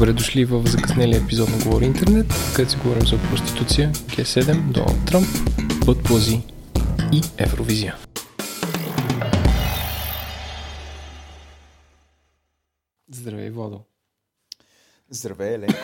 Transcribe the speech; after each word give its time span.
Добре 0.00 0.12
дошли 0.12 0.44
в 0.44 0.66
закъснелия 0.66 1.22
епизод 1.22 1.48
на 1.48 1.64
Говори 1.64 1.84
Интернет, 1.84 2.26
където 2.56 2.70
си 2.72 2.78
говорим 2.78 3.06
за 3.06 3.18
проституция, 3.18 3.92
Г7, 3.92 4.72
Доналд 4.72 5.06
Тръмп, 5.06 5.26
бъдплъзи 5.86 6.40
и 7.12 7.22
Евровизия. 7.38 7.96
Здравей, 13.10 13.50
Водо. 13.50 13.80
Здравей, 15.10 15.54
Еленко. 15.54 15.78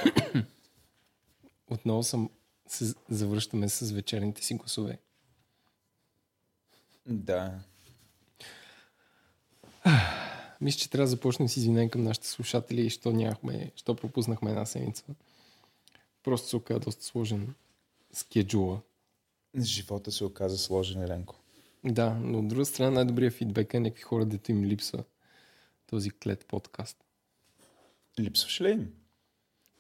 Отново 1.70 2.02
съм, 2.02 2.30
се 2.68 2.94
завръщаме 3.10 3.68
с 3.68 3.90
вечерните 3.90 4.44
си 4.44 4.54
гласове. 4.54 4.98
Да. 7.06 7.60
Мисля, 10.60 10.78
че 10.78 10.90
трябва 10.90 11.04
да 11.04 11.10
започнем 11.10 11.48
с 11.48 11.56
извинение 11.56 11.90
към 11.90 12.02
нашите 12.02 12.28
слушатели, 12.28 12.90
що 12.90 13.12
нямахме, 13.12 13.72
що 13.76 13.96
пропуснахме 13.96 14.50
една 14.50 14.66
седмица. 14.66 15.04
Просто 16.22 16.48
се 16.48 16.56
оказа 16.56 16.80
доста 16.80 17.04
сложен 17.04 17.54
скеджула. 18.12 18.80
Живота 19.58 20.12
се 20.12 20.24
оказа 20.24 20.58
сложен, 20.58 21.02
Еленко. 21.02 21.34
Да, 21.84 22.14
но 22.14 22.38
от 22.38 22.48
друга 22.48 22.64
страна 22.64 22.90
най-добрият 22.90 23.34
фидбек 23.34 23.74
е 23.74 23.80
някакви 23.80 24.02
хора, 24.02 24.24
дето 24.24 24.50
им 24.50 24.64
липсва 24.64 25.04
този 25.86 26.10
клет 26.10 26.46
подкаст. 26.46 27.04
Липсваш 28.20 28.60
ли 28.60 28.70
им? 28.70 28.92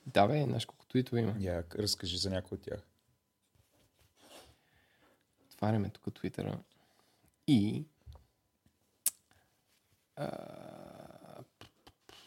Да, 0.06 0.26
бе, 0.26 0.44
знаеш 0.44 0.66
колко 0.66 0.86
твитове 0.86 1.20
има. 1.20 1.34
Я, 1.40 1.64
разкажи 1.74 2.18
за 2.18 2.30
някой 2.30 2.56
от 2.56 2.62
тях. 2.62 2.86
Отваряме 5.46 5.88
тук 5.88 6.14
твитъра. 6.14 6.58
И... 7.46 7.84
А... 10.16 11.42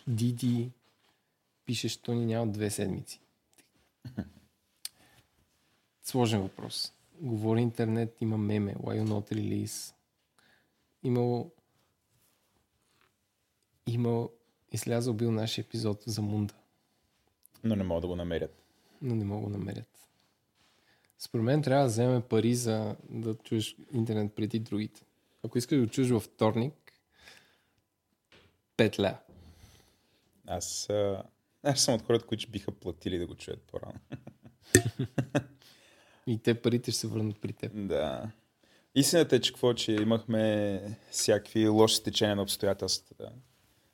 Диди 0.08 0.72
пише, 1.66 1.90
що 1.90 2.14
ни 2.14 2.26
няма 2.26 2.52
две 2.52 2.70
седмици. 2.70 3.22
Сложен 6.04 6.42
въпрос. 6.42 6.94
Говори 7.22 7.62
интернет, 7.62 8.22
има 8.22 8.38
меме. 8.38 8.76
Why 8.76 9.02
you 9.02 9.04
not 9.04 9.34
release? 9.34 9.94
Имало 11.04 11.52
имал 13.88 14.32
излязъл 14.72 15.14
бил 15.14 15.32
нашия 15.32 15.64
епизод 15.64 16.04
за 16.06 16.22
Мунда, 16.22 16.54
Но 17.64 17.76
не 17.76 17.84
могат 17.84 18.02
да 18.02 18.08
го 18.08 18.16
намерят. 18.16 18.64
но 19.02 19.16
не 19.16 19.26
мога 19.26 19.50
да 19.52 19.58
намерят. 19.58 20.08
Според 21.18 21.44
мен 21.46 21.62
трябва 21.62 21.84
да 21.84 21.90
вземем 21.90 22.22
пари 22.22 22.56
за 22.56 22.96
да 23.10 23.36
чуеш 23.36 23.78
интернет 23.94 24.36
преди 24.36 24.60
другите. 24.60 25.06
Ако 25.44 25.58
искаш 25.58 25.78
да 25.78 25.86
го 25.86 25.92
чуеш 25.92 26.10
във 26.10 26.24
вторник, 26.24 26.74
5 28.78 29.00
ля. 29.00 29.20
Аз, 30.48 30.90
а... 30.90 31.24
аз 31.64 31.82
съм 31.82 31.94
от 31.94 32.02
хората, 32.02 32.26
които 32.26 32.50
биха 32.50 32.72
платили 32.72 33.18
да 33.18 33.28
го 33.28 33.36
чуят 33.36 33.62
по-рано. 33.62 34.00
И 36.28 36.40
те 36.40 36.62
парите 36.62 36.92
ще 36.92 37.00
се 37.00 37.08
върнат 37.08 37.42
при 37.42 37.54
теб. 37.54 37.72
да. 37.76 38.32
Истината 38.96 39.36
е, 39.36 39.40
че 39.40 39.52
какво, 39.52 39.74
че 39.74 39.92
имахме 39.92 40.82
всякакви 41.12 41.68
лоши 41.68 42.04
течения 42.04 42.36
на 42.36 42.42
обстоятелствата. 42.42 43.32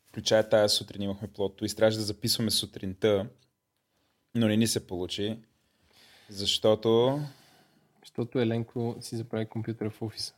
Включая 0.07 0.49
тая 0.49 0.69
сутрин 0.69 1.01
имахме 1.01 1.27
плото 1.27 1.65
и 1.65 1.69
трябваше 1.69 1.97
да 1.97 2.03
записваме 2.03 2.51
сутринта, 2.51 3.29
но 4.35 4.47
не 4.47 4.57
ни 4.57 4.67
се 4.67 4.87
получи, 4.87 5.39
защото 6.29 7.19
Защото 7.99 8.39
Еленко 8.39 8.95
си 9.01 9.15
заправи 9.15 9.45
компютъра 9.45 9.89
в 9.89 10.01
офиса. 10.01 10.33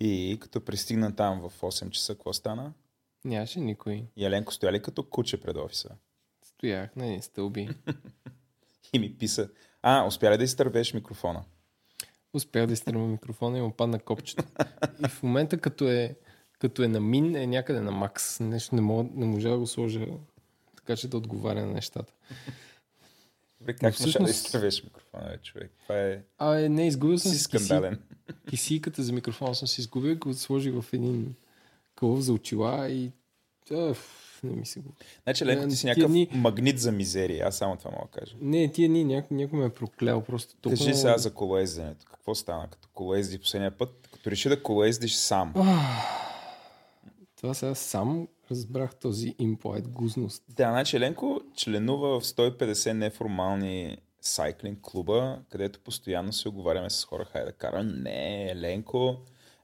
И 0.00 0.38
като 0.40 0.64
пристигна 0.64 1.16
там 1.16 1.40
в 1.48 1.60
8 1.60 1.90
часа, 1.90 2.14
какво 2.14 2.32
стана? 2.32 2.72
Нямаше 3.24 3.60
никой. 3.60 4.04
И 4.16 4.24
Еленко 4.24 4.52
стоя 4.52 4.72
ли 4.72 4.82
като 4.82 5.02
куче 5.02 5.40
пред 5.40 5.56
офиса? 5.56 5.88
Стоях 6.44 6.96
на 6.96 7.06
един 7.06 7.22
стълби. 7.22 7.68
И 8.92 8.98
ми 8.98 9.18
писа, 9.18 9.48
а, 9.82 10.06
успя 10.06 10.30
ли 10.30 10.38
да 10.38 10.44
изтървеш 10.44 10.94
микрофона? 10.94 11.44
Успях 12.32 12.66
да 12.66 12.72
изтръма 12.72 13.06
микрофона 13.06 13.58
и 13.58 13.60
му 13.60 13.72
падна 13.72 13.98
копчето. 13.98 14.44
И 15.04 15.08
в 15.08 15.22
момента, 15.22 15.58
като 15.60 15.88
е, 15.88 16.16
като 16.58 16.82
е 16.82 16.88
на 16.88 17.00
мин, 17.00 17.36
е 17.36 17.46
някъде 17.46 17.80
на 17.80 17.90
макс. 17.90 18.40
Нещо 18.40 18.74
не, 18.74 18.80
мога, 18.80 19.10
не 19.14 19.26
можа 19.26 19.50
да 19.50 19.58
го 19.58 19.66
сложа 19.66 20.06
така, 20.76 20.96
че 20.96 21.08
да 21.08 21.16
отговаря 21.16 21.66
на 21.66 21.72
нещата. 21.72 22.12
Добре, 23.64 23.72
как 23.72 23.82
Но 23.82 23.86
можа 23.86 23.92
да 23.92 24.02
всъщност- 24.02 24.34
изтървеш 24.36 24.84
микрофона, 24.84 25.24
бе, 25.24 25.38
човек? 25.38 25.72
Това 25.82 26.00
е 26.00 26.20
А, 26.38 26.54
е, 26.54 26.68
не, 26.68 26.86
изгубил 26.86 27.18
съм 27.18 27.30
си 27.30 27.36
си 27.38 27.44
скандален. 27.44 27.98
кисийката 28.48 29.02
за 29.02 29.12
микрофона 29.12 29.54
съм 29.54 29.68
си 29.68 29.80
изгубил, 29.80 30.16
го 30.16 30.34
сложих 30.34 30.74
в 30.74 30.92
един 30.92 31.34
кълъв 31.96 32.20
за 32.20 32.32
очила 32.32 32.88
и 32.88 33.10
Оф, 33.70 34.10
не 34.44 34.52
ми 34.52 34.66
се 34.66 34.80
го... 34.80 34.90
Значи, 35.22 35.46
Ленко, 35.46 35.68
ти 35.68 35.76
си 35.76 35.82
Тия 35.82 35.88
някакъв 35.90 36.10
дни- 36.10 36.28
магнит 36.32 36.78
за 36.78 36.92
мизерия. 36.92 37.48
Аз 37.48 37.56
само 37.56 37.76
това 37.76 37.90
мога 37.90 38.04
да 38.04 38.20
кажа. 38.20 38.36
Не, 38.40 38.72
тия 38.72 38.88
ни 38.88 39.04
някой, 39.04 39.36
някой 39.36 39.58
ме 39.58 39.66
е 39.66 39.70
проклял 39.70 40.20
просто 40.22 40.54
толкова... 40.54 40.84
Кажи 40.84 40.96
сега 40.96 41.18
за 41.18 41.30
колоезденето. 41.30 42.06
Какво 42.06 42.34
стана 42.34 42.68
като 42.68 42.88
колоезди 42.88 43.38
последния 43.38 43.70
път? 43.70 44.08
Като 44.12 44.30
реши 44.30 44.48
да 44.48 44.62
колоездиш 44.62 45.14
сам. 45.14 45.52
Това 47.36 47.54
сега 47.54 47.74
сам 47.74 48.28
разбрах 48.50 48.96
този 48.96 49.34
имплайт 49.38 49.88
гузност. 49.88 50.44
Да, 50.48 50.70
значи 50.70 50.96
Еленко 50.96 51.40
членува 51.56 52.20
в 52.20 52.24
150 52.24 52.92
неформални 52.92 53.98
сайклинг 54.20 54.80
клуба, 54.82 55.42
където 55.50 55.80
постоянно 55.80 56.32
се 56.32 56.48
оговаряме 56.48 56.90
с 56.90 57.04
хора, 57.04 57.24
хайде 57.24 57.46
да 57.46 57.52
кара. 57.52 57.82
Не, 57.82 58.50
Еленко, 58.50 59.16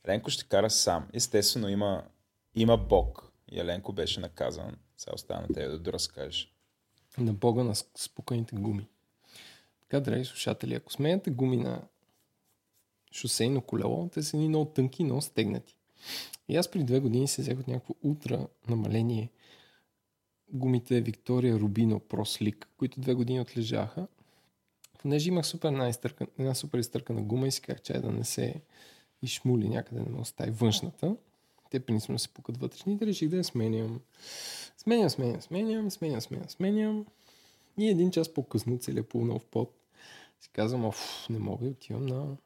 Еленко 0.05 0.31
ще 0.31 0.45
кара 0.45 0.71
сам. 0.71 1.09
Естествено 1.13 1.69
има, 1.69 2.05
има 2.55 2.77
Бог. 2.77 3.33
И 3.53 3.61
Еленко 3.61 3.93
беше 3.93 4.21
наказан. 4.21 4.77
Сега 4.97 5.15
остана 5.15 5.41
на 5.41 5.55
тебе 5.55 5.69
да 5.69 5.79
доразкажеш. 5.79 6.55
на 7.19 7.33
бога 7.33 7.65
на 7.65 7.75
спуканите 7.75 8.57
гуми. 8.57 8.89
Така, 9.81 10.01
драги 10.01 10.25
слушатели, 10.25 10.75
ако 10.75 10.93
сменяте 10.93 11.31
гуми 11.31 11.57
на 11.57 11.83
шосейно 13.13 13.63
колело, 13.63 14.09
те 14.09 14.23
са 14.23 14.37
ни 14.37 14.49
много 14.49 14.65
тънки 14.71 15.05
много 15.05 15.21
стегнати. 15.21 15.77
И 16.49 16.57
аз 16.57 16.71
преди 16.71 16.85
две 16.85 17.01
години 17.01 17.29
се 17.29 17.43
взех 17.43 17.59
от 17.59 17.69
някакво 17.69 17.95
ултра 18.03 18.47
намаление 18.69 19.31
гумите 20.53 21.01
Виктория 21.01 21.59
Рубино 21.59 22.01
Slick, 22.01 22.65
които 22.79 23.01
две 23.01 23.15
години 23.15 23.41
отлежаха. 23.41 24.07
Понеже 24.99 25.29
имах 25.29 25.47
супер 25.47 25.69
една, 25.69 25.89
изтърка, 25.89 26.27
една 26.39 26.55
супер 26.55 26.79
изтъркана 26.79 27.23
гума 27.23 27.49
и 27.49 27.53
си 27.53 27.61
казах, 27.61 27.83
че 27.83 27.93
да 27.93 28.11
не 28.11 28.25
се 28.25 28.55
изшмули 29.23 29.69
някъде, 29.69 30.01
да 30.01 30.11
ме 30.11 30.21
остави 30.21 30.51
външната. 30.51 31.17
Те 31.71 31.81
принципно 31.81 32.19
се 32.19 32.29
пукат 32.29 32.57
вътрешните, 32.57 33.07
реших 33.07 33.29
да 33.29 33.37
я 33.37 33.45
сменям. 33.45 34.01
Сменям, 34.77 35.11
сменям, 35.11 35.41
сменям, 35.43 35.91
сменям, 35.91 36.21
сменям, 36.21 36.49
сменям. 36.49 37.07
И 37.79 37.89
един 37.89 38.11
час 38.11 38.35
по-късно, 38.35 38.79
целият 38.79 39.09
пълнал 39.09 39.39
в 39.39 39.45
пот, 39.45 39.75
си 40.41 40.49
казвам, 40.53 40.85
оф, 40.85 41.27
не 41.31 41.39
мога 41.39 41.67
и 41.67 41.71
отивам 41.71 42.07
на... 42.07 42.37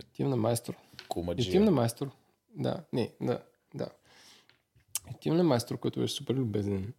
Отивам 0.00 0.30
на 0.30 0.36
майстор. 0.36 0.74
Кумаджия. 1.08 1.50
Отивам 1.50 1.64
на 1.64 1.70
майстор. 1.70 2.10
Да, 2.56 2.84
не, 2.92 3.12
да, 3.20 3.42
да. 3.74 3.88
Отивам 5.14 5.38
на 5.38 5.44
майстор, 5.44 5.78
който 5.78 6.00
беше 6.00 6.14
супер 6.14 6.34
любезен. 6.34 6.92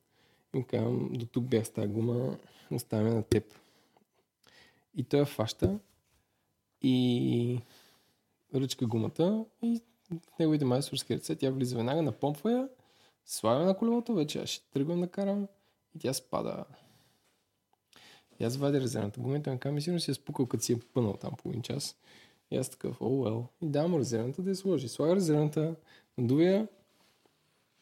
И 0.53 0.57
му 0.57 0.65
казвам, 0.69 1.09
до 1.13 1.25
тук 1.25 1.43
бях 1.43 1.65
с 1.65 1.69
тази 1.69 1.87
гума, 1.87 2.37
оставяме 2.71 3.09
на 3.09 3.23
теб. 3.23 3.53
И 4.95 5.03
той 5.03 5.19
я 5.19 5.25
фаща 5.25 5.79
и 6.81 7.59
ръчка 8.55 8.85
гумата 8.85 9.45
и 9.61 9.81
в 10.11 10.39
неговите 10.39 10.65
майсторски 10.65 11.15
ръце 11.15 11.35
тя 11.35 11.51
влиза 11.51 11.75
веднага, 11.75 12.01
напомпва 12.01 12.51
я, 12.51 12.69
слага 13.25 13.65
на 13.65 13.77
колелото, 13.77 14.13
вече 14.13 14.39
аз 14.39 14.49
ще 14.49 14.71
тръгвам 14.71 15.01
да 15.01 15.07
карам 15.07 15.47
и 15.95 15.99
тя 15.99 16.13
спада. 16.13 16.65
И 18.39 18.43
аз 18.43 18.57
вадя 18.57 18.81
резервната 18.81 19.19
гума 19.19 19.37
и 19.37 19.43
той 19.43 19.53
ми 19.53 19.59
казва, 19.59 19.73
«Ми 19.73 19.81
сигурно 19.81 19.99
си 19.99 20.11
я 20.11 20.15
спукал, 20.15 20.45
като 20.45 20.63
си 20.63 20.73
е 20.73 20.79
пънал 20.79 21.13
там 21.13 21.31
половин 21.37 21.61
час. 21.61 21.95
И 22.53 22.57
аз 22.57 22.69
такъв, 22.69 23.01
о, 23.01 23.05
well. 23.05 23.45
И 23.61 23.67
давам 23.67 23.95
резервната 23.95 24.41
да 24.41 24.49
я 24.49 24.55
сложи. 24.55 24.89
Слага 24.89 25.15
резервната, 25.15 25.75
надува 26.17 26.43
я 26.43 26.67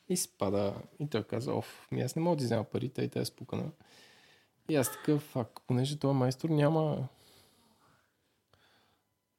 и 0.10 0.18
спада. 0.18 0.74
И 1.00 1.08
той 1.08 1.24
каза, 1.24 1.54
оф, 1.54 1.88
ми 1.92 2.02
аз 2.02 2.16
не 2.16 2.22
мога 2.22 2.36
да 2.36 2.44
взема 2.44 2.64
парите 2.64 3.02
и 3.02 3.10
тя 3.10 3.20
е 3.20 3.26
спукана. 3.26 3.72
И 4.70 4.76
аз 4.76 4.92
такъв, 4.92 5.22
фак, 5.22 5.62
понеже 5.68 6.00
този 6.00 6.16
майстор 6.18 6.50
няма 6.50 7.08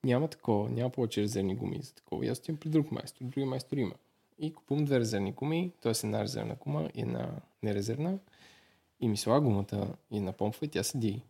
няма 0.05 0.29
такова, 0.29 0.71
няма 0.71 0.91
повече 0.91 1.23
резервни 1.23 1.55
гуми 1.55 1.83
за 1.83 1.95
такова. 1.95 2.27
И 2.27 2.29
аз 2.29 2.39
отивам 2.39 2.61
при 2.61 2.69
друг 2.69 2.93
майстор, 2.93 3.25
другия 3.25 3.47
майстор 3.47 3.77
има. 3.77 3.95
И 4.39 4.55
купувам 4.55 4.85
две 4.85 5.01
резервни 5.01 5.33
гуми, 5.33 5.73
т.е. 5.81 5.93
една 6.05 6.23
резервна 6.23 6.55
гума 6.55 6.91
и 6.95 7.01
една 7.01 7.31
нерезервна. 7.63 8.19
И 9.01 9.09
ми 9.09 9.17
слага 9.17 9.41
гумата 9.41 9.97
и 10.11 10.21
напомпва 10.21 10.67
и 10.67 10.69
тя 10.69 10.83
седи. 10.83 11.23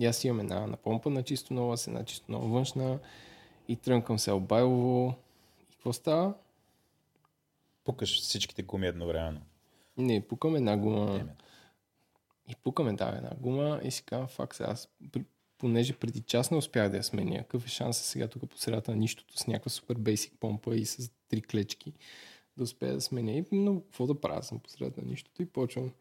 И 0.00 0.06
аз 0.06 0.24
имам 0.24 0.40
една 0.40 0.66
напомпана 0.66 1.22
чисто 1.22 1.54
нова, 1.54 1.76
с 1.76 1.86
една 1.86 2.04
чисто 2.04 2.32
нова 2.32 2.48
външна 2.48 2.98
и 3.68 3.76
тръмкам 3.76 4.18
се 4.18 4.40
Байлово. 4.40 5.14
И 5.62 5.64
какво 5.72 5.92
става? 5.92 6.34
Пукаш 7.84 8.20
всичките 8.20 8.62
гуми 8.62 8.86
едновременно. 8.86 9.40
Не, 9.96 10.26
пукам 10.26 10.56
една 10.56 10.76
гума. 10.76 11.20
Еме. 11.20 11.34
И 12.48 12.56
пукаме 12.56 12.92
да, 12.92 13.14
една 13.16 13.30
гума 13.40 13.80
и 13.84 13.90
си 13.90 14.02
казвам, 14.02 14.28
фак, 14.28 14.54
сега 14.54 14.70
аз 14.70 14.88
понеже 15.58 15.92
преди 15.92 16.20
час 16.20 16.50
не 16.50 16.56
успях 16.56 16.90
да 16.90 16.96
я 16.96 17.04
сменя, 17.04 17.38
какъв 17.38 17.66
е 17.66 17.68
шанса 17.68 18.04
сега 18.04 18.28
тук 18.28 18.50
по 18.50 18.58
средата 18.58 18.90
на 18.90 18.96
нищото 18.96 19.38
с 19.38 19.46
някаква 19.46 19.70
супер 19.70 19.94
бейсик 19.94 20.32
помпа 20.40 20.76
и 20.76 20.86
с 20.86 21.10
три 21.28 21.42
клечки 21.42 21.92
да 22.56 22.64
успея 22.64 22.94
да 22.94 23.00
сменя. 23.00 23.32
И, 23.32 23.44
но 23.52 23.80
какво 23.80 24.06
да 24.06 24.20
правя 24.20 24.42
съм 24.42 24.58
по 24.58 24.70
средата 24.70 25.00
на 25.00 25.08
нищото 25.08 25.42
и 25.42 25.46
почвам. 25.46 25.92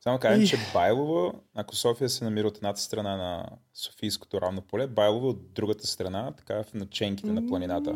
Само 0.00 0.18
кажем, 0.18 0.42
И- 0.42 0.46
че 0.46 0.56
Байлово, 0.72 1.32
ако 1.54 1.76
София 1.76 2.08
се 2.08 2.24
намира 2.24 2.48
от 2.48 2.56
едната 2.56 2.80
страна 2.80 3.16
на 3.16 3.46
Софийското 3.74 4.40
равно 4.40 4.62
поле, 4.62 4.86
Байлово 4.86 5.28
от 5.28 5.52
другата 5.52 5.86
страна, 5.86 6.32
така 6.32 6.62
в 6.62 6.74
наченките 6.74 7.32
на 7.32 7.46
планината. 7.46 7.94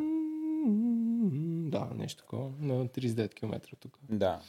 Да, 1.70 1.88
нещо 1.94 2.22
такова. 2.22 2.50
На 2.60 2.88
39 2.88 3.34
км 3.34 3.76
тук. 3.80 3.98
Да. 4.10 4.40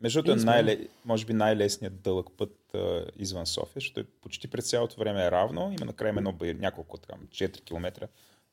Между 0.00 0.22
другото, 0.22 0.42
е 0.42 0.44
най-ле... 0.44 0.78
може 1.04 1.26
би 1.26 1.32
най-лесният 1.32 2.00
дълъг 2.00 2.26
път 2.36 2.74
а, 2.74 3.04
извън 3.16 3.46
София, 3.46 3.72
защото 3.74 4.00
е 4.00 4.04
почти 4.04 4.48
през 4.48 4.70
цялото 4.70 4.96
време 5.00 5.24
е 5.24 5.30
равно. 5.30 5.62
Има 5.62 5.86
накрая 5.86 6.14
едно 6.16 6.34
няколко, 6.40 6.98
там, 6.98 7.20
4 7.28 7.64
км 7.64 8.08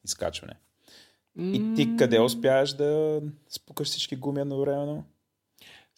изкачване. 0.06 0.54
И 1.40 1.74
ти 1.76 1.96
къде 1.98 2.20
успяваш 2.20 2.74
да 2.74 3.22
спукаш 3.50 3.88
всички 3.88 4.16
гуми 4.16 4.42
едновременно? 4.42 5.06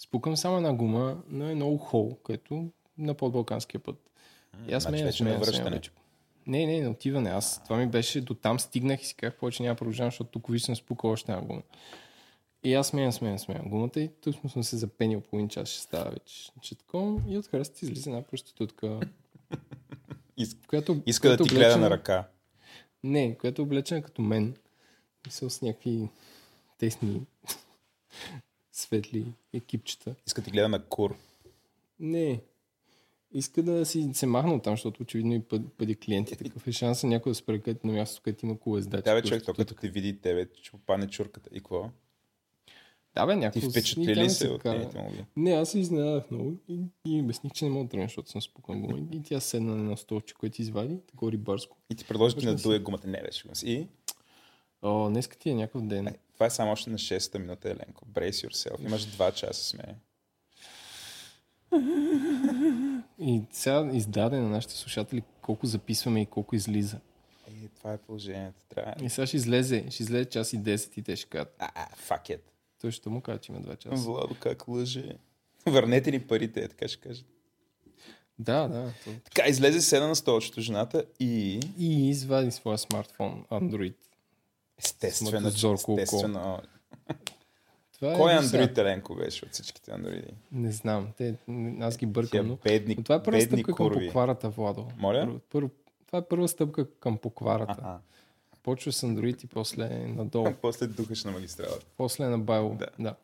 Спукам 0.01 0.37
само 0.37 0.57
една 0.57 0.73
гума 0.73 1.23
на 1.27 1.51
едно 1.51 1.69
ухо, 1.69 2.17
което 2.23 2.71
на 2.97 3.13
подбалканския 3.13 3.79
път. 3.79 4.11
И 4.67 4.73
аз 4.73 4.83
Значи 4.83 5.03
вече 5.03 5.23
на 5.23 5.29
сменям, 5.29 5.41
връщане. 5.43 5.81
Не, 6.47 6.65
не, 6.65 6.81
на 6.81 6.89
отиване. 6.89 7.29
Аз 7.29 7.63
това 7.63 7.77
ми 7.77 7.87
беше 7.87 8.21
до 8.21 8.33
там 8.33 8.59
стигнах 8.59 9.01
и 9.01 9.05
си 9.05 9.15
казах, 9.15 9.37
повече 9.37 9.63
няма 9.63 9.73
да 9.73 9.77
продължавам, 9.77 10.11
защото 10.11 10.31
тук 10.31 10.47
виж 10.49 10.61
съм 10.61 10.75
спукал 10.75 11.11
още 11.11 11.31
една 11.31 11.43
гума. 11.43 11.61
И 12.63 12.73
аз 12.73 12.87
сменям, 12.87 13.11
сменям, 13.11 13.39
сменям 13.39 13.69
гумата 13.69 13.91
и 13.99 14.09
тук 14.21 14.35
съм 14.51 14.63
се 14.63 14.77
запенил 14.77 15.21
половин 15.21 15.49
час, 15.49 15.69
ще 15.69 15.81
става 15.81 16.11
вече. 16.11 16.51
Че 16.61 16.75
такова, 16.75 17.21
и 17.27 17.37
от 17.37 17.47
хръста 17.47 17.85
излиза 17.85 18.09
една 18.09 18.21
проститутка, 18.21 18.99
Иск- 20.39 20.65
която, 20.67 21.01
Иска 21.05 21.29
да 21.29 21.37
която 21.37 21.43
ти 21.49 21.55
гледа 21.55 21.65
облечена- 21.65 21.79
на 21.79 21.89
ръка. 21.89 22.27
Не, 23.03 23.37
която 23.37 23.61
е 23.61 23.65
облечена 23.65 24.01
като 24.01 24.21
мен. 24.21 24.55
Мисъл 25.27 25.49
с 25.49 25.61
някакви 25.61 26.09
тесни 26.77 27.21
светли 28.81 29.25
екипчета. 29.53 30.15
Иска 30.27 30.41
да 30.41 30.45
ти 30.45 30.51
гледа 30.51 30.69
на 30.69 30.85
кур. 30.85 31.15
Не. 31.99 32.41
Иска 33.33 33.63
да 33.63 33.85
си 33.85 34.09
се 34.13 34.25
махна 34.25 34.61
там, 34.61 34.73
защото 34.73 35.03
очевидно 35.03 35.33
и 35.33 35.39
пъ- 35.41 35.63
бъде 35.79 35.95
клиенти. 35.95 36.35
Такъв 36.35 36.67
е 36.67 36.71
шанса 36.71 37.07
някой 37.07 37.31
да 37.31 37.35
спре 37.35 37.59
където 37.59 37.87
на 37.87 37.93
място, 37.93 38.21
където 38.23 38.45
има 38.45 38.59
колездачи. 38.59 39.03
Да, 39.03 39.15
бе, 39.15 39.21
човек, 39.21 39.43
то 39.45 39.53
като 39.53 39.73
те 39.73 39.89
види 39.89 40.17
тебе, 40.21 40.47
ще 40.61 40.71
попадне 40.71 41.07
чурката. 41.07 41.49
И 41.53 41.59
какво? 41.59 41.89
Да, 43.15 43.25
бе, 43.25 43.33
Ти 43.33 43.39
някакво... 43.39 43.67
и 43.67 43.71
впечатли 43.71 44.05
тя 44.05 44.15
ли 44.15 44.23
ми 44.23 44.29
се 44.29 44.49
от 44.49 44.65
молби? 44.65 45.25
Не, 45.35 45.51
аз 45.51 45.71
се 45.71 45.79
изненадах 45.79 46.31
много 46.31 46.53
и, 46.67 46.79
и 47.05 47.21
обясних, 47.21 47.53
че 47.53 47.65
не 47.65 47.71
мога 47.71 47.83
да 47.83 47.89
тръгна, 47.89 48.05
защото 48.05 48.29
съм 48.29 48.41
спукан 48.41 48.81
гума. 48.81 48.99
И 49.11 49.23
тя 49.23 49.39
седна 49.39 49.75
на 49.75 49.79
едно 49.79 49.97
столче, 49.97 50.33
което 50.33 50.61
извади, 50.61 50.97
такова 51.07 51.31
рибарско. 51.31 51.77
И 51.89 51.95
ти 51.95 52.05
предложи 52.05 52.35
ти 52.35 52.39
Точно 52.39 52.51
надуе 52.51 52.79
гумата. 52.79 53.07
Не, 53.07 53.21
беше. 53.21 53.47
И 53.65 53.87
О, 54.81 55.09
днеска 55.09 55.37
ти 55.37 55.49
е 55.49 55.55
някакъв 55.55 55.87
ден. 55.87 56.07
Това 56.41 56.47
е 56.47 56.49
само 56.49 56.71
още 56.71 56.89
на 56.89 56.97
6-та 56.97 57.39
минута, 57.39 57.69
Еленко. 57.69 58.05
Brace 58.05 58.47
yourself. 58.47 58.85
Имаш 58.85 59.05
2 59.05 59.33
часа 59.33 59.63
с 59.63 59.73
мен. 59.73 59.95
И 63.19 63.41
сега 63.51 63.89
издаде 63.93 64.39
на 64.39 64.49
нашите 64.49 64.73
слушатели 64.73 65.23
колко 65.41 65.65
записваме 65.65 66.21
и 66.21 66.25
колко 66.25 66.55
излиза. 66.55 66.97
Е, 67.47 67.67
това 67.77 67.93
е 67.93 67.97
положението. 67.97 68.61
Трябва. 68.69 69.05
И 69.05 69.09
сега 69.09 69.27
ще 69.27 69.37
излезе, 69.37 69.85
ще 69.89 70.03
излезе 70.03 70.29
час 70.29 70.53
и 70.53 70.59
10 70.59 70.97
и 70.97 71.01
те 71.01 71.15
ще 71.15 71.29
кажат. 71.29 71.55
А, 71.59 71.87
fuck 72.07 72.29
it. 72.29 72.41
Той 72.81 72.91
ще 72.91 73.09
му 73.09 73.21
каже, 73.21 73.39
че 73.39 73.51
има 73.51 73.61
2 73.61 73.77
часа. 73.77 73.95
Владо, 73.95 74.35
как 74.39 74.67
лъже. 74.67 75.15
Върнете 75.65 76.11
ни 76.11 76.19
парите, 76.19 76.59
е, 76.59 76.67
така 76.67 76.87
ще 76.87 77.01
кажа. 77.01 77.23
Да, 78.39 78.67
да. 78.67 78.93
То... 79.05 79.11
Така, 79.23 79.49
излезе 79.49 79.81
седна 79.81 80.07
на 80.07 80.15
столчето 80.15 80.61
жената 80.61 81.05
и... 81.19 81.59
И 81.77 82.09
извади 82.09 82.51
своя 82.51 82.77
смартфон, 82.77 83.45
Android. 83.51 83.95
Естествено, 84.83 85.51
С 85.51 85.53
зорко 85.53 85.97
естествено. 85.99 86.61
Това 87.93 88.13
Кой 88.13 88.33
е 88.33 88.35
е 88.35 88.41
сега. 88.43 88.63
Android 88.63 88.77
Еленко 88.77 89.15
беше 89.15 89.45
от 89.45 89.51
всичките 89.51 89.91
Android? 89.91 90.29
Не 90.51 90.71
знам. 90.71 91.07
Те, 91.17 91.35
аз 91.81 91.97
ги 91.97 92.05
бъркам, 92.05 92.47
но... 92.47 92.55
бедни, 92.55 92.95
но 92.97 93.03
това 93.03 93.15
е 93.15 93.23
първа 93.23 93.41
стъпка 93.41 93.63
към 93.63 93.75
курви. 93.75 94.05
покварата, 94.07 94.49
Владо. 94.49 94.87
Моля? 94.97 95.19
Първо, 95.25 95.39
първо, 95.49 95.69
това 96.07 96.19
е 96.19 96.25
първа 96.27 96.47
стъпка 96.47 96.89
към 96.99 97.17
покварата. 97.17 97.99
Почва 98.63 98.91
с 98.91 99.01
Android 99.07 99.43
и 99.43 99.47
после 99.47 99.89
надолу. 100.07 100.53
После 100.61 100.87
духаш 100.87 101.23
на 101.23 101.31
магистралата. 101.31 101.85
после 101.97 102.25
на 102.25 102.39
Байло. 102.39 102.75
Да. 102.75 102.87
да. 102.99 103.15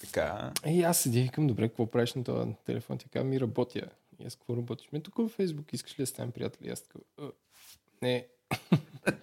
Така. 0.00 0.52
И 0.66 0.82
аз 0.82 0.98
седя 0.98 1.18
и 1.18 1.22
викам, 1.22 1.46
добре, 1.46 1.68
какво 1.68 1.86
правиш 1.86 2.14
на 2.14 2.24
този 2.24 2.50
телефон? 2.66 2.98
Казва, 3.12 3.28
ми 3.28 3.40
работя. 3.40 3.88
И 4.18 4.26
аз 4.26 4.34
какво 4.36 4.56
работиш? 4.56 4.88
Ме 4.92 5.00
тук 5.00 5.16
във 5.16 5.30
Фейсбук, 5.30 5.72
искаш 5.72 5.98
ли 5.98 6.02
да 6.02 6.06
станем 6.06 6.32
приятели? 6.32 6.70
Аз 6.70 6.82
така, 6.82 6.98
«А, 7.20 7.30
не. 8.02 8.26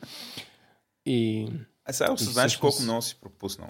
и, 1.05 1.47
А 1.85 1.93
сега 1.93 2.11
осъзнаеш 2.11 2.51
всъщност- 2.51 2.77
колко 2.77 2.83
много 2.83 3.01
си 3.01 3.17
пропуснал. 3.21 3.69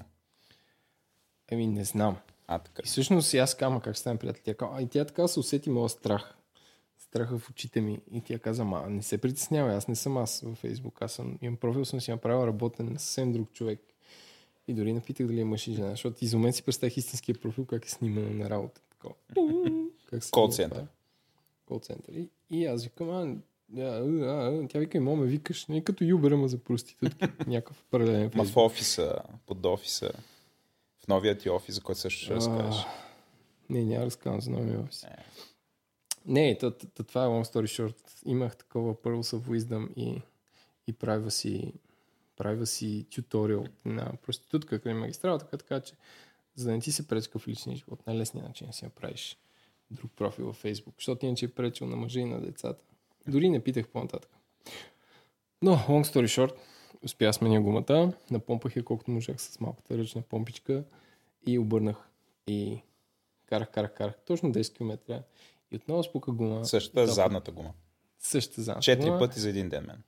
еми, 1.48 1.68
не 1.68 1.84
знам. 1.86 2.18
А, 2.48 2.60
така. 2.60 2.82
И 2.86 2.88
всъщност 2.88 3.34
и 3.34 3.38
аз 3.38 3.56
казвам, 3.56 3.82
как 3.82 3.98
станем 3.98 4.18
приятели. 4.18 4.44
Тя 4.46 4.70
а 4.74 4.82
и 4.82 4.88
тя 4.88 5.06
така 5.06 5.28
се 5.28 5.40
усети 5.40 5.70
моя 5.70 5.90
страх. 5.90 6.38
Страха 6.98 7.40
в 7.40 7.50
очите 7.50 7.82
ми. 7.82 8.00
И 8.12 8.22
тя 8.22 8.40
каза, 8.40 8.66
ма, 8.66 8.90
не 8.90 9.04
се 9.04 9.18
притеснявай, 9.18 9.76
аз 9.76 9.88
не 9.88 9.96
съм 9.96 10.18
аз 10.18 10.42
във 10.42 10.58
Фейсбук. 10.58 11.02
Аз 11.02 11.12
съм, 11.14 11.38
имам 11.42 11.58
профил, 11.58 11.86
съм 11.86 12.02
си 12.02 12.12
направил 12.12 12.48
работен 12.48 12.94
на 12.94 13.00
съвсем 13.00 13.34
друг 13.34 13.54
човек. 13.54 13.80
И 14.68 14.74
дори 14.74 14.94
напитах 14.94 15.28
дали 15.28 15.42
е 15.42 15.46
мъж 15.46 15.68
и 15.68 15.74
жена, 15.74 15.90
защото 15.90 16.18
изумен 16.26 16.54
си 16.54 16.64
представих 16.64 16.98
истинския 16.98 17.36
профил, 17.36 17.66
как 17.66 17.86
е 17.86 17.90
сниман 17.90 18.38
на 18.38 18.50
работа. 18.50 18.82
Такова. 18.90 19.16
Как 20.10 20.24
се 20.24 20.32
Кол 20.32 20.50
център. 20.50 20.86
Кол 21.66 21.80
център. 21.80 22.14
И, 22.14 22.30
и 22.50 22.66
аз 22.66 22.84
викам, 22.84 23.10
а, 23.10 23.36
тя 24.70 24.80
вика, 24.80 25.02
мо 25.02 25.16
ме 25.16 25.26
викаш, 25.26 25.68
не 25.68 25.84
като 25.84 26.04
юбера, 26.04 26.38
ма 26.38 26.48
за 26.48 26.58
проститутки. 26.58 27.26
Някакъв 27.48 27.84
паралелен 27.92 28.32
Ма 28.36 28.46
в 28.46 28.58
офиса, 28.58 29.16
под 29.46 29.66
офиса, 29.66 30.12
в 31.04 31.08
новия 31.08 31.38
ти 31.38 31.50
офис, 31.50 31.76
за 31.76 31.82
който 31.82 32.02
също 32.02 32.24
ще 32.24 32.36
разкажеш. 32.36 32.86
Не, 33.70 33.84
няма 33.84 34.06
разказвам 34.06 34.42
за 34.42 34.52
новия 34.52 34.80
офис. 34.80 35.04
Е. 35.04 35.16
Не, 36.26 36.58
то, 36.58 36.72
то, 36.72 36.88
то, 36.88 37.04
това 37.04 37.24
е 37.24 37.28
long 37.28 37.44
story 37.44 37.64
short. 37.64 37.96
Имах 38.26 38.58
такова 38.58 38.96
Pearls 38.96 39.38
of 39.38 39.40
Wisdom 39.40 39.94
и, 39.96 40.22
и 40.88 40.94
правя 40.94 41.32
си, 41.32 41.74
правя 42.36 42.66
си 42.66 43.06
туториал 43.16 43.66
на 43.86 44.12
проститутка 44.22 44.82
към 44.82 45.00
магистралата, 45.00 45.46
така, 45.46 45.58
така 45.58 45.80
че 45.80 45.94
за 46.56 46.66
да 46.66 46.72
не 46.72 46.80
ти 46.80 46.92
се 46.92 47.08
пречка 47.08 47.40
в 47.40 47.48
личния 47.48 47.78
живот, 47.78 48.08
най-лесният 48.08 48.48
начин 48.48 48.70
е 48.70 48.74
си 48.74 48.86
направиш 48.86 49.38
друг 49.92 50.12
профил 50.16 50.46
във 50.46 50.64
Facebook, 50.64 50.94
защото 50.98 51.26
иначе 51.26 51.46
е 51.46 51.52
пречил 51.52 51.88
на 51.88 51.96
мъжа 51.96 52.20
и 52.20 52.26
на 52.26 52.42
децата. 52.42 52.84
Дори 53.28 53.50
не 53.50 53.60
питах 53.60 53.88
по-нататък. 53.88 54.32
Но, 55.62 55.72
long 55.72 56.04
story 56.06 56.26
short, 56.26 56.54
успя 57.04 57.26
да 57.26 57.34
сменя 57.34 57.62
гумата, 57.62 58.14
напомпах 58.32 58.76
я 58.76 58.84
колкото 58.84 59.12
можах 59.12 59.42
с 59.42 59.60
малката 59.60 59.98
ръчна 59.98 60.22
помпичка 60.22 60.84
и 61.48 61.60
обърнах 61.60 62.10
и 62.48 62.80
карах, 63.46 63.72
карах, 63.72 63.94
карах 63.94 64.16
точно 64.26 64.52
10 64.52 64.74
км 64.74 65.24
и 65.72 65.76
отново 65.76 66.04
спука 66.04 66.32
гума. 66.32 66.66
Същата 66.66 67.02
е 67.02 67.08
задната 67.08 67.52
гума. 67.52 67.74
Същата 68.20 68.62
задната 68.62 68.84
Четири 68.84 69.06
гума. 69.06 69.20
пъти 69.20 69.40
за 69.40 69.50
един 69.50 69.70
ден, 69.70 69.86
мен. 69.88 70.04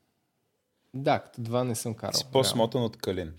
Да, 0.93 1.19
като 1.19 1.41
два 1.41 1.63
не 1.63 1.75
съм 1.75 1.93
карал. 1.93 2.13
Си 2.13 2.25
по-смотан 2.31 2.83
от 2.83 2.97
Калин. 2.97 3.33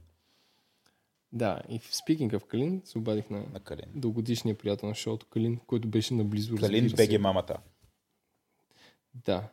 Да, 1.32 1.60
и 1.68 1.78
в 1.78 1.92
Speaking 1.92 2.32
of 2.32 2.44
Калин 2.44 2.82
се 2.84 2.98
обадих 2.98 3.30
на 3.30 3.44
На 3.52 3.60
Калин. 3.60 3.84
дългодишния 3.94 4.58
приятел 4.58 4.88
на 4.88 4.94
шоуто 4.94 5.26
Калин, 5.26 5.60
който 5.66 5.88
беше 5.88 6.14
наблизо. 6.14 6.56
Калин 6.56 6.88
беге 6.96 7.18
мамата. 7.18 7.56
Да. 9.14 9.48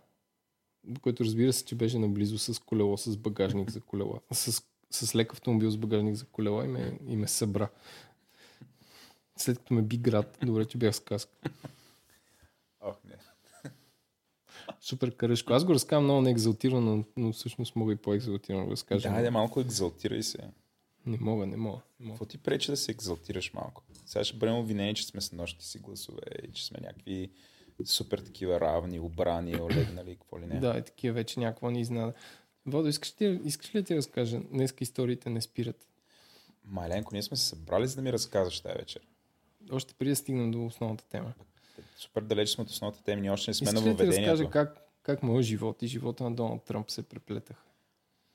Който 1.02 1.24
разбира 1.24 1.54
се, 1.54 1.66
че 1.66 1.76
беше 1.76 2.00
наблизо 2.00 2.38
с 2.38 2.60
колело, 2.60 2.98
с 2.98 3.18
багажник 3.18 3.72
за 3.72 3.82
колела. 3.82 4.20
С, 4.32 4.64
с 4.92 5.16
лек 5.16 5.34
автомобил 5.34 5.72
с 5.72 5.78
багажник 5.78 6.16
за 6.16 6.26
колела 6.26 6.66
и 6.66 6.68
ме, 6.68 7.00
и 7.08 7.16
ме 7.16 7.28
събра. 7.28 7.70
След 9.38 9.58
като 9.58 9.74
ме 9.74 9.82
би 9.82 9.98
град, 9.98 10.38
добре, 10.46 10.66
че 10.66 10.78
бях 10.78 10.96
с 10.96 11.00
каска. 11.00 11.32
Ох, 12.82 12.96
не. 13.06 13.16
Супер 14.82 15.16
каръшко. 15.16 15.54
Аз 15.54 15.66
го 15.66 15.74
разказвам 15.74 16.04
много 16.04 16.22
неекзалтирано, 16.22 16.96
но, 16.96 17.04
но 17.18 17.34
всъщност 17.34 17.76
мога 17.76 17.94
и 17.94 17.96
по-екзалтирано 17.96 18.66
да 18.66 18.72
разкажа. 18.72 19.10
Да, 19.10 19.22
да, 19.22 19.32
малко 19.32 19.60
екзалтирай 19.60 20.24
се. 20.24 20.38
Не 21.06 21.18
мога, 21.22 21.46
не 21.46 21.58
мога. 21.58 21.82
Какво 22.08 22.26
ти 22.26 22.38
пречи 22.38 22.72
да 22.72 22.78
се 22.78 22.92
екзалтираш 22.92 23.54
малко? 23.54 23.84
Сега 24.06 24.24
ще 24.24 24.38
бъдем 24.38 24.56
обвинени, 24.56 24.96
че 24.96 25.06
сме 25.06 25.22
с 25.22 25.32
нощите 25.32 25.66
си 25.66 25.80
гласове 25.80 26.22
и 26.50 26.52
че 26.54 26.66
сме 26.66 26.80
някакви 26.82 27.30
супер 27.86 28.20
такива 28.20 28.60
равни, 28.60 29.00
обрани, 29.00 29.62
олегнали, 29.62 30.16
какво 30.16 30.40
ли 30.40 30.46
не. 30.46 30.60
Да, 30.60 30.78
и 30.78 30.82
такива 30.82 31.14
вече 31.14 31.40
някаква 31.40 31.72
ни 31.72 31.82
изненада. 31.82 32.14
Водо, 32.66 32.88
искаш, 32.88 33.12
ти, 33.12 33.40
искаш 33.46 33.76
ли 33.76 33.82
да 33.82 33.86
ти 33.86 33.96
разкажа? 33.96 34.40
Днеска 34.40 34.84
историите 34.84 35.30
не 35.30 35.42
спират. 35.42 35.88
Майленко, 36.66 37.10
ние 37.14 37.24
сме 37.24 37.38
се 37.38 37.46
събрали, 37.46 37.88
за 37.88 37.96
да 37.96 38.02
ми 38.02 38.14
разказваш 38.14 38.60
тази 38.60 38.78
вечер. 38.78 39.02
Още 39.72 39.94
преди 39.94 40.10
да 40.10 40.16
стигнем 40.16 40.52
до 40.52 40.66
основната 40.66 41.06
тема. 41.06 41.34
Супер 41.98 42.22
далеч 42.22 42.50
сме 42.50 42.62
от 42.62 42.70
основната 42.70 43.04
тема, 43.04 43.22
ние 43.22 43.32
още 43.32 43.52
не 43.52 43.56
сме 43.56 43.66
Искаш 43.66 43.82
на 43.82 43.88
ли 43.88 43.94
да 43.94 43.98
ти 43.98 44.08
разкажа 44.08 44.26
въведението. 44.26 44.52
как, 44.52 44.78
как 45.04 45.24
моят 45.24 45.46
живот 45.46 45.82
и 45.82 45.88
живота 45.88 46.24
на 46.24 46.36
Доналд 46.36 46.64
Тръмп 46.64 46.92
се 46.92 47.04
преплетаха? 47.04 47.64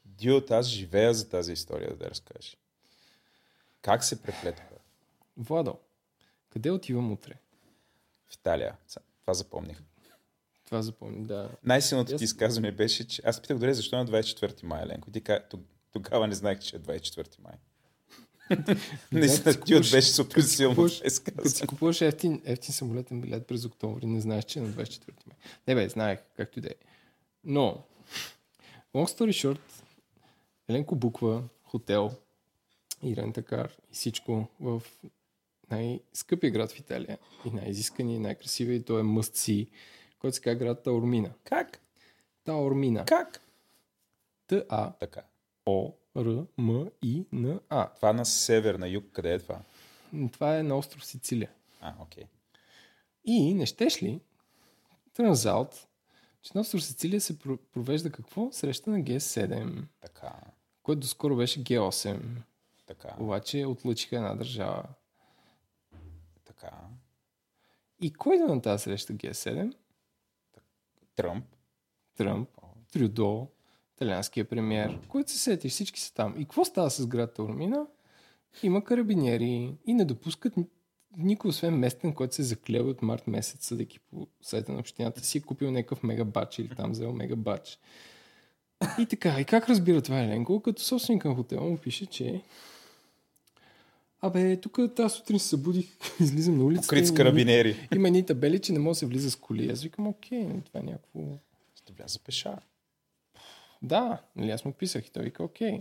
Дюд, 0.05 0.51
аз 0.51 0.67
живея 0.67 1.15
за 1.15 1.29
тази 1.29 1.53
история, 1.53 1.97
да 1.97 2.05
я 2.05 2.11
разкажеш. 2.11 2.57
Как 3.83 4.05
се 4.05 4.23
преплетоха? 4.23 4.75
Владо, 5.37 5.79
къде 6.51 6.71
отивам 6.71 7.13
утре? 7.13 7.35
В 8.27 8.35
Италия. 8.35 8.77
Това 9.29 9.35
запомних. 9.35 9.83
Това 10.67 10.83
запомни, 10.83 11.27
да. 11.27 11.51
Най-силното 11.65 12.17
ти 12.17 12.25
изказване 12.25 12.73
беше, 12.73 13.09
че 13.09 13.23
аз 13.25 13.43
питах 13.43 13.59
дори 13.59 13.75
защо 13.75 13.97
на 13.97 14.07
24 14.07 14.63
май, 14.63 14.87
Ленко. 14.87 15.11
Ти 15.11 15.21
ка... 15.21 15.45
тогава 15.93 16.27
не 16.27 16.35
знаех, 16.35 16.59
че 16.59 16.77
е 16.77 16.81
24 16.81 17.43
май. 17.43 17.53
Наистина 19.13 19.53
ти 19.53 19.61
купуваш- 19.61 19.91
беше 19.91 20.09
супер 20.09 20.41
силно 20.41 20.89
Като 21.25 21.49
си 21.49 21.67
купуваш 21.67 22.01
ефтин, 22.01 22.43
ефтин 22.45 22.75
самолетен 22.75 23.21
билет 23.21 23.47
през 23.47 23.65
октомври, 23.65 24.07
не 24.07 24.21
знаеш, 24.21 24.45
че 24.45 24.59
е 24.59 24.63
на 24.63 24.69
24 24.69 25.11
май. 25.27 25.37
Не 25.69 25.75
бе, 25.75 25.89
знаех, 25.89 26.19
както 26.37 26.59
и 26.59 26.63
да 26.63 26.69
е. 26.69 26.75
Но, 27.45 27.85
long 28.95 29.19
story 29.19 29.31
short, 29.31 29.61
Еленко 30.69 30.97
буква, 30.97 31.43
хотел 31.63 32.13
и 33.03 33.17
рентакар 33.17 33.77
и 33.91 33.95
всичко 33.95 34.49
в 34.61 34.83
най-скъпия 35.71 36.51
град 36.51 36.73
в 36.73 36.79
Италия 36.79 37.19
и 37.45 37.51
най-изискания, 37.51 38.17
и 38.17 38.19
най-красивия 38.19 38.77
и 38.77 38.85
то 38.85 38.99
е 38.99 39.03
see, 39.03 39.69
който 40.19 40.35
се 40.37 40.43
казва 40.43 40.59
град 40.59 40.83
Таормина. 40.83 41.31
Как? 41.45 41.81
Таормина. 42.45 43.05
Как? 43.05 43.41
Т-А 44.47 44.93
Така. 44.93 45.23
О 45.67 45.93
Р 46.17 46.47
М 46.57 46.87
И 47.03 47.25
Н 47.33 47.61
А. 47.69 47.89
Това 47.89 48.13
на 48.13 48.25
север, 48.27 48.75
на 48.75 48.89
юг, 48.89 49.05
къде 49.13 49.35
е 49.35 49.39
това? 49.39 49.61
Това 50.33 50.59
е 50.59 50.63
на 50.63 50.77
остров 50.77 51.07
Сицилия. 51.07 51.51
А, 51.81 51.95
окей. 52.01 52.25
И 53.25 53.55
не 53.55 53.67
щеш 53.67 54.03
ли, 54.03 54.21
out, 55.35 55.75
че 56.43 56.53
на 56.55 56.61
остров 56.61 56.85
Сицилия 56.85 57.21
се 57.21 57.39
про- 57.39 57.59
провежда 57.73 58.11
какво? 58.13 58.53
Среща 58.53 58.91
на 58.91 58.99
Г7, 58.99 59.83
Така, 60.01 60.33
което 60.83 61.01
доскоро 61.01 61.37
беше 61.37 61.65
Г8, 61.65 62.21
така, 62.87 63.17
обаче 63.21 63.67
отлъчиха 63.67 64.17
една 64.17 64.35
държава. 64.35 64.85
Така. 66.71 66.83
И 68.01 68.13
кой 68.13 68.39
да 68.39 68.47
на 68.47 68.63
тази 68.63 68.83
среща 68.83 69.13
Г7? 69.13 69.75
Тръмп. 71.17 71.45
Тръмп, 72.17 72.49
Трюдо, 72.93 73.49
италианския 73.95 74.49
премьер, 74.49 74.99
който 75.09 75.31
се 75.31 75.39
сетиш, 75.39 75.73
всички 75.73 76.01
са 76.01 76.15
там. 76.15 76.35
И 76.39 76.45
какво 76.45 76.65
става 76.65 76.91
с 76.91 77.07
град 77.07 77.35
Таурмина? 77.35 77.87
Има 78.63 78.85
карабинери 78.85 79.75
и 79.87 79.95
не 79.95 80.05
допускат 80.05 80.57
ни- 80.57 80.67
никой, 81.17 81.49
освен 81.49 81.79
местен, 81.79 82.15
който 82.15 82.35
се 82.35 82.43
заклева 82.43 82.91
от 82.91 83.03
март 83.03 83.27
месец, 83.27 83.67
съдейки 83.67 84.01
по 84.01 84.29
сайта 84.43 84.73
на 84.73 84.79
общината 84.79 85.21
си, 85.21 85.39
е 85.39 85.41
купил 85.41 85.71
някакъв 85.71 86.03
мегабач 86.03 86.59
или 86.59 86.69
там 86.69 86.91
взел 86.91 87.13
мегабач. 87.13 87.79
И 88.99 89.07
така, 89.07 89.41
и 89.41 89.45
как 89.45 89.69
разбира 89.69 90.03
това 90.03 90.21
Еленко? 90.21 90.63
Като 90.63 90.83
собственик 90.83 91.25
на 91.25 91.35
хотела 91.35 91.65
му 91.65 91.79
пише, 91.79 92.07
че 92.07 92.43
Абе, 94.21 94.61
тук 94.61 94.79
тази 94.97 95.15
сутрин 95.15 95.39
се 95.39 95.49
събудих, 95.49 95.97
излизам 96.21 96.59
на 96.59 96.65
улицата. 96.65 96.89
Покрит 96.89 97.07
с 97.07 97.15
карабинери. 97.15 97.89
Има 97.95 98.09
едни 98.09 98.27
табели, 98.27 98.59
че 98.59 98.73
не 98.73 98.79
може 98.79 98.97
да 98.97 98.99
се 98.99 99.07
влиза 99.07 99.31
с 99.31 99.37
коли. 99.37 99.71
Аз 99.71 99.83
викам, 99.83 100.07
окей, 100.07 100.49
това 100.65 100.81
е 100.81 100.83
някакво... 100.83 101.21
Ще 101.75 101.93
вляза 101.93 102.19
пеша. 102.19 102.57
Да, 103.83 104.23
нали 104.37 104.51
аз 104.51 104.65
му 104.65 104.73
писах 104.73 105.07
и 105.07 105.11
той 105.11 105.23
вика, 105.23 105.45
окей. 105.45 105.81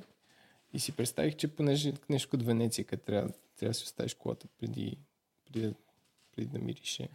И 0.73 0.79
си 0.79 0.91
представих, 0.91 1.35
че 1.35 1.47
понеже 1.47 1.93
нещо 2.09 2.29
като 2.29 2.45
Венеция, 2.45 2.85
къде 2.85 3.01
трябва, 3.01 3.29
трябва 3.57 3.69
да 3.69 3.73
си 3.73 3.83
оставиш 3.83 4.13
колата 4.13 4.47
преди, 4.59 4.97
преди, 5.45 5.73
преди 6.35 6.47
да 6.47 6.59
мирише 6.59 7.09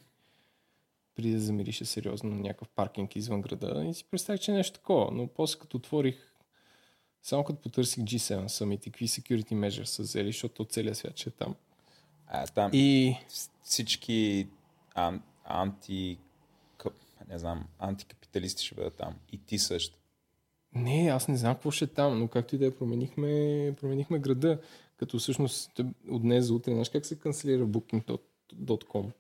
преди 1.14 1.32
да 1.32 1.40
замирише 1.40 1.84
сериозно 1.84 2.30
на 2.30 2.40
някакъв 2.40 2.68
паркинг 2.68 3.16
извън 3.16 3.42
града 3.42 3.84
и 3.84 3.94
си 3.94 4.04
представих, 4.10 4.40
че 4.40 4.50
е 4.50 4.54
нещо 4.54 4.78
такова, 4.78 5.10
но 5.12 5.26
после 5.26 5.58
като 5.58 5.76
отворих 5.76 6.31
само 7.22 7.44
като 7.44 7.60
потърсих 7.60 8.04
G7 8.04 8.44
Summit 8.44 8.86
и 8.86 8.90
какви 8.90 9.08
security 9.08 9.52
measures 9.52 9.84
са 9.84 10.02
взели, 10.02 10.26
защото 10.26 10.64
целият 10.64 10.96
свят 10.96 11.18
ще 11.18 11.30
е 11.30 11.32
там. 11.32 11.54
А, 12.26 12.46
там 12.46 12.70
И 12.74 13.16
всички 13.62 14.48
ан, 14.94 15.22
анти... 15.44 16.18
къп- 16.78 16.92
Не 17.28 17.38
знам, 17.38 17.64
антикапиталисти 17.78 18.64
ще 18.64 18.74
бъдат 18.74 18.94
там. 18.94 19.14
И 19.32 19.38
ти 19.38 19.58
също. 19.58 19.98
Не, 20.74 21.08
аз 21.08 21.28
не 21.28 21.36
знам 21.36 21.54
какво 21.54 21.70
ще 21.70 21.84
е 21.84 21.88
там, 21.88 22.18
но 22.18 22.28
както 22.28 22.54
и 22.54 22.58
да 22.58 22.66
е, 22.66 22.70
променихме, 22.70 23.28
променихме 23.80 24.18
града. 24.18 24.60
Като 24.96 25.18
всъщност 25.18 25.78
от 26.08 26.22
днес 26.22 26.46
за 26.46 26.54
утре, 26.54 26.72
знаеш 26.72 26.88
как 26.88 27.06
се 27.06 27.18
канцелира 27.18 27.66
booking.com? 27.66 29.10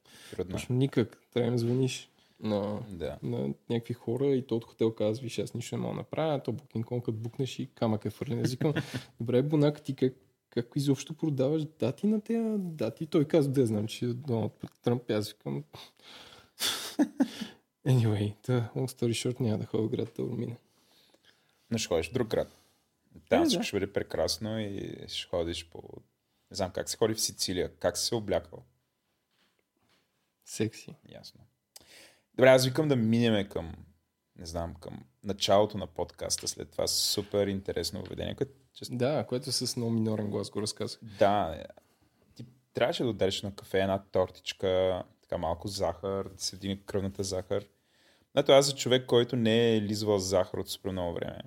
Точно 0.50 0.76
никак. 0.76 1.22
Трябва 1.32 1.46
да 1.46 1.52
им 1.52 1.58
звъниш 1.58 2.08
на, 2.42 2.80
Да. 2.90 3.18
на 3.22 3.54
някакви 3.70 3.94
хора 3.94 4.26
и 4.26 4.46
то 4.46 4.56
от 4.56 4.64
хотел 4.64 4.94
казва, 4.94 5.22
виж, 5.22 5.38
аз 5.38 5.54
нищо 5.54 5.76
не 5.76 5.82
мога 5.82 5.94
да 5.94 5.98
направя, 5.98 6.42
то 6.42 6.52
booking.com 6.52 7.02
като 7.02 7.18
букнеш 7.18 7.58
и 7.58 7.70
камък 7.74 8.04
е 8.04 8.10
фърлен. 8.10 8.40
Аз 8.40 8.50
викам, 8.50 8.74
добре, 9.20 9.42
Бонак, 9.42 9.82
ти 9.82 9.96
как, 9.96 10.14
как 10.50 10.66
изобщо 10.76 11.14
продаваш 11.14 11.64
дати 11.64 12.06
на 12.06 12.20
тези 12.20 12.54
дати? 12.58 13.06
Той 13.06 13.24
казва, 13.24 13.52
да, 13.52 13.66
знам, 13.66 13.86
че 13.86 14.04
е 14.04 14.08
Доналд 14.08 14.64
Тръмп. 14.82 15.10
Аз 15.10 15.32
викам, 15.32 15.64
Anyway, 17.86 18.34
та, 18.42 18.70
long 18.76 18.86
story 18.86 19.10
short, 19.10 19.40
няма 19.40 19.58
да 19.58 19.66
ходя 19.66 19.82
в 19.82 19.90
град 19.90 20.12
Таурмина. 20.12 20.56
Но 21.70 21.78
ще 21.78 21.88
ходиш 21.88 22.10
в 22.10 22.12
друг 22.12 22.28
град. 22.28 22.48
Там 23.28 23.42
Е, 23.42 23.46
да. 23.46 23.62
ще 23.62 23.76
бъде 23.76 23.92
прекрасно 23.92 24.60
и 24.60 24.96
ще 25.08 25.28
ходиш 25.28 25.68
по... 25.70 25.82
Не 26.50 26.54
знам 26.56 26.70
как 26.70 26.88
се 26.88 26.96
ходи 26.96 27.14
в 27.14 27.20
Сицилия. 27.20 27.76
Как 27.76 27.98
си 27.98 28.06
се 28.06 28.14
облякал? 28.14 28.62
Секси. 30.44 30.94
Ясно. 31.08 31.40
Добре, 32.36 32.48
аз 32.48 32.64
викам 32.64 32.88
да 32.88 32.96
минеме 32.96 33.48
към, 33.48 33.74
не 34.38 34.46
знам, 34.46 34.74
към 34.74 35.04
началото 35.24 35.78
на 35.78 35.86
подкаста 35.86 36.48
след 36.48 36.70
това 36.70 36.86
супер 36.86 37.46
интересно 37.46 38.02
въведение, 38.02 38.34
което 38.34 38.52
често... 38.74 38.96
Да, 38.96 39.26
което 39.28 39.52
с 39.52 39.76
много 39.76 39.92
минорен 39.92 40.30
глас 40.30 40.50
го 40.50 40.62
разказах. 40.62 41.00
Да, 41.18 41.64
ти 42.34 42.44
трябваше 42.74 43.02
да 43.02 43.08
удариш 43.08 43.42
на 43.42 43.54
кафе 43.54 43.80
една 43.80 44.02
тортичка, 44.12 45.02
така 45.22 45.38
малко 45.38 45.68
захар, 45.68 46.28
да 46.28 46.42
се 46.42 46.56
вдигне 46.56 46.80
кръвната 46.86 47.22
захар. 47.22 47.64
Ето 48.36 48.52
аз 48.52 48.66
за 48.66 48.74
човек, 48.74 49.06
който 49.06 49.36
не 49.36 49.76
е 49.76 49.82
лизвал 49.82 50.18
захар 50.18 50.58
от 50.58 50.68
супер 50.68 50.90
много 50.90 51.14
време. 51.14 51.40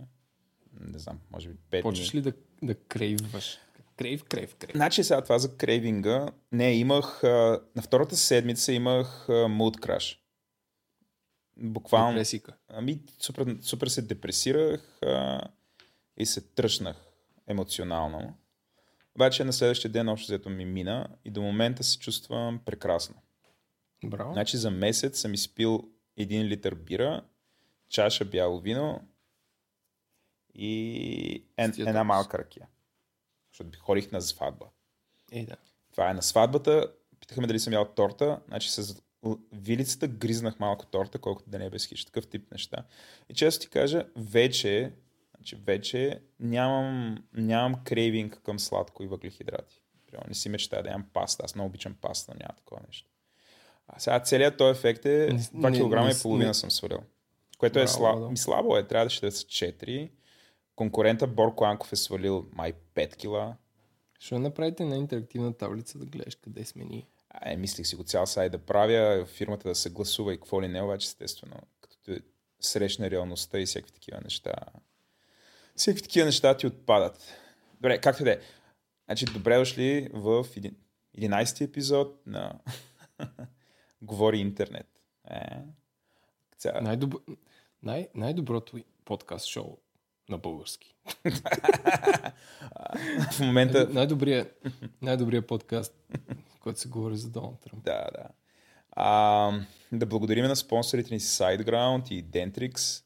Не 0.79 0.99
знам, 0.99 1.19
може 1.31 1.49
би 1.49 1.55
5 1.71 1.81
Почваш 1.81 2.15
ли 2.15 2.21
да, 2.21 2.33
да 2.63 2.75
крейваш? 2.75 3.57
Крейв, 3.97 4.23
крейв, 4.23 4.55
крейв. 4.55 4.75
Значи 4.75 5.03
сега 5.03 5.21
това 5.21 5.39
за 5.39 5.57
крейвинга. 5.57 6.27
Не, 6.51 6.73
имах... 6.73 7.23
На 7.23 7.81
втората 7.81 8.15
седмица 8.15 8.73
имах 8.73 9.25
mood 9.27 9.79
crash. 9.79 10.17
Буквално... 11.57 12.13
Депресика. 12.13 12.53
Ами, 12.67 13.01
супер, 13.19 13.57
супер 13.61 13.87
се 13.87 14.01
депресирах 14.01 14.99
а, 15.01 15.41
и 16.17 16.25
се 16.25 16.41
тръщнах 16.41 17.05
емоционално. 17.47 18.37
Обаче 19.15 19.43
на 19.43 19.53
следващия 19.53 19.91
ден 19.91 20.09
общо 20.09 20.25
взето 20.25 20.49
ми 20.49 20.65
мина 20.65 21.07
и 21.25 21.31
до 21.31 21.41
момента 21.41 21.83
се 21.83 21.99
чувствам 21.99 22.59
прекрасно. 22.65 23.15
Браво. 24.05 24.33
Значи 24.33 24.57
за 24.57 24.71
месец 24.71 25.19
съм 25.19 25.33
изпил 25.33 25.89
един 26.17 26.47
литър 26.47 26.75
бира, 26.75 27.25
чаша 27.89 28.25
бяло 28.25 28.59
вино 28.59 29.01
и 30.53 31.45
ен, 31.57 31.73
една 31.77 32.03
малка 32.03 32.37
ракия. 32.37 32.67
Защото 33.51 33.69
би 33.69 33.77
ходих 33.77 34.11
на 34.11 34.21
сватба. 34.21 34.65
Е, 35.31 35.45
да. 35.45 35.55
Това 35.91 36.09
е 36.09 36.13
на 36.13 36.21
сватбата. 36.21 36.93
Питаха 37.19 37.41
ме 37.41 37.47
дали 37.47 37.59
съм 37.59 37.73
ял 37.73 37.85
торта. 37.85 38.41
Значи 38.47 38.71
с 38.71 39.03
вилицата 39.53 40.07
гризнах 40.07 40.59
малко 40.59 40.85
торта, 40.85 41.19
колкото 41.19 41.49
да 41.49 41.59
не 41.59 41.65
е 41.65 41.69
без 41.69 41.85
хищ. 41.85 42.05
Такъв 42.05 42.27
тип 42.27 42.51
неща. 42.51 42.77
И 43.29 43.33
често 43.33 43.61
ти 43.61 43.69
кажа, 43.69 44.05
вече, 44.15 44.91
значи 45.37 45.55
вече 45.55 46.19
нямам, 46.39 47.17
нямам 47.33 47.75
крейвинг 47.83 48.41
към 48.43 48.59
сладко 48.59 49.03
и 49.03 49.07
въглехидрати. 49.07 49.81
Примерно, 50.07 50.25
не 50.27 50.35
си 50.35 50.49
мечтая 50.49 50.83
да 50.83 50.89
ям 50.89 51.05
паста. 51.13 51.45
Аз 51.45 51.55
много 51.55 51.67
обичам 51.67 51.95
паста, 52.01 52.31
но 52.33 52.39
няма 52.39 52.53
такова 52.57 52.81
нещо. 52.87 53.09
А 53.87 53.99
сега 53.99 54.19
целият 54.19 54.57
този 54.57 54.79
ефект 54.79 55.05
е 55.05 55.29
Не- 55.33 55.39
2 55.39 55.69
не- 55.69 56.09
кг 56.09 56.17
и 56.17 56.21
половина 56.21 56.47
не- 56.47 56.53
съм 56.53 56.71
свалил. 56.71 56.99
Което 57.57 57.79
е 57.79 57.87
слабо. 57.87 58.19
да. 58.21 58.29
Ми 58.29 58.37
слабо 58.37 58.77
е. 58.77 58.87
Трябваше 58.87 59.21
да 59.21 59.31
са 59.31 59.45
4. 59.45 60.09
Конкурента 60.75 61.27
Борко 61.27 61.65
Анков 61.65 61.93
е 61.93 61.95
свалил 61.95 62.45
май 62.51 62.73
5 62.95 63.15
кила. 63.15 63.55
Ще 64.19 64.39
направите 64.39 64.85
на 64.85 64.97
интерактивна 64.97 65.53
таблица 65.53 65.97
да 65.99 66.05
гледаш 66.05 66.35
къде 66.35 66.65
смени. 66.65 67.07
А, 67.07 67.14
е, 67.41 67.55
мислих 67.57 67.87
си 67.87 67.95
го 67.95 68.03
цял 68.03 68.25
сайт 68.25 68.51
да 68.51 68.65
правя, 68.65 69.25
фирмата 69.25 69.69
да 69.69 69.75
се 69.75 69.89
гласува 69.89 70.33
и 70.33 70.37
какво 70.37 70.61
ли 70.61 70.67
не, 70.67 70.81
обаче 70.81 71.05
естествено, 71.05 71.55
като 71.81 72.21
срещна 72.59 73.11
реалността 73.11 73.59
и 73.59 73.65
всякакви 73.65 73.93
такива 73.93 74.21
неща. 74.23 74.53
Всякакви 75.75 76.03
такива 76.03 76.25
неща 76.25 76.57
ти 76.57 76.67
отпадат. 76.67 77.33
Добре, 77.73 78.01
както 78.01 78.23
да 78.23 78.31
е. 78.31 78.39
Значи, 79.05 79.25
добре 79.25 79.57
дошли 79.57 80.09
в 80.13 80.45
един- 80.57 80.77
11-ти 81.17 81.63
епизод 81.63 82.27
на 82.27 82.59
Говори 84.01 84.37
интернет. 84.37 84.87
Е, 85.31 85.39
ця... 86.57 86.81
Най-добро... 86.81 87.19
Най- 87.83 88.07
най-доброто 88.15 88.77
подкаст 89.05 89.45
шоу 89.45 89.77
на 90.29 90.37
български. 90.37 90.95
В 93.31 93.39
момента... 93.39 93.87
Най-добрият, 93.91 94.65
най-добрият 95.01 95.47
подкаст, 95.47 95.93
който 96.59 96.79
се 96.79 96.89
говори 96.89 97.17
за 97.17 97.29
Доналд 97.29 97.59
Тръмп. 97.59 97.83
Да, 97.83 98.07
да. 98.13 98.27
А, 98.91 99.51
да 99.91 100.05
благодарим 100.05 100.45
на 100.45 100.55
спонсорите 100.55 101.13
ни 101.13 101.19
SiteGround 101.19 102.11
и 102.11 102.25
Dentrix, 102.25 103.03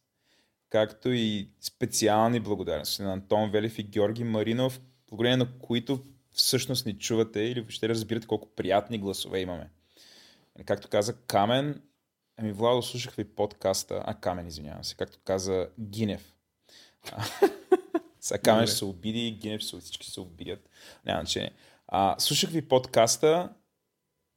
както 0.69 1.09
и 1.09 1.49
специални 1.61 2.39
благодарности 2.39 3.01
на 3.01 3.13
Антон 3.13 3.51
Велев 3.51 3.79
и 3.79 3.83
Георги 3.83 4.23
Маринов, 4.23 4.81
благодарение 5.07 5.37
на 5.37 5.59
които 5.59 6.03
всъщност 6.31 6.85
ни 6.85 6.97
чувате 6.97 7.39
или 7.39 7.61
въобще 7.61 7.89
разбирате 7.89 8.27
колко 8.27 8.55
приятни 8.55 8.97
гласове 8.97 9.39
имаме. 9.39 9.69
Както 10.65 10.87
каза 10.87 11.13
Камен, 11.13 11.81
Ами, 12.41 12.51
Владо, 12.51 12.81
слушах 12.81 13.15
ви 13.15 13.23
подкаста, 13.23 14.03
а 14.05 14.13
Камен, 14.13 14.47
извинявам 14.47 14.83
се, 14.83 14.95
както 14.95 15.19
каза 15.23 15.67
Гинев. 15.79 16.33
Сега 18.19 18.41
Камен 18.41 18.67
ще 18.67 18.75
се 18.75 18.85
обиди, 18.85 19.31
Гинев 19.31 19.61
ще 19.61 19.69
се, 19.69 19.79
всички 19.79 20.07
се 20.07 20.19
обидят. 20.19 20.69
Няма 21.05 21.21
значение. 21.21 21.51
А, 21.87 22.15
слушах 22.19 22.49
ви 22.49 22.67
подкаста 22.67 23.49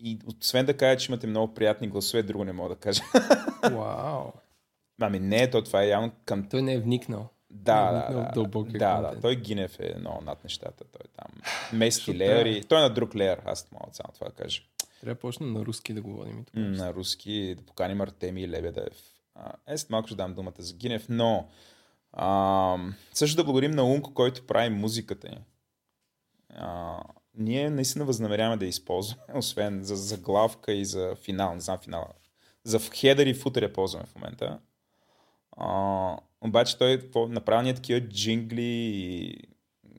и 0.00 0.19
освен 0.41 0.67
да 0.67 0.76
кажа, 0.76 0.97
че 0.97 1.12
имате 1.12 1.26
много 1.26 1.55
приятни 1.55 1.88
гласове, 1.88 2.23
друго 2.23 2.45
не 2.45 2.52
мога 2.52 2.69
да 2.69 2.76
кажа. 2.76 3.02
Вау. 3.62 4.33
Ами 5.00 5.19
не, 5.19 5.50
то 5.50 5.62
това 5.62 5.83
е 5.83 5.88
явно 5.88 6.12
към... 6.25 6.49
Той 6.49 6.62
не 6.62 6.75
е 6.75 6.81
вникнал. 6.81 7.29
Да, 7.50 7.93
Не 7.93 7.99
е 7.99 8.00
да, 8.00 8.07
вникнал 8.09 8.64
да. 8.64 8.79
да, 8.79 9.00
да, 9.00 9.21
той 9.21 9.37
Гинев 9.37 9.81
е 9.81 9.95
много 9.99 10.25
над 10.25 10.45
нещата. 10.45 10.85
Той 10.85 11.00
е 11.05 11.09
там 11.09 11.43
мести 11.79 12.14
леер 12.14 12.47
и... 12.47 12.64
Той 12.64 12.79
е 12.79 12.83
на 12.83 12.91
друг 12.91 13.14
леер, 13.14 13.43
аз 13.45 13.73
мога 13.73 13.87
само 13.93 14.12
това 14.14 14.26
да 14.29 14.35
кажа. 14.35 14.62
Трябва 15.00 15.14
да 15.14 15.21
почна 15.21 15.47
на 15.47 15.64
руски 15.64 15.93
да 15.93 16.02
говорим. 16.02 16.41
и 16.41 16.45
тук. 16.45 16.55
На 16.55 16.95
руски, 16.95 17.55
да 17.59 17.62
поканим 17.62 18.00
Артемий 18.00 18.49
Лебедев. 18.49 19.02
А, 19.35 19.52
Е, 19.67 19.79
след 19.79 19.91
малко 19.91 20.09
ще 20.09 20.17
дам 20.17 20.35
думата 20.35 20.55
за 20.59 20.75
Гинев, 20.75 21.07
но 21.09 21.49
а, 22.12 22.76
също 23.12 23.37
да 23.37 23.45
благодарим 23.45 23.71
на 23.71 23.85
Унко, 23.85 24.14
който 24.14 24.47
прави 24.47 24.71
музиката 24.71 25.28
ни. 25.28 25.38
А, 26.50 26.99
ние 27.35 27.71
наистина 27.71 28.04
възнамеряваме 28.04 28.57
да 28.57 28.64
я 28.64 28.69
използваме, 28.69 29.23
освен 29.35 29.83
за 29.83 29.97
заглавка 29.97 30.73
и 30.73 30.85
за 30.85 31.14
финал, 31.16 31.54
не 31.54 31.61
знам 31.61 31.78
финала. 31.78 32.07
За 32.64 32.81
хедър 32.81 33.26
и 33.26 33.35
футер 33.35 33.62
я 33.62 33.73
ползваме 33.73 34.07
в 34.07 34.14
момента. 34.14 34.59
А, 35.57 36.16
обаче 36.40 36.78
той 36.78 37.02
направи 37.28 37.75
такива 37.75 38.00
джингли 38.00 38.62
и 38.62 39.38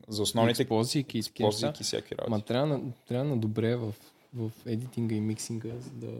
за 0.08 0.22
основните 0.22 0.62
Експлозийки 0.62 1.18
и 1.18 1.24
такива 1.24 1.48
неща. 1.48 1.68
позики 1.68 1.82
и 1.82 1.86
всякакви 1.86 2.16
работи. 2.18 2.30
Ма 2.32 2.42
трябва, 2.42 2.68
на- 2.68 2.82
трябва 3.08 3.26
на 3.26 3.38
добре 3.38 3.76
в, 3.76 3.94
в 4.34 4.52
едитинга 4.66 5.16
и 5.16 5.22
миксинга, 5.22 5.70
за 5.70 5.90
да... 5.90 6.12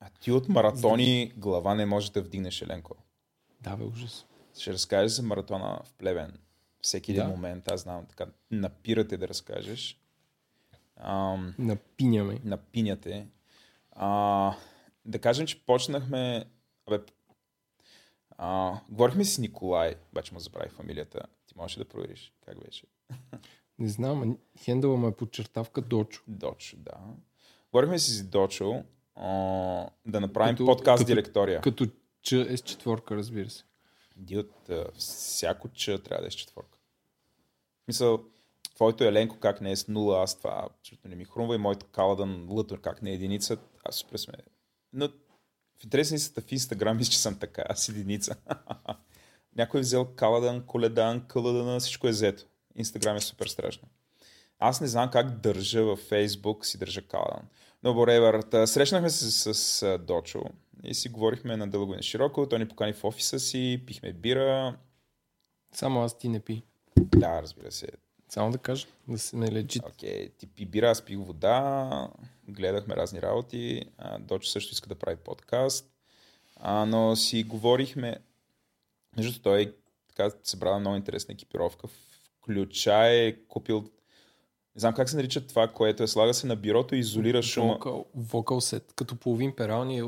А 0.00 0.06
ти 0.20 0.32
от 0.32 0.48
маратони 0.48 1.32
глава 1.36 1.74
не 1.74 1.86
можеш 1.86 2.10
да 2.10 2.22
вдигнеш, 2.22 2.62
Еленко. 2.62 2.94
Да, 3.60 3.76
бе, 3.76 3.84
ужас. 3.84 4.24
Ще 4.58 4.72
разкажеш 4.72 5.12
за 5.12 5.22
маратона 5.22 5.80
в 5.84 5.92
Плевен. 5.92 6.38
Всеки 6.80 7.10
един 7.12 7.24
Да. 7.24 7.28
момент, 7.28 7.68
аз 7.68 7.80
знам, 7.80 8.06
така, 8.06 8.26
напирате 8.50 9.16
да 9.16 9.28
разкажеш. 9.28 10.00
Ам, 10.96 11.54
Напиняме. 11.58 12.38
напиняте. 12.44 13.26
А, 13.92 14.54
да 15.04 15.18
кажем, 15.18 15.46
че 15.46 15.66
почнахме... 15.66 16.44
Абе, 16.86 17.00
а, 18.30 18.80
говорихме 18.88 19.24
си 19.24 19.34
с 19.34 19.38
Николай, 19.38 19.94
обаче 20.12 20.34
му 20.34 20.40
забравих 20.40 20.72
фамилията. 20.72 21.20
Ти 21.46 21.54
можеш 21.56 21.76
да 21.76 21.84
провериш 21.84 22.32
как 22.40 22.64
беше? 22.64 22.86
Не 23.78 23.88
знам, 23.88 24.38
хендъла 24.58 24.96
му 24.96 25.08
е 25.08 25.16
подчертавка 25.16 25.80
Дочо. 25.80 26.22
Дочо, 26.28 26.76
да. 26.76 26.94
Говорихме 27.72 27.98
си 27.98 28.12
с 28.12 28.24
Дочо 28.24 28.84
а, 29.14 29.26
да 30.06 30.20
направим 30.20 30.54
Като- 30.54 30.66
подкаст 30.66 31.00
като- 31.00 31.06
директория. 31.06 31.60
Като 31.60 31.86
Ч 32.22 32.32
е 32.32 32.56
с 32.56 32.60
четворка, 32.60 33.16
разбира 33.16 33.50
се. 33.50 33.64
Ди 34.18 34.38
от 34.38 34.70
а, 34.70 34.86
всяко 34.98 35.68
ч 35.68 35.84
трябва 35.84 36.22
да 36.22 36.26
е 36.26 36.30
с 36.30 36.34
четворка. 36.34 36.78
Мисъл, 37.88 38.24
твоето 38.74 39.04
Еленко 39.04 39.38
как 39.38 39.60
не 39.60 39.70
е 39.70 39.76
с 39.76 39.88
нула, 39.88 40.22
аз 40.22 40.38
това 40.38 40.68
абсолютно 40.80 41.10
не 41.10 41.16
ми 41.16 41.24
хрумва 41.24 41.54
и 41.54 41.58
моето 41.58 41.86
Каладън 41.86 42.46
Лътър 42.50 42.80
как 42.80 43.02
не 43.02 43.10
е 43.10 43.14
единица, 43.14 43.56
аз 43.84 43.96
супер 43.96 44.18
сме. 44.18 44.34
Но 44.92 45.08
в 45.78 45.84
интерес 45.84 46.10
на 46.10 46.16
истината 46.16 46.48
в 46.48 46.52
Инстаграм 46.52 46.96
мисля, 46.96 47.12
че 47.12 47.18
съм 47.18 47.38
така, 47.38 47.64
аз 47.68 47.88
единица. 47.88 48.36
Някой 49.56 49.80
е 49.80 49.82
взел 49.82 50.04
Каладън, 50.04 50.66
Коледан, 50.66 51.26
Каладана, 51.26 51.80
всичко 51.80 52.08
е 52.08 52.10
взето. 52.10 52.44
Инстаграм 52.74 53.16
е 53.16 53.20
супер 53.20 53.46
страшно. 53.46 53.88
Аз 54.58 54.80
не 54.80 54.86
знам 54.86 55.10
как 55.10 55.40
държа 55.40 55.84
във 55.84 55.98
Фейсбук, 55.98 56.66
си 56.66 56.78
държа 56.78 57.02
Каладан. 57.02 57.42
Но. 57.82 58.42
Та, 58.50 58.66
Срещнахме 58.66 59.10
се 59.10 59.30
с, 59.30 59.54
с, 59.54 59.98
Дочо 59.98 60.42
и 60.84 60.94
си 60.94 61.08
говорихме 61.08 61.56
на 61.56 61.68
дълго 61.70 61.92
и 61.92 61.96
на 61.96 62.02
широко. 62.02 62.48
Той 62.48 62.58
ни 62.58 62.68
покани 62.68 62.92
в 62.92 63.04
офиса 63.04 63.38
си, 63.38 63.82
пихме 63.86 64.12
бира. 64.12 64.76
Само 65.72 66.02
аз 66.02 66.18
ти 66.18 66.28
не 66.28 66.40
пи. 66.40 66.62
Да, 66.96 67.42
разбира 67.42 67.72
се. 67.72 67.88
Само 68.28 68.50
да 68.50 68.58
кажа, 68.58 68.86
да 69.08 69.18
се 69.18 69.36
ме 69.36 69.52
лечи. 69.52 69.80
Окей, 69.86 70.28
ти 70.28 70.46
пи 70.46 70.66
бира, 70.66 70.90
аз 70.90 71.02
пих 71.02 71.18
вода, 71.18 72.10
гледахме 72.48 72.96
разни 72.96 73.22
работи. 73.22 73.84
Дочо 74.20 74.48
също 74.48 74.72
иска 74.72 74.88
да 74.88 74.94
прави 74.94 75.16
подкаст. 75.16 75.90
А, 76.56 76.86
но 76.86 77.16
си 77.16 77.42
говорихме, 77.42 78.16
между 79.16 79.42
той 79.42 79.74
така 80.08 80.30
събра 80.44 80.78
много 80.78 80.96
интересна 80.96 81.34
екипировка. 81.34 81.88
Включая 81.88 83.28
е 83.28 83.36
купил 83.48 83.84
не 84.78 84.80
знам 84.80 84.94
как 84.94 85.08
се 85.08 85.16
нарича 85.16 85.46
това, 85.46 85.68
което 85.68 86.02
е 86.02 86.06
слага 86.06 86.34
се 86.34 86.46
на 86.46 86.56
бюрото 86.56 86.94
и 86.94 86.98
изолира 86.98 87.42
шума. 87.42 87.72
Вокал, 87.72 88.04
вокал 88.14 88.60
сет. 88.60 88.92
Като 88.96 89.16
половин 89.16 89.52
перални. 89.56 90.02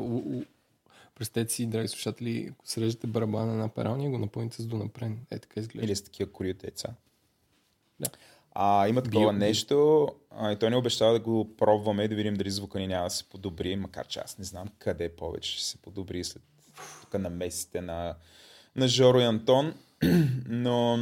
Представете 1.20 1.52
си, 1.52 1.66
драги 1.66 1.88
слушатели, 1.88 2.48
ако 2.52 2.68
срежете 2.68 3.06
барабана 3.06 3.54
на 3.54 3.68
пералния, 3.68 4.10
го 4.10 4.18
напълните 4.18 4.62
с 4.62 4.66
донапрен. 4.66 5.26
Е, 5.30 5.38
така 5.38 5.60
изглежда. 5.60 5.86
Или 5.86 5.96
с 5.96 6.02
такива 6.02 6.32
кори 6.32 6.50
от 6.50 6.62
яйца. 6.64 6.88
Да. 8.00 8.08
А, 8.52 8.88
има 8.88 9.02
такова 9.02 9.26
Био- 9.26 9.38
нещо 9.38 10.08
а, 10.30 10.52
и 10.52 10.58
той 10.58 10.70
ни 10.70 10.76
обещава 10.76 11.12
да 11.12 11.20
го 11.20 11.56
пробваме 11.56 12.04
и 12.04 12.08
да 12.08 12.14
видим 12.14 12.34
дали 12.34 12.50
звука 12.50 12.78
ни 12.78 12.86
няма 12.86 13.04
да 13.04 13.10
се 13.10 13.24
подобри, 13.24 13.76
макар 13.76 14.06
че 14.06 14.20
аз 14.20 14.38
не 14.38 14.44
знам 14.44 14.68
къде 14.78 15.16
повече 15.16 15.52
ще 15.52 15.64
се 15.64 15.78
подобри 15.78 16.24
след 16.24 16.42
тук 17.00 17.14
на 17.14 17.30
месите 17.30 17.80
на, 17.80 18.14
на 18.76 18.88
Жоро 18.88 19.20
и 19.20 19.24
Антон. 19.24 19.74
Но, 20.46 20.98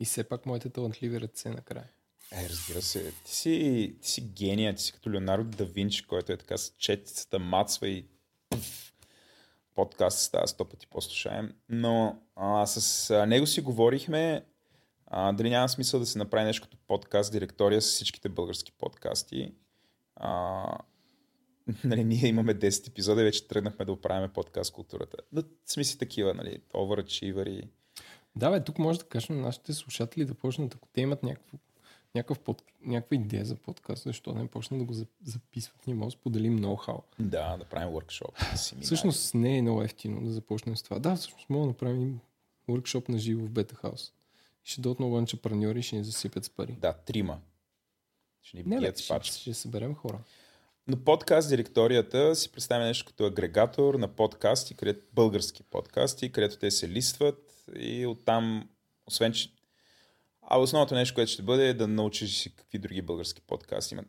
И 0.00 0.04
все 0.04 0.24
пак 0.24 0.46
моите 0.46 0.70
талантливи 0.70 1.20
ръце 1.20 1.50
накрая. 1.50 1.88
е, 2.32 2.48
разбира 2.48 2.82
се, 2.82 3.12
ти 3.24 3.34
си, 3.34 3.94
ти 4.02 4.10
си 4.10 4.20
гения, 4.20 4.74
ти 4.74 4.82
си 4.82 4.92
като 4.92 5.10
Леонардо 5.12 5.56
да 5.56 5.64
Винчи, 5.64 6.06
който 6.06 6.32
е 6.32 6.36
така 6.36 6.56
с 6.58 6.72
четицата 6.78 7.38
мацва 7.38 7.88
и 7.88 8.04
подкаст 9.80 10.18
става 10.18 10.48
сто 10.48 10.64
пъти 10.64 10.86
по-слушаем. 10.86 11.54
Но 11.68 12.22
а, 12.36 12.66
с 12.66 13.10
а, 13.10 13.26
него 13.26 13.46
си 13.46 13.60
говорихме 13.60 14.44
а, 15.06 15.32
дали 15.32 15.50
няма 15.50 15.68
смисъл 15.68 16.00
да 16.00 16.06
се 16.06 16.18
направи 16.18 16.44
нещо 16.44 16.62
като 16.62 16.76
подкаст 16.86 17.32
директория 17.32 17.82
с 17.82 17.86
всичките 17.86 18.28
български 18.28 18.72
подкасти. 18.72 19.54
А, 20.16 20.64
нали, 21.84 22.04
ние 22.04 22.26
имаме 22.26 22.54
10 22.54 22.88
епизода 22.88 23.20
и 23.20 23.24
вече 23.24 23.48
тръгнахме 23.48 23.84
да 23.84 23.92
оправяме 23.92 24.28
подкаст 24.28 24.72
културата. 24.72 25.16
Но 25.32 25.42
сме 25.66 25.84
си 25.84 25.98
такива, 25.98 26.34
нали, 26.34 26.60
overachiever 26.74 27.68
Да, 28.36 28.50
бе, 28.50 28.64
тук 28.64 28.78
може 28.78 28.98
да 28.98 29.04
кажем 29.04 29.36
на 29.36 29.42
нашите 29.42 29.72
слушатели 29.72 30.24
да 30.24 30.34
почнат, 30.34 30.74
ако 30.74 30.88
те 30.92 31.00
имат 31.00 31.22
някакво, 31.22 31.58
някакъв 32.14 32.38
под, 32.38 32.62
някаква 32.84 33.14
идея 33.14 33.44
за 33.44 33.56
подкаст, 33.56 34.02
защо 34.02 34.32
не 34.32 34.46
почнат 34.46 34.80
да 34.80 34.84
го 34.84 34.92
за- 34.92 35.06
записват. 35.24 35.86
Ние 35.86 35.96
може 35.96 36.16
да 36.16 36.20
споделим 36.20 36.58
ноу-хау. 36.58 37.02
Да, 37.18 37.56
да 37.56 37.64
правим 37.64 37.88
workshop. 37.88 38.56
Всъщност 38.82 39.34
не 39.34 39.58
е 39.58 39.62
много 39.62 39.82
ефтино 39.82 40.24
да 40.24 40.30
започнем 40.30 40.76
с 40.76 40.82
това. 40.82 40.98
Да, 40.98 41.16
всъщност 41.16 41.50
мога 41.50 41.62
да 41.62 41.66
направим 41.66 42.20
workshop 42.68 43.08
на 43.08 43.18
живо 43.18 43.46
в 43.46 43.50
Бета 43.50 43.74
Хаус. 43.74 44.12
Ще 44.64 44.80
дойдат 44.80 44.98
много 44.98 45.18
анчапраньори 45.18 45.78
и 45.78 45.82
ще 45.82 45.96
ни 45.96 46.04
засипят 46.04 46.44
с 46.44 46.50
пари. 46.50 46.76
Да, 46.80 46.92
трима. 46.92 47.38
Ще 48.42 48.56
ни 48.56 48.62
Не, 48.66 48.80
бе, 48.80 48.92
ще, 48.96 49.24
ще 49.24 49.54
съберем 49.54 49.94
хора. 49.94 50.18
Но 50.86 50.96
подкаст 50.96 51.48
директорията 51.48 52.36
си 52.36 52.52
представя 52.52 52.84
нещо 52.84 53.06
като 53.06 53.24
агрегатор 53.24 53.94
на 53.94 54.08
подкасти, 54.08 54.74
където, 54.74 55.06
български 55.12 55.62
подкасти, 55.62 56.32
където 56.32 56.58
те 56.58 56.70
се 56.70 56.88
листват 56.88 57.64
и 57.76 58.06
оттам, 58.06 58.68
освен 59.06 59.32
че... 59.32 59.50
А 60.52 60.58
основното 60.58 60.94
нещо, 60.94 61.14
което 61.14 61.30
ще 61.30 61.42
бъде 61.42 61.68
е 61.68 61.74
да 61.74 61.88
научиш 61.88 62.38
си 62.38 62.56
какви 62.56 62.78
други 62.78 63.02
български 63.02 63.40
подкасти 63.40 63.94
има. 63.94 64.04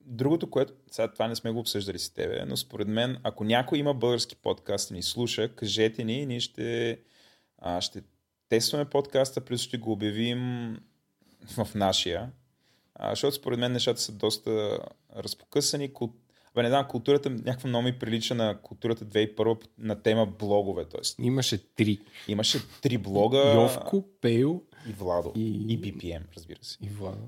Другото, 0.00 0.50
което, 0.50 0.72
сега 0.90 1.12
това 1.12 1.28
не 1.28 1.36
сме 1.36 1.50
го 1.50 1.58
обсъждали 1.58 1.98
с 1.98 2.10
тебе, 2.10 2.44
но 2.46 2.56
според 2.56 2.88
мен, 2.88 3.18
ако 3.22 3.44
някой 3.44 3.78
има 3.78 3.94
български 3.94 4.36
подкаст 4.36 4.90
и 4.90 4.94
ни 4.94 5.02
слуша, 5.02 5.54
кажете 5.54 6.04
ни, 6.04 6.26
ние 6.26 6.40
ще, 6.40 6.98
а, 7.58 7.80
ще 7.80 8.02
тестваме 8.48 8.84
подкаста, 8.84 9.40
плюс 9.40 9.62
ще 9.62 9.78
го 9.78 9.92
обявим 9.92 10.76
в 11.56 11.74
нашия. 11.74 12.32
А, 12.94 13.10
защото 13.10 13.36
според 13.36 13.58
мен 13.58 13.72
нещата 13.72 14.00
са 14.00 14.12
доста 14.12 14.78
разпокъсани. 15.16 15.92
Абе, 16.50 16.62
не 16.62 16.68
знам, 16.68 16.88
културата 16.88 17.30
някакво 17.30 17.68
много 17.68 17.82
ми 17.82 17.98
прилича 17.98 18.34
на 18.34 18.58
културата 18.58 19.04
2001 19.04 19.64
на 19.78 20.02
тема 20.02 20.26
блогове. 20.28 20.84
Тоест, 20.84 21.16
Имаше 21.18 21.58
три. 21.66 21.98
имаше 22.28 22.58
три 22.82 22.98
блога 22.98 23.52
Йовко, 23.54 24.04
Пейл 24.20 24.62
и 24.88 24.92
Владо. 24.92 25.32
и- 25.36 25.66
И... 25.68 25.80
BPM, 25.80 26.22
разбира 26.36 26.58
се. 26.62 26.78
и 26.82 26.88
Влада. 26.88 27.18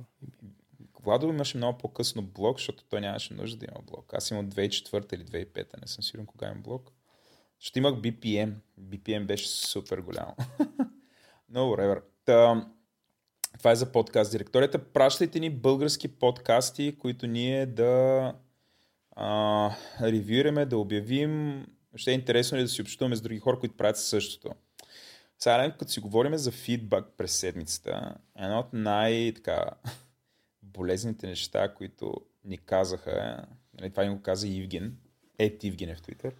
Владо 1.03 1.29
имаше 1.29 1.57
много 1.57 1.79
по-късно 1.79 2.23
блог, 2.25 2.59
защото 2.59 2.85
той 2.85 3.01
нямаше 3.01 3.35
нужда 3.35 3.59
да 3.59 3.67
има 3.67 3.83
блог. 3.83 4.15
Аз 4.15 4.31
имам 4.31 4.47
2004 4.47 5.15
или 5.15 5.25
2005, 5.25 5.81
не 5.81 5.87
съм 5.87 6.05
сигурен 6.05 6.27
кога 6.27 6.47
имам 6.47 6.63
блог. 6.63 6.93
Ще 7.59 7.79
имах 7.79 7.95
BPM. 7.95 8.53
BPM 8.81 9.27
беше 9.27 9.49
супер 9.49 9.99
голямо. 9.99 10.35
Но, 11.49 11.61
no, 11.61 11.77
whatever. 11.77 12.03
Та, 12.25 12.69
това 13.59 13.71
е 13.71 13.77
за 13.77 13.93
подкаст 13.93 14.31
директорията. 14.31 14.79
Пращайте 14.81 15.41
ни 15.41 15.51
български 15.51 16.09
подкасти, 16.11 16.97
които 16.99 17.27
ние 17.27 17.67
да 17.67 18.35
а, 19.23 19.71
ревюираме, 20.03 20.67
да 20.67 20.79
обявим. 20.79 21.67
Ще 21.97 22.11
е 22.11 22.15
интересно 22.15 22.59
ли 22.59 22.63
да 22.63 22.69
си 22.69 22.83
общуваме 22.83 23.17
с 23.17 23.21
други 23.21 23.39
хора, 23.39 23.59
които 23.59 23.77
правят 23.77 23.99
същото. 23.99 24.51
Сега, 25.39 25.75
като 25.79 25.93
си 25.93 26.01
говорим 26.01 26.37
за 26.37 26.51
фидбак 26.53 27.13
през 27.17 27.33
седмицата, 27.33 28.15
едно 28.39 28.59
от 28.59 28.73
най- 28.73 29.33
така, 29.35 29.71
болезните 30.63 31.27
неща, 31.27 31.75
които 31.75 32.15
ни 32.45 32.59
казаха, 32.59 33.47
нали, 33.81 33.91
това 33.91 34.05
ни 34.05 34.11
го 34.11 34.23
каза 34.23 34.49
Ивген, 34.49 34.97
Ед 35.39 35.65
Ивгене 35.65 35.95
в 35.95 36.03
Твитър, 36.03 36.35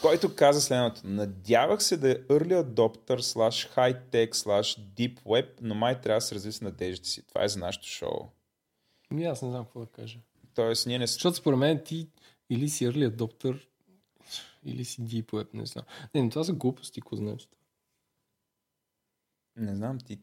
който 0.00 0.36
каза 0.36 0.60
следното. 0.60 1.00
Надявах 1.04 1.82
се 1.82 1.96
да 1.96 2.10
е 2.10 2.14
early 2.14 2.62
adopter, 2.62 3.16
slash 3.16 3.76
high 3.76 4.10
tech, 4.10 4.30
slash 4.30 4.80
deep 4.80 5.22
web, 5.22 5.48
но 5.60 5.74
май 5.74 6.00
трябва 6.00 6.16
да 6.16 6.20
се 6.20 6.34
разви 6.34 6.52
с 6.52 6.60
надеждите 6.60 7.08
си. 7.08 7.26
Това 7.26 7.44
е 7.44 7.48
за 7.48 7.58
нашото 7.58 7.86
шоу. 7.86 8.28
Аз 9.24 9.42
не 9.42 9.50
знам 9.50 9.64
какво 9.64 9.80
да 9.80 9.86
кажа. 9.86 10.18
Тоест, 10.54 10.86
ние 10.86 10.98
не... 10.98 11.06
Защото 11.06 11.36
според 11.36 11.58
мен 11.58 11.82
ти 11.84 12.08
или 12.50 12.68
си 12.68 12.86
early 12.86 13.16
adopter, 13.16 13.66
или 14.64 14.84
си 14.84 15.02
deep 15.02 15.26
web, 15.26 15.54
не 15.54 15.66
знам. 15.66 15.84
Не, 16.14 16.22
но 16.22 16.30
това 16.30 16.44
са 16.44 16.52
глупости, 16.52 17.00
какво 17.00 17.16
значи. 17.16 17.48
Не 19.56 19.74
знам, 19.74 19.98
ти... 19.98 20.18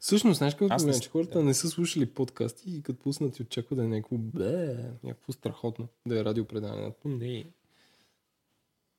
Всъщност, 0.00 0.38
знаеш 0.38 0.54
какво 0.54 0.64
не 0.64 0.76
проблем, 0.76 1.00
че 1.00 1.08
хората 1.08 1.42
не 1.42 1.54
са 1.54 1.68
слушали 1.68 2.14
подкасти 2.14 2.76
и 2.76 2.82
като 2.82 2.98
пуснат 2.98 3.38
и 3.38 3.42
очакват 3.42 3.78
да 3.78 3.84
е 3.84 3.88
някакво 3.88 4.18
бе, 4.18 4.76
някакво 5.02 5.32
страхотно, 5.32 5.88
да 6.06 6.20
е 6.20 6.24
радиопредаване. 6.24 6.92
Не 7.04 7.38
е. 7.38 7.44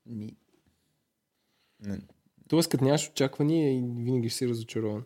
Ми... 0.06 0.36
Не, 1.80 2.02
Тоест, 2.48 2.70
като 2.70 2.84
нямаш 2.84 3.10
очаквания 3.10 3.78
и 3.78 3.82
винаги 3.82 4.30
ще 4.30 4.38
си 4.38 4.48
разочарован. 4.48 5.04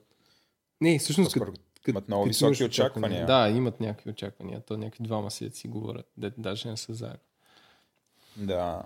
Не, 0.82 1.00
всъщност, 1.00 1.34
като, 1.34 1.54
имат 1.88 2.08
много 2.08 2.26
високи 2.26 2.64
очаквания. 2.64 3.26
Да, 3.26 3.50
имат 3.50 3.80
някакви 3.80 4.10
очаквания. 4.10 4.62
То 4.62 4.78
някакви 4.78 5.04
двама 5.04 5.32
си 5.32 5.50
си 5.50 5.68
говорят, 5.68 6.12
де 6.18 6.32
даже 6.38 6.70
не 6.70 6.78
са 6.78 6.94
заедно. 6.94 7.20
Да. 8.38 8.84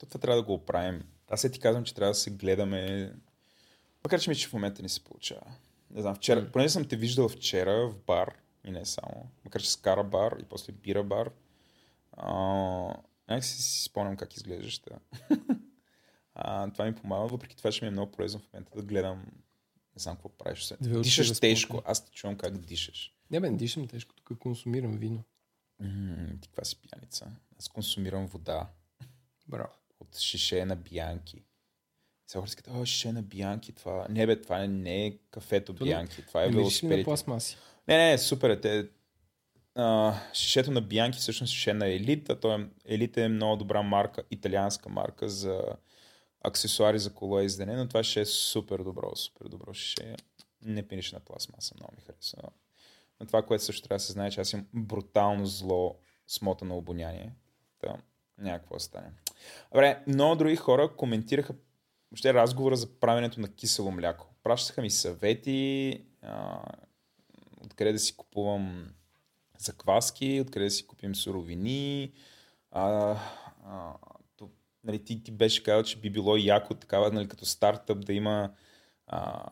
То 0.00 0.06
това 0.06 0.20
трябва 0.20 0.40
да 0.40 0.46
го 0.46 0.54
оправим. 0.54 1.02
Аз 1.30 1.40
се 1.40 1.50
ти 1.50 1.60
казвам, 1.60 1.84
че 1.84 1.94
трябва 1.94 2.10
да 2.10 2.14
се 2.14 2.30
гледаме. 2.30 3.12
Макар, 4.04 4.20
че 4.20 4.30
ми, 4.30 4.36
че 4.36 4.48
в 4.48 4.52
момента 4.52 4.82
не 4.82 4.88
се 4.88 5.04
получава. 5.04 5.46
Не 5.90 6.02
знам, 6.02 6.14
вчера, 6.14 6.40
М. 6.40 6.46
поне 6.52 6.68
съм 6.68 6.84
те 6.84 6.96
виждал 6.96 7.28
вчера 7.28 7.88
в 7.88 7.96
бар 8.06 8.34
и 8.64 8.70
не 8.70 8.84
само. 8.84 9.30
Макар, 9.44 9.62
че 9.62 9.72
скара 9.72 10.04
бар 10.04 10.36
и 10.40 10.44
после 10.44 10.72
бира 10.72 11.02
бар. 11.02 11.30
А, 12.12 13.40
си, 13.40 13.62
си 13.62 13.82
спомням 13.82 14.16
как 14.16 14.36
изглеждаш. 14.36 14.78
Да. 14.78 14.98
а, 16.34 16.70
това 16.72 16.84
ми 16.84 16.94
помага, 16.94 17.26
въпреки 17.26 17.56
това, 17.56 17.70
че 17.70 17.84
ми 17.84 17.88
е 17.88 17.90
много 17.90 18.12
полезно 18.12 18.40
в 18.40 18.52
момента 18.52 18.76
да 18.76 18.82
гледам 18.82 19.24
не 19.96 20.00
знам 20.00 20.16
какво 20.16 20.28
правиш. 20.28 20.72
Очи 20.72 21.00
Дишаш 21.00 21.40
тежко. 21.40 21.82
Аз 21.86 22.04
те 22.04 22.12
чувам 22.12 22.36
как 22.36 22.58
дишаш. 22.58 23.14
Не 23.30 23.40
бе, 23.40 23.50
не 23.50 23.56
дишам 23.56 23.88
тежко, 23.88 24.14
тук 24.14 24.38
консумирам 24.38 24.92
вино. 24.92 25.22
М, 25.80 26.26
ти 26.42 26.48
каква 26.48 26.64
си 26.64 26.76
пияница? 26.76 27.26
Аз 27.58 27.68
консумирам 27.68 28.26
вода. 28.26 28.68
Браво. 29.48 29.68
от 30.00 30.18
шише 30.18 30.64
на 30.64 30.76
Бианки. 30.76 31.42
Сега 32.26 32.40
хората 32.40 32.62
казват, 32.62 32.86
шише 32.86 33.12
на 33.12 33.22
Бианки, 33.22 33.72
това... 33.72 34.06
Не 34.10 34.26
бе, 34.26 34.40
това 34.40 34.66
не 34.66 35.06
е 35.06 35.18
кафето 35.30 35.74
То 35.74 35.84
не- 35.84 35.90
Бианки, 35.90 36.26
това 36.26 36.44
е 36.44 36.48
велосипедите. 36.48 37.04
пластмаси? 37.04 37.56
Не, 37.88 38.10
не, 38.10 38.18
супер 38.18 38.50
е. 38.50 38.60
Те, 38.60 38.88
а, 39.74 40.14
шишето 40.34 40.70
на 40.70 40.80
Бианки 40.80 41.18
всъщност 41.18 41.50
е 41.50 41.56
шише 41.56 41.72
на 41.74 41.86
Елит, 41.86 42.30
а 42.30 42.40
той 42.40 42.60
е, 42.60 42.66
Елит 42.84 43.16
е 43.16 43.28
много 43.28 43.56
добра 43.56 43.82
марка, 43.82 44.22
италианска 44.30 44.88
марка 44.88 45.28
за 45.28 45.62
аксесуари 46.40 46.98
за 46.98 47.14
коло 47.14 47.38
ездене, 47.38 47.76
но 47.76 47.88
това 47.88 48.02
ще 48.02 48.20
е 48.20 48.24
супер 48.24 48.78
добро, 48.78 49.16
супер 49.16 49.48
добро 49.48 49.74
шише. 49.74 50.16
Не 50.62 50.88
пинеш 50.88 51.12
на 51.12 51.20
пластмаса, 51.20 51.74
много 51.80 51.92
ми 51.96 52.02
харесва. 52.02 52.42
Но 53.20 53.26
това, 53.26 53.42
което 53.42 53.64
също 53.64 53.82
трябва 53.82 53.96
да 53.96 54.04
се 54.04 54.12
знае, 54.12 54.30
че 54.30 54.40
аз 54.40 54.52
имам 54.52 54.66
брутално 54.74 55.46
зло 55.46 55.96
смота 56.26 56.64
на 56.64 56.76
обоняние. 56.76 57.32
Та, 57.80 57.96
някакво 58.38 58.78
стане. 58.78 59.10
Добре, 59.72 60.02
много 60.06 60.36
други 60.36 60.56
хора 60.56 60.96
коментираха 60.96 61.54
въобще 62.10 62.34
разговора 62.34 62.76
за 62.76 63.00
правенето 63.00 63.40
на 63.40 63.48
кисело 63.48 63.90
мляко. 63.90 64.26
Пращаха 64.42 64.82
ми 64.82 64.90
съвети, 64.90 66.04
а, 66.22 66.62
откъде 67.64 67.92
да 67.92 67.98
си 67.98 68.16
купувам 68.16 68.90
закваски, 69.58 70.40
откъде 70.40 70.64
да 70.64 70.70
си 70.70 70.86
купим 70.86 71.14
суровини. 71.14 72.12
А, 72.70 73.16
а, 73.64 73.94
нали, 74.84 75.04
ти, 75.04 75.22
ти 75.22 75.30
беше 75.30 75.62
казал, 75.62 75.82
че 75.82 75.96
би 75.96 76.10
било 76.10 76.36
яко 76.36 76.74
такава, 76.74 77.10
нали, 77.12 77.28
като 77.28 77.46
стартъп 77.46 78.06
да 78.06 78.12
има 78.12 78.50
а, 79.06 79.44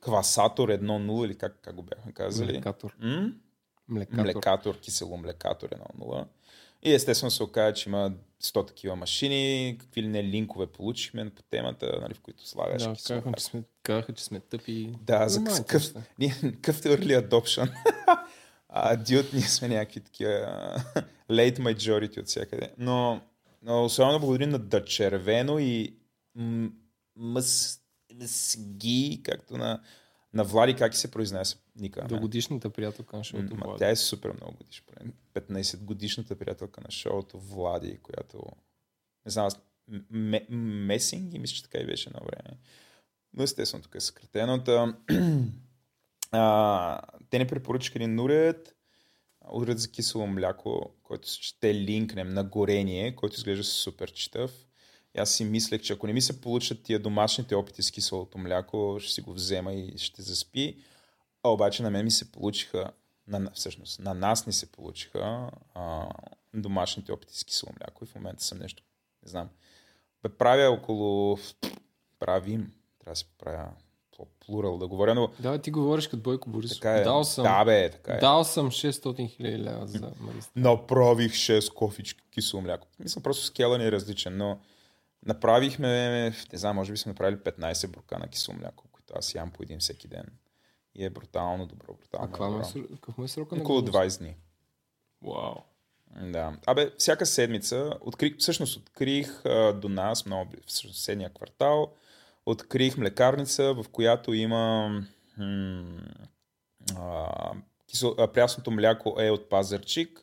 квасатор 0.00 0.68
1.0 0.70 1.24
или 1.26 1.38
как, 1.38 1.58
как 1.62 1.74
го 1.74 1.82
бяхме 1.82 2.12
казали. 2.12 2.52
Млекатор. 2.52 2.96
М? 2.98 3.32
Млекатор. 3.88 4.22
млекатор, 4.22 4.80
кисело 4.80 5.16
млекатор 5.16 5.68
1.0. 5.68 6.26
И 6.82 6.92
естествено 6.94 7.30
се 7.30 7.42
оказа, 7.42 7.74
че 7.74 7.88
има 7.88 8.12
100 8.42 8.66
такива 8.66 8.96
машини, 8.96 9.76
какви 9.80 10.02
ли 10.02 10.08
не 10.08 10.24
линкове 10.24 10.66
получихме 10.66 11.30
по 11.30 11.42
темата, 11.42 11.98
нали, 12.02 12.14
в 12.14 12.20
които 12.20 12.48
слагаш 12.48 12.82
Да, 12.82 12.92
кисело 12.92 13.20
казаха, 13.20 13.36
че 13.38 13.44
сме, 13.44 13.62
казаха, 13.82 14.12
че 14.12 14.24
сме 14.24 14.40
тъпи. 14.40 14.92
да, 15.00 15.28
за 15.28 15.44
просто. 15.44 16.02
ние- 16.18 16.34
какъв 16.42 16.82
early 16.82 17.28
adoption. 17.28 17.72
а, 18.68 18.96
дюд, 18.96 19.32
ние 19.32 19.42
сме 19.42 19.68
някакви 19.68 20.00
такива 20.00 20.30
late 21.30 21.58
majority 21.58 22.20
от 22.20 22.26
всякъде. 22.26 22.72
Но, 22.78 23.20
но 23.64 23.84
особено 23.84 24.20
благодарим 24.20 24.50
на 24.50 24.58
Да 24.58 24.84
Червено 24.84 25.58
и 25.58 25.96
мъс, 27.16 27.80
мъсги, 28.14 29.20
както 29.24 29.56
на, 29.56 29.82
на 30.34 30.44
Влади, 30.44 30.74
как 30.74 30.94
се 30.94 31.10
произнася 31.10 31.58
ника. 31.76 32.02
не? 32.02 32.08
Дългодишната 32.08 32.70
приятелка 32.70 33.16
на 33.16 33.24
шоуто. 33.24 33.56
М. 33.56 33.76
Тя 33.78 33.90
е 33.90 33.96
супер 33.96 34.32
много 34.32 34.58
поне 34.86 35.12
15 35.34 35.78
годишната 35.78 36.38
приятелка 36.38 36.80
на 36.80 36.90
шоуто 36.90 37.38
Влади, 37.38 37.98
която 38.02 38.42
не 39.26 39.30
знам, 39.30 39.46
аз 39.46 39.60
м- 40.10 40.40
Месинг 40.50 41.34
и 41.34 41.38
мисля, 41.38 41.54
че 41.54 41.62
така 41.62 41.78
и 41.78 41.86
беше 41.86 42.08
едно 42.08 42.20
време. 42.26 42.58
Но 43.32 43.42
естествено 43.42 43.82
тук 43.82 43.94
е 43.94 44.00
съкратено. 44.00 44.64
Та, 44.64 44.96
а, 46.32 47.00
те 47.30 47.38
ни 47.38 47.46
препоръчаха 47.46 47.98
един 47.98 48.20
уред, 48.20 48.73
уред 49.52 49.78
за 49.78 49.90
кисело 49.90 50.26
мляко, 50.26 50.90
който 51.02 51.28
ще 51.28 51.74
линкнем 51.74 52.28
на 52.28 52.44
горение, 52.44 53.16
който 53.16 53.36
изглежда 53.36 53.64
супер 53.64 54.12
читав. 54.12 54.66
И 55.16 55.20
аз 55.20 55.30
си 55.30 55.44
мислех, 55.44 55.82
че 55.82 55.92
ако 55.92 56.06
не 56.06 56.12
ми 56.12 56.20
се 56.20 56.40
получат 56.40 56.82
тия 56.82 56.98
домашните 56.98 57.54
опити 57.54 57.82
с 57.82 57.90
киселото 57.90 58.38
мляко, 58.38 58.96
ще 59.00 59.12
си 59.12 59.20
го 59.20 59.32
взема 59.32 59.72
и 59.72 59.98
ще 59.98 60.22
заспи. 60.22 60.78
А 61.42 61.48
обаче 61.48 61.82
на 61.82 61.90
мен 61.90 62.04
ми 62.04 62.10
се 62.10 62.32
получиха, 62.32 62.90
на, 63.28 63.50
всъщност 63.54 64.00
на 64.00 64.14
нас 64.14 64.46
ни 64.46 64.52
се 64.52 64.72
получиха 64.72 65.50
а, 65.74 66.08
домашните 66.54 67.12
опити 67.12 67.38
с 67.38 67.44
кисело 67.44 67.72
мляко 67.80 68.04
и 68.04 68.06
в 68.06 68.14
момента 68.14 68.44
съм 68.44 68.58
нещо, 68.58 68.82
не 69.22 69.30
знам. 69.30 69.48
Бе, 70.22 70.28
правя 70.28 70.70
около, 70.70 71.38
правим, 72.18 72.72
трябва 72.98 73.12
да 73.12 73.16
се 73.16 73.24
правя 73.38 73.72
плурал 74.40 74.78
да 74.78 74.86
говоря, 74.86 75.14
но 75.14 75.28
Да, 75.40 75.58
ти 75.58 75.70
говориш 75.70 76.06
като 76.06 76.22
Бойко 76.22 76.50
Борисов. 76.50 76.76
така 76.76 76.90
е. 76.90 77.02
Дал 77.02 77.24
съм, 77.24 77.44
Да, 77.44 77.64
бе, 77.64 77.90
така 77.90 78.12
е. 78.12 78.18
дал 78.18 78.44
съм 78.44 78.70
600 78.70 79.28
хиляди 79.28 79.58
лева 79.58 79.86
за 79.86 80.12
магистър. 80.20 80.52
Направих 80.56 81.32
6 81.32 81.74
кофички 81.74 82.22
кисело 82.30 82.62
мляко. 82.62 82.86
Мисля, 82.98 83.20
просто 83.20 83.44
скела 83.44 83.78
ни 83.78 83.86
е 83.86 83.92
различен, 83.92 84.36
но 84.36 84.58
направихме, 85.26 85.88
не 86.52 86.58
знам, 86.58 86.76
може 86.76 86.92
би 86.92 86.98
сме 86.98 87.12
направили 87.12 87.36
15 87.36 87.86
буркана 87.86 88.28
кисело 88.28 88.56
мляко, 88.56 88.84
които 88.92 89.14
аз 89.16 89.34
ям 89.34 89.50
по 89.50 89.62
един 89.62 89.78
всеки 89.78 90.08
ден. 90.08 90.26
И 90.94 91.04
е 91.04 91.10
брутално 91.10 91.66
добро, 91.66 91.86
А 91.88 91.96
брутално 91.96 92.26
каква 92.26 92.48
му 92.48 92.58
е, 92.58 92.72
добро. 92.74 92.88
какъв 92.94 93.18
му 93.18 93.24
е 93.24 93.28
срока 93.28 93.56
на 93.56 93.62
Около 93.62 93.76
годност? 93.76 93.96
20 93.96 94.18
дни. 94.18 94.36
Вау. 95.22 95.54
Да. 96.22 96.56
Абе, 96.66 96.90
всяка 96.98 97.26
седмица, 97.26 97.92
открих, 98.00 98.34
всъщност 98.38 98.76
открих 98.76 99.46
а, 99.46 99.72
до 99.72 99.88
нас, 99.88 100.26
много, 100.26 100.50
в 100.66 100.72
съседния 100.72 101.30
квартал, 101.30 101.92
открих 102.46 102.98
млекарница, 102.98 103.74
в 103.74 103.84
която 103.88 104.34
има 104.34 104.88
м, 105.38 105.84
а, 106.96 107.30
кисел, 107.86 108.14
а, 108.18 108.26
прясното 108.28 108.70
мляко 108.70 109.16
е 109.18 109.30
от 109.30 109.48
Пазарчик, 109.48 110.20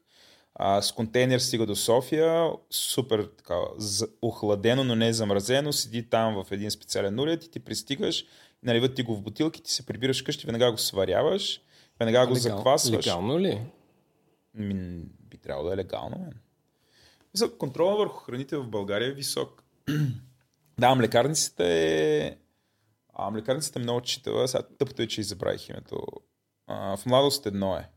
а, 0.55 0.81
с 0.81 0.91
контейнер 0.91 1.39
стига 1.39 1.65
до 1.65 1.75
София, 1.75 2.49
супер 2.69 3.29
така, 3.37 3.55
за- 3.77 4.07
охладено, 4.21 4.83
но 4.83 4.95
не 4.95 5.13
замразено, 5.13 5.73
седи 5.73 6.09
там 6.09 6.33
в 6.35 6.51
един 6.51 6.71
специален 6.71 7.19
уред 7.19 7.43
и 7.43 7.51
ти 7.51 7.59
пристигаш, 7.59 8.25
наливат 8.63 8.95
ти 8.95 9.03
го 9.03 9.15
в 9.15 9.21
бутилки, 9.21 9.63
ти 9.63 9.71
се 9.71 9.85
прибираш 9.85 10.21
къщи, 10.21 10.45
веднага 10.45 10.71
го 10.71 10.77
сваряваш, 10.77 11.61
веднага 11.99 12.27
го 12.27 12.33
Легал- 12.33 12.41
заквасваш. 12.41 13.07
Легално 13.07 13.39
ли? 13.39 13.61
Ми, 14.53 14.73
би 15.21 15.37
трябвало 15.37 15.67
да 15.67 15.73
е 15.73 15.77
легално, 15.77 16.17
мен. 16.19 16.33
Контрола 17.49 17.95
върху 17.97 18.17
храните 18.17 18.57
в 18.57 18.67
България 18.67 19.07
е 19.07 19.13
висок. 19.13 19.63
Да, 20.81 20.95
млекарницата 20.95 21.63
е... 21.67 22.37
А, 23.13 23.31
млекарницата 23.31 23.79
е 23.79 23.83
много 23.83 24.01
читава. 24.01 24.47
Сега 24.47 24.63
тъпото 24.63 25.01
е, 25.01 25.07
че 25.07 25.21
и 25.21 25.23
забравих 25.23 25.69
името. 25.69 26.07
А, 26.67 26.97
в 26.97 27.05
младост 27.05 27.45
едно 27.45 27.77
е. 27.77 27.89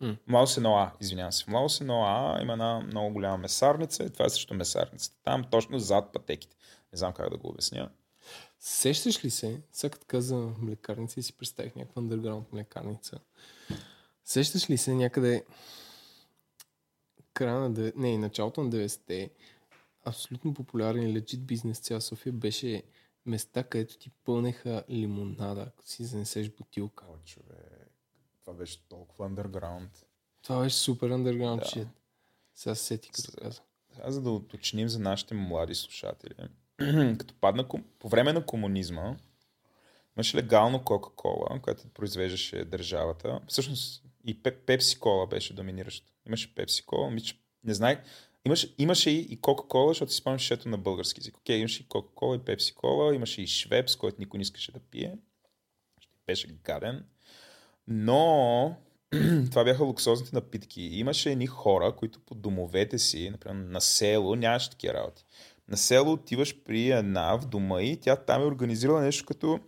В 0.00 0.16
младост 0.26 0.56
едно 0.56 0.76
А, 0.76 0.92
извинявам 1.00 1.32
се. 1.32 1.44
В 1.44 1.48
младост 1.48 1.80
едно 1.80 2.04
А 2.04 2.42
има 2.42 2.52
една 2.52 2.80
много 2.80 3.12
голяма 3.12 3.36
месарница 3.36 4.04
и 4.04 4.10
това 4.10 4.24
е 4.24 4.28
също 4.28 4.54
месарницата. 4.54 5.16
Там 5.24 5.44
точно 5.50 5.78
зад 5.78 6.12
пътеките. 6.12 6.56
Не 6.92 6.98
знам 6.98 7.12
как 7.12 7.30
да 7.30 7.36
го 7.36 7.48
обясня. 7.48 7.90
Сещаш 8.58 9.24
ли 9.24 9.30
се, 9.30 9.60
сега 9.72 9.90
като 9.90 10.06
каза 10.06 10.36
млекарница 10.58 11.20
и 11.20 11.22
си 11.22 11.32
представих 11.32 11.76
някаква 11.76 12.02
underground 12.02 12.44
млекарница. 12.52 13.18
Сещаш 14.24 14.70
ли 14.70 14.78
се 14.78 14.94
някъде 14.94 15.44
края 17.34 17.60
на, 17.60 17.92
не, 17.96 18.18
началото 18.18 18.62
на 18.62 18.70
90-те, 18.70 19.30
абсолютно 20.04 20.54
популярен 20.54 21.02
и 21.02 21.14
легит 21.14 21.46
бизнес 21.46 21.78
цяла 21.78 22.00
София 22.00 22.32
беше 22.32 22.82
места, 23.26 23.62
където 23.64 23.98
ти 23.98 24.10
пълнеха 24.24 24.84
лимонада, 24.90 25.62
ако 25.68 25.86
си 25.86 26.04
занесеш 26.04 26.50
бутилка. 26.50 27.04
О, 27.08 27.24
човек. 27.24 27.90
Това 28.40 28.52
беше 28.52 28.88
толкова 28.88 29.30
underground. 29.30 29.88
Това 30.42 30.62
беше 30.62 30.76
супер 30.76 31.10
underground 31.10 31.58
Да. 31.58 31.64
shit. 31.64 31.88
Сега 32.54 32.74
се 32.74 32.84
сети 32.84 33.10
като 33.10 33.32
каза. 33.42 33.62
Сега 33.94 34.10
за 34.10 34.22
да 34.22 34.30
уточним 34.30 34.88
за 34.88 34.98
нашите 34.98 35.34
млади 35.34 35.74
слушатели. 35.74 36.34
Като 37.18 37.34
падна 37.40 37.68
по 37.98 38.08
време 38.08 38.32
на 38.32 38.46
комунизма, 38.46 39.16
имаше 40.16 40.36
легално 40.36 40.84
Кока-Кола, 40.84 41.60
която 41.62 41.88
произвеждаше 41.88 42.64
държавата. 42.64 43.40
Всъщност 43.48 44.04
и 44.24 44.42
Пепси-Кола 44.42 45.26
беше 45.26 45.54
доминиращо. 45.54 46.12
Имаше 46.26 46.54
Пепси-Кола, 46.54 47.34
не 47.64 47.74
знаех. 47.74 47.98
Имаше, 48.46 48.74
имаше 48.78 49.10
и, 49.10 49.40
Кока-Кола, 49.40 49.88
защото 49.88 50.12
си 50.12 50.18
спомням 50.18 50.38
шето 50.38 50.68
на 50.68 50.78
български 50.78 51.20
език. 51.20 51.36
Окей, 51.36 51.58
имаше 51.58 51.82
и 51.82 51.86
Кока-Кола 51.88 52.36
и 52.36 52.38
Пепси-Кола, 52.38 53.14
имаше 53.14 53.42
и 53.42 53.46
Швепс, 53.46 53.96
който 53.96 54.16
никой 54.20 54.38
не 54.38 54.42
искаше 54.42 54.72
да 54.72 54.78
пие. 54.78 55.14
Беше 56.26 56.46
гаден. 56.64 57.04
Но 57.88 58.76
това 59.50 59.64
бяха 59.64 59.84
луксозните 59.84 60.30
напитки. 60.34 60.82
Имаше 60.82 61.30
едни 61.30 61.46
хора, 61.46 61.96
които 61.96 62.20
по 62.20 62.34
домовете 62.34 62.98
си, 62.98 63.30
например 63.30 63.64
на 63.64 63.80
село, 63.80 64.36
нямаше 64.36 64.70
такива 64.70 64.94
работи. 64.94 65.24
На 65.68 65.76
село 65.76 66.12
отиваш 66.12 66.56
при 66.64 66.90
една 66.90 67.36
в 67.36 67.46
дома 67.46 67.82
и 67.82 67.96
тя 67.96 68.16
там 68.16 68.42
е 68.42 68.46
организирала 68.46 69.00
нещо 69.00 69.26
като 69.26 69.60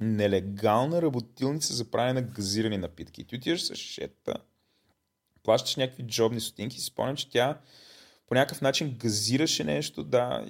нелегална 0.00 1.02
работилница 1.02 1.74
за 1.74 1.90
правене 1.90 2.20
на 2.20 2.22
газирани 2.22 2.78
напитки. 2.78 3.24
Ти 3.24 3.36
отиваш 3.36 3.62
с 3.62 3.74
шета, 3.74 4.34
плащаш 5.42 5.76
някакви 5.76 6.02
джобни 6.02 6.40
стотинки 6.40 6.76
и 6.76 6.80
си 6.80 6.86
спомням, 6.86 7.16
че 7.16 7.30
тя 7.30 7.58
по 8.32 8.36
някакъв 8.36 8.60
начин 8.60 8.96
газираше 8.98 9.64
нещо, 9.64 10.02
да, 10.04 10.44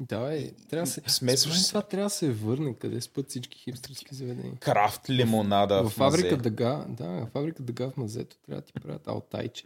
Да, 0.00 0.36
е, 0.36 0.50
трябва 0.70 0.86
да 0.86 0.90
се... 0.90 1.02
Смесваш 1.06 1.68
това 1.68 1.82
трябва 1.82 2.06
да 2.06 2.10
се 2.10 2.32
върне, 2.32 2.74
къде 2.74 3.00
спът 3.00 3.28
всички 3.28 3.58
хипстерски 3.58 4.14
заведения. 4.14 4.56
крафт 4.60 5.10
лимонада 5.10 5.82
в 5.82 5.88
в, 5.88 5.92
фабрика 5.92 6.36
мазе. 6.36 6.36
Дъга, 6.36 6.84
да, 6.88 7.08
в 7.08 7.28
фабрика 7.32 7.62
Дъга 7.62 7.90
в 7.90 7.96
мазето 7.96 8.36
трябва 8.46 8.60
да 8.60 8.66
ти 8.66 8.72
правят 8.72 9.08
алтайче. 9.08 9.64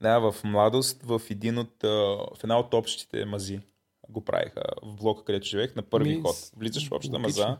Да, 0.00 0.18
в 0.18 0.44
младост 0.44 1.02
в 1.02 1.22
един 1.30 1.58
от, 1.58 1.76
в 1.82 2.38
една 2.42 2.58
от 2.58 2.74
общите 2.74 3.24
мази 3.24 3.60
го 4.08 4.24
правиха 4.24 4.62
в 4.82 4.96
блока, 4.96 5.24
където 5.24 5.46
живеех, 5.46 5.76
на 5.76 5.82
първи 5.82 6.16
Ми, 6.16 6.22
ход. 6.22 6.50
Влизаш 6.56 6.88
в 6.88 6.92
общата 6.92 7.18
логично. 7.18 7.44
маза, 7.44 7.58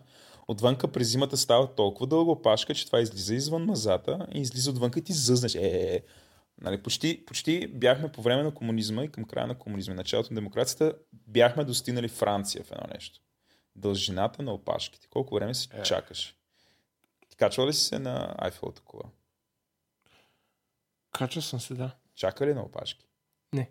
отвънка 0.48 0.88
през 0.88 1.08
зимата 1.08 1.36
става 1.36 1.74
толкова 1.74 2.06
дълга 2.06 2.30
опашка, 2.30 2.74
че 2.74 2.86
това 2.86 3.00
излиза 3.00 3.34
извън 3.34 3.64
мазата 3.64 4.26
и 4.34 4.40
излиза 4.40 4.70
отвънка 4.70 4.98
и 4.98 5.02
ти 5.02 5.12
зъзнеш. 5.12 5.54
Е, 5.54 5.58
е, 5.58 5.94
е. 5.94 6.00
Нали, 6.60 6.82
почти, 6.82 7.24
почти 7.26 7.66
бяхме 7.66 8.12
по 8.12 8.22
време 8.22 8.42
на 8.42 8.54
комунизма 8.54 9.04
и 9.04 9.12
към 9.12 9.24
края 9.24 9.46
на 9.46 9.58
комунизма, 9.58 9.94
началото 9.94 10.32
на 10.32 10.40
демокрацията, 10.40 10.94
бяхме 11.12 11.64
достигнали 11.64 12.08
Франция 12.08 12.64
в 12.64 12.72
едно 12.72 12.84
нещо. 12.94 13.20
Дължината 13.76 14.42
на 14.42 14.52
опашките. 14.52 15.08
Колко 15.10 15.34
време 15.34 15.54
си 15.54 15.68
Е. 15.72 15.82
чакаш? 15.82 16.36
Ти 17.28 17.36
качвал 17.36 17.66
ли 17.66 17.72
си 17.72 17.84
се 17.84 17.98
на 17.98 18.34
Айфелата 18.38 18.82
кола? 18.82 19.04
Кача 21.12 21.42
съм 21.42 21.60
се, 21.60 21.74
да. 21.74 21.96
Чака 22.14 22.46
ли 22.46 22.54
на 22.54 22.62
опашки? 22.62 23.06
Не. 23.52 23.70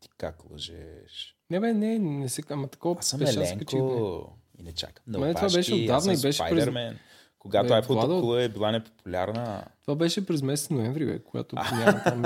Ти 0.00 0.08
как 0.16 0.50
лъжеш? 0.50 1.36
Не 1.50 1.60
бе, 1.60 1.72
не, 1.72 1.98
не 1.98 2.28
се 2.28 2.42
ама 2.50 2.68
такова 2.68 2.98
Аз 2.98 3.06
съм 3.06 3.26
се. 3.26 3.40
Еленко 3.40 4.38
и 4.58 4.62
не 4.62 4.72
чакам. 4.72 5.04
На 5.06 5.18
Ма, 5.18 5.34
това 5.34 5.40
опашки, 5.40 5.56
беше 5.56 5.74
отдавна 5.74 6.12
и 6.12 6.20
беше 6.20 6.42
през-. 6.42 6.96
Когато 7.38 7.68
Бе, 7.68 7.74
Айфелата 7.74 8.06
Владо- 8.06 8.20
кола 8.20 8.42
е 8.42 8.48
била 8.48 8.72
непопулярна, 8.72 9.64
Това 9.82 9.96
беше 9.96 10.26
през 10.26 10.42
месец 10.42 10.70
ноември, 10.70 11.06
бе, 11.06 11.18
когато 11.18 11.56
няма 11.56 12.02
там 12.04 12.22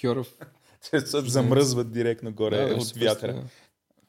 Кьоров. 0.00 0.36
те 0.90 1.00
се 1.00 1.20
замръзват 1.20 1.92
директно 1.92 2.32
горе 2.32 2.56
Да, 2.58 2.74
от 2.74 2.90
вятъра. 2.90 3.32
стена. 3.32 3.44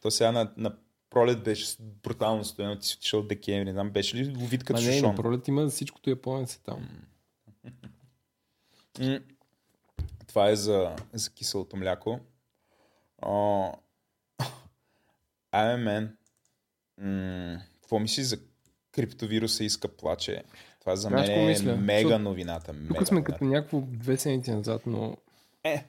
То 0.02 0.12
сега 0.12 0.32
на, 0.32 0.52
на 0.58 0.76
пролет 1.10 1.43
беше 1.43 1.65
брутално 1.80 2.45
стояно, 2.45 2.80
ти 2.80 2.88
си 2.88 2.95
отишъл 2.95 3.23
декември, 3.23 3.71
знам, 3.71 3.89
беше 3.89 4.17
ли 4.17 4.36
ловит 4.36 4.63
като 4.63 4.82
Ма 4.82 4.88
не, 4.88 4.93
шушон? 4.93 5.10
на 5.10 5.15
пролет 5.15 5.47
има 5.47 5.67
всичкото 5.67 6.10
японец 6.10 6.58
там. 6.58 6.89
Това 10.28 10.50
е 10.50 10.56
за, 10.56 10.95
за 11.13 11.30
киселото 11.30 11.78
мляко. 11.78 12.19
О, 13.21 13.71
Ай, 15.52 15.78
мен. 15.78 16.17
Какво 17.73 18.00
мислиш 18.00 18.26
за 18.26 18.38
криптовируса 18.97 19.63
иска 19.63 19.88
плаче? 19.88 20.43
Това 20.79 20.95
за 20.95 21.10
мен 21.10 21.29
е 21.31 21.47
мисля? 21.47 21.75
мега 21.75 21.99
Защото 21.99 22.19
новината. 22.19 22.73
Мега 22.73 22.88
Тук 22.88 23.07
сме 23.07 23.15
новината. 23.15 23.31
като 23.31 23.45
някакво 23.45 23.81
две 23.81 24.17
седмици 24.17 24.51
назад, 24.51 24.81
но 24.86 25.17
Е, 25.63 25.86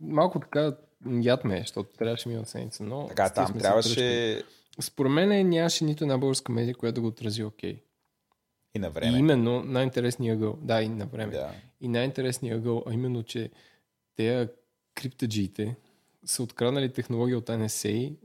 малко 0.00 0.40
така 0.40 0.72
яд 1.20 1.44
ме, 1.44 1.56
е, 1.56 1.60
защото 1.60 1.90
трябваше 1.98 2.28
ми 2.28 2.38
от 2.38 2.48
седмица, 2.48 2.82
но... 2.84 3.06
така, 3.06 3.30
там 3.30 3.58
трябваше. 3.58 4.42
Според 4.80 5.12
мен 5.12 5.48
нямаше 5.48 5.84
нито 5.84 6.04
една 6.04 6.18
българска 6.18 6.52
медия, 6.52 6.74
която 6.74 6.94
да 6.94 7.00
го 7.00 7.06
отрази 7.06 7.44
окей. 7.44 7.82
и 8.74 8.78
на 8.78 8.86
И 8.86 8.90
време. 8.90 9.18
именно 9.18 9.62
най-интересният 9.64 10.36
ъгъл, 10.36 10.58
да, 10.62 10.82
и 10.82 10.88
на 10.88 11.06
време. 11.06 11.32
Да. 11.32 11.52
И 11.80 11.88
най-интересният 11.88 12.58
ъгъл, 12.58 12.82
а 12.86 12.92
именно, 12.92 13.22
че 13.22 13.50
те 14.16 14.48
криптаджиите 14.94 15.76
са 16.24 16.42
откраднали 16.42 16.92
технология 16.92 17.38
от 17.38 17.46
NSA, 17.46 18.16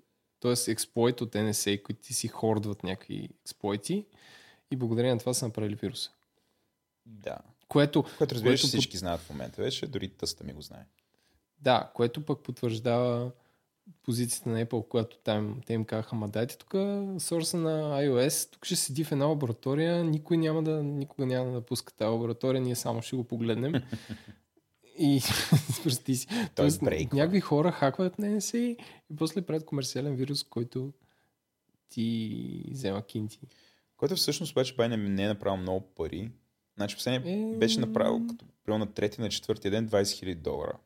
т.е. 0.44 0.72
експлойт 0.72 1.22
от 1.22 1.34
NSA, 1.34 1.84
които 1.84 2.02
ти 2.02 2.14
си 2.14 2.28
хордват 2.28 2.84
някакви 2.84 3.30
експлойти 3.42 4.06
и 4.72 4.76
благодарение 4.76 5.14
на 5.14 5.20
това 5.20 5.34
са 5.34 5.46
направили 5.46 5.76
вируса. 5.76 6.12
да. 7.06 7.38
Което, 7.68 8.04
Което 8.18 8.36
разбираш, 8.36 8.62
Което 8.62 8.68
всички 8.68 8.98
знаят 8.98 9.22
в 9.22 9.30
момента 9.30 9.62
вече, 9.62 9.88
дори 9.88 10.10
тъста 10.10 10.44
ми 10.44 10.54
го 10.54 10.62
знае. 10.62 10.86
да, 11.60 11.92
което 11.96 12.26
пък 12.26 12.44
потвърждава 12.44 13.32
позицията 14.04 14.50
на 14.50 14.66
Apple, 14.66 14.88
която 14.88 15.18
там 15.18 15.62
те 15.66 15.74
им 15.74 15.86
казаха, 15.86 16.16
ма 16.16 16.30
дайте 16.30 16.58
тук 16.58 16.72
сорса 17.22 17.58
на 17.58 18.02
iOS, 18.02 18.52
тук 18.52 18.66
ще 18.66 18.76
седи 18.76 19.04
в 19.04 19.12
една 19.12 19.26
лаборатория, 19.26 20.04
никой 20.04 20.38
няма 20.38 20.64
да, 20.64 20.84
никога 20.84 21.26
няма 21.26 21.46
да 21.46 21.52
напуска 21.52 21.94
тази 21.94 22.10
лаборатория, 22.10 22.62
ние 22.62 22.76
само 22.76 23.02
ще 23.02 23.16
го 23.16 23.24
погледнем. 23.24 23.74
И 25.04 25.22
прости 25.84 26.16
си. 26.16 26.28
Тоест, 26.56 26.84
брейква. 26.84 27.18
някакви 27.18 27.40
хора 27.40 27.72
хакват 27.72 28.18
NSA 28.18 28.58
и 29.10 29.16
после 29.18 29.42
правят 29.42 29.66
комерциален 29.66 30.16
вирус, 30.16 30.44
който 30.44 30.94
ти 31.90 32.66
взема 32.72 33.06
кинти. 33.06 33.40
Който 33.98 34.16
всъщност 34.16 34.52
обаче 34.52 34.76
бай 34.76 34.90
не, 34.90 34.98
не 34.98 35.24
е 35.24 35.28
направил 35.28 35.58
много 35.58 35.82
пари. 35.96 36.32
Значи 36.76 36.96
последния 36.96 37.54
Е. 37.54 37.58
беше 37.58 37.80
направил 37.80 38.28
като 38.28 38.46
примерно 38.64 38.86
на 38.86 38.94
трети 38.94 39.22
на 39.22 39.30
четвъртия 39.30 39.72
ден 39.72 39.90
20 39.90 40.02
000 40.02 40.36
долара. 40.36 40.78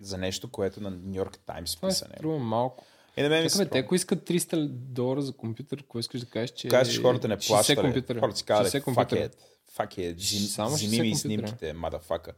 За 0.00 0.18
нещо, 0.18 0.50
което 0.50 0.80
на 0.80 0.90
Нью 0.90 1.14
Йорк 1.14 1.38
Таймс 1.38 1.76
Това 1.76 1.88
е 2.36 2.38
малко. 2.38 2.84
И 3.16 3.22
на 3.22 3.28
мен 3.28 3.48
Чакай, 3.48 3.64
бе, 3.64 3.70
те 3.70 3.78
ако 3.78 3.94
искат 3.94 4.28
300 4.28 4.66
долара 4.68 5.22
за 5.22 5.32
компютър, 5.32 5.78
какво 5.78 5.98
искаш 5.98 6.20
да 6.20 6.26
кажеш, 6.26 6.50
че... 6.50 6.68
Казваш, 6.68 7.02
хората 7.02 7.28
не 7.28 7.36
60 7.36 7.46
плащат. 7.48 7.80
компютъра. 7.80 8.20
Хората 8.20 8.38
си 8.38 8.44
казват, 8.44 8.72
60 8.84 8.94
fuck 8.94 9.12
it. 9.12 9.34
Fuck 9.76 9.98
it. 9.98 10.18
Зим, 10.18 10.40
Само 10.40 10.76
Зими 10.76 11.00
ми 11.00 11.14
60 11.14 11.14
снимките, 11.14 11.72
мадафака. 11.72 12.32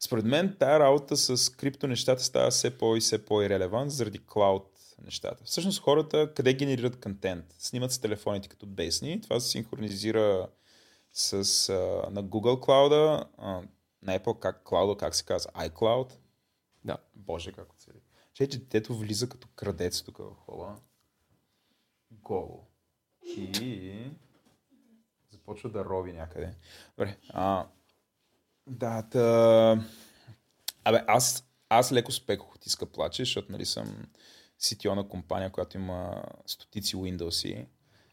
Според 0.00 0.24
мен 0.24 0.56
тая 0.58 0.80
работа 0.80 1.16
с 1.16 1.52
крипто 1.52 1.86
нещата 1.86 2.24
става 2.24 2.50
все 2.50 2.78
по- 2.78 2.96
и 2.96 3.00
все 3.00 3.24
по-ирелевант 3.24 3.90
заради 3.92 4.18
клауд 4.26 4.68
нещата. 5.04 5.44
Всъщност 5.44 5.80
хората 5.80 6.30
къде 6.34 6.54
генерират 6.54 7.00
контент? 7.00 7.44
Снимат 7.58 7.92
с 7.92 7.98
телефоните 7.98 8.48
като 8.48 8.66
бесни. 8.66 9.20
Това 9.20 9.40
се 9.40 9.48
синхронизира 9.48 10.48
с, 11.12 11.32
а, 11.32 11.72
на 12.10 12.24
Google 12.24 12.60
Cloud, 12.66 13.24
а, 13.38 13.60
на 14.02 14.18
Apple 14.18 14.38
как 14.38 14.62
Cloud, 14.64 14.96
как 14.96 15.14
се 15.14 15.24
казва, 15.24 15.50
iCloud. 15.50 16.10
Да. 16.84 16.96
Боже, 17.14 17.52
как 17.52 17.71
оцели. 18.42 18.50
Че, 18.50 18.58
детето 18.58 18.98
влиза 18.98 19.28
като 19.28 19.48
крадец 19.56 20.02
тук 20.02 20.18
в 20.18 20.34
хола. 20.34 20.80
Голо. 22.10 22.66
И 23.22 24.10
започва 25.30 25.70
да 25.70 25.84
рови 25.84 26.12
някъде. 26.12 26.54
Добре. 26.98 27.16
А, 27.28 27.66
да, 28.66 29.02
та... 29.02 29.84
Абе, 30.84 31.04
аз, 31.06 31.44
аз 31.68 31.92
леко 31.92 32.12
спекох 32.12 32.54
от 32.54 32.66
иска 32.66 32.86
плаче, 32.86 33.22
защото 33.22 33.52
нали 33.52 33.66
съм 33.66 34.06
CTO 34.60 34.94
на 34.94 35.08
компания, 35.08 35.50
която 35.50 35.76
има 35.76 36.24
стотици 36.46 36.96
Windows. 36.96 37.66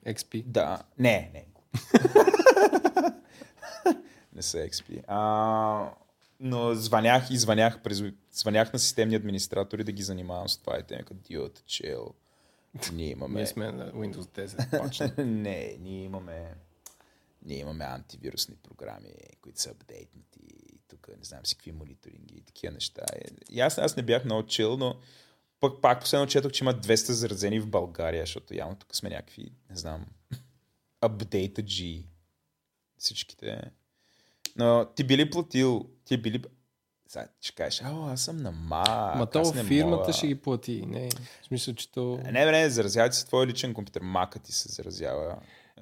XP. 0.08 0.44
Да, 0.44 0.84
не, 0.98 1.32
не. 1.34 1.46
не 4.34 4.42
са 4.42 4.58
XP. 4.58 5.04
А, 5.08 5.94
но 6.40 6.76
звънях 6.76 7.32
и 7.32 7.38
звънях, 7.38 7.82
през, 7.82 8.04
звънях 8.32 8.74
на 8.74 8.80
системни 8.80 9.16
администратори 9.16 9.84
да 9.84 9.92
ги 9.92 10.04
занимавам 10.04 10.50
с 10.50 10.58
това 10.58 10.80
и 10.80 10.84
те 10.84 10.98
ми 10.98 11.04
казват, 11.04 11.24
диот, 11.24 11.64
чел. 11.66 12.14
Ние 12.94 13.10
имаме... 13.10 13.36
Ние 13.36 13.48
сме 13.48 13.72
на 13.72 13.92
Windows 13.92 14.48
10. 14.48 14.80
пачна. 14.80 15.14
не, 15.26 15.78
ние 15.80 16.04
имаме 16.04 16.56
ние 17.42 17.60
имаме 17.60 17.86
антивирусни 17.86 18.56
програми, 18.56 19.14
които 19.42 19.62
са 19.62 19.70
апдейтнати 19.70 20.40
и 20.74 20.80
тук 20.88 21.08
не 21.08 21.24
знам 21.24 21.46
си 21.46 21.56
какви 21.56 21.72
мониторинги 21.72 22.36
и 22.38 22.42
такива 22.42 22.74
неща. 22.74 23.06
И 23.50 23.60
аз, 23.60 23.78
аз 23.78 23.98
не 23.98 24.04
бях 24.04 24.26
много 24.26 24.48
чил, 24.48 24.78
но 24.78 24.96
пък 25.60 25.82
пак 25.82 26.02
последно 26.02 26.28
четох, 26.28 26.52
че 26.52 26.64
има 26.64 26.74
200 26.74 26.96
заразени 26.96 27.60
в 27.60 27.68
България, 27.68 28.24
защото 28.24 28.56
явно 28.56 28.76
тук 28.76 28.96
сме 28.96 29.10
някакви, 29.10 29.52
не 29.70 29.76
знам, 29.76 30.06
апдейтаджи 31.02 32.06
всичките. 32.98 33.72
Но 34.56 34.86
ти 34.96 35.04
би 35.04 35.18
ли 35.18 35.30
платил, 35.30 35.90
ти 36.10 36.18
би 36.18 36.32
ли... 36.32 36.44
Сега 37.08 37.28
ще 37.42 37.56
кажеш, 37.56 37.82
ао, 37.84 38.06
аз 38.06 38.22
съм 38.22 38.38
на 38.38 38.54
Mac, 38.54 39.16
Ма 39.18 39.26
то 39.26 39.54
фирмата 39.54 39.98
мога. 39.98 40.14
ще 40.14 40.28
ги 40.28 40.36
плати. 40.36 40.86
Не, 40.86 41.10
в 41.42 41.46
смисъл, 41.46 41.74
че 41.74 41.92
то... 41.92 42.20
Не, 42.24 42.46
не, 42.46 42.70
заразява 42.70 43.10
ти 43.10 43.18
се 43.18 43.26
твой 43.26 43.48
личен 43.48 43.74
компютър. 43.74 44.02
Мака 44.02 44.40
ти 44.40 44.52
се 44.52 44.70
заразява. 44.70 45.38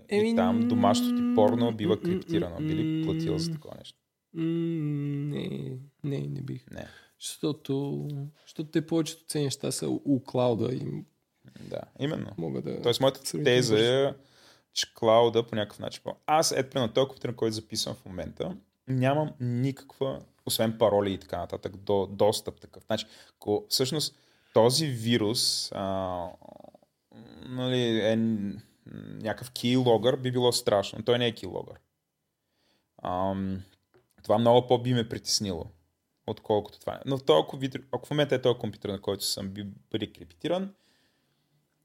Еми, 0.09 0.31
И 0.31 0.35
там 0.35 0.67
домашното 0.67 1.15
ти 1.15 1.35
порно 1.35 1.71
бива 1.71 2.01
криптирано. 2.01 2.57
Би 2.57 2.75
ли 2.75 2.83
м, 2.83 3.05
платил 3.05 3.37
за 3.37 3.51
такова 3.51 3.75
нещо? 3.77 3.99
Не, 4.33 5.49
не, 6.03 6.19
не 6.19 6.41
бих. 6.41 6.71
Не. 6.71 6.87
Защото, 7.19 8.07
защото 8.41 8.71
те 8.71 8.87
повечето 8.87 9.25
ценни 9.25 9.45
неща 9.45 9.71
са 9.71 9.89
у 9.89 10.23
клауда 10.23 10.73
и 10.73 11.03
Да, 11.61 11.81
именно. 11.99 12.31
могат 12.37 12.63
да... 12.63 12.81
Тоест, 12.81 13.01
моята 13.01 13.43
теза 13.43 13.79
е, 13.79 14.13
че 14.73 14.93
клауда 14.93 15.47
по 15.47 15.55
някакъв 15.55 15.79
начин. 15.79 16.01
Аз, 16.25 16.51
ето, 16.51 16.69
примерно, 16.69 16.93
този 16.93 17.07
компютър, 17.07 17.29
на 17.29 17.35
който 17.35 17.53
записвам 17.55 17.95
в 17.95 18.05
момента, 18.05 18.57
нямам 18.87 19.31
никаква, 19.39 20.21
освен 20.45 20.77
пароли 20.77 21.13
и 21.13 21.17
така 21.17 21.37
нататък, 21.37 21.77
до, 21.77 22.07
достъп 22.07 22.61
такъв. 22.61 22.83
Значи, 22.85 23.05
ако 23.35 23.65
всъщност 23.69 24.15
този 24.53 24.87
вирус 24.87 25.71
а, 25.71 26.29
нали, 27.45 27.99
е 27.99 28.15
някакъв 28.95 29.51
keylogger, 29.51 30.17
би 30.17 30.31
било 30.31 30.51
страшно. 30.51 31.03
Той 31.03 31.19
не 31.19 31.27
е 31.27 31.33
keylogger. 31.33 31.77
Ам, 33.03 33.63
това 34.23 34.37
много 34.37 34.67
по 34.67 34.77
би 34.77 34.93
ме 34.93 35.09
притеснило, 35.09 35.65
отколкото 36.27 36.79
това. 36.79 36.99
Но 37.05 37.17
в 37.17 37.23
този, 37.23 37.47
компютър- 37.47 37.83
ако 37.91 38.07
в 38.07 38.09
момента 38.09 38.35
е 38.35 38.41
този 38.41 38.59
компютър, 38.59 38.89
на 38.89 39.01
който 39.01 39.25
съм 39.25 39.49
би 39.49 39.63
бъде 39.91 40.13
криптиран, 40.13 40.73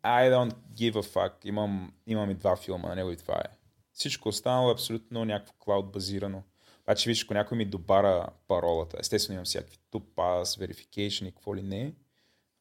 I 0.05 0.33
don't 0.33 0.55
give 0.75 0.95
a 0.95 1.03
fuck. 1.03 1.33
Имам, 1.45 1.93
имам 2.07 2.31
и 2.31 2.35
два 2.35 2.57
филма 2.57 2.89
на 2.89 2.95
него 2.95 3.11
и 3.11 3.17
това 3.17 3.35
е. 3.35 3.57
Всичко 3.93 4.29
останало 4.29 4.69
е 4.69 4.73
абсолютно 4.73 5.25
някакво 5.25 5.55
клауд 5.59 5.93
базирано. 5.93 6.43
Обаче 6.87 7.11
виж, 7.11 7.25
ако 7.25 7.35
някой 7.35 7.59
ми 7.59 7.65
добара 7.65 8.29
паролата, 8.49 8.97
естествено 9.01 9.35
имам 9.35 9.45
всякакви 9.45 9.79
tupaz, 9.93 10.43
verification 10.43 11.29
и 11.29 11.33
какво 11.33 11.57
ли 11.57 11.63
не, 11.63 11.95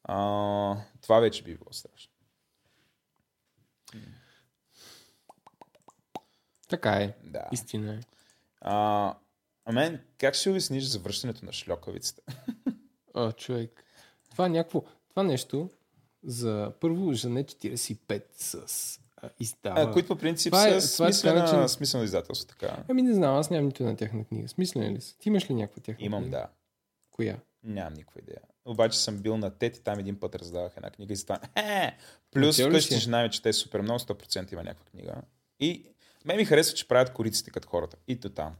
а, 0.04 0.76
това 1.00 1.20
вече 1.20 1.42
би 1.42 1.56
било 1.56 1.72
страшно. 1.72 2.12
Така 6.68 6.92
е. 6.92 7.14
Да. 7.24 7.48
Истина 7.52 7.94
е. 7.94 8.00
А, 8.60 9.14
а 9.64 9.72
мен, 9.72 10.04
как 10.18 10.34
ще 10.34 10.50
обясниш 10.50 10.84
завръщането 10.84 11.44
на 11.44 11.52
шльокавицата? 11.52 12.22
О, 13.14 13.32
човек. 13.32 13.84
Това 14.30 14.46
е 14.46 14.48
някакво... 14.48 14.82
Това 15.10 15.22
нещо 15.22 15.70
за 16.22 16.72
първо 16.80 17.12
Жане 17.12 17.44
45 17.44 18.24
с 18.32 19.00
издава. 19.40 19.80
А, 19.80 19.92
които 19.92 20.08
по 20.08 20.16
принцип 20.16 20.50
Това 20.50 20.68
е- 20.68 20.80
са 20.80 20.92
това 20.92 21.08
е 21.08 21.12
смислена, 21.12 21.42
начин- 21.42 21.68
смислено 21.68 22.04
издателство. 22.04 22.46
Така. 22.48 22.84
Ами 22.88 23.02
не 23.02 23.14
знам, 23.14 23.36
аз 23.36 23.50
нямам 23.50 23.66
нито 23.66 23.82
една 23.82 23.96
тяхна 23.96 24.24
книга. 24.24 24.48
Смислен 24.48 24.94
ли 24.94 25.00
са? 25.00 25.18
Ти 25.18 25.28
имаш 25.28 25.50
ли 25.50 25.54
някаква 25.54 25.82
тяхна 25.82 26.04
Имам, 26.04 26.22
книга? 26.22 26.36
да. 26.36 26.48
Коя? 27.10 27.36
Нямам 27.64 27.92
никаква 27.94 28.20
идея. 28.20 28.40
Обаче 28.64 28.98
съм 28.98 29.16
бил 29.16 29.36
на 29.36 29.50
тет 29.50 29.76
и 29.76 29.82
там 29.82 29.98
един 29.98 30.20
път 30.20 30.34
раздавах 30.34 30.72
една 30.76 30.90
книга 30.90 31.12
и 31.12 31.16
стана. 31.16 31.40
Е! 31.56 31.96
Плюс 32.30 32.56
си? 32.56 32.98
жена 32.98 33.22
ми 33.22 33.30
чете 33.30 33.52
супер 33.52 33.80
много, 33.80 33.98
100% 33.98 34.52
има 34.52 34.62
някаква 34.62 34.84
книга. 34.84 35.14
И 35.60 35.86
мен 36.24 36.36
ми 36.36 36.44
харесва, 36.44 36.74
че 36.74 36.88
правят 36.88 37.12
кориците 37.12 37.50
като 37.50 37.68
хората. 37.68 37.96
И 38.08 38.16
то 38.16 38.30
там. 38.30 38.54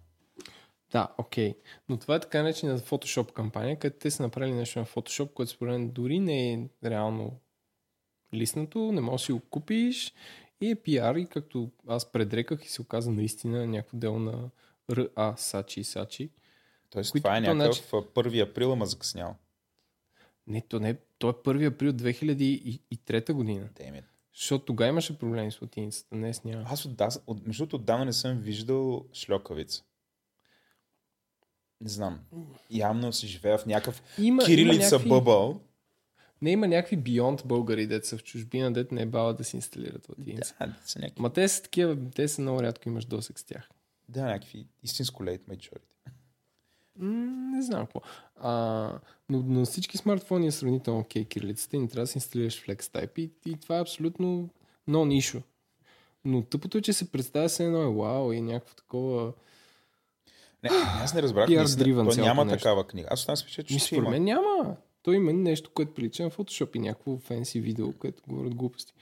Да, 0.90 1.08
окей. 1.18 1.54
Но 1.88 1.96
това 1.96 2.14
е 2.14 2.20
така 2.20 2.42
наречена 2.42 2.78
Photoshop 2.78 3.32
кампания, 3.32 3.78
където 3.78 3.98
те 3.98 4.10
са 4.10 4.22
направили 4.22 4.52
нещо 4.52 4.78
на 4.78 4.86
Photoshop, 4.86 5.32
което 5.32 5.52
според 5.52 5.72
мен 5.72 5.90
дори 5.90 6.20
не 6.20 6.52
е 6.52 6.58
реално 6.84 7.40
лиснато, 8.34 8.92
не 8.92 9.00
можеш 9.00 9.22
да 9.22 9.26
си 9.26 9.32
го 9.32 9.40
купиш 9.40 10.12
и 10.62 10.70
е 10.70 10.74
пиар 10.74 11.14
и 11.14 11.26
както 11.26 11.70
аз 11.88 12.12
предреках 12.12 12.64
и 12.64 12.68
се 12.68 12.82
оказа 12.82 13.10
наистина 13.10 13.66
някакво 13.66 13.98
дело 13.98 14.18
на 14.18 14.50
РА 14.90 15.34
Сачи 15.36 15.80
и 15.80 15.84
Сачи. 15.84 16.30
Тоест, 16.90 17.14
това 17.16 17.36
е 17.36 17.40
някакъв 17.40 17.76
значи... 17.76 17.82
1 17.82 18.50
април, 18.50 18.72
ама 18.72 18.86
закъснял. 18.86 19.36
Не, 20.46 20.60
то 20.60 20.80
не, 20.80 20.96
то 21.18 21.28
е 21.28 21.32
1 21.32 21.66
април 21.66 21.92
2003 21.92 23.32
година. 23.32 23.68
It. 23.74 24.04
Защото 24.34 24.64
тогава 24.64 24.88
имаше 24.88 25.18
проблеми 25.18 25.52
с 25.52 25.62
латиницата, 25.62 26.16
днес 26.16 26.44
няма. 26.44 26.64
Аз 26.66 26.84
от, 26.84 27.02
от, 27.26 27.46
между 27.46 27.62
другото 27.62 27.76
отдавна 27.76 28.04
не 28.04 28.12
съм 28.12 28.38
виждал 28.38 29.06
шльокавица. 29.14 29.84
Не 31.80 31.88
знам. 31.88 32.20
Явно 32.70 33.12
си 33.12 33.26
живея 33.26 33.58
в 33.58 33.66
някакъв 33.66 34.02
Има, 34.18 34.44
кирилица 34.44 34.74
има 34.74 34.84
някакви, 34.84 35.08
бъбъл. 35.08 35.60
Не 36.42 36.50
има 36.50 36.68
някакви 36.68 36.96
бионд 36.96 37.42
българи, 37.46 37.86
деца 37.86 38.08
са 38.08 38.18
в 38.18 38.22
чужбина, 38.22 38.72
дет 38.72 38.92
не 38.92 39.02
е 39.02 39.06
бава 39.06 39.34
да 39.34 39.44
си 39.44 39.56
инсталират 39.56 40.08
латиница. 40.08 40.54
Да, 40.60 40.74
са 40.84 40.98
някакви, 40.98 41.22
Ма 41.22 41.32
те 41.32 41.48
са 41.48 41.62
такива, 41.62 41.96
те 42.14 42.28
са 42.28 42.42
много 42.42 42.62
рядко 42.62 42.88
имаш 42.88 43.04
досек 43.04 43.38
с 43.38 43.44
тях. 43.44 43.68
да, 44.08 44.24
някакви 44.24 44.66
истинско 44.82 45.24
late 45.24 45.42
majority. 45.48 46.12
М, 46.98 47.10
не 47.56 47.62
знам 47.62 47.86
какво. 47.86 48.00
А, 48.36 48.52
но 49.28 49.42
на 49.42 49.64
всички 49.64 49.98
смартфони 49.98 50.46
е 50.46 50.50
сравнително 50.50 51.00
окей 51.00 51.24
кирилицата 51.24 51.76
и 51.76 51.78
не 51.78 51.88
трябва 51.88 52.02
да 52.02 52.06
си 52.06 52.18
инсталираш 52.18 52.64
FlexType 52.64 53.18
и, 53.18 53.30
и 53.46 53.56
това 53.56 53.78
е 53.78 53.80
абсолютно 53.80 54.48
но 54.86 55.04
нишо. 55.04 55.42
Но 56.24 56.42
тъпото 56.42 56.78
е, 56.78 56.82
че 56.82 56.92
се 56.92 57.12
представя 57.12 57.48
се 57.48 57.64
едно 57.64 57.82
е 57.82 57.94
вау 57.94 58.32
и 58.32 58.40
някакво 58.40 58.74
такова... 58.74 59.32
Не, 60.62 60.70
аз 60.72 61.14
не 61.14 61.22
разбрах. 61.22 61.48
Наистина, 61.50 62.10
то 62.10 62.20
няма 62.20 62.44
нещо. 62.44 62.58
такава 62.58 62.86
книга. 62.86 63.08
Аз 63.10 63.20
останах 63.20 63.38
с 63.38 63.42
че 63.42 63.74
Ми, 63.74 63.78
ще 63.78 63.94
според 63.94 64.08
мен 64.08 64.24
няма. 64.24 64.76
То 65.02 65.12
има 65.12 65.32
нещо, 65.32 65.70
което 65.74 65.94
прилича 65.94 66.22
на 66.22 66.30
Photoshop 66.30 66.76
и 66.76 66.78
някакво 66.78 67.18
фенси 67.18 67.60
видео, 67.60 67.92
което 67.92 68.22
говорят 68.28 68.54
глупости. 68.54 68.92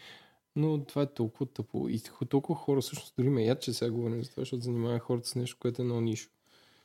Но 0.57 0.85
това 0.85 1.03
е 1.03 1.07
толкова 1.07 1.47
тъпо. 1.47 1.89
И 1.89 2.03
толкова 2.29 2.59
хора 2.59 2.81
всъщност 2.81 3.15
дори 3.19 3.29
ме 3.29 3.45
яд, 3.45 3.61
че 3.61 3.73
сега 3.73 3.91
говорим 3.91 4.25
за 4.25 4.31
това, 4.31 4.41
защото 4.41 4.63
занимава 4.63 4.99
хората 4.99 5.29
с 5.29 5.35
нещо, 5.35 5.57
което 5.61 5.83
е 5.83 5.85
много 5.85 6.01
нишо. 6.01 6.31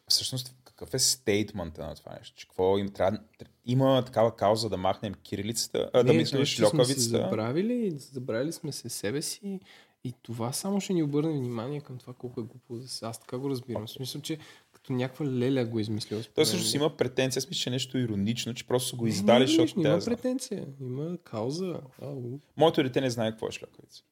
Всъщност, 0.07 0.55
какъв 0.63 0.93
е 0.93 0.99
стейтмента 0.99 1.85
на 1.85 1.95
това 1.95 2.15
нещо? 2.19 2.37
Че 2.37 2.47
какво 2.47 2.77
им 2.77 2.89
трябва? 2.89 3.19
Има 3.65 4.05
такава 4.05 4.35
кауза 4.35 4.69
да 4.69 4.77
махнем 4.77 5.13
кирилицата, 5.13 5.89
а, 5.93 6.03
да 6.03 6.13
Не, 6.13 6.23
то, 6.23 6.45
че 6.45 6.65
сме 6.65 6.85
се 6.85 6.99
забравили, 6.99 7.91
забравили 7.91 8.51
сме 8.51 8.71
се 8.71 8.89
себе 8.89 9.21
си 9.21 9.59
и 10.03 10.13
това 10.21 10.51
само 10.51 10.81
ще 10.81 10.93
ни 10.93 11.03
обърне 11.03 11.33
внимание 11.33 11.81
към 11.81 11.97
това 11.97 12.13
колко 12.13 12.41
е 12.41 12.43
глупо 12.43 12.75
да 12.75 12.87
се. 12.87 13.05
Аз 13.05 13.19
така 13.19 13.37
го 13.37 13.49
разбирам. 13.49 13.87
В 13.87 13.89
смисъл, 13.89 14.21
че 14.21 14.37
като 14.85 14.93
някаква 14.93 15.25
леля 15.25 15.65
го 15.65 15.79
е 15.79 15.81
измислил. 15.81 16.23
Той 16.35 16.45
всъщност 16.45 16.73
има 16.73 16.97
претенция, 16.97 17.39
аз 17.39 17.49
мисля, 17.49 17.61
че 17.61 17.69
е 17.69 17.71
нещо 17.71 17.97
иронично, 17.97 18.53
че 18.53 18.67
просто 18.67 18.97
го 18.97 19.07
издали, 19.07 19.39
не, 19.39 19.47
защото 19.47 19.79
има 19.79 19.99
претенция, 20.05 20.67
има 20.81 21.17
кауза. 21.23 21.81
Ау. 22.01 22.39
Моето 22.57 22.83
дете 22.83 23.01
не 23.01 23.09
знае 23.09 23.31
какво 23.31 23.47
е 23.47 23.51
шльокавица. 23.51 24.03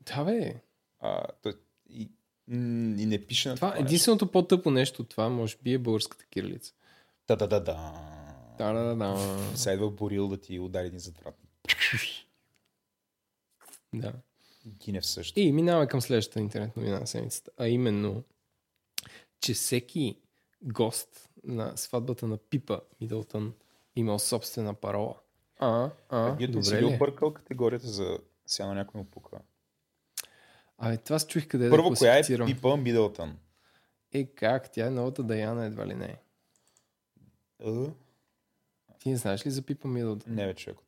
Да, 0.00 0.24
бе. 0.24 0.54
А, 1.00 1.22
той, 1.42 1.52
и, 1.90 2.10
и 2.98 3.06
не 3.06 3.26
пише 3.26 3.48
на 3.48 3.54
Това, 3.54 3.68
това, 3.68 3.74
нещо. 3.80 3.86
единственото 3.86 4.30
по-тъпо 4.30 4.70
нещо 4.70 5.02
от 5.02 5.08
това, 5.08 5.28
може 5.28 5.56
би, 5.62 5.72
е 5.72 5.78
българската 5.78 6.24
кирилица. 6.24 6.74
Да, 7.28 7.36
да, 7.36 7.48
да, 7.48 7.60
да. 7.60 7.92
Да, 8.58 8.72
да, 8.72 8.84
да, 8.84 8.96
да. 8.96 9.38
Сега 9.54 9.74
идва 9.74 9.90
Борил 9.90 10.28
да 10.28 10.36
ти 10.36 10.58
удари 10.58 10.86
един 10.86 10.98
затврат. 10.98 11.34
да. 13.94 14.12
Гинев 14.66 15.06
също. 15.06 15.40
И 15.40 15.52
минаваме 15.52 15.86
към 15.86 16.00
следващата 16.00 16.40
интернет 16.40 16.76
новина 16.76 17.00
на 17.00 17.06
седмицата, 17.06 17.50
а 17.56 17.68
именно, 17.68 18.22
че 19.40 19.54
всеки 19.54 20.18
гост 20.62 21.30
на 21.44 21.76
сватбата 21.76 22.26
на 22.26 22.36
Пипа 22.36 22.80
Мидълтън 23.00 23.54
имал 23.96 24.18
собствена 24.18 24.74
парола. 24.74 25.14
А, 25.58 25.90
а, 26.08 26.30
Вие 26.32 26.46
не 26.48 26.62
си 26.62 26.70
добре 26.70 26.82
ли 26.82 26.86
ли? 26.86 26.92
е? 26.92 26.94
объркал 26.96 27.34
категорията 27.34 27.88
за 27.88 28.18
сега 28.46 28.66
на 28.68 28.74
някой 28.74 28.98
му 28.98 29.04
пука? 29.04 29.38
Абе, 30.78 30.96
това 30.96 31.18
се 31.18 31.26
чуих 31.26 31.48
къде 31.48 31.70
Първо, 31.70 31.90
да 31.90 31.96
коя 31.96 32.18
е. 32.18 32.22
Пипа 32.46 32.76
Мидълтън? 32.76 33.38
Е, 34.12 34.24
как? 34.26 34.72
Тя 34.72 34.86
е 34.86 34.90
новата 34.90 35.22
Даяна, 35.22 35.66
едва 35.66 35.86
ли 35.86 35.94
не. 35.94 36.16
Е, 37.64 37.90
Ти 38.98 39.10
не 39.10 39.16
знаеш 39.16 39.46
ли 39.46 39.50
за 39.50 39.62
Пипа 39.62 39.88
Мидълтън? 39.88 40.34
Не, 40.34 40.46
бе, 40.46 40.54
човек. 40.54 40.78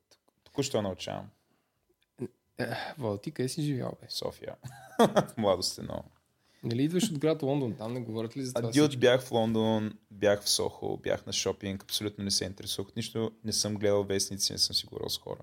Току-що 0.45 0.83
научавам. 0.83 1.31
Е, 2.59 2.67
Вал, 2.99 3.19
ти 3.19 3.33
къде 3.33 3.49
си 3.49 3.63
живял, 3.63 3.93
бе? 4.01 4.07
София. 4.11 4.57
в 4.99 5.35
младост 5.37 5.79
едно. 5.79 6.05
Нали 6.63 6.83
идваш 6.83 7.11
от 7.11 7.19
град 7.19 7.43
Лондон? 7.43 7.75
Там 7.75 7.93
не 7.95 8.01
говорят 8.01 8.37
ли 8.37 8.43
за 8.43 8.53
това? 8.53 8.69
Адил, 8.69 8.85
всички? 8.85 9.01
бях 9.01 9.23
в 9.23 9.33
Лондон, 9.33 9.93
бях 10.11 10.43
в 10.43 10.49
Сохо, 10.49 10.97
бях 10.97 11.27
на 11.27 11.33
шопинг, 11.33 11.83
абсолютно 11.83 12.25
не 12.25 12.31
се 12.31 12.45
интересувах 12.45 12.89
от 12.89 12.97
нищо, 12.97 13.33
не 13.45 13.53
съм 13.53 13.75
гледал 13.75 14.05
вестници, 14.05 14.53
не 14.53 14.59
съм 14.59 14.77
си 14.77 14.87
говорил 14.87 15.09
с 15.09 15.19
хора. 15.19 15.41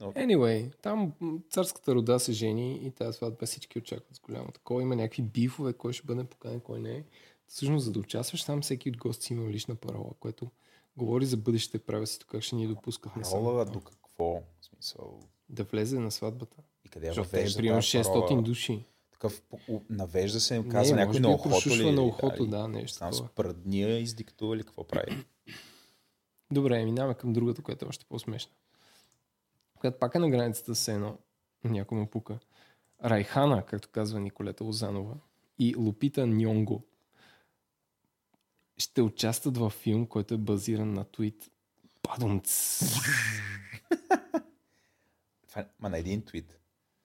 Но- 0.00 0.12
Anyway, 0.12 0.74
там 0.76 1.12
царската 1.50 1.94
рода 1.94 2.20
се 2.20 2.32
жени 2.32 2.86
и 2.86 2.90
тази 2.90 3.16
сватба 3.16 3.46
всички 3.46 3.78
очакват 3.78 4.16
с 4.16 4.20
голямо 4.20 4.52
такова. 4.52 4.82
Има 4.82 4.96
някакви 4.96 5.22
бифове, 5.22 5.72
кой 5.72 5.92
ще 5.92 6.06
бъде 6.06 6.24
поканен, 6.24 6.60
кой 6.60 6.80
не 6.80 6.92
е. 6.92 7.04
Всъщност, 7.46 7.84
за 7.84 7.92
да 7.92 8.00
участваш 8.00 8.44
там, 8.44 8.62
всеки 8.62 8.88
от 8.88 8.96
гости 8.96 9.32
има 9.32 9.50
лична 9.50 9.74
парола, 9.74 10.10
което 10.20 10.50
говори 10.96 11.26
за 11.26 11.36
бъдещите 11.36 11.78
правя 11.78 12.06
си, 12.06 12.18
как 12.20 12.42
ще 12.42 12.56
ни 12.56 12.66
допускат 12.66 13.16
насам. 13.16 13.38
Рола 13.40 13.64
до 13.64 13.80
какво? 13.80 14.34
В 14.34 14.64
смисъл, 14.64 15.20
Да 15.48 15.64
влезе 15.64 15.98
на 15.98 16.10
сватбата. 16.10 16.56
Къде 16.92 17.06
Защото 17.06 17.30
те 17.30 17.40
е 17.40 17.44
тази 17.44 17.58
600 17.58 18.30
роля? 18.30 18.42
души. 18.42 18.84
Такъв, 19.12 19.42
навежда 19.90 20.40
се, 20.40 20.64
казва 20.70 20.96
не, 20.96 21.00
някой 21.04 21.20
може 21.20 21.20
на 21.20 21.28
би 21.28 21.34
ухото 21.34 21.68
ли? 21.68 21.92
на 21.92 22.02
ухото, 22.02 22.46
да, 22.46 22.68
нещо 22.68 22.98
Знам, 22.98 23.12
с 23.12 23.22
прадния 23.34 23.98
издиктува 23.98 24.58
какво 24.58 24.84
прави? 24.84 25.24
Добре, 26.52 26.84
минаваме 26.84 27.14
към 27.14 27.32
другата, 27.32 27.62
която 27.62 27.84
е 27.84 27.88
още 27.88 28.04
по-смешна. 28.04 28.52
Която 29.78 29.98
пак 29.98 30.14
е 30.14 30.18
на 30.18 30.30
границата 30.30 30.74
с 30.74 30.88
едно, 30.88 31.18
някой 31.64 31.98
му 31.98 32.06
пука. 32.06 32.38
Райхана, 33.04 33.66
както 33.66 33.88
казва 33.88 34.20
Николета 34.20 34.64
Лозанова, 34.64 35.14
и 35.58 35.74
Лупита 35.76 36.26
Ньонго 36.26 36.84
ще 38.76 39.02
участват 39.02 39.56
във 39.56 39.72
филм, 39.72 40.06
който 40.06 40.34
е 40.34 40.38
базиран 40.38 40.92
на 40.92 41.04
твит. 41.04 41.50
Падумц. 42.02 42.78
Това, 45.48 45.62
е- 45.62 45.66
ма 45.80 45.88
на 45.88 45.98
един 45.98 46.24
твит. 46.24 46.58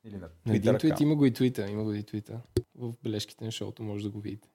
Или 0.08 0.18
на 0.18 0.30
На 0.46 0.56
един 0.56 0.74
Twitter 0.74 0.80
твит 0.80 1.00
има 1.00 1.16
го 1.16 1.26
и 1.26 1.34
твита. 1.34 1.70
Има 1.70 1.84
го 1.84 1.94
и 1.94 2.04
твита. 2.04 2.42
В 2.76 2.94
бележките 3.04 3.46
на 3.46 3.52
шоуто 3.52 3.84
може 3.84 4.04
да 4.04 4.10
го 4.10 4.20
видите. 4.20 4.50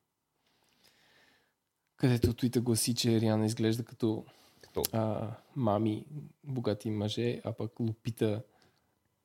където 1.96 2.34
твита 2.34 2.60
гласи, 2.60 2.94
че 2.94 3.20
Риана 3.20 3.46
изглежда 3.46 3.84
като 3.84 4.24
Като... 4.60 4.82
а, 4.92 5.34
мами, 5.56 6.04
богати 6.44 6.90
мъже, 6.90 7.40
а 7.44 7.52
пък 7.52 7.80
Лупита 7.80 8.42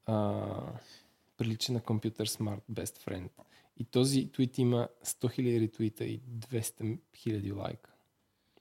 а, 0.05 0.43
прилича 1.37 1.71
на 1.71 1.81
компютър 1.81 2.25
смарт 2.25 2.61
best 2.71 2.97
friend. 2.97 3.29
И 3.77 3.85
този 3.85 4.31
твит 4.31 4.57
има 4.57 4.87
100 5.05 5.39
000 5.39 5.59
ретвита 5.61 6.05
и 6.05 6.21
200 6.21 6.99
000 7.15 7.55
лайка. 7.57 7.91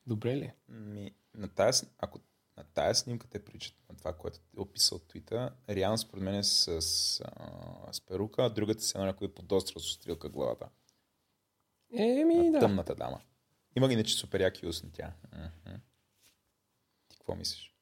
Добре 0.07 0.37
ли? 0.37 0.45
е? 0.45 0.55
Ми, 0.69 1.15
на 1.35 1.49
тая, 1.49 1.73
с- 1.73 1.87
ако 1.99 2.21
на 2.57 2.65
тая 2.65 2.95
снимка 2.95 3.27
те 3.27 3.45
приличат 3.45 3.75
на 3.89 3.97
това, 3.97 4.13
което 4.13 4.39
е 4.57 4.61
описал 4.61 4.99
твита, 4.99 5.55
реално 5.69 5.99
според 5.99 6.25
мен 6.25 6.35
е 6.35 6.45
с, 6.45 6.69
а, 7.25 7.93
с 7.93 8.01
перука, 8.01 8.45
а 8.45 8.51
другата 8.51 8.81
се 8.81 8.99
едно 8.99 9.07
някой 9.07 9.27
е 9.27 9.35
подострал 9.35 9.81
с 9.81 9.93
стрелка 9.93 10.29
главата. 10.29 10.69
Еми, 11.93 12.35
на 12.37 12.53
да. 12.53 12.59
тъмната 12.59 12.95
дама. 12.95 13.21
Има 13.77 13.89
ги 13.89 13.95
иначе 13.95 14.15
супер 14.15 14.41
яки 14.41 14.67
устни 14.67 14.91
тя. 14.93 15.13
Ти 17.09 17.17
какво 17.17 17.35
мислиш? 17.35 17.75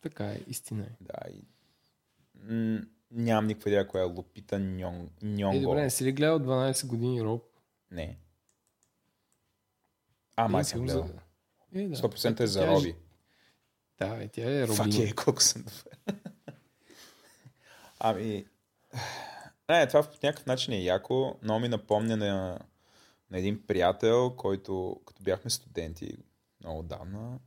Така 0.00 0.26
е, 0.26 0.40
истина 0.46 0.84
е. 0.84 0.96
Да, 1.00 1.30
и... 1.30 1.44
М- 2.34 2.80
нямам 3.10 3.46
никаква 3.46 3.70
идея 3.70 3.88
коя 3.88 4.02
е 4.02 4.06
Лупита 4.06 4.58
Ньон... 4.58 5.10
Ньонго. 5.22 5.56
Е, 5.56 5.60
добре, 5.60 5.82
не 5.82 5.90
си 5.90 6.04
ли 6.04 6.12
гледал 6.12 6.38
12 6.38 6.86
години 6.86 7.22
Роб? 7.22 7.42
Не. 7.90 8.18
А, 10.36 10.48
май 10.48 10.60
Е, 10.60 10.64
съм 10.64 10.80
гледал. 10.82 11.06
за- 11.06 11.14
Е, 11.74 11.88
да. 11.88 11.96
100% 11.96 12.40
е 12.40 12.46
за 12.46 12.66
Роби. 12.66 12.96
Да, 14.08 14.24
е, 14.24 14.28
тя 14.28 14.62
е 14.62 14.66
Фак 14.66 14.86
Робин. 14.86 15.02
е, 15.02 15.12
колко 15.12 15.42
съм 15.42 15.62
добре. 15.62 16.18
ами... 17.98 18.46
Не, 19.68 19.86
това 19.86 20.02
по 20.02 20.18
някакъв 20.22 20.46
начин 20.46 20.74
е 20.74 20.82
яко. 20.82 21.36
Много 21.42 21.60
ми 21.60 21.68
напомня 21.68 22.16
на, 22.16 22.58
на 23.30 23.38
един 23.38 23.66
приятел, 23.66 24.30
който 24.36 25.00
като 25.06 25.22
бяхме 25.22 25.50
студенти 25.50 26.16
много 26.60 26.82
давна 26.82 27.38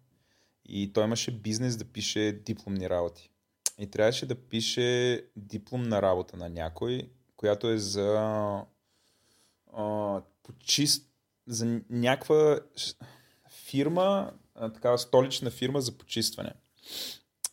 и 0.65 0.93
той 0.93 1.03
имаше 1.03 1.31
бизнес 1.31 1.77
да 1.77 1.85
пише 1.85 2.31
дипломни 2.31 2.89
работи. 2.89 3.31
И 3.79 3.87
трябваше 3.87 4.25
да 4.25 4.35
пише 4.35 5.23
дипломна 5.35 6.01
работа 6.01 6.37
на 6.37 6.49
някой, 6.49 7.09
която 7.35 7.69
е 7.69 7.77
за 7.77 8.13
а, 9.73 10.21
почист, 10.43 11.09
за 11.47 11.81
някаква 11.89 12.59
фирма, 13.49 14.33
такава 14.73 14.97
столична 14.97 15.51
фирма 15.51 15.81
за 15.81 15.97
почистване. 15.97 16.53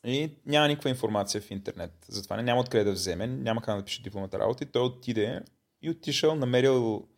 И 0.07 0.37
няма 0.47 0.69
никаква 0.69 0.91
информация 0.91 1.41
в 1.41 1.51
интернет. 1.51 1.93
Затова 2.09 2.37
не- 2.37 2.43
няма 2.43 2.61
откъде 2.61 2.85
да 2.85 2.93
вземе, 2.93 3.27
няма 3.27 3.63
как 3.63 3.77
да 3.79 3.85
пише 3.85 4.03
дипломата 4.03 4.39
работа. 4.39 4.65
И 4.65 4.67
той 4.67 4.83
отиде 4.83 5.43
и 5.83 5.91
отишъл, 5.91 6.35
намерил 6.35 7.09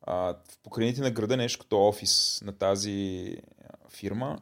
а, 0.00 0.14
в 0.34 0.58
покрайните 0.62 1.00
на 1.00 1.10
града 1.10 1.36
нещо 1.36 1.58
като 1.60 1.88
офис 1.88 2.42
на 2.44 2.52
тази 2.52 3.36
фирма. 3.90 4.38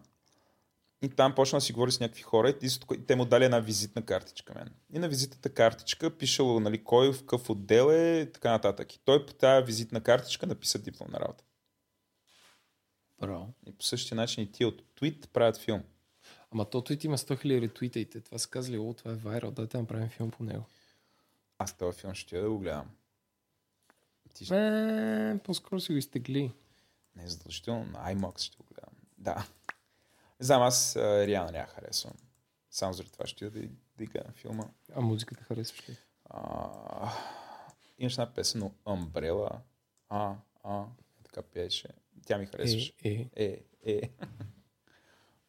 И 1.03 1.09
там 1.09 1.35
почна 1.35 1.57
да 1.57 1.61
си 1.61 1.73
говори 1.73 1.93
с 1.93 2.01
някакви 2.01 2.23
хора 2.23 2.51
и 2.51 3.07
те- 3.07 3.17
му 3.17 3.25
дали 3.25 3.45
една 3.45 3.59
визитна 3.59 4.03
картичка 4.03 4.55
мен. 4.55 4.71
И 4.93 4.99
на 4.99 5.09
визитната 5.09 5.49
картичка 5.55 6.11
пишало 6.19 6.61
нали, 6.61 6.85
кой 6.85 7.13
в 7.13 7.19
какъв 7.21 7.51
отдел 7.51 7.93
е 7.93 8.21
и 8.21 8.33
така 8.33 8.51
нататък. 8.51 8.95
И 8.95 9.01
той 9.05 9.27
по 9.27 9.33
тази 9.35 9.67
визитна 9.67 10.01
картичка 10.01 10.47
написа 10.47 10.79
дипломна 10.79 11.21
работа. 11.21 11.45
Браво. 13.19 13.53
И 13.67 13.73
по 13.73 13.85
същия 13.85 14.17
начин 14.17 14.45
и 14.45 14.53
тия 14.53 14.69
от 14.69 14.83
твит 14.95 15.31
правят 15.33 15.57
филм. 15.57 15.83
Ама 16.51 16.71
то 16.71 16.83
твит 16.83 17.05
има 17.05 17.19
100 17.19 17.45
000 17.45 17.61
ретвита 17.61 17.99
и 18.01 18.11
те 18.11 18.21
това 18.21 18.39
са 18.39 18.49
казали, 18.49 18.79
о, 18.79 18.95
това 18.95 19.11
е 19.11 19.15
вайрал, 19.15 19.51
дайте 19.51 19.77
да 19.77 19.81
направим 19.81 20.09
филм 20.09 20.31
по 20.31 20.43
него. 20.43 20.65
Аз 21.59 21.77
този 21.77 21.99
филм 21.99 22.15
ще 22.15 22.37
я 22.37 22.43
да 22.43 22.51
го 22.51 22.59
гледам. 22.59 22.91
Ти 24.35 24.45
ще... 24.45 24.55
Е, 24.57 25.39
по-скоро 25.39 25.81
си 25.81 25.93
го 25.93 25.99
изтегли. 25.99 26.53
Не 27.17 27.25
е 27.25 27.29
задължително, 27.29 27.85
на 27.85 28.15
IMAX 28.15 28.39
ще 28.39 28.57
го 28.57 28.65
гледам. 28.65 28.95
Да. 29.19 29.47
Не 30.41 30.47
знам, 30.47 30.63
аз 30.63 30.97
а, 30.97 31.27
реално 31.27 31.53
няма 31.53 31.67
харесвам. 31.67 32.13
Само 32.71 32.93
заради 32.93 33.13
това 33.13 33.27
ще 33.27 33.45
я 33.45 33.51
да, 33.51 33.61
да 33.99 34.07
гледам 34.07 34.33
филма. 34.33 34.65
А 34.95 35.01
музиката 35.01 35.45
харесваш 35.45 35.89
ли? 35.89 35.97
А, 36.25 37.13
имаш 37.99 38.13
една 38.13 38.35
песен 38.35 38.61
на 38.61 38.71
Umbrella. 38.71 39.59
А, 40.09 40.35
а, 40.65 40.85
така 41.25 41.43
пееше. 41.43 41.89
Тя 42.27 42.39
ми 42.39 42.47
харесваше. 42.47 42.93
Е, 43.05 43.29
е. 43.37 43.61
Е, 43.85 43.93
е. 43.93 44.11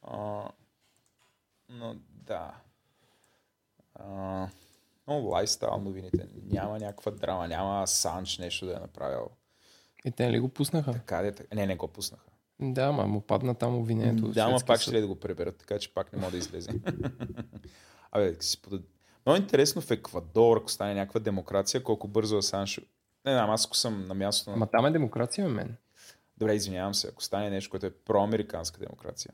а, 0.01 0.43
но 1.69 1.95
да. 2.09 2.53
А, 3.95 4.47
много 5.07 5.27
лайфстайл 5.27 5.77
новините. 5.77 6.27
Няма 6.43 6.79
някаква 6.79 7.11
драма, 7.11 7.47
няма 7.47 7.87
Санч 7.87 8.37
нещо 8.37 8.65
да 8.65 8.71
е 8.73 8.79
направил. 8.79 9.29
Е, 10.05 10.11
те 10.11 10.31
ли 10.31 10.39
го 10.39 10.49
пуснаха? 10.49 10.91
Така 10.91 11.21
де, 11.21 11.31
така. 11.31 11.55
Не, 11.55 11.65
не 11.65 11.75
го 11.75 11.87
пуснаха. 11.87 12.25
Да, 12.59 12.91
ма 12.91 13.07
му 13.07 13.21
падна 13.21 13.55
там 13.55 13.75
обвинението. 13.75 14.27
Да, 14.27 14.33
шведския 14.33 14.67
пак 14.67 14.77
съд. 14.77 14.91
ще 14.91 15.01
да 15.01 15.07
го 15.07 15.19
преберат, 15.19 15.57
така 15.57 15.79
че 15.79 15.93
пак 15.93 16.13
не 16.13 16.19
мога 16.19 16.31
да 16.31 16.37
излезе. 16.37 16.71
Абе, 18.11 18.35
си 18.39 18.61
подад... 18.61 18.81
Много 19.25 19.41
интересно 19.41 19.81
в 19.81 19.91
Еквадор, 19.91 20.57
ако 20.57 20.71
стане 20.71 20.93
някаква 20.93 21.19
демокрация, 21.19 21.83
колко 21.83 22.07
бързо 22.07 22.37
Асанж... 22.37 22.81
Не 23.25 23.33
знам, 23.33 23.49
аз 23.49 23.65
ако 23.65 23.75
съм 23.75 24.05
на 24.05 24.13
място 24.13 24.49
на... 24.49 24.55
Ама 24.55 24.67
там 24.67 24.85
е 24.85 24.91
демокрация, 24.91 25.49
мен. 25.49 25.77
Добре, 26.37 26.55
извинявам 26.55 26.93
се, 26.93 27.07
ако 27.07 27.23
стане 27.23 27.49
нещо, 27.49 27.69
което 27.69 27.85
е 27.85 27.91
проамериканска 27.91 28.79
демокрация. 28.79 29.33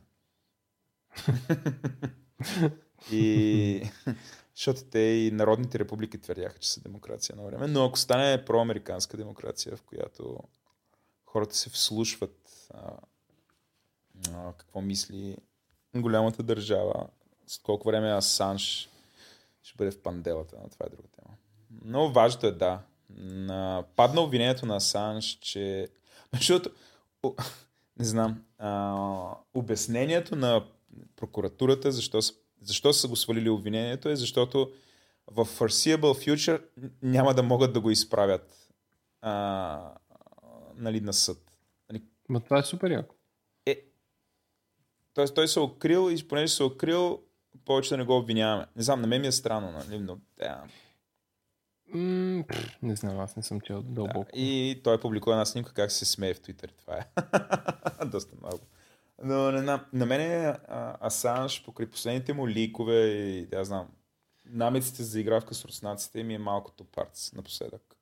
и... 3.11 3.81
Защото 4.55 4.83
те 4.83 4.99
и 4.99 5.31
народните 5.31 5.79
републики 5.79 6.21
твърдяха, 6.21 6.59
че 6.59 6.69
са 6.69 6.81
демокрация 6.81 7.35
на 7.35 7.43
време. 7.43 7.67
Но 7.67 7.85
ако 7.85 7.97
стане 7.97 8.45
проамериканска 8.45 9.17
демокрация, 9.17 9.77
в 9.77 9.81
която 9.81 10.39
хората 11.25 11.55
се 11.55 11.69
вслушват 11.69 12.69
а, 12.73 12.91
а, 14.33 14.53
какво 14.53 14.81
мисли 14.81 15.37
голямата 15.95 16.43
държава, 16.43 17.07
с 17.47 17.57
колко 17.57 17.87
време 17.87 18.11
Асанж 18.11 18.89
ще 19.63 19.77
бъде 19.77 19.91
в 19.91 20.01
панделата, 20.01 20.55
но 20.63 20.69
това 20.69 20.85
е 20.85 20.89
друга 20.89 21.07
тема. 21.07 21.35
Но 21.85 22.11
важното 22.11 22.47
е 22.47 22.51
да. 22.51 22.81
На... 23.19 23.83
Падна 23.95 24.21
обвинението 24.21 24.65
на 24.65 24.75
Асанж, 24.75 25.37
че... 25.41 25.87
Защото, 26.33 26.69
не 27.99 28.05
знам, 28.05 28.43
а, 28.57 29.35
обяснението 29.53 30.35
на 30.35 30.65
прокуратурата, 31.15 31.91
защо 31.91 32.21
са, 32.21 32.33
защо 32.61 32.93
са 32.93 33.07
го 33.07 33.15
свалили 33.15 33.49
обвинението 33.49 34.09
е, 34.09 34.15
защото 34.15 34.71
в 35.27 35.45
foreseeable 35.45 36.27
future 36.27 36.61
няма 37.01 37.33
да 37.33 37.43
могат 37.43 37.73
да 37.73 37.79
го 37.79 37.91
изправят 37.91 38.71
а, 39.21 39.93
нали, 40.75 41.01
на 41.01 41.13
съд. 41.13 41.51
Нали, 41.91 42.03
Ма 42.29 42.39
това 42.39 42.59
е 42.59 42.63
супер 42.63 42.91
яко. 42.91 43.15
е, 43.65 43.81
Тоест 45.13 45.35
той 45.35 45.47
се 45.47 45.59
е 45.59 45.63
укрил 45.63 46.11
и 46.11 46.27
понеже 46.27 46.53
се 46.53 46.63
е 46.63 46.65
укрил, 46.65 47.21
повече 47.65 47.89
да 47.89 47.97
не 47.97 48.03
го 48.03 48.17
обвиняваме. 48.17 48.65
Не 48.75 48.83
знам, 48.83 49.01
на 49.01 49.07
мен 49.07 49.21
ми 49.21 49.27
е 49.27 49.31
странно, 49.31 49.71
нали, 49.71 49.99
но 49.99 50.17
да. 50.37 50.63
М, 51.93 52.43
пф, 52.47 52.81
не 52.81 52.95
знам, 52.95 53.19
аз 53.19 53.35
не 53.35 53.43
съм 53.43 53.61
чел 53.61 53.81
дълбоко. 53.81 54.31
Да. 54.33 54.39
И 54.39 54.81
той 54.83 54.99
публикува 54.99 55.35
една 55.35 55.45
снимка 55.45 55.73
как 55.73 55.91
се 55.91 56.05
смее 56.05 56.33
в 56.33 56.41
Твитър. 56.41 56.73
Това 56.79 56.97
е. 56.97 57.05
Доста 58.05 58.35
много. 58.41 58.59
Но 59.23 59.51
не 59.51 59.59
знам, 59.59 59.85
на 59.93 60.05
мен 60.05 60.55
Асанж, 61.01 61.63
покрай 61.65 61.89
последните 61.89 62.33
му 62.33 62.47
ликове 62.47 63.05
и 63.05 63.45
да 63.45 63.65
знам, 63.65 63.87
намеците 64.45 65.03
за 65.03 65.09
заигравка 65.09 65.53
с 65.53 65.65
руснаците 65.65 66.23
ми 66.23 66.33
е 66.33 66.39
малко 66.39 66.71
топарц 66.71 67.33
напоследък. 67.33 67.95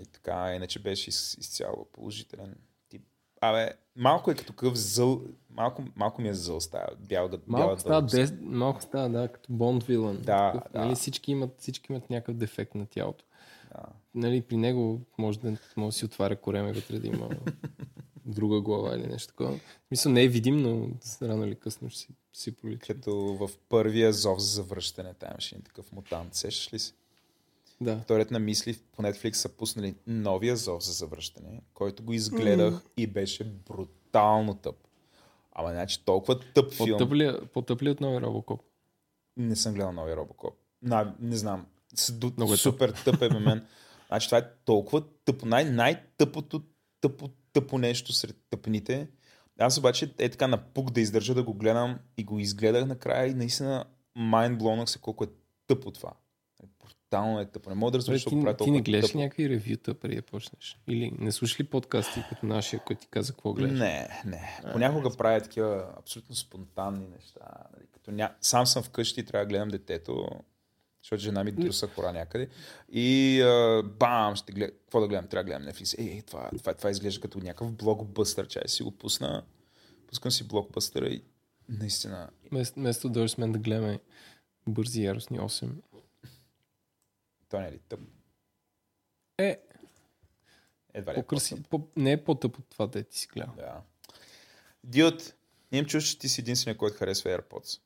И 0.00 0.06
така, 0.06 0.54
иначе 0.54 0.78
беше 0.78 1.10
из, 1.10 1.36
изцяло 1.38 1.88
положителен 1.92 2.56
тип. 2.88 3.02
Абе, 3.40 3.72
малко 3.96 4.30
е 4.30 4.34
като 4.34 4.52
къв 4.52 4.74
зъл, 4.74 5.22
малко, 5.50 5.82
малко 5.96 6.22
ми 6.22 6.28
е 6.28 6.34
зъл 6.34 6.60
става, 6.60 6.88
бял, 6.98 7.28
бял 7.28 7.40
Малко 7.46 7.80
става, 7.80 8.02
дес, 8.02 8.32
малко 8.42 8.82
става, 8.82 9.08
да, 9.08 9.28
като 9.28 9.52
Бонд 9.52 9.84
вилан. 9.84 10.16
Да, 10.16 10.52
Такъв, 10.52 10.72
да. 10.72 10.80
Нали, 10.80 10.94
всички, 10.94 11.32
имат, 11.32 11.54
всички 11.58 11.92
имат 11.92 12.10
някакъв 12.10 12.36
дефект 12.36 12.74
на 12.74 12.86
тялото. 12.86 13.24
Да. 13.72 13.84
Нали, 14.14 14.40
при 14.40 14.56
него 14.56 15.00
може 15.18 15.38
да, 15.38 15.56
може 15.76 15.94
да 15.94 15.98
си 15.98 16.04
отваря 16.04 16.36
кореме 16.36 16.72
вътре 16.72 16.98
да 16.98 17.06
има 17.06 17.28
друга 18.26 18.60
глава 18.60 18.96
или 18.96 19.06
нещо 19.06 19.28
такова. 19.28 19.52
В 19.52 19.88
смисъл 19.88 20.12
не 20.12 20.22
е 20.22 20.28
видим, 20.28 20.56
но 20.56 20.88
рано 21.22 21.46
или 21.46 21.54
късно 21.54 21.90
ще 21.90 22.00
си, 22.00 22.08
си 22.32 22.56
проличи. 22.56 22.86
Като 22.86 23.16
в 23.16 23.50
първия 23.68 24.12
зов 24.12 24.40
за 24.40 24.46
завръщане, 24.46 25.14
там 25.14 25.30
имаше 25.30 25.54
един 25.54 25.64
такъв 25.64 25.92
мутант, 25.92 26.34
сещаш 26.34 26.72
ли 26.72 26.78
си? 26.78 26.94
Да. 27.84 27.98
Вторият 27.98 28.30
на 28.30 28.38
мисли 28.38 28.78
по 28.92 29.02
Netflix 29.02 29.32
са 29.32 29.48
пуснали 29.48 29.94
новия 30.06 30.56
зов 30.56 30.84
за 30.84 30.92
завръщане, 30.92 31.60
който 31.74 32.02
го 32.02 32.12
изгледах 32.12 32.82
и 32.96 33.06
беше 33.06 33.44
брутално 33.44 34.54
тъп. 34.54 34.76
Ама 35.52 35.70
значи 35.70 36.04
толкова 36.04 36.40
тъп 36.54 36.72
филм. 36.72 36.98
По-тъп 36.98 37.12
ли, 37.12 37.24
е- 37.24 37.40
по-тъп 37.52 37.82
ли 37.82 37.90
от 37.90 38.00
нови 38.00 38.20
Робокоп? 38.20 38.60
Не 39.36 39.56
съм 39.56 39.74
гледал 39.74 39.92
новия 39.92 40.16
Робокоп. 40.16 40.54
На, 40.82 41.14
не 41.20 41.36
знам. 41.36 41.66
Ду, 42.12 42.30
Много 42.36 42.54
е 42.54 42.56
супер 42.56 42.94
тъп 43.04 43.22
е 43.22 43.28
бе 43.28 43.38
мен. 43.38 43.66
Значи 44.08 44.28
това 44.28 44.38
е 44.38 44.50
толкова 44.64 45.02
тъпо. 45.24 45.46
Най- 45.46 45.64
най-тъпото 45.64 46.62
тъпо, 47.00 47.30
тъпо 47.52 47.78
нещо 47.78 48.12
сред 48.12 48.36
тъпните. 48.50 49.08
Аз 49.58 49.78
обаче 49.78 50.14
е 50.18 50.28
така 50.28 50.46
напук 50.46 50.90
да 50.90 51.00
издържа 51.00 51.34
да 51.34 51.42
го 51.42 51.54
гледам 51.54 51.98
и 52.16 52.24
го 52.24 52.38
изгледах 52.38 52.86
накрая 52.86 53.26
и 53.26 53.34
наистина 53.34 53.84
майндблонах 54.14 54.90
се 54.90 54.98
колко 54.98 55.24
е 55.24 55.28
тъпо 55.66 55.90
това. 55.90 56.12
Тотално 57.14 57.40
е 57.40 57.46
тъпо. 57.46 57.70
Не 57.70 57.76
мога 57.76 57.92
да 57.92 57.98
разбера, 57.98 58.12
Бе, 58.12 58.16
защо 58.16 58.30
ти, 58.30 58.36
го 58.36 58.42
правя 58.42 58.54
ти 58.54 58.58
толкова 58.58 58.76
не 58.76 58.82
гледаш 58.82 59.06
тъпо. 59.06 59.18
ли 59.18 59.22
някакви 59.22 59.48
ревюта 59.48 59.94
преди 59.94 60.16
да 60.16 60.22
почнеш? 60.22 60.78
Или 60.88 61.12
не 61.18 61.32
слушаш 61.32 61.60
ли 61.60 61.64
подкасти 61.64 62.24
като 62.28 62.46
нашия, 62.46 62.80
който 62.80 63.00
ти 63.00 63.08
каза 63.10 63.32
какво 63.32 63.52
гледаш? 63.52 63.78
Не, 63.78 64.22
не. 64.26 64.60
Понякога 64.72 65.16
правя 65.16 65.40
такива 65.40 65.86
абсолютно 65.98 66.34
спонтанни 66.34 67.06
неща. 67.08 67.40
Нали, 67.72 67.86
Като 67.92 68.10
ня... 68.10 68.34
Сам 68.40 68.66
съм 68.66 68.82
вкъщи 68.82 69.20
и 69.20 69.24
трябва 69.24 69.44
да 69.44 69.48
гледам 69.48 69.68
детето, 69.68 70.26
защото 71.02 71.22
жена 71.22 71.44
ми 71.44 71.52
друса 71.52 71.86
хора 71.86 72.12
някъде. 72.12 72.48
И 72.92 73.40
а, 73.42 73.82
бам, 73.82 74.36
ще 74.36 74.52
гледам. 74.52 74.76
Какво 74.80 75.00
да 75.00 75.08
гледам? 75.08 75.26
Трябва 75.26 75.44
да 75.44 75.58
гледам 75.58 75.72
Netflix. 75.72 75.98
Ей, 75.98 76.22
това, 76.22 76.50
това, 76.58 76.74
това 76.74 76.90
изглежда 76.90 77.20
като 77.20 77.38
някакъв 77.38 77.72
блокбъстър. 77.72 78.48
Чай 78.48 78.62
си 78.66 78.82
го 78.82 78.90
пусна. 78.90 79.42
Пускам 80.06 80.30
си 80.30 80.48
блокбъстъра 80.48 81.08
и 81.08 81.22
наистина 81.68 82.30
Вместо, 82.52 83.08
да 83.08 83.12
дойдеш 83.12 83.30
с 83.30 83.38
мен 83.38 83.52
да 83.52 83.58
гледаме 83.58 84.00
бързи 84.68 85.04
яростни 85.04 85.40
8. 85.40 85.68
Той 87.54 87.62
не 87.62 87.68
е 87.68 87.72
ли 87.72 87.78
тъп. 87.78 88.00
Е, 89.38 89.60
Едва 90.94 91.12
ли 91.12 91.18
е 91.18 91.22
по-кръси, 91.22 91.54
по-тъп. 91.54 91.70
по, 91.70 91.88
не 91.96 92.12
е 92.12 92.24
по-тъп 92.24 92.58
от 92.58 92.68
това, 92.68 92.86
да 92.86 93.02
ти 93.02 93.18
си 93.18 93.26
гледал. 93.28 93.54
Да. 93.56 93.82
Дюд, 94.84 95.34
имам 95.72 95.86
чувство, 95.86 96.12
че 96.12 96.18
ти 96.18 96.28
си 96.28 96.40
единствения, 96.40 96.76
който 96.78 96.96
харесва 96.96 97.30
AirPods. 97.30 97.80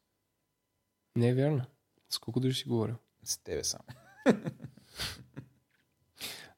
Не 1.16 1.28
е 1.28 1.34
вярно. 1.34 1.64
С 2.10 2.18
колко 2.18 2.40
души 2.40 2.58
си 2.58 2.68
говорил? 2.68 2.96
С 3.22 3.38
тебе 3.38 3.64
сам. 3.64 3.80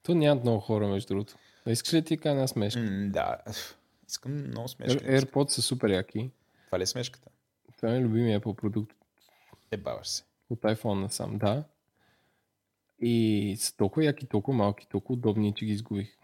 То 0.02 0.14
нямат 0.14 0.44
много 0.44 0.60
хора, 0.60 0.88
между 0.88 1.08
другото. 1.08 1.34
А 1.66 1.70
искаш 1.70 1.92
ли 1.92 2.04
ти 2.04 2.18
кажа 2.18 2.30
една 2.30 2.46
смешка? 2.48 2.80
М, 2.80 3.10
да. 3.10 3.38
Искам 4.08 4.34
много 4.34 4.68
смешка. 4.68 5.00
Air- 5.00 5.20
AirPods 5.22 5.48
са 5.48 5.62
супер 5.62 5.88
яки. 5.90 6.30
Това 6.66 6.78
ли 6.78 6.82
е 6.82 6.86
смешката? 6.86 7.30
Това 7.76 7.94
е 7.94 8.00
любимия 8.00 8.40
Apple 8.40 8.54
продукт 8.54 8.96
Е, 9.70 9.76
баваш 9.76 10.08
се. 10.08 10.24
от 10.50 10.60
iPhone 10.60 11.00
насам, 11.00 11.38
да. 11.38 11.64
И 13.00 13.56
са 13.58 13.76
толкова 13.76 14.04
яки, 14.04 14.26
толкова 14.26 14.56
малки, 14.56 14.86
толкова 14.88 15.12
удобни, 15.12 15.54
че 15.54 15.64
ги 15.64 15.72
изгубих. 15.72 16.18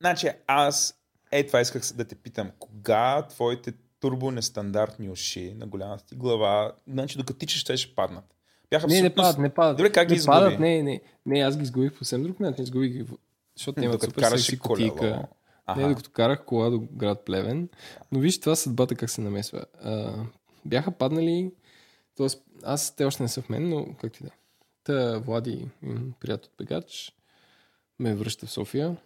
Значи 0.00 0.28
аз, 0.46 1.00
е 1.32 1.46
това 1.46 1.60
исках 1.60 1.82
да 1.94 2.04
те 2.04 2.14
питам, 2.14 2.50
кога 2.58 3.26
твоите 3.26 3.72
турбо 4.00 4.30
нестандартни 4.30 5.10
уши 5.10 5.54
на 5.54 5.66
голямата 5.66 6.04
ти 6.06 6.14
глава, 6.14 6.72
значи 6.88 7.18
докато 7.18 7.38
тичаш, 7.38 7.64
те 7.64 7.76
ще 7.76 7.94
паднат. 7.94 8.24
Бяха 8.70 8.86
Не, 8.86 8.92
не 8.92 8.98
абсолютно... 8.98 9.22
падат, 9.22 9.38
не 9.38 9.54
падат. 9.54 9.76
Добре, 9.76 9.92
как 9.92 10.08
ги 10.08 10.14
не 10.14 10.16
изгуби? 10.16 10.34
падат, 10.34 10.60
не, 10.60 10.82
не, 10.82 11.00
не, 11.26 11.40
аз 11.40 11.56
ги 11.56 11.62
изгубих 11.62 11.92
по 11.92 11.98
съвсем 11.98 12.22
друг 12.22 12.40
начин. 12.40 12.64
Изгубих 12.64 12.92
ги, 12.92 13.06
защото 13.56 13.80
М, 13.80 13.84
имат 13.84 14.02
супер 14.02 14.22
секси 14.22 14.58
кутийка. 14.58 15.26
Аха. 15.66 15.80
Не, 15.80 15.88
докато 15.88 16.10
карах 16.10 16.44
кола 16.44 16.70
до 16.70 16.80
град 16.92 17.24
Плевен. 17.24 17.68
Но 18.12 18.20
виж 18.20 18.40
това 18.40 18.56
съдбата 18.56 18.94
как 18.94 19.10
се 19.10 19.20
намесва. 19.20 19.64
А, 19.82 20.12
бяха 20.64 20.90
паднали, 20.90 21.52
т.е. 22.16 22.26
аз 22.62 22.96
те 22.96 23.04
още 23.04 23.22
не 23.22 23.28
са 23.28 23.42
в 23.42 23.48
мен, 23.48 23.68
но 23.68 23.86
как 24.00 24.12
ти 24.12 24.22
да. 24.22 24.28
е. 24.28 24.32
Та 24.84 25.18
Влади, 25.18 25.68
приятел 26.20 26.48
от 26.50 26.56
бегач, 26.58 27.12
ме 27.98 28.14
връща 28.14 28.46
в 28.46 28.50
София 28.50 28.96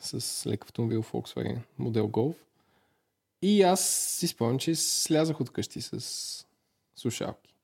с 0.00 0.46
лек 0.46 0.64
автомобил 0.64 1.02
Volkswagen 1.02 1.58
модел 1.78 2.08
Golf. 2.08 2.34
И 3.42 3.62
аз 3.62 3.88
си 3.90 4.26
спомням, 4.28 4.58
че 4.58 4.74
слязах 4.74 5.40
от 5.40 5.50
къщи 5.50 5.82
с 5.82 6.46
слушалки. 6.96 7.54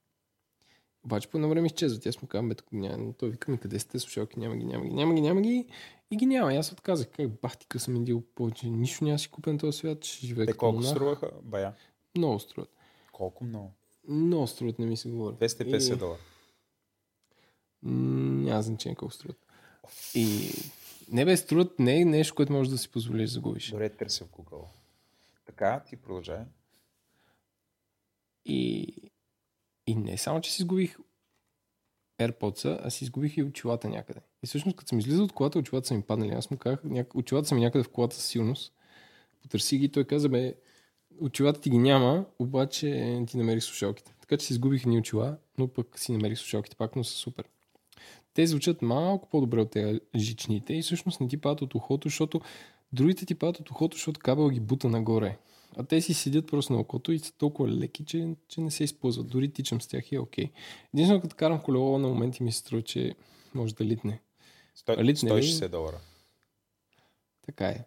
Обаче 1.05 1.29
по 1.29 1.37
едно 1.37 1.49
време 1.49 1.67
изчезват. 1.67 2.07
Аз 2.07 2.23
му 2.23 2.29
казвам, 2.29 2.49
бе, 2.49 2.55
тук 2.55 2.73
няма. 2.73 3.13
Той 3.13 3.31
вика 3.31 3.51
ми, 3.51 3.59
къде 3.59 3.79
сте 3.79 3.99
слушалки? 3.99 4.39
Няма 4.39 4.57
ги, 4.57 4.65
няма 4.65 4.85
ги, 4.85 4.91
няма 4.91 5.15
ги, 5.15 5.21
няма 5.21 5.41
ги. 5.41 5.67
И 6.11 6.17
ги 6.17 6.27
няма. 6.27 6.55
И 6.55 6.57
аз 6.57 6.73
отказах. 6.73 7.09
Как 7.09 7.31
бах 7.33 7.59
ти 7.59 7.67
късам 7.67 7.97
индил 7.97 8.23
повече. 8.35 8.67
Нищо 8.67 9.05
няма 9.05 9.19
си 9.19 9.29
купен 9.29 9.59
този 9.59 9.79
свят. 9.79 10.05
Ще 10.05 10.27
живее 10.27 10.47
Те 10.47 10.53
колко 10.53 10.77
монах. 10.77 10.91
струваха? 10.91 11.31
Бая. 11.43 11.73
Много 12.17 12.41
струват. 12.41 12.71
Колко 13.13 13.45
много? 13.45 13.73
Много 14.09 14.47
струват, 14.47 14.79
не 14.79 14.87
ми 14.87 14.97
се 14.97 15.09
говори. 15.09 15.35
250 15.37 15.95
И- 15.95 15.99
долара. 15.99 16.19
Няма 17.83 18.63
значение 18.63 18.97
колко 18.97 19.15
струват. 19.15 19.39
И 20.15 20.51
не 21.13 21.25
бе, 21.25 21.37
струват 21.37 21.79
не 21.79 22.01
е 22.01 22.05
нещо, 22.05 22.35
което 22.35 22.53
можеш 22.53 22.71
да 22.71 22.79
си 22.79 22.89
позволиш 22.89 23.31
да 23.31 23.35
загубиш. 23.35 23.71
Добре, 23.71 23.89
търся 23.89 24.25
в 24.25 24.29
Google. 24.29 24.65
Така, 25.47 25.83
ти 25.89 25.97
продължай. 25.97 26.45
И, 28.45 28.93
и 29.87 29.95
не 29.95 30.19
само, 30.19 30.41
че 30.41 30.53
си 30.53 30.63
изгубих 30.63 30.99
AirPods, 32.19 32.81
а 32.83 32.91
си 32.91 33.05
изгубих 33.05 33.37
и 33.37 33.43
очилата 33.43 33.89
някъде. 33.89 34.21
И 34.43 34.47
всъщност, 34.47 34.77
като 34.77 34.89
съм 34.89 34.99
излизал 34.99 35.25
от 35.25 35.33
колата, 35.33 35.59
очилата 35.59 35.87
са 35.87 35.95
ми 35.95 36.03
паднали. 36.03 36.31
Аз 36.31 36.51
му 36.51 36.57
казах, 36.57 36.85
няк... 36.85 37.15
очилата 37.15 37.49
са 37.49 37.55
ми 37.55 37.61
някъде 37.61 37.85
в 37.85 37.89
колата 37.89 38.17
със 38.17 38.27
сигурност. 38.27 38.73
Потърси 39.43 39.79
ги 39.79 39.89
той 39.89 40.05
каза, 40.05 40.29
бе, 40.29 40.55
очилата 41.21 41.61
ти 41.61 41.71
ги 41.71 41.79
няма, 41.79 42.27
обаче 42.39 43.21
ти 43.29 43.37
намерих 43.37 43.63
слушалките. 43.63 44.15
Така 44.21 44.37
че 44.37 44.47
си 44.47 44.53
изгубих 44.53 44.87
ни 44.87 44.99
очила, 44.99 45.39
но 45.59 45.69
пък 45.69 45.99
си 45.99 46.13
намерих 46.13 46.39
слушалките 46.39 46.77
пак, 46.77 46.97
но 46.97 47.05
са 47.05 47.13
супер. 47.13 47.45
Те 48.37 48.47
звучат 48.47 48.83
малко 48.83 49.29
по-добре 49.29 49.61
от 49.61 49.71
тези 49.71 50.01
жичните 50.17 50.75
и 50.75 50.83
всъщност 50.83 51.21
не 51.21 51.29
ти 51.29 51.37
падат 51.37 51.63
от 51.63 51.75
ухото, 51.75 52.09
защото 52.09 52.41
другите 52.93 53.27
ти 53.27 53.35
падат 53.35 53.61
от 53.61 53.71
ухото, 53.71 53.97
защото 53.97 54.21
кабел 54.21 54.49
ги 54.49 54.61
бута 54.61 54.89
нагоре. 54.89 55.39
А 55.77 55.85
те 55.85 56.01
си 56.01 56.15
седят 56.15 56.47
просто 56.47 56.73
на 56.73 56.79
окото 56.79 57.13
и 57.13 57.19
са 57.19 57.33
толкова 57.33 57.69
леки, 57.69 58.05
че, 58.05 58.29
че 58.49 58.61
не 58.61 58.71
се 58.71 58.85
използват. 58.85 59.29
Дори 59.29 59.53
тичам 59.53 59.81
с 59.81 59.87
тях 59.87 60.13
и 60.13 60.15
е 60.15 60.21
окей. 60.21 60.51
Единствено 60.95 61.21
като 61.21 61.37
карам 61.37 61.63
колело 61.63 61.99
на 61.99 62.09
моменти 62.09 62.43
ми 62.43 62.53
се 62.53 62.59
струва, 62.59 62.83
че 62.83 63.15
може 63.55 63.75
да 63.75 63.85
литне. 63.85 64.21
Сто... 64.75 64.95
А 64.99 65.05
литне 65.05 65.31
ли? 65.37 65.43
160 65.43 65.69
долара. 65.69 65.99
Така 67.47 67.67
е. 67.67 67.85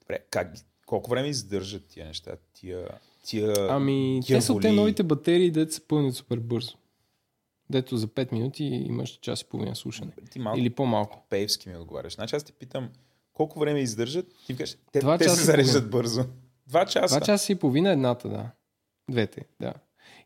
Добре, 0.00 0.18
как, 0.30 0.54
колко 0.86 1.10
време 1.10 1.28
издържат 1.28 1.86
тия 1.86 2.06
неща? 2.06 2.36
Тия, 2.52 2.88
тия, 3.24 3.54
Ами, 3.70 4.20
тия 4.24 4.38
те 4.38 4.42
са 4.42 4.52
от 4.52 4.62
те 4.62 4.72
новите 4.72 5.02
батерии, 5.02 5.50
дето 5.50 5.74
се 5.74 5.80
пълнят 5.80 6.14
супер 6.14 6.38
бързо. 6.38 6.76
Дето 7.70 7.96
за 7.96 8.08
5 8.08 8.32
минути 8.32 8.64
имаш 8.64 9.10
час 9.10 9.40
и 9.40 9.44
половина 9.44 9.76
слушане. 9.76 10.12
Ти 10.30 10.38
малко 10.38 10.58
Или 10.60 10.70
по-малко. 10.70 11.26
пейвски 11.30 11.68
ми 11.68 11.76
отговаряш. 11.76 12.14
Значи 12.14 12.36
аз 12.36 12.44
те 12.44 12.52
питам, 12.52 12.88
колко 13.32 13.58
време 13.58 13.80
издържат? 13.80 14.26
Ти 14.46 14.52
ми 14.52 14.56
кажеш, 14.58 14.76
те, 14.92 15.00
Два 15.00 15.18
те 15.18 15.24
часа 15.24 15.36
се 15.36 15.44
зареждат 15.44 15.90
бързо. 15.90 16.24
Два 16.66 16.86
часа. 16.86 17.16
Два 17.16 17.26
часа 17.26 17.52
и 17.52 17.54
половина 17.54 17.90
едната, 17.90 18.28
да. 18.28 18.50
Двете, 19.10 19.44
да. 19.60 19.74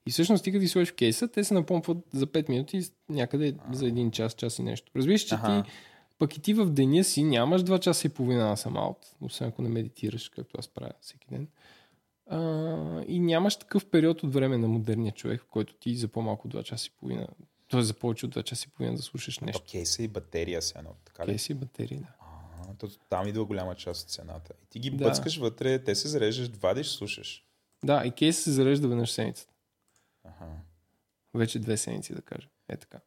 И 0.06 0.10
всъщност 0.10 0.44
ти 0.44 0.52
като 0.52 0.60
ги 0.60 0.68
сложиш 0.68 0.90
в 0.90 0.94
кейса, 0.94 1.28
те 1.28 1.44
се 1.44 1.54
напомпват 1.54 1.98
за 2.12 2.26
5 2.26 2.48
минути 2.48 2.82
някъде 3.08 3.54
за 3.72 3.86
един 3.86 4.10
час, 4.10 4.34
час 4.34 4.58
и 4.58 4.62
нещо. 4.62 4.92
Разбираш, 4.96 5.22
че 5.22 5.34
Аха. 5.34 5.62
ти 5.64 5.70
пък 6.18 6.36
и 6.36 6.40
ти 6.40 6.54
в 6.54 6.70
деня 6.70 7.04
си 7.04 7.22
нямаш 7.22 7.62
2 7.62 7.78
часа 7.80 8.06
и 8.06 8.10
половина 8.10 8.48
на 8.48 8.56
самаут, 8.56 8.98
освен 9.20 9.48
ако 9.48 9.62
не 9.62 9.68
медитираш, 9.68 10.28
както 10.28 10.56
аз 10.58 10.68
правя 10.68 10.92
всеки 11.00 11.26
ден. 11.30 11.48
А, 12.32 13.04
и 13.08 13.20
нямаш 13.20 13.56
такъв 13.56 13.86
период 13.90 14.22
от 14.22 14.34
време 14.34 14.58
на 14.58 14.68
модерния 14.68 15.12
човек, 15.12 15.42
в 15.42 15.46
който 15.46 15.74
ти 15.74 15.96
за 15.96 16.08
по-малко 16.08 16.48
от 16.48 16.54
2 16.54 16.62
часа 16.62 16.86
и 16.86 16.98
половина, 17.00 17.26
т.е. 17.70 17.82
за 17.82 17.94
повече 17.94 18.26
от 18.26 18.34
2 18.34 18.42
часа 18.42 18.66
и 18.68 18.72
половина 18.72 18.96
да 18.96 19.02
слушаш 19.02 19.38
нещо. 19.38 19.62
Окей, 19.62 19.86
са 19.86 20.02
и 20.02 20.08
батерия 20.08 20.62
се 20.62 20.78
едно. 20.78 20.90
Така 21.04 21.26
ли? 21.26 21.30
Кейс 21.30 21.48
и 21.50 21.54
батерии, 21.54 21.98
да. 21.98 22.06
А, 22.20 22.74
то, 22.78 22.88
там 23.08 23.28
идва 23.28 23.44
голяма 23.44 23.74
част 23.74 24.02
от 24.02 24.10
цената. 24.10 24.52
И 24.62 24.66
ти 24.66 24.78
ги 24.78 24.90
Да. 24.90 25.04
бъцкаш 25.04 25.36
вътре, 25.38 25.84
те 25.84 25.94
се 25.94 26.08
зареждаш, 26.08 26.48
вадиш, 26.48 26.86
слушаш. 26.88 27.44
Да, 27.84 28.02
и 28.06 28.12
кейс 28.12 28.38
се 28.44 28.50
зарежда 28.50 28.88
веднъж 28.88 29.10
седмицата. 29.10 29.52
Аха. 30.24 30.46
Вече 31.34 31.58
две 31.58 31.76
седмици, 31.76 32.14
да 32.14 32.22
кажа. 32.22 32.48
Е 32.68 32.76
така. 32.76 33.00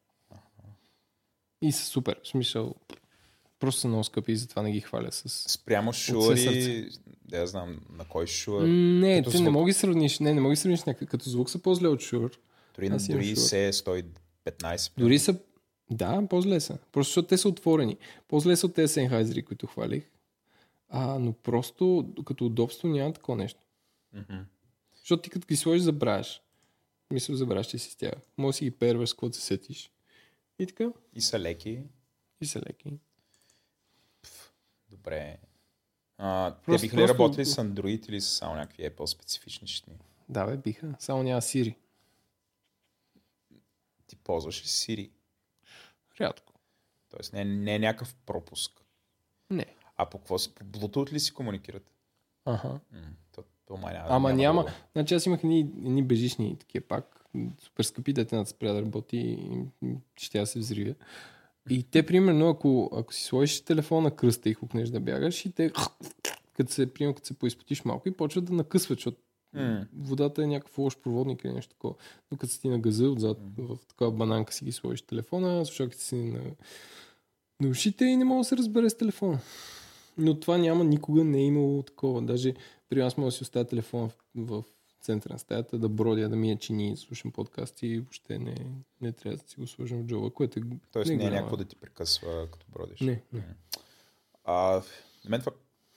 И 1.61 1.71
са 1.71 1.85
супер. 1.85 2.19
В 2.23 2.27
смисъл, 2.27 2.75
просто 3.63 3.81
са 3.81 3.87
много 3.87 4.03
скъпи 4.03 4.31
и 4.31 4.37
затова 4.37 4.61
не 4.61 4.71
ги 4.71 4.81
хваля 4.81 5.11
с... 5.11 5.29
Спрямо 5.51 5.93
шуари, 5.93 6.89
да 7.25 7.37
я 7.37 7.47
знам 7.47 7.79
на 7.97 8.05
кой 8.05 8.27
шуар. 8.27 8.67
Не, 8.67 9.17
като 9.17 9.31
ти 9.31 9.37
не 9.37 9.43
звук. 9.43 9.53
мога 9.53 9.69
да 9.71 9.73
сравниш. 9.73 10.19
Не, 10.19 10.33
не 10.33 10.41
мога 10.41 10.51
да 10.51 10.57
сравниш 10.57 10.83
някакъв. 10.83 11.09
Като 11.09 11.29
звук 11.29 11.49
са 11.49 11.59
по-зле 11.59 11.87
от 11.87 12.01
Shure. 12.01 12.37
Дори, 12.75 12.87
аз 12.87 13.07
дори 13.07 13.35
се 13.35 13.71
115. 13.73 14.91
Дори 14.97 15.19
са... 15.19 15.39
Да, 15.91 16.23
по-зле 16.29 16.59
са. 16.59 16.77
Просто 16.91 17.09
защото 17.09 17.27
те 17.27 17.37
са 17.37 17.49
отворени. 17.49 17.97
По-зле 18.27 18.55
са 18.55 18.65
от 18.65 18.73
тези 18.73 18.93
Sennheisers, 18.93 19.43
които 19.43 19.67
хвалих. 19.67 20.03
А, 20.89 21.19
но 21.19 21.33
просто 21.33 22.13
като 22.25 22.45
удобство 22.45 22.87
няма 22.87 23.13
такова 23.13 23.37
нещо. 23.37 23.59
Мгм. 24.13 24.37
Защото 24.95 25.21
ти 25.21 25.29
като 25.29 25.47
ги 25.47 25.55
сложиш, 25.55 25.81
забравяш. 25.81 26.41
Мисля, 27.13 27.35
забравяш, 27.35 27.67
че 27.67 27.77
си 27.77 27.91
с 27.91 27.95
тях. 27.95 28.15
Може 28.37 28.53
да 28.53 28.57
си 28.57 28.63
ги 28.63 28.71
перваш, 28.71 29.09
с 29.09 29.13
каквото 29.13 29.35
се 29.35 29.41
сетиш. 29.41 29.91
И 30.59 30.67
така. 30.67 30.91
И 31.13 31.21
са 31.21 31.39
леки. 31.39 31.79
И 32.41 32.45
са 32.45 32.61
леки. 32.69 32.93
Добре. 34.93 35.37
А, 36.17 36.51
те 36.51 36.61
Просто- 36.61 36.81
биха 36.81 36.95
ли 36.95 36.99
просто- 36.99 37.13
работили 37.15 37.45
с 37.45 37.55
Android 37.55 38.09
или 38.09 38.21
с 38.21 38.27
само 38.27 38.55
някакви 38.55 38.83
Apple 38.83 39.05
специфични 39.05 39.67
щитни? 39.67 39.97
Да, 40.29 40.45
бе, 40.45 40.57
биха. 40.57 40.95
Само 40.99 41.23
няма 41.23 41.41
Siri. 41.41 41.75
Ти 44.07 44.15
ползваш 44.15 44.61
ли 44.61 44.65
Siri? 44.65 45.09
Рядко. 46.21 46.53
Тоест 47.09 47.33
не, 47.33 47.45
не 47.45 47.75
е 47.75 47.79
някакъв 47.79 48.15
пропуск. 48.15 48.71
Не. 49.49 49.65
А 49.97 50.05
по 50.05 50.17
какво 50.17 50.37
си? 50.37 50.55
По 50.55 50.63
Bluetooth 50.65 51.11
ли 51.11 51.19
си 51.19 51.33
комуникират? 51.33 51.91
Ага. 52.45 52.79
М, 52.91 53.01
то, 53.31 53.43
то 53.65 53.77
май 53.77 53.93
няма, 53.93 54.07
Ама 54.09 54.33
няма. 54.33 54.63
друго. 54.63 54.75
Значи 54.91 55.13
аз 55.13 55.25
имах 55.25 55.39
едни, 55.39 56.03
бежични 56.03 56.59
такива 56.59 56.87
пак. 56.87 57.25
Супер 57.59 57.83
скъпи, 57.83 58.13
дете 58.13 58.35
на 58.35 58.45
спря 58.45 58.73
да 58.73 58.81
работи 58.81 59.49
ще 60.15 60.39
я 60.39 60.47
се 60.47 60.59
взривя. 60.59 60.95
И 61.69 61.83
те, 61.83 62.05
примерно, 62.05 62.49
ако, 62.49 62.89
ако 62.93 63.13
си 63.13 63.23
сложиш 63.23 63.61
телефона 63.61 64.01
на 64.01 64.15
кръста 64.15 64.49
и 64.49 64.53
хукнеш 64.53 64.89
да 64.89 64.99
бягаш, 64.99 65.45
и 65.45 65.51
те, 65.51 65.71
като 66.53 66.71
се, 66.71 66.93
примерно, 66.93 67.15
като 67.15 67.27
се 67.27 67.33
поизпотиш 67.33 67.85
малко 67.85 68.09
и 68.09 68.11
почват 68.11 68.45
да 68.45 68.53
накъсват, 68.53 68.97
защото 68.97 69.17
М. 69.53 69.85
водата 69.97 70.43
е 70.43 70.47
някакъв 70.47 70.77
лош 70.77 70.97
проводник 70.97 71.43
или 71.43 71.53
нещо 71.53 71.73
такова. 71.73 71.95
Но 72.31 72.37
като 72.37 72.53
си 72.53 72.61
ти 72.61 72.69
на 72.69 72.79
газа 72.79 73.09
отзад, 73.09 73.37
в 73.57 73.77
такава 73.87 74.11
бананка 74.11 74.53
си 74.53 74.65
ги 74.65 74.71
сложиш 74.71 75.01
телефона, 75.01 75.65
слушалките 75.65 76.03
си 76.03 76.15
на, 76.15 76.41
на 77.61 77.69
ушите 77.69 78.05
и 78.05 78.17
не 78.17 78.25
мога 78.25 78.39
да 78.39 78.43
се 78.43 78.57
разбере 78.57 78.89
с 78.89 78.97
телефона. 78.97 79.39
Но 80.17 80.39
това 80.39 80.57
няма, 80.57 80.83
никога 80.83 81.23
не 81.23 81.37
е 81.37 81.45
имало 81.45 81.83
такова. 81.83 82.21
Даже 82.21 82.53
при 82.89 82.99
нас 82.99 83.17
мога 83.17 83.27
да 83.27 83.31
си 83.31 83.43
оставя 83.43 83.65
телефона 83.65 84.09
в, 84.09 84.15
в 84.35 84.63
центъра 85.03 85.33
на 85.33 85.39
стаята, 85.39 85.77
да 85.77 85.89
бродя, 85.89 86.29
да 86.29 86.35
ми 86.35 86.51
е 86.51 86.57
чини, 86.57 86.97
слушам 86.97 87.31
подкасти 87.31 87.87
и 87.87 87.99
въобще 87.99 88.39
не, 88.39 88.55
не 89.01 89.11
трябва 89.11 89.37
да 89.37 89.43
си 89.43 89.55
го 89.57 89.67
сложим 89.67 89.97
в 89.97 90.05
джоба, 90.05 90.29
което 90.29 90.59
е 90.59 90.63
Тоест 90.91 91.09
не 91.09 91.15
е 91.15 91.17
голяма- 91.17 91.31
някакво 91.31 91.57
да 91.57 91.65
ти 91.65 91.75
прекъсва, 91.75 92.47
като 92.51 92.65
бродиш. 92.69 92.99
Не, 92.99 93.21
не. 93.33 93.43
А, 94.43 94.53
на 95.23 95.29
мен 95.29 95.39
това, 95.39 95.51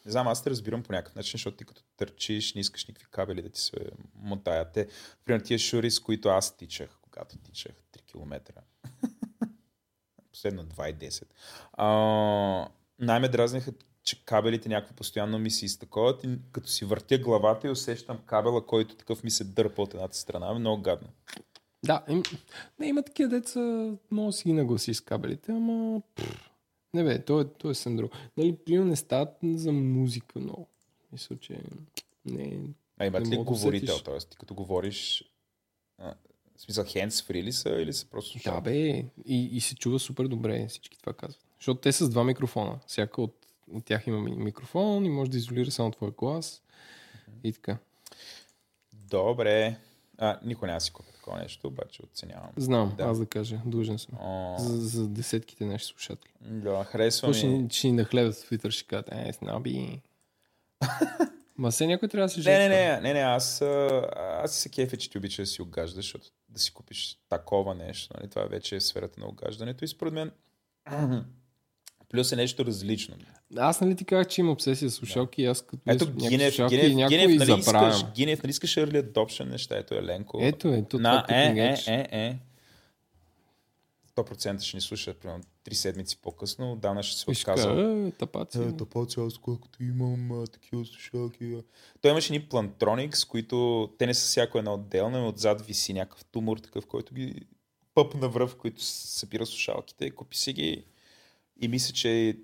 не 0.07 0.13
знам, 0.13 0.29
аз 0.29 0.45
те 0.45 0.51
разбирам 0.51 0.83
по 0.83 0.93
някакъв 0.93 1.15
начин, 1.15 1.33
защото 1.33 1.57
ти 1.57 1.65
като 1.65 1.83
търчиш, 1.97 2.55
не 2.55 2.61
искаш 2.61 2.87
никакви 2.87 3.11
кабели 3.11 3.43
да 3.43 3.49
ти 3.49 3.61
се 3.61 3.73
мотаят. 4.15 4.73
Те, 4.73 4.89
примерно 5.25 5.45
тия 5.47 5.59
шури, 5.59 5.91
с 5.91 6.01
които 6.01 6.29
аз 6.29 6.57
тичах, 6.57 6.99
когато 7.03 7.39
тичах 7.39 7.73
3 7.93 8.03
км. 8.03 8.41
Последно 10.33 10.65
2,10. 10.65 11.25
А, 11.73 12.69
най-ме 12.99 13.29
дразниха, 13.29 13.73
че 14.07 14.25
кабелите 14.25 14.69
някакво 14.69 14.95
постоянно 14.95 15.39
ми 15.39 15.51
се 15.51 15.65
изтаковат 15.65 16.25
и 16.25 16.39
като 16.53 16.69
си 16.69 16.85
въртя 16.85 17.19
главата 17.19 17.67
и 17.67 17.71
усещам 17.71 18.19
кабела, 18.27 18.67
който 18.67 18.97
такъв 18.97 19.25
ми 19.25 19.31
се 19.31 19.45
дърпа 19.45 19.83
от 19.83 19.95
едната 19.95 20.17
страна. 20.17 20.55
Много 20.55 20.83
гадно. 20.83 21.09
Да, 21.85 22.05
им, 22.09 22.23
не, 22.79 22.87
има 22.87 23.03
такива 23.03 23.29
деца, 23.29 23.61
да 24.13 24.33
си 24.33 24.49
ги 24.49 24.53
нагласи 24.53 24.95
с 24.95 25.01
кабелите, 25.01 25.53
ама... 25.53 26.03
не 26.95 27.05
бе, 27.05 27.25
то 27.25 27.41
е, 27.41 27.45
то 27.45 27.71
е 27.71 27.75
съвсем 27.75 27.97
друго. 27.97 28.13
Нали, 28.37 28.57
примерно 28.57 28.91
не 28.91 28.97
стават 28.97 29.35
за 29.43 29.73
музика 29.73 30.39
много. 30.39 30.69
Мисля, 31.13 31.37
че 31.37 31.61
не 32.25 32.59
А 32.99 33.07
имат 33.07 33.29
ли 33.29 33.37
говорител? 33.37 33.99
Тоест, 34.05 34.31
ти 34.31 34.37
като 34.37 34.55
говориш, 34.55 35.25
а, 35.99 36.15
в 36.57 36.61
смисъл, 36.61 36.85
hands 36.85 37.09
free 37.09 37.43
ли 37.43 37.53
са 37.53 37.69
или 37.69 37.93
са 37.93 38.07
просто 38.07 38.39
Да, 38.45 38.61
бе, 38.61 39.05
и, 39.27 39.49
и 39.53 39.61
се 39.61 39.75
чува 39.75 39.99
супер 39.99 40.25
добре, 40.25 40.67
всички 40.69 40.99
това 40.99 41.13
казват. 41.13 41.47
Защото 41.59 41.81
те 41.81 41.93
са 41.93 42.05
с 42.05 42.11
два 42.11 42.25
микрофона. 42.25 42.79
Всяка 42.87 43.23
от, 43.23 43.46
от 43.69 43.85
тях 43.85 44.07
има 44.07 44.21
ми- 44.21 44.37
микрофон 44.37 45.05
и 45.05 45.11
може 45.11 45.31
да 45.31 45.37
изолира 45.37 45.71
само 45.71 45.91
твоя 45.91 46.13
глас. 46.13 46.63
И 47.45 47.53
така. 47.53 47.79
Добре. 48.93 49.77
А, 50.19 50.39
никой 50.43 50.69
няма 50.69 50.81
си 50.81 50.93
купи 50.93 51.13
такова 51.13 51.39
нещо, 51.39 51.67
обаче 51.69 52.03
оценявам. 52.03 52.51
Знам, 52.57 52.95
Да. 52.99 53.05
аз 53.05 53.19
да 53.19 53.27
кажа, 53.27 53.61
длъжен 53.65 53.99
съм. 53.99 54.15
О, 54.21 54.57
За, 54.59 54.77
за 54.79 55.09
десетките 55.09 55.65
наши 55.65 55.85
слушатели. 55.85 56.31
да, 56.41 56.85
харесва 56.85 57.21
Какво 57.21 57.33
ще, 57.33 57.47
ми. 57.47 57.69
ни- 57.85 57.93
нахлебят 57.93 58.35
в 58.35 58.51
Twitter, 58.51 58.71
ще 58.71 58.85
кажат, 58.85 59.09
е, 59.13 59.33
снаби. 59.33 60.03
Ма 61.59 61.71
все 61.71 61.87
някой 61.87 62.09
трябва 62.09 62.25
да 62.25 62.33
се 62.33 62.39
Не, 62.39 62.43
жертва. 62.43 62.69
не, 62.69 62.91
не, 62.91 63.01
не, 63.01 63.13
не, 63.15 63.21
аз, 63.21 63.61
а, 63.63 64.07
аз 64.45 64.55
си 64.55 64.61
се 64.61 64.69
кефя, 64.69 64.97
че 64.97 65.11
ти 65.11 65.19
обича 65.19 65.43
да 65.43 65.47
си 65.47 65.63
огаждаш, 65.63 65.95
защото 65.97 66.27
да 66.49 66.59
си 66.59 66.73
купиш 66.73 67.19
такова 67.29 67.75
нещо, 67.75 68.15
нали? 68.17 68.31
това 68.31 68.45
вече 68.45 68.77
е 68.77 68.81
сферата 68.81 69.21
на 69.21 69.27
огаждането 69.27 69.85
и 69.85 69.89
според 69.89 70.13
мен 70.13 70.31
плюс 72.09 72.33
е 72.33 72.37
нещо 72.37 72.65
различно. 72.65 73.17
Аз 73.57 73.81
нали 73.81 73.97
ти 73.97 74.05
казах, 74.05 74.27
че 74.27 74.41
има 74.41 74.53
обсесия 74.53 74.91
с 74.91 74.95
слушалки 74.95 75.43
и 75.43 75.47
аз 75.47 75.63
като 75.63 75.83
Ето 75.87 76.13
Гинев, 76.13 76.55
слушалки 76.55 76.77
Гинев, 76.77 77.09
Гинев, 77.09 77.39
нали 77.39 77.63
забравям. 77.63 77.91
искаш, 77.91 78.13
Гинев, 78.13 78.43
нали 78.43 78.51
искаш 78.51 78.75
early 78.75 79.03
adoption 79.03 79.45
неща, 79.45 79.77
ето 79.79 79.95
Еленко. 79.95 80.39
Ето 80.43 80.69
е, 80.69 80.85
то 80.91 80.99
На, 80.99 81.23
това 81.23 81.37
е, 81.37 81.77
е, 81.87 81.93
е, 81.93 82.09
е. 82.11 82.39
100% 84.17 84.61
ще 84.61 84.77
ни 84.77 84.81
слуша, 84.81 85.15
примерно, 85.15 85.43
3 85.65 85.73
седмици 85.73 86.17
по-късно, 86.23 86.73
отдавна 86.73 87.03
ще 87.03 87.35
се 87.35 87.45
кажа, 87.45 87.71
е, 87.71 88.11
тапаци. 88.11 88.59
Е, 88.59 88.77
тъпаци, 88.77 89.21
аз 89.21 89.39
колкото 89.39 89.83
имам 89.83 90.43
а, 90.43 90.47
такива 90.47 90.85
слушалки. 90.85 91.45
а. 91.45 91.63
Той 92.01 92.11
имаше 92.11 92.33
ни 92.33 92.49
плантроникс, 92.49 93.25
които 93.25 93.91
те 93.99 94.07
не 94.07 94.15
са 94.15 94.27
всяко 94.27 94.59
едно 94.59 94.75
отделно, 94.75 95.21
но 95.21 95.29
отзад 95.29 95.67
виси 95.67 95.93
някакъв 95.93 96.25
тумор, 96.25 96.59
такъв, 96.59 96.87
който 96.87 97.15
ги 97.15 97.35
пъп 97.95 98.15
на 98.15 98.29
връв, 98.29 98.57
който 98.57 98.83
събира 98.83 99.47
слушалките. 99.47 100.11
Купи 100.11 100.37
си 100.37 100.53
ги 100.53 100.85
и 101.61 101.69
мисля, 101.69 101.93
че 101.93 102.39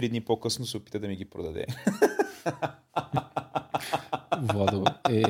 три 0.00 0.08
дни 0.08 0.20
по-късно 0.20 0.66
се 0.66 0.76
опита 0.76 0.98
да 0.98 1.08
ми 1.08 1.16
ги 1.16 1.24
продаде. 1.24 1.66
Владо, 4.42 4.84
е... 5.10 5.22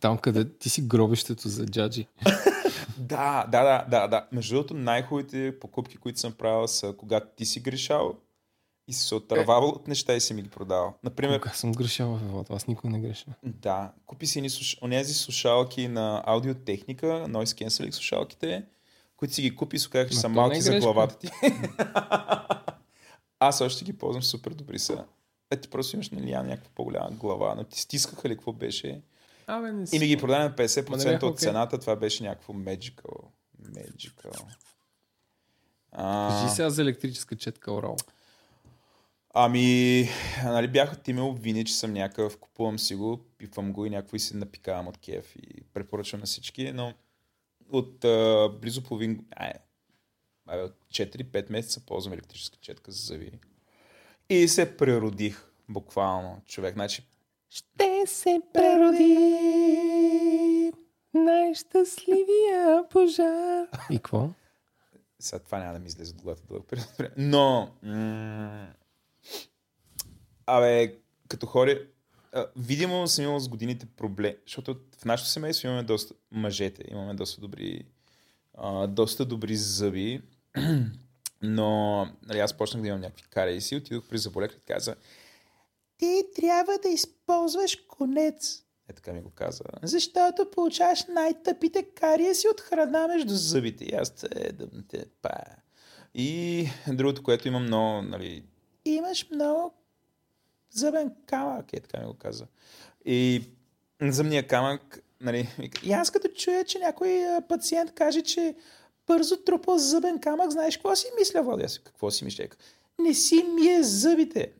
Там 0.00 0.18
къде 0.18 0.58
ти 0.58 0.68
си 0.68 0.82
гробището 0.82 1.48
за 1.48 1.66
джаджи. 1.66 2.06
да, 2.98 3.46
да, 3.48 3.62
да, 3.62 3.84
да, 3.90 4.08
да. 4.08 4.26
Между 4.32 4.54
другото, 4.54 4.74
най-хубавите 4.74 5.58
покупки, 5.60 5.96
които 5.96 6.20
съм 6.20 6.32
правил 6.32 6.68
са 6.68 6.94
когато 6.98 7.26
ти 7.36 7.44
си 7.44 7.60
грешал 7.60 8.14
и 8.88 8.92
си 8.92 9.06
се 9.06 9.14
отървавал 9.14 9.68
от 9.68 9.88
неща 9.88 10.14
и 10.14 10.20
си 10.20 10.34
ми 10.34 10.42
ги 10.42 10.50
продавал. 10.50 10.94
Например, 11.04 11.40
Кога 11.40 11.54
съм 11.54 11.72
грешал, 11.72 12.14
бе, 12.14 12.26
Владо, 12.26 12.54
аз 12.54 12.66
никога 12.66 12.90
не 12.90 13.00
греша. 13.00 13.26
Да, 13.42 13.92
купи 14.06 14.26
си 14.26 14.40
ни 14.40 14.50
слуш... 14.50 14.78
онези 14.82 15.14
слушалки 15.14 15.88
на 15.88 16.22
аудиотехника, 16.26 17.06
noise 17.06 17.66
cancelling 17.66 17.90
слушалките, 17.90 18.64
които 19.16 19.34
си 19.34 19.42
ги 19.42 19.56
купи 19.56 19.76
и 19.76 19.78
се 19.78 19.88
оказаха, 19.88 20.10
че 20.10 20.16
Ма 20.16 20.20
са 20.20 20.28
малки 20.28 20.58
е 20.58 20.60
за 20.60 20.78
главата 20.78 21.18
ти. 21.18 21.28
Аз 23.44 23.60
още 23.60 23.84
ги 23.84 23.92
ползвам 23.92 24.22
супер 24.22 24.50
добри 24.50 24.78
са. 24.78 25.04
Е, 25.50 25.56
ти 25.56 25.68
просто 25.68 25.96
имаш 25.96 26.10
нали, 26.10 26.30
някаква 26.30 26.70
по-голяма 26.74 27.10
глава, 27.10 27.54
но 27.54 27.64
ти 27.64 27.80
стискаха 27.80 28.28
ли 28.28 28.36
какво 28.36 28.52
беше? 28.52 29.02
Абе, 29.46 29.72
не 29.72 29.86
си. 29.86 29.96
И 29.96 29.98
ми 29.98 30.06
ги 30.06 30.16
продаде 30.16 30.44
на 30.44 30.54
50% 30.54 30.90
Ма 30.90 30.96
не 30.96 31.04
бяха 31.04 31.26
от 31.26 31.38
цената, 31.38 31.78
това 31.78 31.96
беше 31.96 32.22
някакво 32.22 32.52
magical. 32.52 33.24
Magical. 33.62 34.44
А, 35.92 36.28
Кажи 36.28 36.54
сега 36.54 36.70
за 36.70 36.82
електрическа 36.82 37.36
четка 37.36 37.72
Орал. 37.72 37.96
Ами, 39.34 40.08
нали 40.44 40.68
бяха 40.68 40.96
ти 40.96 41.12
ме 41.12 41.20
обвини, 41.20 41.64
че 41.64 41.74
съм 41.74 41.92
някакъв, 41.92 42.38
купувам 42.38 42.78
си 42.78 42.94
го, 42.94 43.20
пипвам 43.38 43.72
го 43.72 43.86
и 43.86 43.90
някакво 43.90 44.16
и 44.16 44.20
се 44.20 44.36
напикавам 44.36 44.88
от 44.88 44.98
кеф 44.98 45.36
и 45.36 45.62
препоръчвам 45.74 46.20
на 46.20 46.26
всички, 46.26 46.72
но 46.72 46.94
от 47.72 48.04
а, 48.04 48.48
близо 48.60 48.82
половин, 48.82 49.26
ай, 49.36 49.52
абе, 50.46 50.62
от 50.62 50.74
4-5 50.90 51.50
месеца 51.50 51.86
ползвам 51.86 52.12
електрическа 52.12 52.56
четка 52.60 52.92
за 52.92 53.06
зъби. 53.06 53.32
И 54.28 54.48
се 54.48 54.76
преродих, 54.76 55.44
буквално, 55.68 56.42
човек. 56.46 56.74
Значи, 56.74 57.06
Ще 57.50 58.02
се 58.06 58.40
прероди 58.54 59.12
най-щастливия 61.14 62.88
пожар. 62.90 63.66
И 63.90 63.96
какво? 63.96 64.30
сега 65.18 65.38
това 65.38 65.58
няма 65.58 65.72
да 65.72 65.78
ми 65.78 65.86
излезе 65.86 66.14
от 66.14 66.22
главата 66.22 66.42
дълъг 66.48 66.66
период. 66.68 66.88
Но, 67.16 67.70
м- 67.82 68.68
абе, 70.46 70.96
като 71.28 71.46
хора, 71.46 71.78
а, 72.32 72.46
видимо 72.56 73.06
съм 73.06 73.24
имал 73.24 73.38
с 73.40 73.48
годините 73.48 73.86
проблем, 73.86 74.34
защото 74.46 74.76
в 74.98 75.04
нашето 75.04 75.30
семейство 75.30 75.68
имаме 75.68 75.82
доста, 75.82 76.14
мъжете, 76.30 76.84
имаме 76.90 77.14
доста 77.14 77.40
добри, 77.40 77.84
а, 78.54 78.86
доста 78.86 79.24
добри 79.24 79.56
зъби, 79.56 80.22
но 81.42 82.06
нали, 82.22 82.38
аз 82.38 82.54
почнах 82.54 82.82
да 82.82 82.88
имам 82.88 83.00
някакви 83.00 83.24
кариеси, 83.30 83.76
отидох 83.76 84.08
при 84.08 84.18
заболекар 84.18 84.56
и 84.56 84.60
каза, 84.60 84.96
ти 85.98 86.22
трябва 86.36 86.78
да 86.82 86.88
използваш 86.88 87.76
конец. 87.88 88.62
Е 88.88 88.92
така 88.92 89.12
ми 89.12 89.22
го 89.22 89.30
каза. 89.30 89.64
Защото 89.82 90.50
получаваш 90.50 91.04
най-тъпите 91.04 91.82
кариеси 91.82 92.48
от 92.48 92.60
храна 92.60 93.08
между 93.08 93.34
зъбите. 93.34 93.84
И 93.84 93.94
аз 93.94 94.24
е 94.30 94.52
да 94.52 94.68
те 94.88 95.04
па. 95.22 95.30
И 96.14 96.68
другото, 96.88 97.22
което 97.22 97.48
имам 97.48 97.62
много, 97.62 98.02
нали, 98.02 98.44
имаш 98.84 99.30
много 99.30 99.74
зъбен 100.70 101.14
камък, 101.26 101.72
е 101.72 101.80
така 101.80 102.00
ми 102.00 102.06
го 102.06 102.14
каза. 102.14 102.46
И 103.04 103.42
зъбния 104.02 104.46
камък, 104.46 104.98
нали, 105.20 105.48
и 105.84 105.92
аз 105.92 106.10
като 106.10 106.28
чуя, 106.28 106.64
че 106.64 106.78
някой 106.78 107.22
пациент 107.48 107.94
каже, 107.94 108.22
че 108.22 108.54
бързо 109.06 109.36
трупал 109.36 109.78
зъбен 109.78 110.20
камък, 110.20 110.50
знаеш 110.50 110.76
какво 110.76 110.96
си 110.96 111.06
мисля, 111.18 111.42
Влади? 111.42 111.64
Аз, 111.64 111.78
какво 111.78 112.10
си 112.10 112.24
мисля? 112.24 112.46
Не 112.98 113.14
си 113.14 113.44
мие 113.54 113.82
зъбите. 113.82 114.52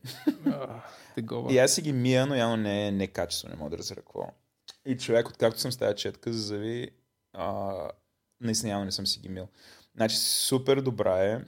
Тегова. 1.15 1.53
И 1.53 1.57
аз 1.57 1.71
си 1.71 1.81
ги 1.81 1.93
мия, 1.93 2.25
но 2.25 2.35
явно 2.35 2.57
не 2.57 2.87
е 2.87 2.91
не 2.91 3.07
качествено, 3.07 3.55
не 3.55 3.63
мога 3.63 3.77
да 3.77 3.95
какво. 3.95 4.27
И 4.85 4.97
човек, 4.97 5.29
откакто 5.29 5.59
съм 5.59 5.71
с 5.71 5.77
тази 5.77 5.95
четка 5.95 6.33
за 6.33 6.39
зъби, 6.41 6.89
а, 7.33 7.73
наистина 8.41 8.71
явно 8.71 8.85
не 8.85 8.91
съм 8.91 9.07
си 9.07 9.19
ги 9.19 9.29
мил. 9.29 9.47
Значи 9.95 10.17
супер 10.17 10.81
добра 10.81 11.23
е. 11.23 11.39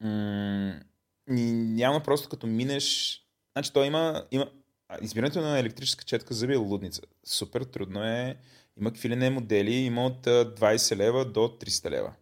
М- 0.00 0.80
няма 1.28 2.00
просто 2.00 2.28
като 2.28 2.46
минеш... 2.46 3.20
Значи 3.52 3.72
той 3.72 3.86
има... 3.86 4.26
има... 4.30 4.50
а, 4.88 4.98
Избирането 5.02 5.40
на 5.40 5.58
електрическа 5.58 6.04
четка 6.04 6.34
зъби 6.34 6.52
е 6.52 6.56
лудница. 6.56 7.02
Супер 7.24 7.62
трудно 7.62 8.04
е. 8.04 8.36
Има 8.80 8.90
какви 8.90 9.08
ли 9.08 9.16
не 9.16 9.30
модели. 9.30 9.72
Има 9.72 10.06
от 10.06 10.26
а, 10.26 10.54
20 10.54 10.96
лева 10.96 11.24
до 11.24 11.40
300 11.40 11.90
лева. 11.90 12.12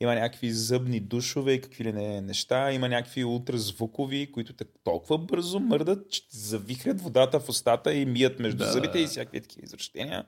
Има 0.00 0.14
някакви 0.14 0.50
зъбни 0.52 1.00
душове 1.00 1.52
и 1.52 1.60
какви 1.60 1.84
ли 1.84 1.92
не 1.92 2.20
неща. 2.20 2.72
Има 2.72 2.88
някакви 2.88 3.24
ултразвукови, 3.24 4.32
които 4.32 4.52
те 4.52 4.64
толкова 4.84 5.18
бързо 5.18 5.60
мърдат, 5.60 6.10
че 6.10 6.22
завихрят 6.30 7.00
водата 7.00 7.40
в 7.40 7.48
устата 7.48 7.94
и 7.94 8.06
мият 8.06 8.38
между 8.38 8.58
Да, 8.58 8.72
зъбите 8.72 8.92
да. 8.92 9.00
и 9.00 9.06
всякакви 9.06 9.40
такива 9.40 9.64
извращения. 9.64 10.24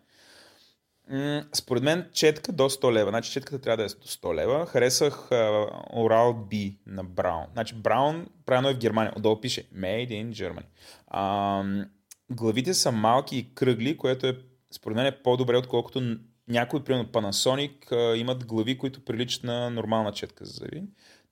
М, 1.10 1.44
Според 1.54 1.82
мен 1.82 2.08
четка 2.12 2.52
до 2.52 2.62
100 2.62 2.92
лева. 2.92 3.10
Значи 3.10 3.32
четката 3.32 3.58
трябва 3.60 3.76
да 3.76 3.82
е 3.82 3.86
до 3.86 4.08
100 4.08 4.34
лева. 4.34 4.66
Харесах 4.66 5.28
Oral 5.94 6.32
B 6.34 6.76
на 6.86 7.04
Браун. 7.04 7.46
Значи 7.52 7.74
Браун, 7.74 8.26
правилно 8.46 8.68
е 8.68 8.74
в 8.74 8.78
Германия. 8.78 9.12
Отдолу 9.16 9.40
пише 9.40 9.64
Made 9.64 10.10
in 10.10 10.30
Germany. 10.30 10.64
А, 11.06 11.64
главите 12.30 12.74
са 12.74 12.92
малки 12.92 13.36
и 13.36 13.54
кръгли, 13.54 13.96
което 13.96 14.26
е 14.26 14.38
според 14.72 14.96
мен 14.96 15.06
е 15.06 15.22
по-добре, 15.22 15.56
отколкото 15.56 16.16
някои, 16.48 16.84
примерно 16.84 17.08
Panasonic, 17.08 18.14
имат 18.14 18.46
глави, 18.46 18.78
които 18.78 19.04
приличат 19.04 19.44
на 19.44 19.70
нормална 19.70 20.12
четка 20.12 20.44
за 20.44 20.52
зъби. 20.52 20.82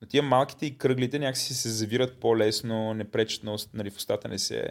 Но 0.01 0.07
тия 0.07 0.23
малките 0.23 0.65
и 0.65 0.77
кръглите 0.77 1.19
някакси 1.19 1.53
се 1.53 1.69
завират 1.69 2.19
по-лесно, 2.19 2.93
не 2.93 3.11
пречат 3.11 3.43
на, 3.43 3.57
нали, 3.73 3.89
в 3.89 3.95
устата 3.95 4.27
не 4.27 4.39
се... 4.39 4.69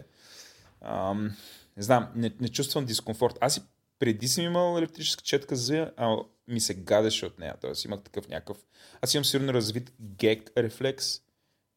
Ам, 0.81 1.31
не 1.77 1.83
знам, 1.83 2.07
не, 2.15 2.31
не 2.39 2.49
чувствам 2.49 2.85
дискомфорт. 2.85 3.37
Аз 3.41 3.57
и 3.57 3.61
преди 3.99 4.27
съм 4.27 4.43
имал 4.43 4.77
електрическа 4.77 5.23
четка 5.23 5.55
за, 5.55 5.91
а 5.97 6.17
ми 6.47 6.59
се 6.59 6.73
гадеше 6.73 7.25
от 7.25 7.39
нея. 7.39 7.55
Тоест 7.61 7.85
имах 7.85 8.01
такъв 8.01 8.27
някакъв... 8.27 8.57
Аз 9.01 9.13
имам 9.13 9.25
сигурно 9.25 9.53
развит 9.53 9.93
гек 9.99 10.51
рефлекс. 10.57 11.21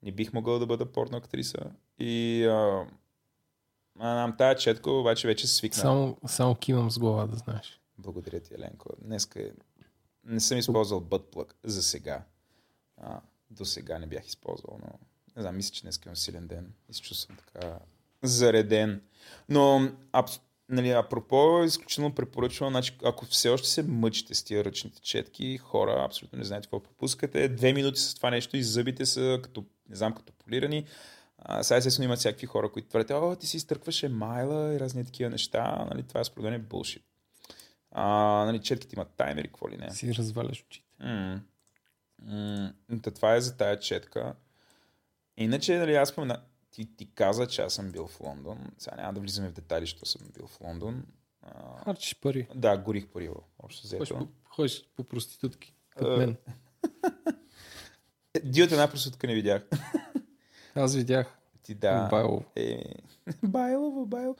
Не 0.03 0.12
бих 0.12 0.32
могъл 0.32 0.59
да 0.59 0.66
бъда 0.66 0.92
порно 0.92 1.16
актриса. 1.16 1.59
И 1.99 2.45
а, 2.45 2.86
а, 3.99 4.14
нам 4.14 4.36
тая 4.36 4.57
четка 4.57 4.90
обаче 4.90 5.26
вече 5.26 5.47
се 5.47 5.55
свикна. 5.55 5.80
Само, 5.82 6.16
само 6.26 6.55
кимам 6.55 6.90
с 6.90 6.99
глава, 6.99 7.26
да 7.26 7.36
знаеш. 7.36 7.80
Благодаря 7.99 8.40
ти, 8.40 8.55
Еленко. 8.55 8.88
Днеска 9.01 9.42
е... 9.42 9.51
не 10.24 10.40
съм 10.40 10.59
използвал 10.59 11.01
бътплък 11.01 11.55
за 11.64 11.82
сега. 11.82 12.24
А, 12.97 13.20
до 13.51 13.64
сега 13.64 13.99
не 13.99 14.07
бях 14.07 14.26
използвал, 14.26 14.78
но 14.82 14.99
не 15.36 15.42
знам, 15.42 15.57
мисля, 15.57 15.72
че 15.72 15.82
днес 15.82 16.01
имам 16.07 16.16
силен 16.16 16.47
ден 16.47 16.72
се 16.90 17.01
чувствам 17.01 17.36
така 17.36 17.78
зареден. 18.22 19.03
Но, 19.49 19.92
абс... 20.12 20.40
нали, 20.68 20.90
апропо, 20.90 21.62
изключително 21.64 22.14
препоръчвам, 22.14 22.70
значи, 22.70 22.97
ако 23.05 23.24
все 23.24 23.49
още 23.49 23.68
се 23.68 23.82
мъчите 23.82 24.34
с 24.34 24.42
тия 24.42 24.64
ръчните 24.64 25.01
четки, 25.01 25.59
хора, 25.59 26.05
абсолютно 26.05 26.38
не 26.38 26.45
знаете 26.45 26.66
какво 26.66 26.82
пропускате. 26.82 27.49
Две 27.49 27.72
минути 27.72 28.01
с 28.01 28.14
това 28.14 28.30
нещо 28.30 28.57
и 28.57 28.62
зъбите 28.62 29.07
са 29.07 29.40
като, 29.42 29.64
не 29.88 29.97
знам, 29.97 30.14
като 30.14 30.32
полирани. 30.32 30.86
А, 31.47 31.62
сега 31.62 31.78
естествено 31.78 32.05
имат 32.05 32.18
всякакви 32.18 32.47
хора, 32.47 32.72
които 32.72 32.88
твърдят, 32.88 33.11
о, 33.12 33.36
ти 33.36 33.47
си 33.47 33.57
изтъркваш 33.57 34.03
емайла 34.03 34.74
и 34.74 34.80
разни 34.80 35.05
такива 35.05 35.30
неща. 35.30 35.86
Нали, 35.90 36.03
това 36.03 36.24
според 36.24 36.45
мен 36.45 36.55
е 36.55 36.59
булшит. 36.59 37.05
А, 37.90 38.05
нали, 38.45 38.61
четките 38.61 38.97
имат 38.97 39.09
таймери, 39.11 39.49
какво 39.49 39.70
ли 39.70 39.76
не. 39.76 39.90
Си 39.90 40.14
разваляш 40.14 40.62
очите. 40.62 40.86
М. 41.01 41.40
М, 42.22 42.72
Та 43.03 43.11
това 43.11 43.34
е 43.34 43.40
за 43.40 43.57
тая 43.57 43.78
четка. 43.80 44.34
Иначе, 45.36 45.78
нали, 45.78 45.95
аз 45.95 46.09
спомена, 46.09 46.40
ти, 46.70 46.97
ти 46.97 47.11
каза, 47.11 47.47
че 47.47 47.62
аз 47.62 47.74
съм 47.74 47.90
бил 47.90 48.07
в 48.07 48.20
Лондон. 48.20 48.70
Сега 48.78 48.97
няма 48.97 49.12
да 49.12 49.20
влизаме 49.20 49.49
в 49.49 49.53
детайли, 49.53 49.86
що 49.86 50.07
съм 50.07 50.22
бил 50.34 50.47
в 50.47 50.61
Лондон. 50.61 51.05
А, 51.42 51.84
Харчиш 51.84 52.20
пари. 52.20 52.49
да, 52.55 52.76
горих 52.78 53.07
пари, 53.07 53.30
общо 53.59 53.86
взето. 53.86 54.28
ходиш 54.45 54.84
по 54.97 55.05
проститутки. 55.05 55.74
Като 55.90 56.07
А, 56.07 56.16
мен. 56.16 56.36
Ди 58.45 58.62
от 58.62 58.72
една 58.72 58.88
проститутка 58.88 59.26
не 59.26 59.34
видях. 59.34 59.62
Аз 60.75 60.95
видях 60.95 61.39
Ти 61.62 61.75
да. 61.75 62.09
Байлово. 62.11 62.45
Е, 62.57 62.85
Байлово, 63.43 64.07
Байлово. 64.07 64.37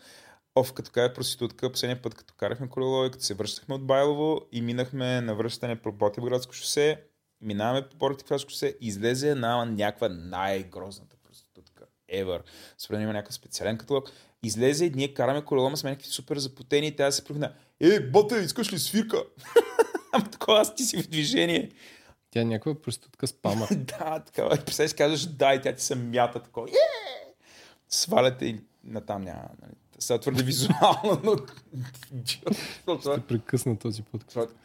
Оф, 0.55 0.73
като 0.73 0.91
кажа 0.91 1.15
проститутка, 1.15 1.73
последния 1.73 2.03
път, 2.03 2.15
като 2.15 2.35
карахме 2.35 2.69
колело 2.69 3.05
и 3.05 3.11
като 3.11 3.25
се 3.25 3.35
връщахме 3.35 3.75
от 3.75 3.87
Байлово 3.87 4.41
и 4.53 4.63
минахме 4.63 5.21
на 5.21 5.35
връщане 5.35 5.77
по 5.77 5.93
Ботевградско 5.93 6.53
шосе, 6.53 7.03
минаваме 7.41 7.89
по 7.89 7.97
Ботевградско 7.97 8.51
шосе, 8.51 8.77
излезе 8.81 9.31
една 9.31 9.65
някаква 9.65 10.09
най-грозната 10.09 11.17
проститутка 11.17 11.85
ever. 12.13 12.41
Според 12.79 13.01
има 13.01 13.13
някакъв 13.13 13.35
специален 13.35 13.79
каталог. 13.79 14.11
Излезе 14.43 14.85
и 14.85 14.91
ние 14.91 15.15
караме 15.15 15.45
колело, 15.45 15.71
ма 15.71 15.77
сме 15.77 15.91
някакви 15.91 16.09
супер 16.09 16.39
запотени 16.39 16.87
и 16.87 16.97
тя 16.97 17.11
се 17.11 17.25
пръгна. 17.25 17.53
Е, 17.81 18.01
боте, 18.01 18.37
искаш 18.37 18.73
ли 18.73 18.79
свирка? 18.79 19.25
Ама 20.13 20.31
такова, 20.31 20.61
аз 20.61 20.75
ти 20.75 20.85
си 20.85 21.03
в 21.03 21.09
движение. 21.09 21.71
Тя 22.35 22.41
е 22.41 22.45
някаква 22.45 22.83
проститутка 22.83 23.27
с 23.27 23.33
пама. 23.33 23.69
да, 23.71 24.21
такава. 24.21 24.55
И 24.55 24.65
представяш, 24.65 24.93
казваш 24.95 25.27
да 25.27 25.55
и 25.55 25.61
тя 25.63 25.73
ти 25.73 25.83
се 25.83 25.95
мята 25.95 26.43
такова. 26.43 26.69
Е! 26.69 26.73
Сваляте 27.89 28.47
и 28.47 28.61
натам 28.85 29.23
няма. 29.23 29.49
Нали. 29.63 29.73
Сега 29.99 30.19
твърде 30.21 30.43
визуално, 30.43 31.21
но... 31.25 31.37
Ще 33.01 33.21
прекъсна 33.29 33.79
този 33.79 34.03
подкаст. 34.03 34.57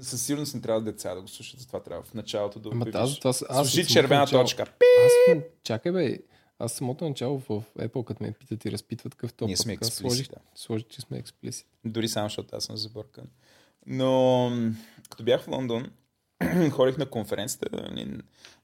със 0.00 0.22
сигурност 0.22 0.54
не 0.54 0.60
трябва 0.60 0.80
деца 0.82 1.14
да 1.14 1.20
го 1.20 1.28
слушат, 1.28 1.60
затова 1.60 1.82
трябва 1.82 2.02
в 2.02 2.14
началото 2.14 2.58
да 2.60 2.68
Ама 2.72 2.86
аз, 2.94 3.18
това, 3.18 3.30
аз, 3.30 3.44
аз 3.48 3.70
Служи 3.70 3.86
червена 3.86 4.20
начало- 4.20 4.42
точка. 4.42 4.62
Аз 5.06 5.36
чакай 5.62 5.92
бе, 5.92 6.18
аз 6.58 6.72
самото 6.72 7.08
начало 7.08 7.38
в 7.38 7.62
Apple, 7.78 8.04
като 8.04 8.22
ме 8.22 8.32
питат 8.32 8.64
и 8.64 8.72
разпитват 8.72 9.14
какъв 9.14 9.32
топ 9.32 9.46
Ние 9.46 9.56
сме 9.56 9.74
подкаст, 9.74 9.92
сложих, 9.92 10.28
да. 10.28 10.36
сложих, 10.54 10.86
че 10.88 11.00
сме 11.00 11.18
експлисит. 11.18 11.66
Дори 11.84 12.08
само, 12.08 12.28
защото 12.28 12.56
аз 12.56 12.64
съм 12.64 12.76
забъркан. 12.76 13.24
Но, 13.86 14.50
като 15.10 15.24
бях 15.24 15.42
в 15.42 15.48
Лондон, 15.48 15.90
ходих 16.70 16.98
на 16.98 17.06
конференцията. 17.06 17.90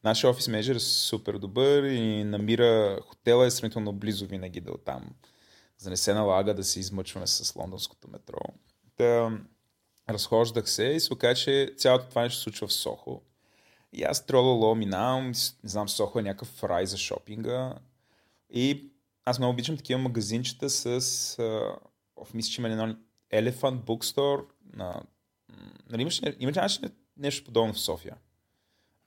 Нашия 0.04 0.30
офис 0.30 0.48
менеджер 0.48 0.74
е 0.74 0.80
супер 0.80 1.38
добър 1.38 1.82
и 1.82 2.24
намира 2.24 2.98
хотела 3.02 3.46
е 3.46 3.50
сравнително 3.50 3.92
близо 3.92 4.26
винаги 4.26 4.60
да 4.60 4.72
оттам. 4.72 5.10
За 5.78 5.90
не 5.90 5.96
се 5.96 6.14
налага 6.14 6.54
да 6.54 6.64
се 6.64 6.80
измъчваме 6.80 7.26
с 7.26 7.56
лондонското 7.56 8.08
метро. 8.10 8.40
Та, 8.96 9.38
разхождах 10.10 10.70
се 10.70 10.84
и 10.84 11.00
се 11.00 11.12
оказа, 11.12 11.34
че 11.34 11.74
цялото 11.76 12.08
това 12.08 12.22
нещо 12.22 12.36
се 12.36 12.42
случва 12.42 12.66
в 12.66 12.72
Сохо. 12.72 13.22
И 13.92 14.02
аз 14.02 14.26
трололо 14.26 14.74
минавам, 14.74 15.26
не 15.62 15.70
знам, 15.70 15.88
Сохо 15.88 16.18
е 16.18 16.22
някакъв 16.22 16.64
рай 16.64 16.86
за 16.86 16.96
шопинга. 16.96 17.74
И 18.50 18.90
аз 19.24 19.38
много 19.38 19.52
обичам 19.52 19.76
такива 19.76 20.00
магазинчета 20.00 20.70
с... 20.70 21.38
А, 21.38 21.76
мисля, 22.34 22.50
че 22.50 22.60
има 22.60 22.68
едно 22.68 22.96
Elephant 23.32 23.84
Bookstore 23.84 24.44
на... 24.72 25.02
Нали 25.90 26.02
имаш, 26.02 26.22
имаш, 26.38 26.56
имаш 26.56 26.80
нещо 27.20 27.44
подобно 27.44 27.72
в 27.72 27.80
София? 27.80 28.16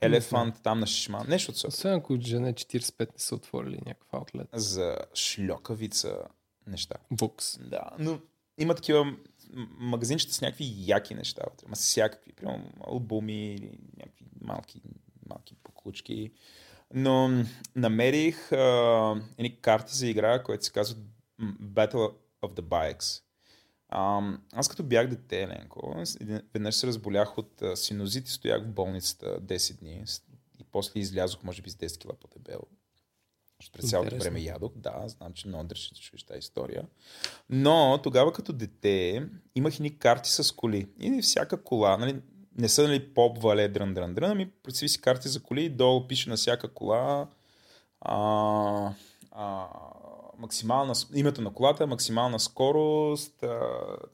Елефант 0.01 0.55
там 0.64 0.80
на 0.80 0.88
Шишман. 0.88 1.26
Нещо 1.30 1.51
от 1.51 1.57
София. 1.57 1.70
Освен 1.70 1.93
ако 1.93 2.22
жене 2.22 2.53
45 2.53 2.99
не 2.99 3.20
са 3.20 3.36
отворили 3.36 3.80
някакъв 3.86 4.14
аутлет. 4.14 4.47
За 4.53 4.97
шльокавица 5.16 6.18
неща. 6.68 6.95
Букс. 7.11 7.57
Да, 7.59 7.89
но 7.99 8.20
има 8.57 8.76
такива 8.76 9.16
магазинчета 9.78 10.34
с 10.34 10.41
някакви 10.41 10.74
яки 10.78 11.16
неща 11.16 11.41
вътре. 11.49 11.66
Ма 11.70 11.76
с 11.76 11.80
всякакви. 11.80 12.34
Примерно 12.34 12.72
албуми 12.88 13.53
или 13.53 13.80
някакви 13.97 14.26
малки, 14.41 14.82
малки 15.30 15.55
поклучки. 15.64 16.32
Но 16.93 17.45
намерих 17.76 18.51
а, 18.51 19.22
едни 19.38 19.61
карти 19.61 19.95
за 19.95 20.07
игра, 20.07 20.43
което 20.43 20.66
се 20.66 20.72
казва 20.72 20.97
Battle 21.61 22.14
of 22.41 22.53
the 22.53 22.61
Bikes. 22.61 23.24
Ам, 23.96 24.41
аз 24.54 24.68
като 24.68 24.84
бях 24.84 25.08
дете, 25.08 25.48
Ленко, 25.48 26.04
веднъж 26.54 26.76
се 26.76 26.88
разболях 26.88 27.38
от 27.38 27.62
а, 27.62 27.76
синозит 27.76 28.28
и 28.28 28.32
стоях 28.32 28.64
в 28.64 28.74
болницата 28.74 29.41
10 29.41 29.80
дни. 29.80 30.04
И 30.60 30.64
после 30.72 31.00
излязох, 31.00 31.44
може 31.44 31.62
би, 31.62 31.70
с 31.70 31.76
10 31.76 31.98
кила 31.98 32.14
по-дебел. 32.14 32.62
Защото 33.62 33.80
През 33.80 33.89
цялото 33.89 34.18
време 34.18 34.39
ядох. 34.39 34.72
Да, 34.76 35.04
знам, 35.08 35.34
че 35.34 35.48
много 35.48 35.64
държа 35.64 35.89
да 35.89 36.00
чуеш 36.00 36.24
тази 36.24 36.39
история. 36.39 36.84
Но 37.50 38.00
тогава 38.04 38.34
като 38.34 38.54
дете 38.54 39.28
имах 39.56 39.80
ни 39.80 39.98
карти 39.98 40.32
с 40.32 40.56
коли. 40.56 40.88
И 41.00 41.22
всяка 41.22 41.64
кола, 41.64 41.98
нали, 41.98 42.22
не 42.58 42.70
са 42.70 42.84
нали, 42.84 43.14
поп, 43.14 43.41
вале, 43.41 43.68
дрън, 43.68 43.94
дрън, 43.94 44.14
дрън, 44.14 44.32
ами 44.32 44.52
представи 44.64 44.89
си 44.89 45.02
карти 45.02 45.28
за 45.28 45.44
коли 45.44 45.64
и 45.64 45.70
долу 45.70 46.08
пише 46.08 46.30
на 46.30 46.36
всяка 46.36 46.74
кола 46.74 47.28
а, 48.02 48.94
а, 49.32 49.68
максимална, 50.38 50.93
името 51.15 51.41
на 51.41 51.53
колата, 51.53 51.88
максимална 51.88 52.39
скорост, 52.39 53.43
а, 53.43 53.59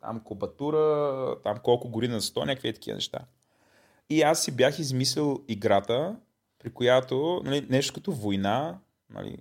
там 0.02 0.20
кубатура, 0.20 1.36
там 1.44 1.58
колко 1.64 1.90
гори 1.90 2.08
на 2.08 2.22
100, 2.22 2.46
някакви 2.46 2.68
е 2.68 2.74
такива 2.74 2.96
неща. 2.96 3.20
И 4.10 4.22
аз 4.22 4.44
си 4.44 4.52
бях 4.52 4.80
измислил 4.80 5.44
играта, 5.48 6.16
при 6.60 6.74
която 6.74 7.42
нали, 7.46 7.68
нещо 7.70 7.94
като 7.94 8.12
война, 8.12 8.78
нали, 9.14 9.38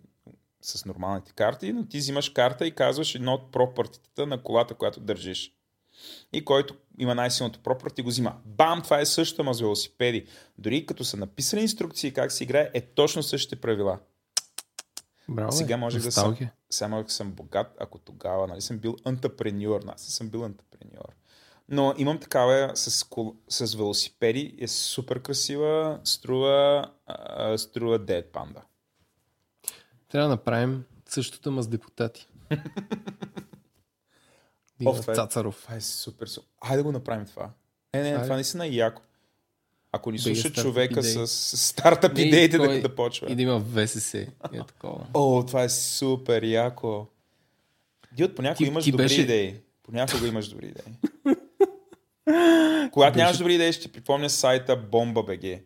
с 0.63 0.85
нормалните 0.85 1.33
карти, 1.33 1.73
но 1.73 1.87
ти 1.87 1.99
взимаш 1.99 2.29
карта 2.29 2.67
и 2.67 2.75
казваш 2.75 3.15
едно 3.15 3.35
от 3.35 3.53
пропъртитата 3.53 4.27
на 4.27 4.43
колата, 4.43 4.75
която 4.75 5.01
държиш. 5.01 5.53
И 6.33 6.45
който 6.45 6.75
има 6.99 7.15
най-силното 7.15 7.59
пропърти, 7.59 8.03
го 8.03 8.09
взима. 8.09 8.37
Бам, 8.45 8.83
това 8.83 9.01
е 9.01 9.07
същото, 9.07 9.43
ама 9.43 9.55
с 9.55 9.61
велосипеди. 9.61 10.27
Дори 10.59 10.87
като 10.87 11.05
са 11.05 11.17
написали 11.17 11.61
инструкции 11.61 12.13
как 12.13 12.33
се 12.33 12.45
играе, 12.45 12.71
е 12.75 12.81
точно 12.81 13.23
същите 13.23 13.57
правила. 13.57 13.99
Браво, 15.31 15.53
Сега 15.53 15.75
е. 15.75 15.77
може 15.77 15.99
да 16.01 16.13
съм, 16.13 16.37
сега 16.71 16.89
може 16.89 17.05
да 17.07 17.13
съм 17.13 17.33
богат, 17.33 17.77
ако 17.81 17.99
тогава 17.99 18.47
нали, 18.47 18.61
съм 18.61 18.79
бил 18.79 18.97
антапреньор. 19.05 19.81
Аз 19.87 20.07
не 20.07 20.13
съм 20.13 20.29
бил 20.29 20.45
антапреньор. 20.45 21.15
Но 21.69 21.95
имам 21.97 22.21
такава 22.21 22.77
с, 22.77 23.05
кол... 23.05 23.35
с 23.49 23.75
велосипеди, 23.75 24.57
е 24.59 24.69
супер 24.69 25.23
красива, 25.23 26.01
струва, 26.05 26.91
а, 27.07 27.59
струва 27.59 28.01
Dead 28.01 28.31
Panda. 28.31 28.61
Трябва 30.09 30.29
да 30.29 30.35
направим 30.35 30.85
същото, 31.09 31.53
ма 31.53 31.63
с 31.63 31.69
депутати. 31.69 32.29
Това 34.79 35.13
е- 35.13 35.15
Цацаров. 35.15 35.63
Това 35.63 35.77
е 35.77 35.81
супер. 35.81 36.27
супер. 36.27 36.49
Хайде 36.67 36.77
да 36.77 36.85
го 36.85 36.93
направим 36.93 37.27
това. 37.27 37.51
Не, 37.95 38.03
не, 38.03 38.11
Хайде. 38.11 38.23
това 38.23 38.35
наистина 38.35 38.67
е 38.67 38.71
яко. 38.71 39.03
Ако 39.93 40.11
ни 40.11 40.19
слуша 40.19 40.53
човека 40.53 41.01
идеи. 41.01 41.13
с 41.13 41.27
стартъп 41.57 42.15
Не, 42.15 42.23
идеите 42.23 42.57
той- 42.57 42.77
да, 42.77 42.81
да 42.83 42.95
почва. 42.95 43.33
И 43.33 43.37
да 43.37 43.43
има 43.43 43.61
ВСС. 43.63 44.19
Е 44.19 44.27
такова. 44.59 45.07
О, 45.15 45.45
това 45.47 45.63
е 45.63 45.69
супер 45.69 46.43
яко. 46.43 47.07
Диот, 48.13 48.35
понякога 48.35 48.57
Ти- 48.57 48.65
имаш 48.65 48.85
ти 48.85 48.91
добри 48.91 49.05
беше- 49.05 49.21
идеи. 49.21 49.57
Понякога 49.83 50.29
имаш 50.29 50.49
добри 50.49 50.67
идеи. 50.67 50.95
Когато 52.93 53.19
нямаш 53.19 53.39
добри 53.39 53.55
идеи, 53.55 53.73
ще 53.73 53.89
припомня 53.89 54.31
сайта 54.31 54.83
Bomba.bg. 54.83 55.63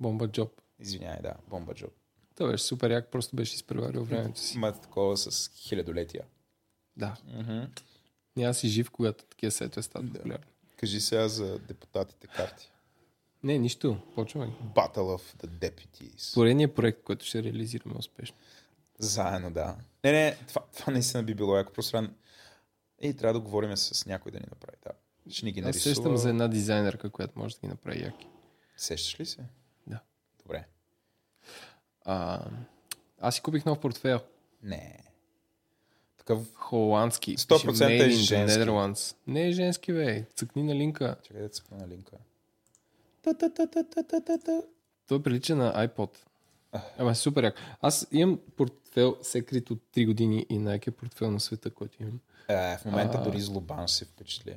Бомба 0.00 0.28
Джоб. 0.28 0.50
Извинявай, 0.80 1.18
да, 1.22 1.34
Bomba 1.50 1.82
Job. 1.82 1.90
Това 2.34 2.50
беше 2.50 2.64
супер 2.64 2.90
як, 2.90 3.10
просто 3.10 3.36
беше 3.36 3.54
изпреварил 3.54 4.04
времето 4.04 4.40
си. 4.40 4.56
Има 4.56 4.72
такова 4.72 5.16
с 5.16 5.50
хилядолетия. 5.56 6.22
Да. 6.96 7.16
Мгм. 7.28 7.60
Няма 8.36 8.54
си 8.54 8.68
жив, 8.68 8.90
когато 8.90 9.24
такива 9.24 9.50
сайтове 9.50 9.82
стават 9.82 10.06
Да. 10.06 10.18
популярни. 10.18 10.44
Кажи 10.76 11.00
сега 11.00 11.28
за 11.28 11.58
депутатите 11.58 12.26
карти. 12.26 12.70
Не, 13.42 13.58
нищо. 13.58 13.96
Почваме. 14.14 14.52
Battle 14.74 14.96
of 14.96 15.46
the 15.46 15.46
Deputies. 15.46 16.34
Поредният 16.34 16.74
проект, 16.74 17.02
който 17.02 17.24
ще 17.24 17.42
реализираме 17.42 17.94
успешно. 17.98 18.36
Заедно, 18.98 19.50
да. 19.50 19.76
Не, 20.04 20.12
не, 20.12 20.36
това, 20.48 20.62
това 20.76 20.92
наистина 20.92 21.22
би 21.22 21.34
било 21.34 21.56
яко. 21.56 21.72
Просто 21.72 21.96
ран... 21.96 22.14
И 23.00 23.14
трябва 23.14 23.32
да 23.32 23.40
говорим 23.40 23.76
с 23.76 24.06
някой 24.06 24.32
да 24.32 24.38
ни 24.38 24.46
направи. 24.50 24.76
Да. 24.84 24.90
Ще 25.32 25.44
ни 25.44 25.52
ги 25.52 25.60
Аз 25.60 25.64
нарисува. 25.64 25.94
сещам 25.94 26.16
за 26.16 26.28
една 26.28 26.48
дизайнерка, 26.48 27.10
която 27.10 27.38
може 27.38 27.54
да 27.54 27.60
ги 27.60 27.66
направи 27.66 28.02
яки. 28.02 28.26
Сещаш 28.76 29.20
ли 29.20 29.26
се? 29.26 29.40
Да. 29.86 30.00
Добре. 30.42 30.64
А, 32.04 32.44
аз 33.20 33.34
си 33.34 33.40
купих 33.40 33.64
нов 33.64 33.80
портфел. 33.80 34.20
Не. 34.62 34.98
Такъв... 36.18 36.54
Холандски. 36.54 37.36
100% 37.36 37.70
Пише 37.70 37.84
Made 37.84 38.06
е 38.06 38.10
женски. 38.10 38.58
Netherlands. 38.58 39.16
Не 39.26 39.48
е 39.48 39.52
женски, 39.52 39.92
бе. 39.92 40.24
Цъкни 40.34 40.62
на 40.62 40.74
линка. 40.74 41.16
Чакай 41.22 41.42
да 41.42 41.48
цъкна 41.48 41.76
на 41.76 41.88
линка. 41.88 42.16
Той 45.08 45.22
прилича 45.22 45.56
на 45.56 45.88
iPod. 45.88 46.10
Ама 46.98 47.10
е 47.10 47.14
супер 47.14 47.44
як. 47.44 47.54
Аз 47.80 48.06
имам 48.12 48.40
портфел 48.56 49.16
секрет 49.22 49.70
от 49.70 49.82
3 49.94 50.06
години 50.06 50.46
и 50.48 50.58
най-якият 50.58 50.96
портфел 50.96 51.30
на 51.30 51.40
света, 51.40 51.70
който 51.70 52.02
имам. 52.02 52.20
Е, 52.48 52.76
в 52.76 52.84
момента 52.84 53.18
А. 53.18 53.22
дори 53.22 53.40
злобан 53.40 53.88
се 53.88 54.04
впечатли. 54.04 54.56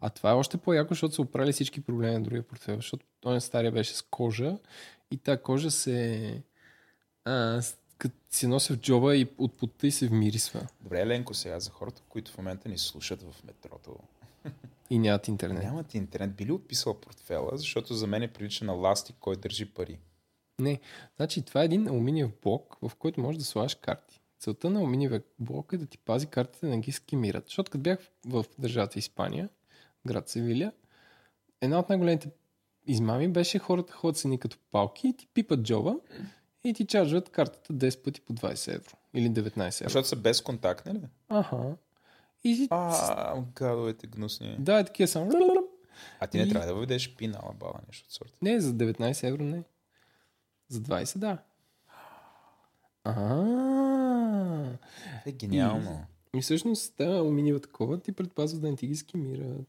А 0.00 0.10
това 0.10 0.30
е 0.30 0.34
още 0.34 0.56
по-яко, 0.56 0.94
защото 0.94 1.14
са 1.14 1.22
оправили 1.22 1.52
всички 1.52 1.80
проблеми 1.80 2.14
на 2.14 2.22
другия 2.22 2.42
портфел. 2.42 2.76
Защото 2.76 3.06
той 3.20 3.40
стария 3.40 3.72
беше 3.72 3.94
с 3.94 4.02
кожа 4.02 4.58
и 5.10 5.16
та 5.16 5.42
кожа 5.42 5.70
се... 5.70 6.42
А, 7.24 7.62
като 7.98 8.16
се 8.30 8.48
носи 8.48 8.72
в 8.72 8.76
джоба 8.76 9.16
и 9.16 9.28
от 9.38 9.58
пота 9.58 9.86
и 9.86 9.90
се 9.90 10.08
вмирисва. 10.08 10.66
Добре, 10.80 11.06
Ленко, 11.06 11.34
сега 11.34 11.60
за 11.60 11.70
хората, 11.70 12.02
които 12.08 12.32
в 12.32 12.38
момента 12.38 12.68
ни 12.68 12.78
слушат 12.78 13.22
в 13.22 13.44
метрото. 13.44 13.96
И 14.90 14.98
нямат 14.98 15.28
интернет. 15.28 15.62
Нямат 15.62 15.94
интернет. 15.94 16.36
Би 16.36 16.46
ли 16.46 16.52
отписал 16.52 17.00
портфела, 17.00 17.50
защото 17.52 17.94
за 17.94 18.06
мен 18.06 18.22
е 18.22 18.32
прилича 18.32 18.64
на 18.64 18.72
ластик, 18.72 19.16
който 19.20 19.40
държи 19.40 19.66
пари. 19.66 19.98
Не. 20.58 20.80
Значи 21.16 21.42
това 21.42 21.62
е 21.62 21.64
един 21.64 21.88
алуминиев 21.88 22.30
блок, 22.42 22.76
в 22.82 22.92
който 22.98 23.20
можеш 23.20 23.38
да 23.38 23.44
слагаш 23.44 23.74
карти. 23.74 24.20
Целта 24.38 24.70
на 24.70 24.80
алуминиевия 24.80 25.22
блок 25.38 25.72
е 25.72 25.78
да 25.78 25.86
ти 25.86 25.98
пази 25.98 26.26
картите 26.26 26.66
да 26.66 26.72
не 26.72 26.80
ги 26.80 26.92
скимират. 26.92 27.44
Защото 27.46 27.70
като 27.70 27.82
бях 27.82 27.98
в, 28.26 28.44
държавата 28.58 28.98
Испания, 28.98 29.48
град 30.06 30.28
Севиля, 30.28 30.72
една 31.60 31.78
от 31.78 31.88
най-големите 31.88 32.30
измами 32.86 33.28
беше 33.28 33.58
хората 33.58 33.92
ходят 33.92 34.16
с 34.16 34.24
едни 34.24 34.38
като 34.38 34.58
палки 34.70 35.08
и 35.08 35.16
ти 35.16 35.26
пипат 35.34 35.62
джоба 35.62 35.96
и 36.64 36.74
ти 36.74 36.86
чарджват 36.86 37.28
картата 37.28 37.72
10 37.72 38.02
пъти 38.02 38.20
по 38.20 38.32
20 38.32 38.74
евро 38.74 38.96
или 39.14 39.30
19 39.30 39.58
евро. 39.58 39.70
Защото 39.70 40.08
са 40.08 40.16
безконтактни 40.16 40.92
ли? 40.92 41.02
Аха. 41.28 41.76
И. 42.46 42.68
А, 42.70 43.40
гадовете 43.54 44.06
гнусни. 44.06 44.56
Да, 44.58 44.78
е 44.78 44.84
такива 44.84 45.08
само... 45.08 45.30
А 46.20 46.26
ти 46.26 46.38
не 46.38 46.44
И- 46.44 46.48
трябва 46.48 46.66
да 46.66 46.74
въведеш 46.74 47.16
пин 47.16 47.34
ала 47.34 47.52
бала, 47.54 47.80
нещо 47.86 48.06
от 48.06 48.12
сорта. 48.12 48.36
Не, 48.42 48.60
за 48.60 48.72
19 48.72 49.28
евро 49.28 49.42
не. 49.44 49.62
За 50.68 50.80
20 50.80 51.18
да. 51.18 51.38
А. 53.04 54.72
Е 55.26 55.32
гениално. 55.32 56.06
И 56.36 56.40
всъщност 56.40 56.94
тази 56.96 57.10
алуминиева 57.10 57.60
такова 57.60 58.00
ти 58.00 58.12
предпазва 58.12 58.60
да 58.60 58.70
не 58.70 58.76
ти 58.76 58.86
ги 58.86 58.96
скимират. 58.96 59.66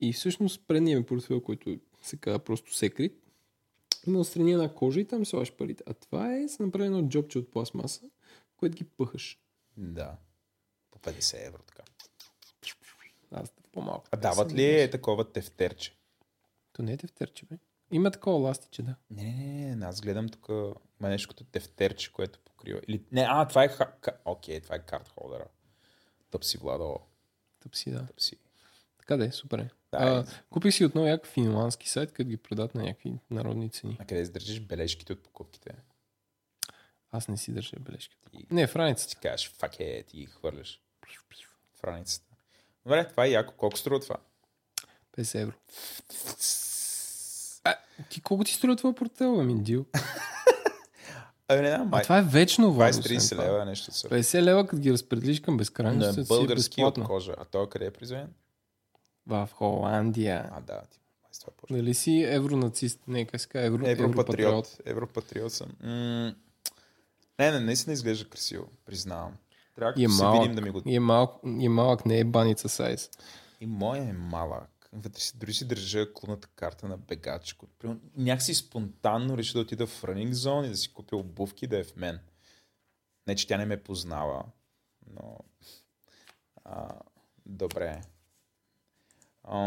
И 0.00 0.12
всъщност 0.12 0.66
предният 0.66 0.98
ми 1.00 1.06
портфел, 1.06 1.40
който 1.40 1.78
се 2.02 2.16
казва 2.16 2.38
просто 2.38 2.74
секрет, 2.74 3.12
има 4.06 4.18
отстрани 4.20 4.52
една 4.52 4.74
кожа 4.74 5.00
и 5.00 5.04
там 5.04 5.26
слагаш 5.26 5.52
парите. 5.52 5.84
А 5.86 5.94
това 5.94 6.36
е 6.36 6.48
са 6.48 6.62
направи 6.62 6.86
едно 6.86 7.02
джобче 7.02 7.38
от 7.38 7.50
пластмаса, 7.50 8.02
което 8.56 8.76
ги 8.76 8.84
пъхаш. 8.84 9.38
Да. 9.76 10.16
По 10.90 10.98
50 10.98 11.46
евро 11.46 11.62
така. 11.66 11.82
Аз 13.32 13.50
да 13.50 13.62
по-малко. 13.72 14.06
А 14.12 14.16
дават 14.16 14.52
ли 14.52 14.80
е 14.80 14.90
такова 14.90 15.32
тефтерче? 15.32 15.96
То 16.72 16.82
не 16.82 16.92
е 16.92 16.96
тефтерче, 16.96 17.46
бе. 17.46 17.58
Има 17.90 18.10
такова 18.10 18.38
ластиче, 18.38 18.82
да. 18.82 18.94
Не, 19.10 19.22
не, 19.22 19.66
не, 19.66 19.76
не, 19.76 19.86
аз 19.86 20.00
гледам 20.00 20.28
тук 20.28 20.48
има 21.00 21.08
нещо 21.08 21.28
като 21.28 21.44
тефтерче, 21.44 22.12
което 22.12 22.38
покрива. 22.40 22.80
Или... 22.88 23.02
Не, 23.12 23.26
а, 23.28 23.48
това 23.48 23.64
е... 23.64 23.68
Ха... 23.68 23.92
Окей, 24.24 24.60
това 24.60 24.74
е 24.74 24.78
карт 24.78 25.08
холдера. 25.08 25.44
Тъп 26.30 26.44
си, 26.44 26.58
Владо. 26.58 27.00
Тъп 27.60 27.76
си, 27.76 27.90
да. 27.90 28.06
Тъп 28.06 28.20
си. 28.20 28.36
Така 28.98 29.16
да 29.16 29.26
е, 29.26 29.30
супер 29.30 29.58
е. 29.58 29.70
Да, 29.92 29.98
а, 29.98 30.20
е. 30.20 30.24
купих 30.50 30.74
си 30.74 30.84
отново 30.84 31.06
някакъв 31.06 31.32
финландски 31.32 31.88
сайт, 31.88 32.12
където 32.12 32.30
ги 32.30 32.36
продават 32.36 32.74
на 32.74 32.82
някакви 32.82 33.14
народни 33.30 33.70
цени. 33.70 33.96
А 34.00 34.04
къде 34.04 34.20
издържиш 34.20 34.60
бележките 34.60 35.12
от 35.12 35.22
покупките? 35.22 35.74
Аз 37.10 37.28
не 37.28 37.36
си 37.36 37.52
държа 37.52 37.76
бележката. 37.80 38.30
И 38.32 38.46
Не, 38.50 38.66
в 38.66 38.76
раницата. 38.76 39.10
ти 39.10 39.16
кажеш, 39.16 39.50
фак 39.50 39.80
е, 39.80 40.02
ти 40.02 40.16
ги 40.16 40.26
хвърляш 40.26 40.80
в 41.74 41.84
раницата. 41.84 42.35
Добре, 42.86 43.08
това 43.08 43.24
е 43.24 43.30
яко. 43.30 43.54
Колко 43.56 43.78
струва 43.78 44.00
това? 44.00 44.16
50 45.18 45.40
евро. 45.40 45.52
А, 47.64 47.74
ти 48.10 48.20
колко 48.20 48.44
ти 48.44 48.54
струва 48.54 48.76
това 48.76 48.92
портфел, 48.92 49.36
бе, 49.36 49.42
Миндил? 49.42 49.86
Ами 51.48 51.60
не 51.62 51.68
знам, 51.68 51.82
А 51.82 51.84
май. 51.84 52.02
това 52.02 52.18
е 52.18 52.22
вечно, 52.22 52.72
Владо, 52.72 52.92
20-30 52.92 53.16
освен 53.16 53.38
това. 53.38 53.44
лева, 53.44 53.64
нещо 53.64 53.92
сорта. 53.92 54.14
50 54.14 54.42
лева, 54.42 54.66
като 54.66 54.80
ги 54.80 54.92
разпределиш 54.92 55.40
към 55.40 55.56
безкрайност, 55.56 56.14
си 56.14 56.20
е 56.20 56.24
български 56.24 56.84
от 56.84 57.04
кожа. 57.04 57.34
А 57.38 57.44
той 57.44 57.68
къде 57.68 57.86
е 57.86 57.90
произведен? 57.90 58.28
В 59.26 59.48
Холандия. 59.52 60.50
А, 60.52 60.60
да, 60.60 60.80
ти. 60.82 61.00
май 61.22 61.28
с 61.32 61.38
това 61.38 61.52
почва. 61.52 61.76
Дали 61.76 61.94
си 61.94 62.22
евронацист? 62.22 63.00
Не, 63.08 63.24
как 63.24 63.40
се? 63.40 63.48
Евро... 63.54 63.86
Европатриот. 63.86 64.76
Европатриот 64.84 65.52
съм. 65.52 65.68
М- 65.80 66.34
Не, 67.38 67.50
не, 67.50 67.60
наистина 67.60 67.94
изглежда 67.94 68.28
красиво, 68.28 68.68
признавам. 68.86 69.32
Трябва 69.76 70.00
И 70.00 70.04
е 70.04 70.08
се 70.08 70.22
малък. 70.22 70.42
видим 70.42 70.54
да 70.56 70.62
ми 70.62 70.70
го... 70.70 70.82
И 70.86 70.96
е, 70.96 71.00
малък, 71.00 71.30
и 71.46 71.66
е 71.66 71.68
малък, 71.68 72.06
не 72.06 72.18
е 72.18 72.24
баница 72.24 72.68
сайз. 72.68 73.10
И 73.60 73.66
моя 73.66 74.02
е 74.02 74.12
малък. 74.12 74.88
Вътре 74.92 75.20
си, 75.20 75.38
дори 75.38 75.54
си 75.54 75.68
държа 75.68 76.12
клубната 76.14 76.48
карта 76.48 76.88
на 76.88 76.96
бегачко. 76.98 77.66
Някакси 78.16 78.54
спонтанно 78.54 79.38
реши 79.38 79.52
да 79.52 79.60
отида 79.60 79.86
в 79.86 80.02
running 80.02 80.32
zone 80.32 80.66
и 80.66 80.68
да 80.68 80.76
си 80.76 80.92
купя 80.92 81.16
обувки 81.16 81.66
да 81.66 81.78
е 81.78 81.84
в 81.84 81.96
мен. 81.96 82.20
Не, 83.26 83.36
че 83.36 83.46
тя 83.46 83.56
не 83.56 83.66
ме 83.66 83.82
познава, 83.82 84.44
но... 85.06 85.38
А, 86.64 86.88
добре. 87.46 88.00
А, 89.44 89.58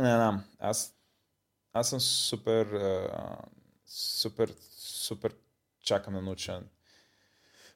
не 0.00 0.14
знам. 0.14 0.44
Аз, 0.58 0.94
аз 1.72 1.90
съм 1.90 2.00
супер, 2.00 2.66
а, 2.66 3.38
супер, 3.86 4.54
супер 4.78 5.34
чакам 5.80 6.14
да 6.14 6.22
науча 6.22 6.62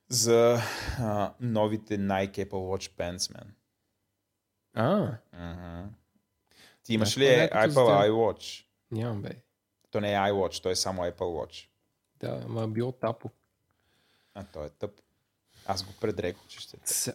за 0.09 0.59
а, 0.99 1.33
новите 1.41 1.99
Nike 1.99 2.47
Apple 2.47 2.51
Watch 2.51 2.91
Pants, 2.91 3.35
мен. 3.35 3.55
А, 4.75 5.19
Мгм. 5.33 5.95
Ти 6.83 6.95
имаш 6.95 7.19
ли 7.19 7.27
е 7.27 7.51
Apple 7.51 7.71
сделка? 7.71 7.93
iWatch? 7.93 8.65
нямам 8.91 9.23
бе. 9.23 9.31
То 9.91 10.01
не 10.01 10.13
е 10.13 10.17
iWatch, 10.17 10.63
то 10.63 10.71
е 10.71 10.77
само 10.77 11.03
Apple 11.03 11.13
Watch. 11.19 11.69
Да, 12.17 12.45
ма 12.49 12.69
било 12.69 12.93
тапо. 12.93 13.31
А, 14.35 14.45
той 14.45 14.67
е 14.67 14.71
тъп. 14.71 15.01
Аз 15.67 15.85
го 15.85 15.93
предрекох, 16.01 16.47
че 16.49 16.61
ще 16.61 16.77
е. 16.77 16.81
С... 16.85 17.15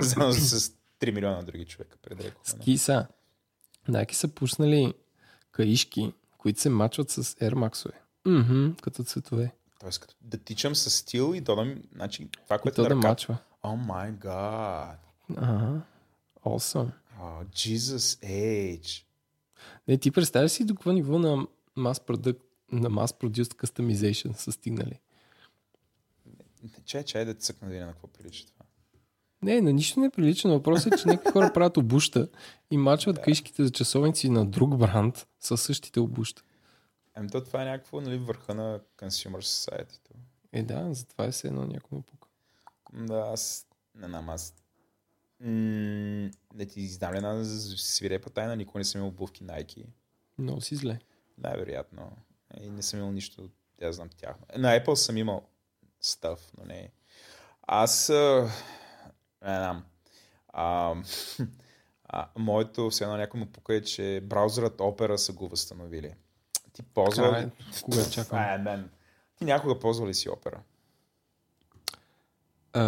Заедно 0.00 0.32
с 0.32 0.72
3 1.00 1.14
милиона 1.14 1.42
други 1.42 1.64
човека 1.64 1.96
предрекох. 1.96 2.42
Скиса. 2.44 3.06
Найки 3.88 4.14
са 4.16 4.28
пуснали 4.28 4.94
каишки, 5.50 6.12
които 6.38 6.60
се 6.60 6.68
мачват 6.70 7.10
с 7.10 7.24
Air 7.24 7.52
Max-ове. 7.54 7.94
Мхм, 8.26 8.70
като 8.82 9.04
цветове. 9.04 9.52
Тоест, 9.80 9.98
като 10.00 10.14
да 10.20 10.38
тичам 10.38 10.74
с 10.74 10.90
стил 10.90 11.32
и 11.34 11.44
то 11.44 11.56
да 11.56 11.64
ми... 11.64 11.76
Значи, 11.94 12.28
това, 12.44 12.56
И 12.56 12.58
което 12.58 12.76
то 12.76 12.82
е 12.82 12.88
да 12.88 12.94
на 12.94 12.96
ръката. 12.96 13.08
мачва. 13.08 13.36
О 13.62 13.76
май 13.76 14.12
гад. 14.12 15.06
Ага. 15.36 15.80
Awesome. 16.44 16.90
Oh, 17.20 17.44
Jesus 17.46 18.24
Age. 18.26 19.04
Не, 19.88 19.98
ти 19.98 20.10
представяш 20.10 20.50
си 20.50 20.64
до 20.64 20.74
какво 20.74 20.92
ниво 20.92 21.18
на 21.18 21.46
mass 21.78 22.06
product, 22.06 22.38
на 22.72 22.90
mass 22.90 23.20
produced 23.20 23.54
customization 23.54 24.32
са 24.32 24.52
стигнали? 24.52 25.00
Чай, 26.84 27.04
чай 27.04 27.24
да 27.24 27.34
цъкна 27.34 27.68
да 27.68 27.72
видя 27.72 27.86
на 27.86 27.92
какво 27.92 28.08
прилича 28.08 28.46
това. 28.46 28.64
Не, 29.42 29.60
на 29.60 29.72
нищо 29.72 30.00
не 30.00 30.06
е 30.06 30.10
прилича. 30.10 30.48
но 30.48 30.54
Въпросът 30.54 30.92
е, 30.92 30.96
че 30.96 31.08
някакви 31.08 31.30
хора 31.32 31.50
правят 31.54 31.76
обуща 31.76 32.28
и 32.70 32.76
мачват 32.76 33.16
Да. 33.16 33.22
каишките 33.22 33.64
за 33.64 33.70
часовници 33.70 34.30
на 34.30 34.46
друг 34.46 34.76
бранд 34.76 35.26
със 35.40 35.62
същите 35.62 36.00
обуща. 36.00 36.42
Ами 37.14 37.30
то 37.30 37.44
това 37.44 37.62
е 37.62 37.64
някакво 37.64 38.00
нали, 38.00 38.18
върха 38.18 38.54
на 38.54 38.80
Consumer 38.98 39.40
Society. 39.40 40.10
Е, 40.52 40.62
да, 40.62 40.94
затова 40.94 41.24
е 41.24 41.30
все 41.30 41.48
едно 41.48 41.66
някому 41.66 42.02
пука. 42.02 42.28
Да, 42.92 43.30
аз 43.32 43.66
не 43.94 44.08
знам, 44.08 44.28
аз 44.28 44.54
м- 45.40 46.30
да 46.54 46.66
ти 46.66 46.80
издам 46.80 47.14
една 47.14 47.44
свирепа 47.76 48.30
тайна, 48.30 48.56
никога 48.56 48.78
не 48.78 48.84
съм 48.84 48.98
имал 48.98 49.08
обувки 49.08 49.44
Nike. 49.44 49.86
Много 50.38 50.60
си 50.60 50.76
зле. 50.76 50.98
Най-вероятно. 51.38 52.16
И 52.60 52.70
не 52.70 52.82
съм 52.82 52.98
имал 52.98 53.12
нищо, 53.12 53.50
да 53.78 53.92
знам 53.92 54.08
тяхно. 54.16 54.46
На 54.56 54.80
Apple 54.80 54.94
съм 54.94 55.16
имал 55.16 55.48
стъв, 56.00 56.52
но 56.58 56.64
не. 56.64 56.92
Аз 57.62 58.10
а, 58.10 58.50
не 59.42 59.54
знам. 59.54 59.84
А, 60.48 60.94
а, 62.04 62.28
моето, 62.36 62.90
все 62.90 63.04
едно 63.04 63.16
някой 63.16 63.40
му 63.40 63.46
пука 63.46 63.74
е, 63.74 63.82
че 63.82 64.20
браузърът 64.24 64.78
Opera 64.78 65.16
са 65.16 65.32
го 65.32 65.48
възстановили. 65.48 66.14
Ти 66.80 66.86
ползва 66.94 67.24
Карай, 67.24 67.44
ли? 67.46 67.50
кога 67.82 68.10
чакам? 68.10 68.38
А, 68.38 68.58
мен. 68.58 68.90
Ти 69.36 69.44
някога 69.44 69.78
ползва 69.78 70.06
ли 70.08 70.14
си 70.14 70.28
Opera? 70.28 70.58
А, 72.72 72.82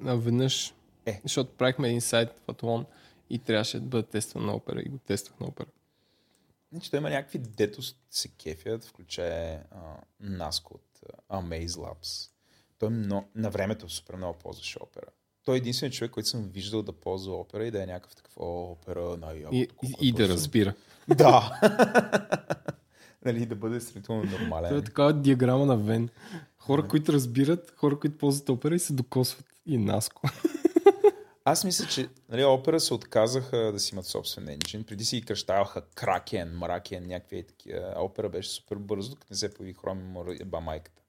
наведнъж, 0.00 0.74
Е. 1.06 1.20
защото 1.22 1.56
правихме 1.56 1.88
един 1.88 2.00
сайт 2.00 2.28
в 2.38 2.48
Атлон 2.48 2.86
и 3.30 3.38
трябваше 3.38 3.80
да 3.80 3.86
бъде 3.86 4.08
тестван 4.08 4.46
на 4.46 4.54
опера 4.54 4.80
и 4.80 4.88
го 4.88 4.98
тествах 4.98 5.40
на 5.40 5.46
опера. 5.46 5.66
Значи, 6.72 6.90
той 6.90 6.98
има 6.98 7.10
някакви 7.10 7.38
дето 7.38 7.82
се 8.10 8.28
кефят, 8.28 8.84
включая 8.84 9.64
Наско 10.20 10.74
от 10.74 11.00
а, 11.28 11.42
Amaze 11.42 11.66
Labs. 11.68 12.30
Той 12.78 12.90
много, 12.90 13.28
на 13.34 13.50
времето 13.50 13.88
супер 13.88 14.16
много 14.16 14.38
ползваше 14.38 14.78
опера. 14.82 15.06
Той 15.48 15.56
е 15.56 15.58
единственият 15.58 15.94
човек, 15.94 16.10
който 16.10 16.28
съм 16.28 16.48
виждал 16.52 16.82
да 16.82 16.92
ползва 16.92 17.36
опера 17.36 17.66
и 17.66 17.70
да 17.70 17.82
е 17.82 17.86
някакъв 17.86 18.16
такъв, 18.16 18.32
о, 18.36 18.72
опера, 18.72 19.16
най-якото. 19.16 19.56
И, 19.56 19.68
и, 19.82 20.08
и 20.08 20.12
да 20.12 20.28
разбира. 20.28 20.74
Да. 21.08 21.60
нали, 23.24 23.46
да 23.46 23.54
бъде 23.54 23.80
сравнително 23.80 24.22
Това 24.22 24.36
е 24.36 24.40
нормален. 24.40 24.84
такава 24.84 25.12
диаграма 25.12 25.66
на 25.66 25.76
Вен. 25.76 26.08
Хора, 26.58 26.88
които 26.88 27.12
разбират, 27.12 27.74
хора, 27.76 27.98
които 27.98 28.18
ползват 28.18 28.48
опера 28.48 28.74
и 28.74 28.78
се 28.78 28.92
докосват. 28.92 29.46
И 29.66 29.78
Наско. 29.78 30.22
Аз 31.44 31.64
мисля, 31.64 31.86
че 31.86 32.08
нали, 32.28 32.44
опера 32.44 32.80
се 32.80 32.94
отказаха 32.94 33.56
да 33.56 33.78
си 33.78 33.94
имат 33.94 34.06
собствен 34.06 34.48
енджин. 34.48 34.84
Преди 34.84 35.04
си 35.04 35.16
ги 35.16 35.26
кръщаваха 35.26 35.82
Кракен, 35.94 36.58
Мракен, 36.58 37.06
някакви 37.06 37.42
такива. 37.42 37.92
А 37.96 38.02
опера 38.02 38.28
беше 38.28 38.50
супер 38.50 38.76
бързо, 38.76 39.10
докато 39.10 39.26
не 39.30 39.36
се 39.36 39.54
появи 39.54 39.74
му 39.94 40.24
еба 40.40 40.60
майката. 40.60 41.02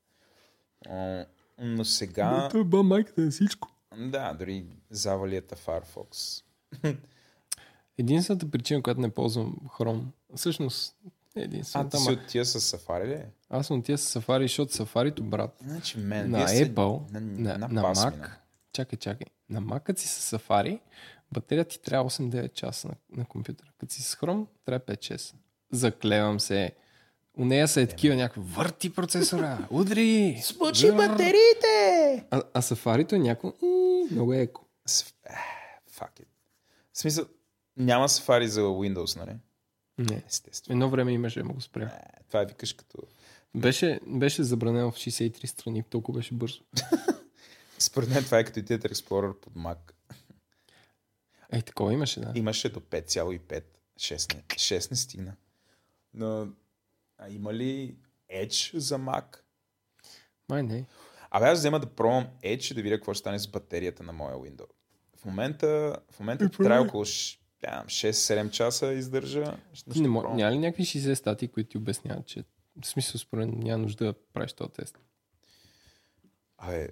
Но 1.60 1.86
сега... 1.86 2.50
Той 2.52 2.62
е 2.62 2.64
ба 2.64 2.84
майката 2.84 3.22
на 3.22 3.32
всичко. 3.32 3.68
Да, 3.98 4.34
дори 4.34 4.66
завалията 4.90 5.56
Firefox. 5.56 6.44
Единствената 7.98 8.52
причина, 8.52 8.84
която 8.84 9.02
не 9.02 9.10
ползвам 9.10 9.56
Chrome, 9.66 10.04
всъщност 10.36 10.96
е 11.36 11.40
А, 11.40 11.44
единствената, 11.44 11.98
ти 11.98 12.04
си 12.04 12.12
от 12.12 12.28
тия 12.28 12.46
с 12.46 12.78
Safari 12.78 13.08
ли? 13.08 13.26
аз 13.50 13.68
съм 13.68 13.82
тия 13.84 13.98
с 13.98 14.20
Safari, 14.22 14.42
защото 14.42 14.74
Safari, 14.74 15.22
брат, 15.22 15.56
Значи, 15.62 15.98
мен, 15.98 16.32
на 16.32 16.48
Apple, 16.48 17.12
на, 17.12 17.22
на, 17.22 17.58
на, 17.58 17.68
на 17.68 17.82
Mac, 17.84 18.12
мина. 18.14 18.36
чакай, 18.74 19.00
чакай, 19.00 19.28
на 19.50 19.62
Mac 19.62 20.00
си 20.00 20.08
с 20.08 20.38
Safari, 20.38 20.80
батерията 21.32 21.70
ти 21.70 21.82
трябва 21.82 22.10
8-9 22.10 22.54
часа 22.54 22.88
на, 22.88 22.96
на 23.12 23.26
компютъра. 23.26 23.70
Като 23.78 23.94
си 23.94 24.02
с 24.02 24.16
Chrome, 24.16 24.46
трябва 24.66 24.80
5-6. 24.86 25.36
Заклевам 25.72 26.40
се. 26.40 26.72
У 27.38 27.46
нея 27.46 27.68
са 27.68 27.82
е 27.82 27.88
такива 27.88 28.16
някакви 28.16 28.42
върти 28.46 28.90
процесора, 28.90 29.68
удри! 29.72 30.42
Смучи 30.44 30.92
батериите! 30.92 32.26
А, 32.32 32.44
а 32.54 32.62
Safari-то 32.62 33.16
е 33.16 33.20
някакво 33.20 33.54
много 34.12 34.34
еко. 34.34 34.66
С- 34.86 35.02
е, 35.26 35.34
Fuck 35.92 36.20
it. 36.20 36.26
В 36.94 37.00
смисъл, 37.00 37.26
няма 37.78 38.10
Safari 38.10 38.46
за 38.46 38.62
Windows, 38.62 39.18
нали? 39.18 39.38
Не. 39.98 40.24
Естествено. 40.28 40.74
Едно 40.76 40.90
време 40.90 41.12
имаше, 41.12 41.40
ама 41.40 41.54
го 41.54 41.62
спря. 41.62 41.84
Е, 41.86 42.24
Това 42.28 42.42
е 42.42 42.46
викаш 42.46 42.74
като... 42.74 42.98
Беше, 43.56 44.00
беше 44.08 44.44
забранено 44.44 44.92
в 44.92 44.96
63 44.96 45.46
страни, 45.46 45.84
толкова 45.84 46.20
беше 46.20 46.34
бързо. 46.34 46.60
Според 47.80 48.10
мен 48.10 48.24
това 48.24 48.40
е 48.40 48.44
като 48.44 48.60
Internet 48.60 48.88
Explorer 48.88 49.34
под 49.34 49.54
Mac. 49.54 49.78
Ей, 51.52 51.62
такова 51.62 51.94
имаше, 51.94 52.20
да. 52.20 52.32
Имаше 52.36 52.70
до 52.70 52.80
5,5. 52.80 53.64
6 53.98 54.36
не, 54.36 54.42
6 54.44 54.92
не 54.92 54.98
стигна. 54.98 55.34
Но 56.14 56.48
а 57.20 57.30
има 57.30 57.54
ли 57.54 57.96
Edge 58.34 58.78
за 58.78 59.00
Mac? 59.00 59.38
Май 60.50 60.64
не. 60.64 60.86
Абе, 61.32 61.46
аз 61.46 61.60
взема 61.60 61.80
да 61.80 61.96
пробвам 61.96 62.28
Edge 62.44 62.72
и 62.72 62.74
да 62.74 62.82
видя 62.82 62.96
какво 62.96 63.14
ще 63.14 63.20
стане 63.20 63.40
с 63.40 63.48
батерията 63.48 64.04
на 64.04 64.14
моя 64.14 64.36
Windows. 64.36 64.72
В 65.18 65.26
момента, 65.26 66.00
в 66.12 66.20
момента 66.20 66.50
трябва 66.50 66.88
около 66.88 67.06
ш- 67.06 67.40
да, 67.62 67.84
6-7 67.86 68.50
часа 68.50 68.94
издържа. 68.94 69.58
Ще, 69.74 70.00
не 70.00 70.08
мо... 70.08 70.36
Няма 70.36 70.52
ли 70.52 70.58
някакви 70.58 70.84
60 70.84 71.14
статии, 71.14 71.48
които 71.48 71.70
ти 71.70 71.78
обясняват, 71.78 72.26
че 72.26 72.44
в 72.84 72.88
смисъл 72.88 73.20
според 73.20 73.50
няма 73.50 73.78
нужда 73.78 74.06
да 74.06 74.14
правиш 74.34 74.54
този 74.54 74.72
тест? 74.72 75.00
Абе, 76.58 76.90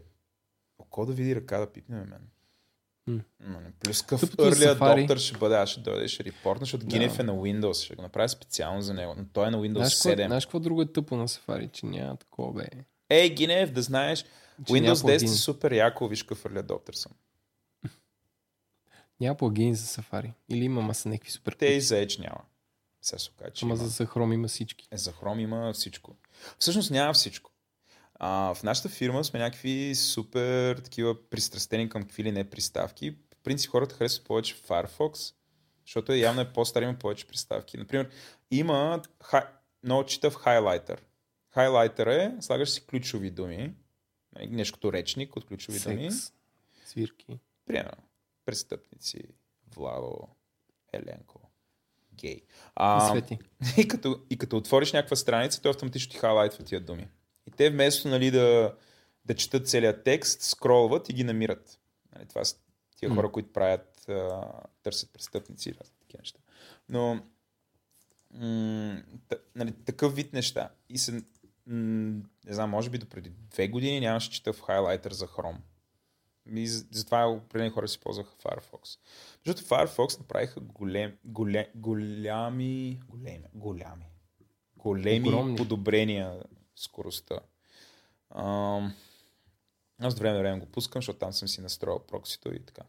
око 0.79 1.05
да 1.05 1.13
види 1.13 1.35
ръка 1.35 1.59
да 1.59 1.71
пипне 1.71 1.95
мен. 1.95 2.29
Плюс 3.79 4.01
къв 4.01 4.21
early 4.21 4.77
adopter 4.77 5.17
ще 5.17 5.37
бъде, 5.37 5.55
аз 5.55 5.69
ще 5.69 5.81
дойде, 5.81 6.07
ще 6.07 6.23
репортна, 6.23 6.65
защото 6.65 6.85
Да. 6.85 6.89
Гинев 6.89 7.19
е 7.19 7.23
на 7.23 7.33
Windows, 7.33 7.85
ще 7.85 7.95
го 7.95 8.01
направя 8.01 8.29
специално 8.29 8.81
за 8.81 8.93
него, 8.93 9.13
но 9.17 9.25
той 9.33 9.47
е 9.47 9.51
на 9.51 9.57
Windows 9.57 9.73
Знаеш 9.73 9.93
какво, 9.95 10.09
7. 10.09 10.25
знаеш 10.25 10.45
какво 10.45 10.59
друго 10.59 10.81
е 10.81 10.93
тъпо 10.93 11.15
на 11.15 11.27
Safari, 11.27 11.71
че 11.71 11.85
няма 11.85 12.17
такова 12.17 12.53
бе. 12.53 12.67
Ей, 13.09 13.29
Гинев, 13.29 13.71
да 13.71 13.81
знаеш, 13.81 14.25
Че 14.65 14.73
Windows 14.73 14.93
10 14.93 15.23
е 15.23 15.27
супер 15.27 15.71
яко, 15.71 16.07
виж 16.07 16.23
какъв 16.23 16.43
early 16.43 16.63
adopter 16.63 16.95
съм. 16.95 17.11
Няма 19.19 19.37
плагини 19.37 19.75
за 19.75 19.85
Safari. 19.85 20.31
Или 20.49 20.63
има 20.65 20.81
маса 20.81 21.09
някакви 21.09 21.31
супер 21.31 21.53
Те 21.53 21.65
и 21.65 21.81
за 21.81 21.95
Edge 21.95 22.19
няма. 22.19 22.41
Сега 23.01 23.19
се 23.19 23.29
окаже, 23.31 23.51
Ама 23.61 23.73
има. 23.73 23.87
за 23.87 24.07
Chrome 24.07 24.33
има 24.33 24.47
всички. 24.47 24.87
Е, 24.91 24.97
за 24.97 25.11
Chrome 25.11 25.41
има 25.41 25.73
всичко. 25.73 26.15
Всъщност 26.59 26.91
няма 26.91 27.13
всичко. 27.13 27.51
А, 28.19 28.53
в 28.53 28.63
нашата 28.63 28.89
фирма 28.89 29.23
сме 29.23 29.39
някакви 29.39 29.95
супер 29.95 30.77
такива 30.77 31.29
пристрастени 31.29 31.89
към 31.89 32.01
какви 32.01 32.23
ли 32.23 32.31
не 32.31 32.49
приставки. 32.49 33.11
В 33.11 33.43
принцип 33.43 33.71
хората 33.71 33.95
харесват 33.95 34.27
повече 34.27 34.55
Firefox, 34.55 35.33
защото 35.85 36.11
е 36.11 36.17
явно 36.17 36.41
е 36.41 36.53
по-стар, 36.53 36.81
има 36.81 36.93
повече 36.93 37.27
приставки. 37.27 37.77
Например, 37.77 38.09
има 38.51 39.01
хай... 39.23 39.41
много 39.83 40.05
читав 40.05 40.35
хайлайтер. 40.35 41.01
Хайлайтер 41.53 42.07
е, 42.07 42.35
слагаш 42.41 42.69
си 42.69 42.85
ключови 42.85 43.31
думи, 43.31 43.73
нали, 44.35 44.47
нещо 44.47 44.73
като 44.73 44.93
речник 44.93 45.35
от 45.35 45.45
ключови 45.45 45.79
думи. 45.79 46.11
Секс, 46.11 46.33
свирки. 46.85 47.39
Примерно, 47.65 48.03
престъпници, 48.45 49.23
Владо, 49.75 50.27
Еленко, 50.93 51.39
гей. 52.13 52.31
И 52.31 52.43
А, 52.75 53.21
и 53.77 53.87
като, 53.87 54.21
и 54.29 54.37
като 54.37 54.57
отвориш 54.57 54.93
някаква 54.93 55.15
страница, 55.15 55.61
той 55.61 55.71
автоматично 55.71 56.11
ти 56.11 56.17
хайлайтва 56.17 56.63
тия 56.63 56.81
думи. 56.81 57.07
И 57.47 57.51
те 57.51 57.69
вместо 57.69 58.07
нали, 58.07 58.31
да, 58.31 58.75
да 59.25 59.35
четат 59.35 59.67
целият 59.69 60.03
текст, 60.03 60.41
скролват 60.41 61.09
и 61.09 61.13
ги 61.13 61.23
намират. 61.23 61.79
Нали, 62.15 62.25
това 62.25 62.45
са 62.45 62.55
тия 62.97 63.09
хора, 63.15 63.31
които 63.31 63.53
правят, 63.53 64.09
а, 64.09 64.51
търсят 64.83 65.13
престъпници 65.13 65.69
и 65.69 65.73
такива 65.73 66.19
неща. 66.21 66.39
Но 66.89 67.21
м- 68.33 69.01
т- 69.29 69.39
нали, 69.55 69.71
такъв 69.85 70.15
вид 70.15 70.33
неща. 70.33 70.69
И 70.89 70.97
се, 70.97 71.11
м- 71.11 71.21
не 72.45 72.53
знам, 72.53 72.69
може 72.69 72.89
би 72.89 72.97
до 72.97 73.05
преди 73.05 73.29
две 73.29 73.67
години 73.67 73.99
нямаше 73.99 74.31
читав 74.31 74.61
хайлайтер 74.61 75.11
за 75.11 75.27
Chrome. 75.27 75.57
И 76.55 76.67
затова 76.67 77.27
определени 77.27 77.69
хора 77.69 77.87
си 77.87 77.99
ползваха 77.99 78.35
Firefox. 78.35 78.99
Защото 79.45 79.69
Firefox 79.69 80.19
направиха 80.19 80.59
голем, 80.59 81.17
голем, 81.25 81.65
голями, 81.75 82.99
големи, 83.09 83.47
голями, 83.53 84.05
големи 84.77 85.29
Огромни. 85.29 85.55
подобрения 85.57 86.31
в 86.31 86.56
скоростта. 86.77 87.39
Ам, 88.35 88.93
аз 89.99 90.13
от 90.13 90.19
време 90.19 90.33
на 90.33 90.39
време 90.39 90.59
го 90.59 90.65
пускам, 90.65 91.01
защото 91.01 91.19
там 91.19 91.33
съм 91.33 91.47
си 91.47 91.61
настроил 91.61 91.99
проксито 91.99 92.53
и 92.53 92.59
така. 92.59 92.81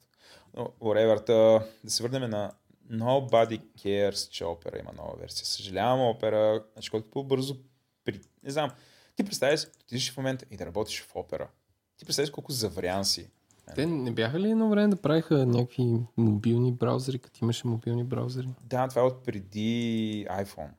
Но, 0.57 0.64
whatever, 0.64 1.26
та, 1.26 1.66
да 1.84 1.91
се 1.91 2.03
върнем 2.03 2.30
на 2.30 2.53
Nobody 2.91 3.61
cares, 3.78 4.30
че 4.30 4.45
опера 4.45 4.78
има 4.78 4.93
нова 4.93 5.16
версия. 5.20 5.47
Съжалявам 5.47 6.01
опера, 6.01 6.64
значи 6.72 6.91
колкото 6.91 7.11
по-бързо, 7.11 7.57
при... 8.05 8.20
не 8.43 8.51
знам, 8.51 8.70
ти 9.16 9.24
представяш, 9.24 9.66
отидеш 9.82 10.12
в 10.12 10.16
момента 10.16 10.47
и 10.51 10.57
да 10.57 10.66
работиш 10.66 11.03
в 11.03 11.16
опера. 11.16 11.49
Ти 11.97 12.05
представяш 12.05 12.30
колко 12.30 12.53
заврян 12.53 13.05
си. 13.05 13.30
Те 13.74 13.86
не 13.86 14.11
бяха 14.11 14.41
ли 14.41 14.51
едно 14.51 14.68
време 14.68 14.89
да 14.89 15.03
правиха 15.03 15.47
някакви 15.47 16.01
мобилни 16.16 16.72
браузъри, 16.72 17.18
като 17.18 17.39
имаше 17.43 17.66
мобилни 17.66 18.05
браузъри? 18.05 18.49
Да, 18.62 18.89
това 18.89 19.03
е 19.03 19.05
от 19.05 19.24
преди 19.24 20.26
iPhone. 20.30 20.70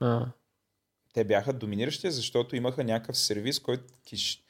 А, 0.00 0.26
Те 1.14 1.24
бяха 1.24 1.52
доминиращи, 1.52 2.10
защото 2.10 2.56
имаха 2.56 2.84
някакъв 2.84 3.18
сервис, 3.18 3.60
който 3.60 3.84
киш... 4.04 4.42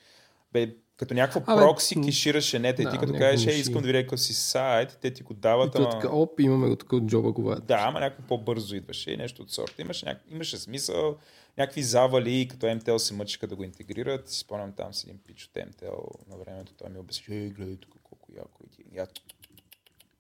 Бе, 0.53 0.75
като 0.97 1.15
някакво 1.15 1.53
Абе, 1.53 1.63
прокси 1.63 2.01
кишираше 2.01 2.59
нета. 2.59 2.83
И 2.83 2.85
да, 2.85 2.91
ти 2.91 2.99
като 2.99 3.13
кажеш, 3.13 3.47
машини. 3.47 3.61
искам 3.61 3.83
да 3.83 3.87
видя 3.87 4.03
какъв 4.03 4.21
си 4.21 4.35
сайт, 4.35 4.99
те 5.01 5.11
ти 5.11 5.23
го 5.23 5.33
и 5.33 5.37
дават, 5.37 5.75
е 5.75 5.79
ама... 5.79 5.91
така, 5.91 6.09
оп, 6.09 6.41
имаме 6.41 6.69
го 6.69 6.77
тук 6.77 6.93
от 6.93 7.07
джоба 7.07 7.33
го 7.33 7.55
Да, 7.55 7.77
ама 7.81 8.01
някакво 8.01 8.27
по-бързо 8.29 8.77
идваше 8.77 9.11
и 9.11 9.17
нещо 9.17 9.43
от 9.43 9.51
сорта. 9.51 9.83
Имаше, 9.83 10.07
няк... 10.07 10.23
имаше 10.31 10.59
смисъл, 10.59 11.17
някакви 11.59 11.83
завали, 11.83 12.49
като 12.49 12.67
MTL 12.67 12.97
се 12.97 13.15
мъчиха 13.15 13.47
да 13.47 13.57
го 13.57 13.65
интегрират. 13.65 14.29
Си 14.29 14.39
спомням 14.39 14.73
там 14.73 14.95
с 14.95 15.05
един 15.05 15.19
пич 15.19 15.45
от 15.45 15.55
MTL 15.55 16.29
на 16.31 16.37
времето. 16.37 16.73
Той 16.75 16.91
ми 16.91 16.99
обясни, 16.99 17.37
ей, 17.37 17.49
гледай 17.49 17.77
тук 17.77 17.95
колко 18.03 18.33
яко 18.37 18.63
и 18.67 18.71
ти. 18.71 18.85
Я... 18.93 19.07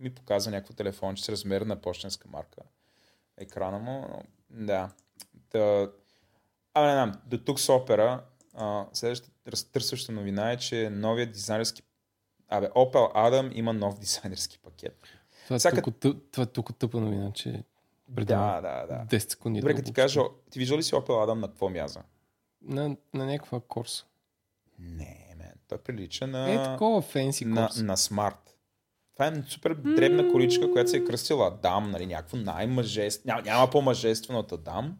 Ми 0.00 0.10
показва 0.10 0.50
някакво 0.50 0.74
телефонче 0.74 1.24
с 1.24 1.28
размер 1.28 1.60
на 1.60 1.76
почтенска 1.76 2.28
марка. 2.28 2.60
Екрана 3.38 3.78
му, 3.78 4.22
да. 4.50 4.90
Та... 5.50 5.90
Абе, 6.74 6.86
не 6.86 6.92
знам, 6.92 7.12
до 7.26 7.38
тук 7.38 7.60
с 7.60 7.68
опера. 7.68 8.24
А, 8.54 8.86
следващата 8.92 9.32
разтърсваща 9.46 10.12
новина 10.12 10.52
е, 10.52 10.56
че 10.56 10.90
новият 10.90 11.32
дизайнерски 11.32 11.82
Абе, 12.48 12.66
Opel 12.66 13.14
Adam 13.14 13.52
има 13.54 13.72
нов 13.72 13.98
дизайнерски 13.98 14.58
пакет. 14.58 14.98
Това 15.44 15.56
е, 15.56 15.58
Всяка- 15.58 15.82
толкова, 15.82 16.20
това 16.32 16.42
е 16.42 16.46
толкова 16.46 16.78
тъпа 16.78 17.00
новина, 17.00 17.32
че 17.32 17.64
Да, 18.08 18.60
да, 18.60 18.86
да. 18.86 19.06
10 19.08 19.30
секунди. 19.30 19.60
Добре, 19.60 19.72
да 19.72 19.76
като 19.76 19.86
ти 19.86 19.92
кажа, 19.92 20.20
ти 20.50 20.58
виждал 20.58 20.78
ли 20.78 20.82
си 20.82 20.94
Opel 20.94 21.08
Adam 21.08 21.34
на 21.34 21.48
какво 21.48 21.68
мяза? 21.68 22.02
На, 22.62 22.82
на 23.14 23.26
някаква 23.26 23.60
корса. 23.60 24.04
Не, 24.78 25.34
мен. 25.38 25.52
Той 25.68 25.78
прилича 25.78 26.26
на, 26.26 26.50
Е, 26.52 26.62
такова 26.64 27.02
фенси 27.02 27.44
на, 27.44 27.70
на 27.76 27.96
смарт. 27.96 28.56
Това 29.12 29.26
е 29.26 29.42
супер 29.42 29.74
дребна 29.74 30.32
количка, 30.32 30.72
която 30.72 30.90
се 30.90 30.96
е 30.96 31.04
кръстила 31.04 31.46
Адам, 31.48 31.90
нали, 31.90 32.06
някакво 32.06 32.36
най-мъжествено. 32.36 33.34
Няма, 33.36 33.42
няма 33.42 33.70
по-мъжествено 33.70 34.38
от 34.38 34.52
Адам. 34.52 34.98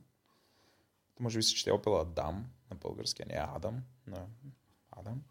Може 1.21 1.39
би 1.39 1.43
се 1.43 1.55
чете 1.55 1.71
Opel 1.71 2.03
Адам 2.03 2.47
на 2.71 2.77
български, 2.77 3.23
а 3.23 3.27
не 3.27 3.41
Адам. 3.57 3.83
На 4.07 4.27
Адам. 4.91 5.23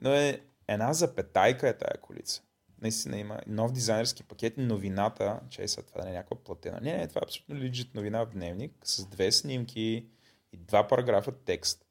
Но 0.00 0.14
е 0.14 0.40
една 0.68 0.92
запетайка 0.92 1.68
е 1.68 1.78
тая 1.78 2.00
колица. 2.00 2.42
Наистина 2.82 3.18
има 3.18 3.40
нов 3.46 3.72
дизайнерски 3.72 4.22
пакет. 4.22 4.58
Новината, 4.58 5.40
че 5.50 5.68
сега 5.68 5.86
това 5.86 6.04
не 6.04 6.10
е 6.10 6.12
някаква 6.12 6.36
платена. 6.36 6.80
Не, 6.82 6.96
не, 6.96 7.08
това 7.08 7.18
е 7.18 7.24
абсолютно 7.24 7.54
легит 7.54 7.94
новина 7.94 8.24
в 8.24 8.30
дневник 8.30 8.72
с 8.84 9.06
две 9.06 9.32
снимки 9.32 10.06
и 10.52 10.56
два 10.56 10.88
параграфа 10.88 11.32
текст. 11.32 11.86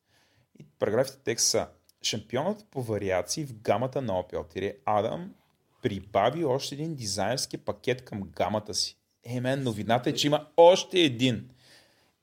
И 0.60 0.66
параграфите 0.80 1.18
текст 1.24 1.48
са 1.48 1.68
Шампионът 2.04 2.66
по 2.72 2.84
вариации 2.84 3.46
в 3.46 3.62
гамата 3.62 4.02
на 4.02 4.14
Opel. 4.14 4.50
Тире 4.50 4.78
Адам 4.86 5.34
прибави 5.82 6.46
още 6.46 6.76
един 6.76 6.96
дизайнерски 6.96 7.58
пакет 7.58 8.06
към 8.06 8.22
гамата 8.22 8.74
си. 8.74 8.98
Е, 9.24 9.40
мен, 9.40 9.64
новината 9.64 10.10
е, 10.10 10.14
че 10.14 10.28
има 10.28 10.48
още 10.58 11.00
един. 11.00 11.50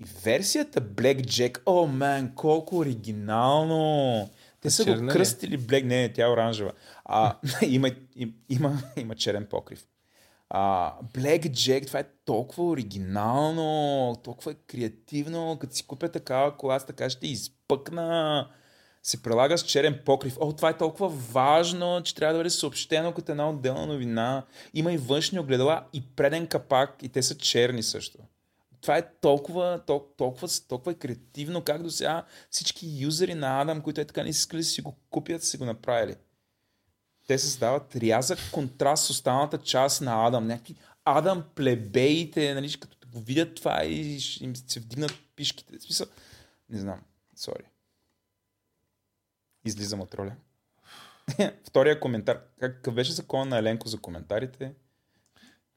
И 0.00 0.04
версията 0.24 0.80
Black 0.80 1.20
Jack, 1.20 1.60
о, 1.66 1.86
oh, 1.86 1.90
мен, 1.90 2.32
колко 2.34 2.78
оригинално! 2.78 4.28
Те 4.60 4.70
са 4.70 4.84
черна 4.84 5.02
го 5.02 5.10
е? 5.10 5.12
кръстили 5.12 5.58
Black, 5.58 5.82
не, 5.82 5.96
не, 5.96 6.12
тя 6.12 6.26
е 6.26 6.30
оранжева. 6.30 6.72
А, 7.04 7.36
има, 7.66 7.90
им- 8.16 8.34
има, 8.48 8.82
има 8.96 9.14
черен 9.14 9.46
покрив. 9.50 9.86
А, 10.50 10.92
Black 11.14 11.50
Jack, 11.50 11.86
това 11.86 11.98
е 11.98 12.08
толкова 12.24 12.64
оригинално, 12.64 14.16
толкова 14.24 14.52
е 14.52 14.54
креативно, 14.54 15.58
като 15.60 15.74
си 15.74 15.86
купя 15.86 16.08
такава 16.08 16.56
кола, 16.56 16.74
аз 16.74 16.86
така 16.86 17.10
ще 17.10 17.26
изпъкна. 17.26 18.48
Се 19.02 19.22
прилага 19.22 19.58
с 19.58 19.62
черен 19.62 20.00
покрив. 20.04 20.36
О, 20.40 20.52
това 20.52 20.70
е 20.70 20.76
толкова 20.76 21.08
важно, 21.08 22.02
че 22.04 22.14
трябва 22.14 22.32
да 22.32 22.38
бъде 22.38 22.50
съобщено 22.50 23.12
като 23.12 23.32
една 23.32 23.50
отделна 23.50 23.86
новина. 23.86 24.44
Има 24.74 24.92
и 24.92 24.96
външни 24.96 25.38
огледала 25.38 25.84
и 25.92 26.02
преден 26.16 26.46
капак 26.46 26.94
и 27.02 27.08
те 27.08 27.22
са 27.22 27.38
черни 27.38 27.82
също. 27.82 28.18
Това 28.80 28.98
е 28.98 29.12
толкова, 29.20 29.82
толкова, 29.86 30.48
толкова, 30.68 30.94
креативно, 30.94 31.64
как 31.64 31.82
до 31.82 31.90
сега 31.90 32.24
всички 32.50 32.96
юзери 32.98 33.34
на 33.34 33.60
Адам, 33.60 33.82
които 33.82 34.00
е 34.00 34.04
така 34.04 34.22
не 34.22 34.28
искали 34.28 34.60
да 34.60 34.64
си 34.64 34.82
го 34.82 34.96
купят, 35.10 35.44
си 35.44 35.56
го 35.56 35.64
направили. 35.64 36.16
Те 37.26 37.38
създават 37.38 37.96
рязък 37.96 38.38
контраст 38.52 39.04
с 39.04 39.10
останалата 39.10 39.58
част 39.58 40.00
на 40.00 40.26
Адам. 40.26 40.46
Някакви 40.46 40.74
Адам 41.04 41.44
плебеите, 41.54 42.54
нали, 42.54 42.80
като 42.80 43.08
го 43.08 43.20
видят 43.20 43.54
това 43.54 43.84
и 43.84 44.18
им 44.40 44.56
се 44.56 44.80
вдигнат 44.80 45.12
пишките. 45.36 45.78
В 45.78 45.82
смисъл, 45.82 46.06
не 46.68 46.78
знам, 46.78 47.00
сори. 47.36 47.64
Излизам 49.64 50.00
от 50.00 50.14
роля. 50.14 50.36
Втория 51.68 52.00
коментар. 52.00 52.40
Какъв 52.60 52.94
беше 52.94 53.12
закон 53.12 53.48
на 53.48 53.58
Еленко 53.58 53.88
за 53.88 53.98
коментарите? 53.98 54.74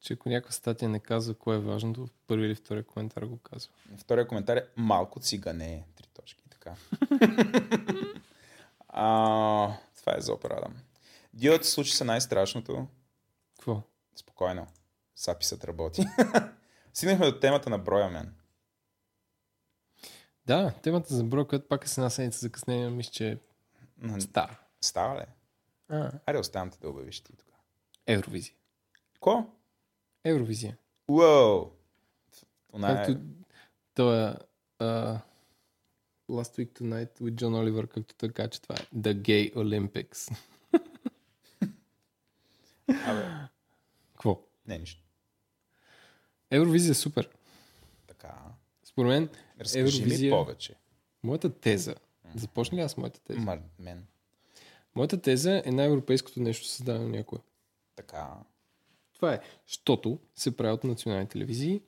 Че 0.02 0.12
ако 0.12 0.28
някаква 0.28 0.52
статия 0.52 0.88
не 0.88 1.00
казва 1.00 1.34
кое 1.34 1.56
е 1.56 1.60
важното, 1.60 2.06
в 2.06 2.10
първи 2.26 2.46
или 2.46 2.54
втория 2.54 2.84
коментар 2.84 3.22
го 3.22 3.38
казва. 3.38 3.72
Втория 3.96 4.28
коментар 4.28 4.56
е 4.56 4.66
малко 4.76 5.20
цигане. 5.20 5.84
Три 5.96 6.06
точки. 6.14 6.44
Така. 6.50 6.74
а, 8.88 9.76
това 9.96 10.14
е 10.16 10.20
за 10.20 10.32
опера, 10.32 10.54
Адам. 10.58 10.74
Диот 11.34 11.64
случи 11.64 11.92
се 11.92 12.04
най-страшното. 12.04 12.86
Какво? 13.54 13.82
Спокойно. 14.16 14.66
Записът 15.16 15.64
работи. 15.64 16.04
Стигнахме 16.94 17.26
до 17.30 17.40
темата 17.40 17.70
на 17.70 17.78
броя, 17.78 18.10
мен. 18.10 18.34
Да, 20.46 20.72
темата 20.82 21.14
за 21.14 21.24
броя, 21.24 21.46
която 21.46 21.68
пак 21.68 21.84
е 21.84 21.88
с 21.88 21.98
една 21.98 22.10
седмица 22.10 22.38
закъснение, 22.38 22.90
мисля, 22.90 23.10
че 23.12 23.30
е 23.30 23.38
М, 23.98 24.20
стара. 24.20 24.58
Става 24.80 25.20
ли? 25.20 25.24
А, 25.88 26.12
Айде 26.26 26.38
оставям 26.40 26.70
те 26.70 26.78
да 26.80 26.88
обявиш 26.88 27.20
ти 27.20 27.36
тогава. 27.36 27.58
Евровизия. 28.06 28.54
Ко? 29.20 29.46
Евровизия. 30.24 30.76
Уоу! 31.08 31.70
Она 32.72 33.02
е... 33.02 33.16
Той 33.94 34.16
е 34.20 34.34
uh, 34.80 35.18
Last 36.30 36.58
Week 36.58 36.72
Tonight 36.72 37.20
with 37.20 37.32
John 37.32 37.54
Oliver, 37.54 37.86
както 37.88 38.14
така, 38.14 38.48
че 38.48 38.62
това 38.62 38.74
е 38.74 38.86
The 38.96 39.14
Gay 39.16 39.54
Olympics. 39.54 40.36
Абе, 42.88 43.26
Какво? 44.12 44.42
не 44.66 44.78
нищо. 44.78 45.02
Евровизия 46.50 46.90
е 46.90 46.94
супер. 46.94 47.28
Така. 48.06 48.34
Според 48.84 49.08
мен, 49.08 49.28
Разкажи 49.60 49.82
ми 50.02 50.08
Евровизия- 50.08 50.30
повече. 50.32 50.74
моята 51.22 51.50
теза, 51.50 51.94
започна 52.34 52.78
ли 52.78 52.82
аз 52.82 52.96
моята 52.96 53.20
теза? 53.20 53.40
Ма, 53.40 53.58
мен. 53.78 54.06
Моята 54.94 55.20
теза 55.20 55.62
е 55.64 55.70
най-европейското 55.70 56.40
нещо 56.40 56.66
създадено 56.66 57.08
някое. 57.08 57.38
Така. 57.96 58.28
Това 59.22 59.34
е, 59.34 59.40
защото 59.68 60.18
се 60.36 60.56
прави 60.56 60.72
от 60.72 60.84
национални 60.84 61.26
телевизии 61.26 61.80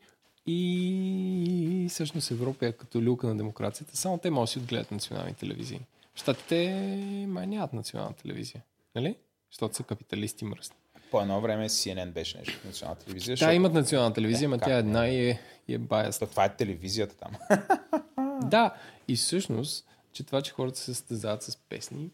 и 0.47 1.87
всъщност 1.91 2.30
Европа 2.30 2.66
е 2.66 2.72
като 2.72 3.03
люлка 3.03 3.26
на 3.26 3.37
демокрацията. 3.37 3.97
Само 3.97 4.18
те 4.18 4.30
могат 4.30 4.47
да 4.47 4.51
си 4.53 4.59
отгледат 4.59 4.91
национални 4.91 5.35
телевизии. 5.35 5.80
Штатите 6.14 6.87
май 7.28 7.47
нямат 7.47 7.72
национална 7.72 8.14
телевизия. 8.14 8.62
Нали? 8.95 9.16
Защото 9.51 9.76
са 9.76 9.82
капиталисти 9.82 10.45
мръсни. 10.45 10.76
По 11.11 11.20
едно 11.20 11.41
време 11.41 11.68
CNN 11.68 12.11
беше 12.11 12.39
нещо 12.39 12.59
в 12.61 12.64
национална 12.64 13.01
телевизия. 13.01 13.37
Та 13.37 13.55
имат 13.55 13.72
национална 13.72 14.14
телевизия, 14.14 14.49
но 14.49 14.59
тя 14.59 14.70
е 14.70 14.72
не? 14.72 14.78
една 14.78 15.09
и 15.09 15.30
е, 15.30 15.41
и 15.68 15.74
е 15.74 15.78
biased. 15.78 16.18
То, 16.18 16.26
това 16.26 16.45
е 16.45 16.57
телевизията 16.57 17.16
там. 17.16 17.32
Да, 18.51 18.74
и 19.09 19.16
всъщност, 19.16 19.87
че 20.12 20.24
това, 20.24 20.43
че 20.43 20.53
хората 20.53 20.78
се 20.78 20.85
състезават 20.85 21.43
с 21.43 21.57
песни, 21.57 22.11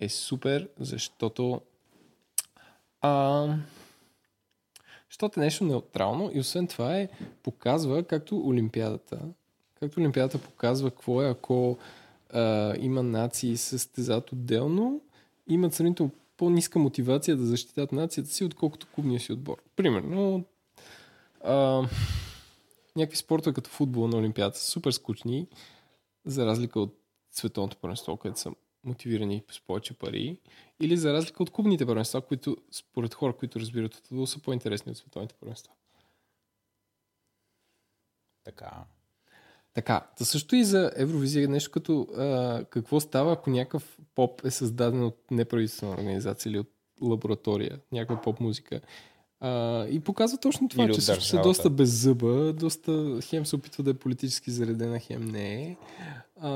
е 0.00 0.08
супер, 0.08 0.68
защото 0.80 1.60
а, 3.00 3.46
защото 5.12 5.40
е 5.40 5.42
нещо 5.42 5.64
неутрално 5.64 6.30
и 6.34 6.40
освен 6.40 6.66
това 6.66 6.96
е, 6.96 7.08
показва, 7.42 8.02
както 8.02 8.46
Олимпиадата, 8.46 9.18
както 9.80 10.00
Олимпиадата 10.00 10.38
показва 10.38 10.90
какво 10.90 11.22
е, 11.22 11.30
ако 11.30 11.78
а, 12.30 12.74
има 12.78 13.02
нации 13.02 13.56
се 13.56 13.68
състезават 13.68 14.32
отделно, 14.32 15.00
имат 15.48 15.74
сравнително 15.74 16.12
по-ниска 16.36 16.78
мотивация 16.78 17.36
да 17.36 17.46
защитят 17.46 17.92
нацията 17.92 18.30
си, 18.30 18.44
отколкото 18.44 18.86
клубния 18.94 19.20
си 19.20 19.32
отбор. 19.32 19.56
Примерно, 19.76 20.44
а, 21.44 21.82
някакви 22.96 23.16
спортове 23.16 23.54
като 23.54 23.70
футбол 23.70 24.08
на 24.08 24.16
Олимпиадата 24.16 24.58
са 24.58 24.70
супер 24.70 24.90
скучни, 24.90 25.46
за 26.24 26.46
разлика 26.46 26.80
от 26.80 26.98
световното 27.30 27.76
първенство, 27.76 28.16
където 28.16 28.40
са 28.40 28.50
мотивирани 28.84 29.44
с 29.50 29.60
повече 29.60 29.94
пари, 29.94 30.38
или 30.80 30.96
за 30.96 31.12
разлика 31.12 31.42
от 31.42 31.50
клубните 31.50 31.86
първенства, 31.86 32.20
които 32.20 32.56
според 32.72 33.14
хора, 33.14 33.36
които 33.36 33.60
разбират 33.60 33.94
от 33.94 34.06
футбол, 34.06 34.26
са 34.26 34.38
по-интересни 34.38 34.92
от 34.92 34.98
световните 34.98 35.34
първенства. 35.40 35.72
така. 38.44 38.70
Така, 39.74 40.06
да 40.18 40.24
също 40.24 40.56
и 40.56 40.64
за 40.64 40.92
Евровизия 40.96 41.44
е 41.44 41.48
нещо 41.48 41.70
като 41.70 42.02
а, 42.16 42.64
какво 42.64 43.00
става, 43.00 43.32
ако 43.32 43.50
някакъв 43.50 43.98
поп 44.14 44.44
е 44.44 44.50
създаден 44.50 45.04
от 45.04 45.18
неправителствена 45.30 45.92
организация 45.92 46.50
или 46.50 46.58
от 46.58 46.70
лаборатория, 47.02 47.80
някаква 47.92 48.20
поп 48.22 48.40
музика. 48.40 48.80
А, 49.40 49.86
и 49.86 50.00
показва 50.00 50.38
точно 50.38 50.68
това, 50.68 50.84
Или 50.84 50.94
че 50.94 51.00
също 51.00 51.24
са 51.24 51.36
държавата. 51.36 51.48
доста 51.48 51.70
без 51.70 51.90
зъба, 51.90 52.52
доста 52.52 53.18
хем 53.22 53.46
се 53.46 53.56
опитва 53.56 53.84
да 53.84 53.90
е 53.90 53.94
политически 53.94 54.50
заредена, 54.50 54.98
хем 54.98 55.24
не 55.24 55.62
е. 55.62 55.76
А, 56.40 56.50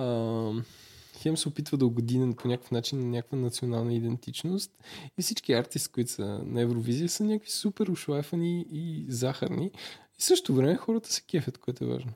хем 1.27 1.37
се 1.37 1.49
опитва 1.49 1.79
да 1.79 1.87
угоди 1.87 2.35
по 2.37 2.49
някакъв 2.49 2.71
начин 2.71 3.01
на 3.01 3.07
някаква 3.07 3.39
национална 3.39 3.95
идентичност. 3.95 4.79
И 5.19 5.23
всички 5.23 5.53
артисти, 5.53 5.93
които 5.93 6.11
са 6.11 6.27
на 6.27 6.61
Евровизия, 6.61 7.09
са 7.09 7.25
някакви 7.25 7.51
супер 7.51 7.87
ушлайфани 7.87 8.67
и 8.71 9.05
захарни. 9.09 9.67
И 9.67 10.19
в 10.19 10.25
същото 10.25 10.55
време 10.55 10.77
хората 10.77 11.13
се 11.13 11.23
кефят, 11.23 11.59
което 11.59 11.85
е 11.85 11.87
важно. 11.87 12.13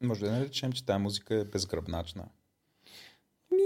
Може 0.00 0.20
да 0.20 0.30
наречем, 0.30 0.72
че 0.72 0.84
тази 0.84 1.02
музика 1.02 1.34
е 1.34 1.44
безгръбначна. 1.44 2.24
Ми, 3.50 3.58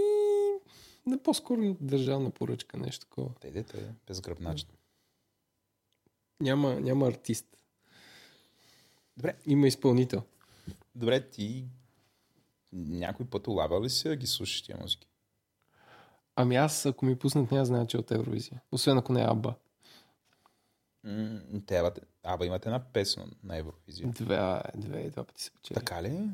не 1.07 1.23
по-скоро 1.23 1.77
държавна 1.81 2.31
поръчка, 2.31 2.79
нещо 2.79 3.07
такова. 3.07 3.31
Те, 3.41 3.51
де, 3.51 3.63
те, 3.63 3.95
безгръбначна. 4.07 4.75
Няма, 6.41 6.81
няма 6.81 7.07
артист. 7.07 7.47
Добре. 9.17 9.35
Има 9.47 9.67
изпълнител. 9.67 10.23
Добре, 10.95 11.31
ти 11.31 11.65
някой 12.77 13.27
път 13.27 13.47
улавя 13.47 13.81
ли 13.81 13.91
се 13.91 14.17
ги 14.17 14.27
слушаш 14.27 14.63
тия 14.63 14.79
музики? 14.81 15.09
Ами 16.37 16.57
аз, 16.57 16.87
ако 16.87 17.05
ми 17.07 17.19
пуснат, 17.19 17.51
няма 17.51 17.65
знае, 17.65 17.87
че 17.87 17.97
е 17.97 18.01
от 18.01 18.11
Евровизия. 18.11 18.61
Освен 18.73 18.99
ако 18.99 19.13
не 19.13 19.21
е 19.21 19.27
Аба. 19.27 19.55
М, 21.05 21.41
Те, 21.67 21.77
абе, 21.79 22.01
абе, 22.23 22.47
имате 22.47 22.69
една 22.69 22.79
песен 22.79 23.33
на 23.45 23.57
Евровизия. 23.57 24.09
Две, 24.09 24.63
две 24.77 25.01
и 25.01 25.11
два 25.11 25.25
пъти 25.25 25.43
се 25.43 25.51
печели. 25.51 25.75
Така 25.75 26.03
ли? 26.03 26.29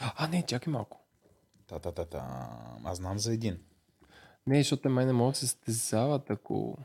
А, 0.00 0.28
не, 0.28 0.46
чакай 0.46 0.72
малко. 0.72 1.00
Та, 1.66 1.78
та, 1.78 1.92
та, 1.92 2.04
та. 2.04 2.50
Аз 2.84 2.96
знам 2.96 3.18
за 3.18 3.32
един. 3.32 3.58
Не, 4.46 4.58
защото 4.58 4.82
те 4.82 4.88
май 4.88 5.06
не 5.06 5.12
могат 5.12 5.32
да 5.32 5.38
се 5.38 5.46
състезават, 5.46 6.30
ако... 6.30 6.78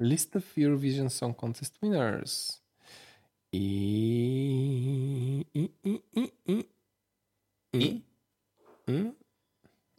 List 0.00 0.36
of 0.36 0.44
Eurovision 0.58 1.08
Song 1.08 1.36
Contest 1.36 1.80
Winners. 1.82 2.60
И... 3.52 3.60
И... 5.54 5.72
И... 5.84 6.02
И... 6.16 6.32
И... 6.46 6.66
И? 7.80 8.02
И... 8.88 9.10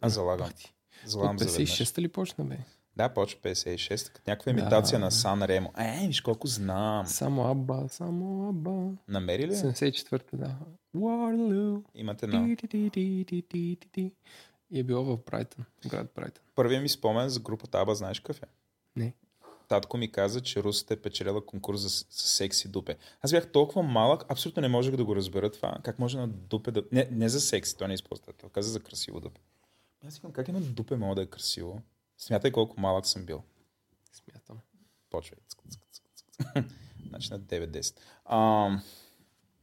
Аз 0.00 0.12
залагам. 0.12 0.50
Ти. 0.56 0.74
Залагам 1.04 1.36
От 1.36 1.40
за 1.40 1.44
веднъж. 1.46 1.80
56-та 1.80 2.02
ли 2.02 2.08
почна, 2.08 2.44
бе? 2.44 2.58
Да, 2.96 3.08
почва 3.08 3.40
56, 3.40 4.12
като 4.12 4.30
някаква 4.30 4.52
имитация 4.52 4.98
Да. 4.98 5.04
на 5.04 5.10
Сан 5.10 5.42
Ремо. 5.42 5.72
Е, 5.78 6.06
виж 6.06 6.20
колко 6.20 6.46
знам. 6.46 7.06
Само 7.06 7.44
Аба, 7.44 7.84
само 7.88 8.48
Аба. 8.48 8.92
Намери 9.08 9.46
ли? 9.46 9.52
74-та, 9.52 10.36
да. 10.36 10.56
Waterloo. 10.96 11.82
Имате. 11.94 12.26
Ти-ти-ти-ти-ти-ти-ти. 12.30 14.12
И 14.70 14.78
е 14.80 14.82
било 14.82 15.04
в 15.04 15.18
Брайтън, 15.26 15.64
град 15.86 16.08
Брайтън. 16.16 16.44
Първият 16.54 16.82
ми 16.82 16.88
спомен 16.88 17.28
за 17.28 17.40
групата 17.40 17.78
Аба, 17.78 17.94
знаеш 17.94 18.20
какъв 18.20 18.42
е? 18.42 18.46
Татко 19.68 19.96
ми 19.96 20.12
каза, 20.12 20.40
че 20.40 20.62
русата 20.62 20.94
е 20.94 21.02
печелила 21.02 21.46
конкурс 21.46 21.80
за, 21.80 21.90
с- 21.90 22.06
за 22.10 22.28
секси 22.28 22.68
дупе. 22.68 22.96
Аз 23.20 23.30
бях 23.30 23.52
толкова 23.52 23.82
малък, 23.82 24.24
абсолютно 24.28 24.62
не 24.62 24.68
можех 24.68 24.96
да 24.96 25.04
го 25.04 25.16
разбера 25.16 25.50
това. 25.50 25.78
Как 25.84 25.98
може 25.98 26.18
на 26.18 26.28
дупе 26.28 26.70
да... 26.70 26.84
Не, 26.92 27.08
не 27.10 27.28
за 27.28 27.40
секси, 27.40 27.76
той 27.76 27.88
не 27.88 27.94
използва. 27.94 28.32
Той 28.32 28.50
каза 28.50 28.70
за 28.70 28.80
красиво 28.80 29.20
дупе. 29.20 29.40
Аз 30.06 30.14
си 30.14 30.20
как 30.32 30.48
едно 30.48 30.60
дупе 30.60 30.96
мога 30.96 31.14
да 31.14 31.22
е 31.22 31.26
красиво? 31.26 31.82
Смятай 32.18 32.52
колко 32.52 32.80
малък 32.80 33.06
съм 33.06 33.26
бил. 33.26 33.42
Смятам. 34.12 34.58
Почвай. 35.10 35.38
Цък. 35.48 35.60
значи 37.08 37.32
на 37.32 37.40
9-10. 37.40 37.96
Ам, 38.24 38.82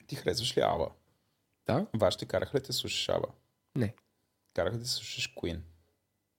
ти 0.08 0.16
харесваш 0.16 0.58
ли 0.58 0.62
Ава? 0.62 0.92
Да? 1.66 1.88
Вашите 1.94 2.26
караха 2.26 2.58
ли 2.58 2.64
те 2.64 2.74
слушаш 2.74 3.10
Ава? 3.10 3.28
Не. 3.76 3.96
Караха 4.54 4.76
ли 4.76 4.80
да 4.80 4.88
слушаш 4.88 5.34
Queen? 5.36 5.60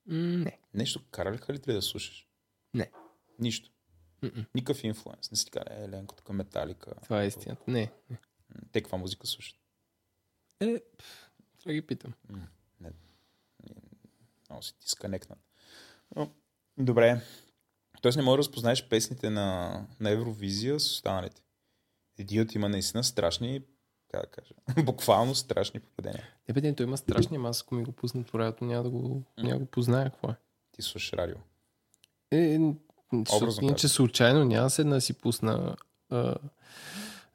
М, 0.06 0.16
не. 0.16 0.58
Нещо 0.74 1.00
караха 1.10 1.52
ли 1.52 1.58
те 1.58 1.72
да 1.72 1.82
слушаш? 1.82 2.28
Не. 2.74 2.90
Нищо. 3.38 3.70
М-м. 4.22 4.44
Никакъв 4.54 4.84
инфлуенс. 4.84 5.30
Не 5.30 5.36
си 5.36 5.44
така, 5.44 5.64
е, 5.70 5.88
Ленко, 5.88 6.14
тук 6.14 6.28
е 6.28 6.32
металика. 6.32 6.92
Това 7.02 7.22
е 7.22 7.26
истината. 7.26 7.62
Не. 7.66 7.92
не. 8.10 8.18
Те 8.72 8.80
каква 8.80 8.98
музика 8.98 9.26
слушат? 9.26 9.56
Е, 10.60 10.66
трябва 10.66 10.80
да 11.66 11.72
ги 11.72 11.86
питам. 11.86 12.14
Много 14.50 14.62
си 14.62 14.74
дисконектнат. 14.80 15.38
Но, 16.16 16.30
добре. 16.78 17.20
Тоест 18.02 18.16
не 18.16 18.22
можеш 18.22 18.36
да 18.36 18.38
разпознаеш 18.38 18.88
песните 18.88 19.30
на, 19.30 19.80
на 20.00 20.10
Евровизия 20.10 20.80
с 20.80 20.90
останалите. 20.90 21.42
Идиот 22.18 22.54
има 22.54 22.68
наистина 22.68 23.04
страшни, 23.04 23.62
как 24.10 24.20
да 24.20 24.26
кажа, 24.26 24.54
буквално 24.84 25.34
страшни 25.34 25.80
попадения. 25.80 26.28
Не, 26.48 26.54
бе, 26.54 26.60
не, 26.60 26.74
той 26.74 26.86
има 26.86 26.96
страшни, 26.96 27.36
аз 27.36 27.62
ако 27.62 27.74
ми 27.74 27.84
го 27.84 27.92
пусна 27.92 28.24
по 28.24 28.38
радиото, 28.38 28.64
няма 28.64 28.82
да 28.82 28.90
го, 28.90 29.22
няма 29.38 29.52
да 29.52 29.58
го 29.58 29.66
позная 29.66 30.10
какво 30.10 30.30
е. 30.30 30.36
Ти 30.72 30.82
слушаш 30.82 31.12
радио. 31.12 31.36
Е, 32.30 32.54
е, 32.54 32.74
Образно 33.20 33.62
иначе 33.62 33.82
казано. 33.82 33.94
случайно 33.94 34.44
няма 34.44 34.70
седна 34.70 34.94
да 34.94 35.00
си 35.00 35.12
пусна 35.12 35.76
а, 36.10 36.34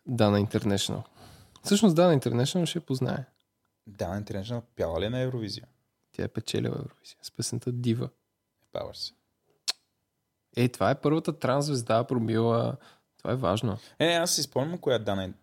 Дана 0.06 0.42
International. 0.42 1.04
Всъщност 1.64 1.96
Дана 1.96 2.20
International 2.20 2.66
ще 2.66 2.80
познае. 2.80 3.26
Дана 3.88 4.18
Интернешнъл 4.18 4.62
пяла 4.76 5.02
ли 5.02 5.06
е 5.06 5.10
на 5.10 5.20
Евровизия? 5.20 5.68
Тя 6.12 6.24
е 6.24 6.28
печелила 6.28 6.76
Евровизия 6.76 7.18
с 7.22 7.32
песента 7.32 7.72
Дива. 7.72 8.10
Баваш 8.74 8.98
се. 8.98 9.14
Е, 10.56 10.70
това 10.70 10.92
е 10.92 11.02
първата 11.02 11.40
трансзвезда 11.40 12.04
пробила. 12.04 12.78
Това 13.18 13.32
е 13.32 13.36
важно. 13.36 13.78
Е, 14.00 14.14
аз 14.14 14.32
си 14.32 14.44
спомням 14.44 14.78
коя 14.78 14.96
е 14.96 15.00
Дана. 15.00 15.34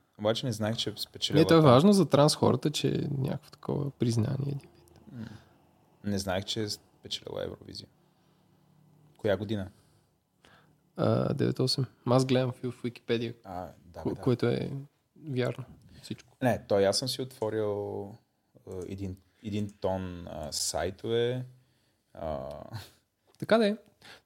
не 0.45 0.53
знаех, 0.53 0.77
че 0.77 0.91
е 0.91 0.93
спечелила. 0.97 1.41
Не, 1.41 1.49
това 1.49 1.59
е 1.59 1.73
важно 1.73 1.93
за 1.93 2.09
транс 2.09 2.35
хората, 2.35 2.71
че 2.71 2.89
е 2.89 3.09
някакво 3.19 3.51
такова 3.51 3.91
признание. 3.91 4.61
Не 6.05 6.19
знаех, 6.19 6.45
че 6.45 6.63
е 6.63 6.69
спечелила 6.69 7.45
Евровизия. 7.45 7.89
Коя 9.17 9.37
година? 9.37 9.69
А, 10.97 11.35
9-8. 11.35 11.86
Ма 12.05 12.16
Аз 12.16 12.27
гледам 12.27 12.52
в 12.52 12.70
в 12.70 12.82
Википедия, 12.85 13.35
А, 13.44 13.68
да, 13.85 14.02
бе, 14.05 14.10
да. 14.14 14.20
което 14.20 14.47
е 14.47 14.70
вярно. 15.28 15.64
Всичко. 16.02 16.32
Не, 16.43 16.66
той 16.68 16.86
аз 16.86 16.98
съм 16.98 17.09
си 17.09 17.23
отворил 17.23 18.05
а, 18.70 18.82
един, 18.89 19.16
един 19.44 19.70
тон 19.81 20.27
а, 20.28 20.52
сайтове. 20.52 21.44
А, 22.14 22.48
Така 23.39 23.59
да 23.59 23.68
е. 23.68 23.77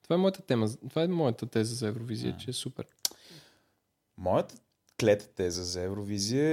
Това 0.02 0.14
е 0.14 0.18
моята 0.18 0.42
тема. 0.42 0.68
Това 0.90 1.02
е 1.02 1.08
моята 1.08 1.46
теза 1.46 1.74
за 1.74 1.88
Евровизия, 1.88 2.36
че 2.36 2.50
е 2.50 2.54
супер. 2.54 2.86
моята 4.18 4.54
клета 5.00 5.28
теза 5.28 5.64
за 5.64 5.82
Евровизия 5.82 6.44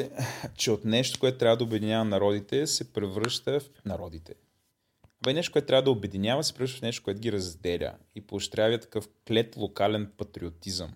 е, 0.00 0.10
че 0.54 0.70
от 0.70 0.84
нещо, 0.84 1.20
което 1.20 1.38
трябва 1.38 1.56
да 1.56 1.64
обединява 1.64 2.04
народите, 2.04 2.66
се 2.66 2.92
превръща 2.92 3.60
в 3.60 3.70
народите. 3.84 4.34
Бе 5.24 5.32
нещо, 5.32 5.52
което 5.52 5.66
трябва 5.66 5.82
да 5.82 5.90
обединява, 5.90 6.44
се 6.44 6.54
превръща 6.54 6.78
в 6.78 6.82
нещо, 6.82 7.02
което 7.04 7.20
ги 7.20 7.32
разделя 7.32 7.94
и 8.14 8.20
поощрява 8.20 8.80
такъв 8.80 9.08
клет 9.28 9.56
локален 9.56 10.12
патриотизъм. 10.16 10.90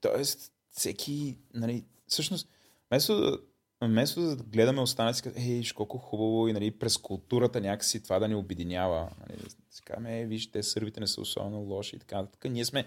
Тоест, 0.00 0.52
всеки, 0.70 1.36
нали, 1.54 1.84
всъщност, 2.08 2.48
вместо 2.90 3.20
да, 3.20 3.38
вместо 3.82 4.20
да 4.20 4.36
гледаме 4.36 4.80
останалите, 4.80 5.16
си 5.16 5.22
казваме, 5.22 5.46
ей, 5.46 5.62
колко 5.74 5.98
хубаво 5.98 6.48
и 6.48 6.52
нали, 6.52 6.70
през 6.70 6.96
културата 6.96 7.60
някакси 7.60 8.02
това 8.02 8.18
да 8.18 8.28
ни 8.28 8.34
обединява. 8.34 9.10
Нали, 9.20 9.38
да 9.38 9.50
си 9.70 9.82
казваме, 9.84 10.20
е, 10.20 10.26
виж, 10.26 10.50
те 10.50 10.62
сърбите 10.62 11.00
не 11.00 11.06
са 11.06 11.20
особено 11.20 11.58
лоши 11.58 11.96
и 11.96 11.98
така 11.98 12.16
нататък. 12.16 12.52
Ние 12.52 12.64
сме 12.64 12.86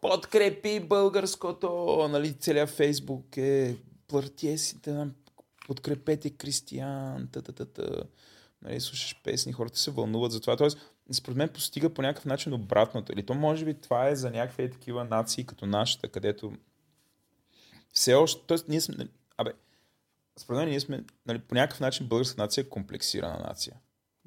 подкрепи 0.00 0.80
българското, 0.80 2.08
нали, 2.10 2.34
целият 2.34 2.70
фейсбук 2.70 3.36
е 3.36 3.76
плъртесите 4.08 4.92
нам, 4.92 5.14
подкрепете 5.66 6.30
Кристиян, 6.30 7.28
та, 7.32 7.42
та, 7.42 7.52
та, 7.52 7.64
та. 7.64 8.02
Нали, 8.62 8.80
слушаш 8.80 9.20
песни, 9.24 9.52
хората 9.52 9.78
се 9.78 9.90
вълнуват 9.90 10.32
за 10.32 10.40
това. 10.40 10.56
Тоест, 10.56 10.78
според 11.12 11.36
мен 11.36 11.48
постига 11.48 11.94
по 11.94 12.02
някакъв 12.02 12.24
начин 12.24 12.52
обратното. 12.52 13.12
Или 13.12 13.26
то 13.26 13.34
може 13.34 13.64
би 13.64 13.74
това 13.74 14.08
е 14.08 14.16
за 14.16 14.30
някакви 14.30 14.70
такива 14.70 15.04
нации 15.04 15.46
като 15.46 15.66
нашата, 15.66 16.08
където 16.08 16.52
все 17.92 18.14
още, 18.14 18.46
т.е. 18.46 18.56
ние 18.68 18.80
сме, 18.80 19.08
абе, 19.36 19.52
според 20.38 20.58
мен 20.58 20.68
ние 20.68 20.80
сме, 20.80 21.04
нали, 21.26 21.38
по 21.38 21.54
някакъв 21.54 21.80
начин 21.80 22.06
българска 22.08 22.42
нация 22.42 22.62
е 22.62 22.68
комплексирана 22.68 23.38
нация. 23.48 23.76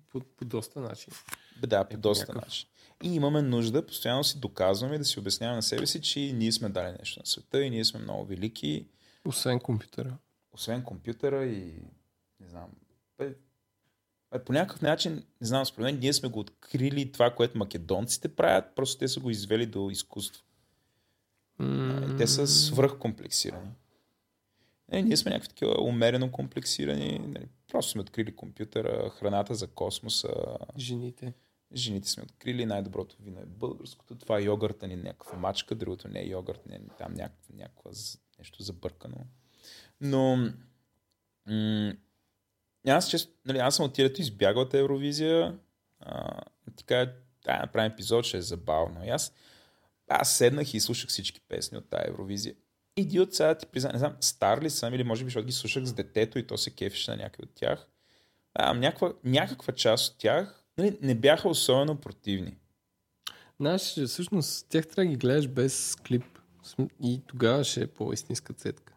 По, 0.09 0.19
по 0.19 0.45
доста 0.45 0.79
начин. 0.79 1.13
Да, 1.61 1.83
по 1.85 1.93
Е, 1.93 1.95
по 1.95 2.01
доста 2.01 2.21
някакъв. 2.21 2.41
начин. 2.47 2.69
И 3.03 3.15
имаме 3.15 3.41
нужда 3.41 3.85
постоянно 3.85 4.23
си 4.23 4.39
доказваме 4.39 4.97
да 4.97 5.05
си 5.05 5.19
обясняваме 5.19 5.55
на 5.55 5.63
себе 5.63 5.87
си, 5.87 6.01
че 6.01 6.19
ние 6.19 6.51
сме 6.51 6.69
дали 6.69 6.91
нещо 6.99 7.19
на 7.19 7.25
света 7.25 7.63
и 7.63 7.69
ние 7.69 7.85
сме 7.85 7.99
много 7.99 8.25
велики, 8.25 8.87
Освен 9.25 9.59
компютъра. 9.59 10.17
освен 10.51 10.83
компютъра 10.83 11.45
и 11.45 11.73
не 12.39 12.47
знам. 12.47 12.69
Бе, 14.33 14.43
по 14.43 14.53
някакъв 14.53 14.81
начин, 14.81 15.23
не 15.41 15.47
знам, 15.47 15.65
според 15.65 15.83
мен, 15.85 15.99
ние 15.99 16.13
сме 16.13 16.29
го 16.29 16.39
открили 16.39 17.11
това, 17.11 17.35
което 17.35 17.57
македонците 17.57 18.35
правят, 18.35 18.75
просто 18.75 18.99
те 18.99 19.07
са 19.07 19.19
го 19.19 19.29
извели 19.29 19.65
до 19.65 19.89
изкуство. 19.89 20.43
И 22.13 22.15
те 22.17 22.27
са 22.27 22.47
свръхкомплексирани. 22.47 23.69
Е, 24.91 25.01
ние 25.01 25.17
сме 25.17 25.31
някакви 25.31 25.49
такива 25.49 25.83
умерено 25.83 26.31
комплексирани. 26.31 27.19
Нали, 27.19 27.47
просто 27.71 27.91
сме 27.91 28.01
открили 28.01 28.35
компютъра, 28.35 29.09
храната 29.09 29.55
за 29.55 29.67
космоса, 29.67 30.33
Жените. 30.77 31.33
жените 31.75 32.09
сме 32.09 32.23
открили, 32.23 32.65
най-доброто 32.65 33.15
вино 33.19 33.39
е 33.39 33.45
българското, 33.45 34.15
това 34.15 34.39
е 34.39 34.43
йогурта 34.43 34.87
ни, 34.87 34.95
някаква 34.95 35.37
мачка, 35.37 35.75
другото 35.75 36.07
не 36.07 36.19
е 36.19 36.27
йогурт, 36.27 36.65
не 36.65 36.75
е 36.75 36.79
там 36.97 37.13
някаква, 37.13 37.55
някаква 37.55 37.91
нещо 38.39 38.63
забъркано. 38.63 39.17
Но 40.01 40.35
м- 41.47 41.93
аз, 42.89 43.09
често, 43.09 43.31
нали, 43.45 43.57
аз 43.57 43.75
съм 43.75 43.85
от 43.85 43.93
тия, 43.93 44.09
дето 44.09 44.21
избягал 44.21 44.61
от 44.61 44.73
Евровизия. 44.73 45.57
А, 45.99 46.41
ти 46.75 46.83
кажа, 46.83 47.11
да, 47.45 47.59
направим 47.59 47.91
епизод, 47.91 48.25
ще 48.25 48.37
е 48.37 48.41
забавно. 48.41 49.05
И 49.05 49.09
аз, 49.09 49.33
аз 50.07 50.35
седнах 50.35 50.73
и 50.73 50.79
слушах 50.79 51.09
всички 51.09 51.41
песни 51.41 51.77
от 51.77 51.89
тази 51.89 52.03
Евровизия. 52.07 52.55
Идиот, 52.97 53.33
сега 53.33 53.55
ти 53.55 53.65
призна, 53.65 53.91
не 53.93 53.99
знам, 53.99 54.15
стар 54.21 54.61
ли 54.61 54.69
съм 54.69 54.93
или 54.93 55.03
може 55.03 55.23
би, 55.23 55.27
защото 55.27 55.45
ги 55.45 55.51
слушах 55.51 55.83
с 55.83 55.93
детето 55.93 56.39
и 56.39 56.47
то 56.47 56.57
се 56.57 56.71
кефеше 56.71 57.11
на 57.11 57.17
някой 57.17 57.43
от 57.43 57.51
тях. 57.55 57.87
А, 58.53 58.73
някаква, 58.73 59.13
някаква 59.23 59.73
част 59.73 60.13
от 60.13 60.19
тях 60.19 60.63
нали, 60.77 60.97
не 61.01 61.15
бяха 61.15 61.49
особено 61.49 62.01
противни. 62.01 62.57
Знаеш, 63.59 63.81
всъщност 63.81 64.69
тях 64.69 64.87
трябва 64.87 65.03
да 65.03 65.09
ги 65.09 65.15
гледаш 65.15 65.47
без 65.47 65.95
клип. 65.95 66.23
И 67.03 67.21
тогава 67.27 67.63
ще 67.63 67.81
е 67.81 67.87
по-истинска 67.87 68.53
цетка. 68.53 68.93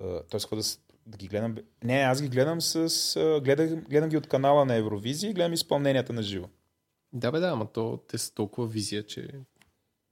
Uh, 0.00 0.22
Тоест, 0.30 0.50
да, 0.50 0.89
да 1.10 1.16
ги 1.16 1.28
гледам? 1.28 1.56
Не, 1.84 1.94
аз 1.94 2.22
ги 2.22 2.28
гледам 2.28 2.60
с... 2.60 3.40
Гледам, 3.44 3.80
гледам 3.80 4.08
ги 4.08 4.16
от 4.16 4.26
канала 4.26 4.64
на 4.64 4.74
Евровизия 4.74 5.30
и 5.30 5.34
гледам 5.34 5.52
изпълненията 5.52 6.12
на 6.12 6.22
живо. 6.22 6.48
Да, 7.12 7.32
бе, 7.32 7.40
да, 7.40 7.48
ама 7.48 7.66
то, 7.66 8.00
те 8.08 8.18
са 8.18 8.34
толкова 8.34 8.66
визия, 8.66 9.06
че 9.06 9.30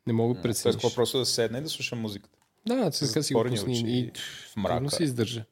не 0.07 0.13
мога 0.13 0.35
да 0.35 0.43
Тоест, 0.43 0.59
прецениш. 0.59 0.77
какво 0.77 0.95
просто 0.95 1.19
да 1.19 1.27
седна 1.27 1.59
и 1.59 1.63
да 1.63 1.69
слушам 1.69 2.01
музиката. 2.01 2.39
Да, 2.67 2.93
с 2.93 3.07
така 3.07 3.23
си 3.23 3.35
го 3.35 3.45
пусни 3.45 3.73
очи 3.73 3.83
и 3.87 4.13
в 4.53 4.57
мрака. 4.57 4.91
се 4.91 5.05
издържа. 5.05 5.45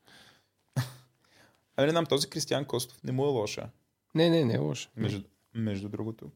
Ами 1.76 1.86
не 1.86 1.90
знам, 1.90 2.06
този 2.06 2.28
Кристиан 2.28 2.64
Костов 2.64 3.04
не 3.04 3.12
му 3.12 3.24
е 3.24 3.28
лоша. 3.28 3.70
Не, 4.14 4.30
не, 4.30 4.44
не 4.44 4.54
е 4.54 4.58
лошо. 4.58 4.90
Между, 4.96 5.22
между 5.54 5.88
другото. 5.88 6.30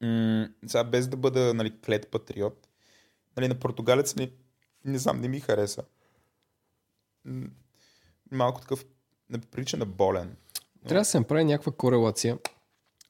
М- 0.00 0.48
сега 0.66 0.84
без 0.84 1.08
да 1.08 1.16
бъда 1.16 1.54
нали, 1.54 1.80
клет 1.80 2.10
патриот, 2.10 2.68
нали, 3.36 3.48
на 3.48 3.54
португалец 3.54 4.16
не, 4.16 4.30
не 4.84 4.98
знам, 4.98 5.20
не 5.20 5.28
ми 5.28 5.40
хареса. 5.40 5.82
Малко 8.32 8.60
такъв 8.60 8.84
не 9.30 9.38
прилича 9.38 9.76
на 9.76 9.86
болен. 9.86 10.36
Трябва 10.88 11.00
да 11.00 11.04
се 11.04 11.18
направи 11.18 11.44
някаква 11.44 11.72
корелация 11.72 12.38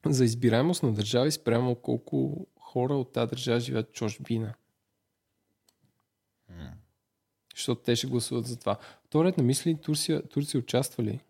за 0.06 0.24
избираемост 0.24 0.82
на 0.82 0.92
държави 0.92 1.30
спрямо 1.30 1.74
колко 1.74 2.46
хора 2.60 2.94
от 2.94 3.12
тази 3.12 3.30
държава 3.30 3.60
живеят 3.60 3.92
чужбина. 3.92 4.54
Защото 7.54 7.82
те 7.82 7.96
ще 7.96 8.06
гласуват 8.06 8.46
за 8.46 8.56
това. 8.56 8.78
Вторият 9.04 9.38
на 9.38 9.44
мисли, 9.44 9.80
Турция, 9.80 10.22
Турция 10.22 10.58
участва 10.58 11.04
ли? 11.04 11.20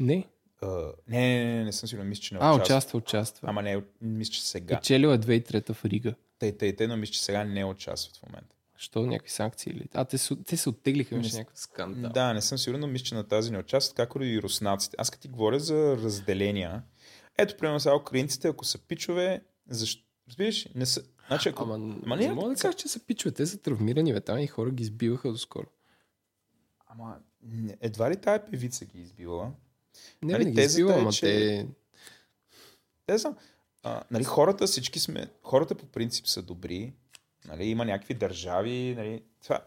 Не. 0.00 0.28
Uh, 0.62 0.92
не, 1.08 1.44
не, 1.44 1.54
не, 1.54 1.64
не 1.64 1.72
съм 1.72 1.88
сигурен, 1.88 2.08
мисля, 2.08 2.22
че 2.22 2.34
не 2.34 2.40
А, 2.42 2.54
участва. 2.54 2.62
участва, 2.64 2.98
участва. 2.98 3.48
Ама 3.48 3.62
не, 3.62 3.82
мисля, 4.00 4.32
че 4.32 4.46
сега. 4.46 4.76
Печелила 4.76 5.14
е 5.14 5.18
2003 5.18 5.72
в 5.72 5.84
Рига. 5.84 6.14
Тъй, 6.38 6.58
тъй, 6.58 6.76
тъй, 6.76 6.86
но 6.86 6.96
мисля, 6.96 7.12
че 7.12 7.24
сега 7.24 7.44
не 7.44 7.64
участват 7.64 8.16
в 8.16 8.22
момента. 8.22 8.56
Що 8.82 9.02
някакви 9.02 9.30
санкции 9.30 9.72
или? 9.72 9.88
А, 9.94 10.04
те, 10.04 10.16
те 10.46 10.56
се 10.56 10.68
оттеглиха, 10.68 11.14
имаше 11.14 11.36
някакъв 11.36 11.58
скандал. 11.58 12.12
Да, 12.12 12.34
не 12.34 12.42
съм 12.42 12.58
сигурен, 12.58 12.80
но 12.80 12.86
мисля, 12.86 13.04
че 13.04 13.14
на 13.14 13.24
тази 13.24 13.50
не 13.50 13.58
участват, 13.58 13.96
както 13.96 14.22
и 14.22 14.42
руснаците. 14.42 14.96
Аз 14.98 15.10
като 15.10 15.22
ти 15.22 15.28
говоря 15.28 15.60
за 15.60 15.96
разделения, 15.96 16.82
ето, 17.38 17.56
примерно 17.56 17.80
сега 17.80 17.96
украинците, 17.96 18.48
ако 18.48 18.64
са 18.64 18.78
пичове, 18.78 19.42
защо? 19.68 20.02
Разбираш, 20.28 20.68
не 20.74 20.86
са... 20.86 21.02
Значи, 21.26 21.48
ако... 21.48 21.62
Ама, 21.62 21.74
Ама 22.04 22.16
не, 22.16 22.28
не, 22.28 22.34
мога 22.34 22.48
да 22.48 22.54
кажа, 22.56 22.76
че 22.76 22.88
са 22.88 23.00
пичове. 23.00 23.34
Те 23.34 23.46
са 23.46 23.58
травмирани, 23.58 24.12
бе. 24.12 24.20
Там 24.20 24.38
и 24.38 24.46
хора 24.46 24.70
ги 24.70 24.82
избиваха 24.82 25.32
доскоро. 25.32 25.66
Ама, 26.86 27.18
едва 27.80 28.10
ли 28.10 28.16
тая 28.16 28.50
певица 28.50 28.84
ги 28.84 28.98
е 28.98 29.02
избивала? 29.02 29.52
Не, 30.22 30.32
Нали, 30.32 30.44
не 30.44 30.50
ги 30.50 30.56
тезата 30.56 30.80
избива, 30.82 31.08
е, 31.08 31.12
че- 31.12 31.20
те... 31.20 31.66
Те 33.06 33.18
са... 33.18 33.34
А, 33.82 34.02
нали, 34.10 34.24
хората, 34.24 34.66
всички 34.66 34.98
сме... 34.98 35.26
Хората 35.42 35.74
по 35.74 35.86
принцип 35.86 36.26
са 36.26 36.42
добри. 36.42 36.92
Нали, 37.44 37.64
има 37.64 37.84
някакви 37.84 38.14
държави. 38.14 38.94
Нали, 38.96 39.22
това... 39.42 39.60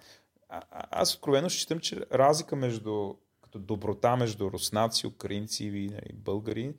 а, 0.49 0.61
аз 0.71 1.15
откровено 1.15 1.49
считам, 1.49 1.79
че 1.79 2.05
разлика 2.11 2.55
между 2.55 3.13
като 3.41 3.59
доброта 3.59 4.15
между 4.15 4.51
руснаци, 4.51 5.07
украинци 5.07 5.65
и 5.65 5.89
нали, 5.89 6.13
българи, 6.13 6.73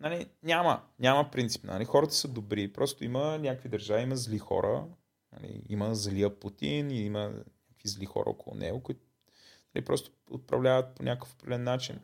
нали, 0.00 0.26
няма. 0.42 0.82
Няма 0.98 1.30
принцип. 1.30 1.64
Нали, 1.64 1.84
хората 1.84 2.14
са 2.14 2.28
добри. 2.28 2.72
Просто 2.72 3.04
има 3.04 3.38
някакви 3.38 3.68
държави, 3.68 4.02
има 4.02 4.16
зли 4.16 4.38
хора. 4.38 4.84
Нали, 5.32 5.62
има 5.68 5.94
злия 5.94 6.40
Путин 6.40 6.90
и 6.90 7.00
има 7.00 7.20
някакви 7.20 7.88
зли 7.88 8.06
хора 8.06 8.30
около 8.30 8.56
него, 8.56 8.82
които 8.82 9.00
нали, 9.74 9.84
просто 9.84 10.10
управляват 10.30 10.94
по 10.94 11.02
някакъв 11.02 11.32
определен 11.32 11.64
начин. 11.64 12.00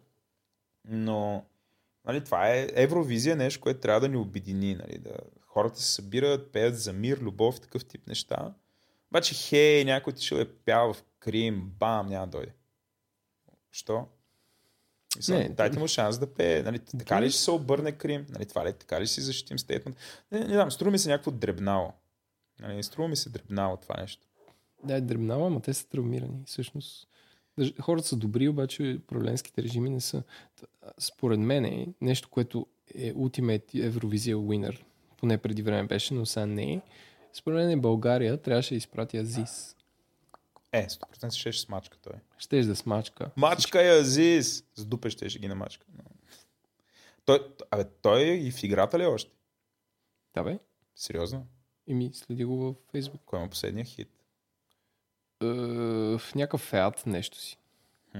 Но 0.85 1.45
Нали, 2.07 2.25
това 2.25 2.51
е 2.51 2.69
Евровизия, 2.75 3.37
нещо, 3.37 3.61
което 3.61 3.81
трябва 3.81 4.01
да 4.01 4.09
ни 4.09 4.17
обедини. 4.17 4.75
Нали, 4.75 4.99
да, 4.99 5.17
хората 5.55 5.81
се 5.81 5.93
събират, 5.93 6.53
пеят 6.53 6.79
за 6.79 6.93
мир, 6.93 7.19
любов, 7.19 7.61
такъв 7.61 7.85
тип 7.85 8.07
неща. 8.07 8.55
Обаче, 9.11 9.35
хей, 9.35 9.85
някой 9.85 10.11
отишъл 10.11 10.37
е 10.37 10.49
пял 10.49 10.93
в 10.93 11.05
Крим, 11.19 11.73
бам, 11.79 12.09
няма 12.09 12.27
да 12.27 12.31
дойде. 12.31 12.53
Що? 13.71 14.07
Мисля, 15.17 15.35
Не, 15.35 15.49
дайте 15.49 15.79
му 15.79 15.89
шанс 15.89 16.19
да 16.19 16.35
пее. 16.35 16.63
Нали, 16.63 16.79
така 16.79 17.23
ли 17.23 17.31
ще 17.31 17.41
се 17.41 17.51
обърне 17.51 17.93
Крим? 17.93 18.27
Нали, 18.29 18.47
това 18.47 18.67
ли, 18.67 18.73
така 18.73 19.01
ли 19.01 19.07
ще 19.07 19.15
си 19.15 19.21
защитим 19.21 19.59
стейтмент? 19.59 19.97
Не, 20.33 20.39
не, 20.39 20.55
знам, 20.55 20.71
струва 20.71 20.91
ми 20.91 20.99
се 20.99 21.09
някакво 21.09 21.31
дребнало. 21.31 21.93
Нали, 22.61 22.83
струва 22.83 23.09
ми 23.09 23.17
се 23.17 23.31
дребнало 23.31 23.77
това 23.77 24.01
нещо. 24.01 24.27
Да, 24.85 24.95
е 24.95 25.01
дребнава, 25.01 25.47
ама 25.47 25.61
те 25.61 25.75
са 25.75 25.89
травмирани. 25.89 26.43
Всъщност, 26.47 27.09
хората 27.81 28.09
са 28.09 28.17
добри, 28.17 28.49
обаче 28.49 28.99
управленските 29.03 29.63
режими 29.63 29.91
не 29.91 30.01
са. 30.01 30.23
Според 30.99 31.41
мен 31.41 31.65
е 31.65 31.87
нещо, 32.01 32.29
което 32.31 32.67
е 32.95 33.15
Ultimate 33.15 33.87
Евровизия 33.87 34.37
Winner, 34.37 34.81
поне 35.25 35.39
преди 35.39 35.63
време 35.63 35.89
беше, 35.89 36.15
но 36.15 36.27
сега 36.27 36.47
не 36.47 36.73
е. 36.73 36.81
Според 37.33 37.57
мен 37.57 37.71
е 37.71 37.77
България 37.77 38.43
трябваше 38.43 38.75
да 38.75 38.79
изпрати 38.79 39.19
Азис. 39.19 39.77
Е, 40.73 40.87
100% 40.87 41.31
ще 41.31 41.53
ще 41.53 41.67
смачка 41.67 41.99
той. 42.03 42.13
Щеш 42.39 42.67
да 42.67 42.77
смачка. 42.77 43.31
Мачка 43.37 43.83
е 43.83 43.99
Азис! 43.99 44.65
С 44.75 44.85
дупе 44.85 45.11
ще 45.11 45.29
ще 45.29 45.39
ги 45.39 45.49
намачка. 45.49 45.87
Но... 45.97 46.05
Той, 47.25 47.39
абе, 47.71 47.85
той 48.03 48.23
и 48.23 48.51
в 48.51 48.63
играта 48.63 48.99
ли 48.99 49.03
е 49.03 49.07
още? 49.07 49.31
Да, 50.35 50.43
бе. 50.43 50.59
Сериозно? 50.97 51.47
И 51.87 51.95
ми 51.95 52.11
следи 52.15 52.45
го 52.45 52.57
във 52.57 52.77
Фейсбук. 52.91 53.21
Кой 53.27 53.39
има 53.39 53.51
последния 53.51 53.85
хит? 53.85 54.09
Е, 55.43 55.47
в 56.19 56.23
някакъв 56.35 56.61
феат 56.61 57.07
нещо 57.07 57.39
си. 57.41 57.59
Хм. 58.13 58.19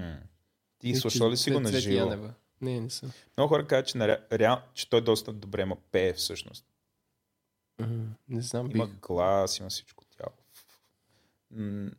Ти 0.79 0.87
Мисля, 0.87 1.01
слушал 1.01 1.31
ли 1.31 1.37
си 1.37 1.51
го 1.51 1.61
на 1.61 1.81
живо? 1.81 2.31
Не, 2.61 2.81
не 2.81 2.91
съм. 2.91 3.13
Много 3.37 3.49
хора 3.49 3.67
казват, 3.67 3.87
че, 3.87 3.99
на, 3.99 4.19
реал, 4.33 4.61
че 4.75 4.91
той 4.91 5.05
доста 5.05 5.33
добре 5.33 5.65
ма 5.65 5.77
пее 5.93 6.13
всъщност. 6.13 6.65
Не 8.29 8.43
знам. 8.43 8.71
Има 8.71 8.87
Бих. 8.87 8.97
глас, 9.01 9.59
има 9.59 9.69
всичко 9.69 10.05
тяло. 10.05 10.33
М, 11.51 11.91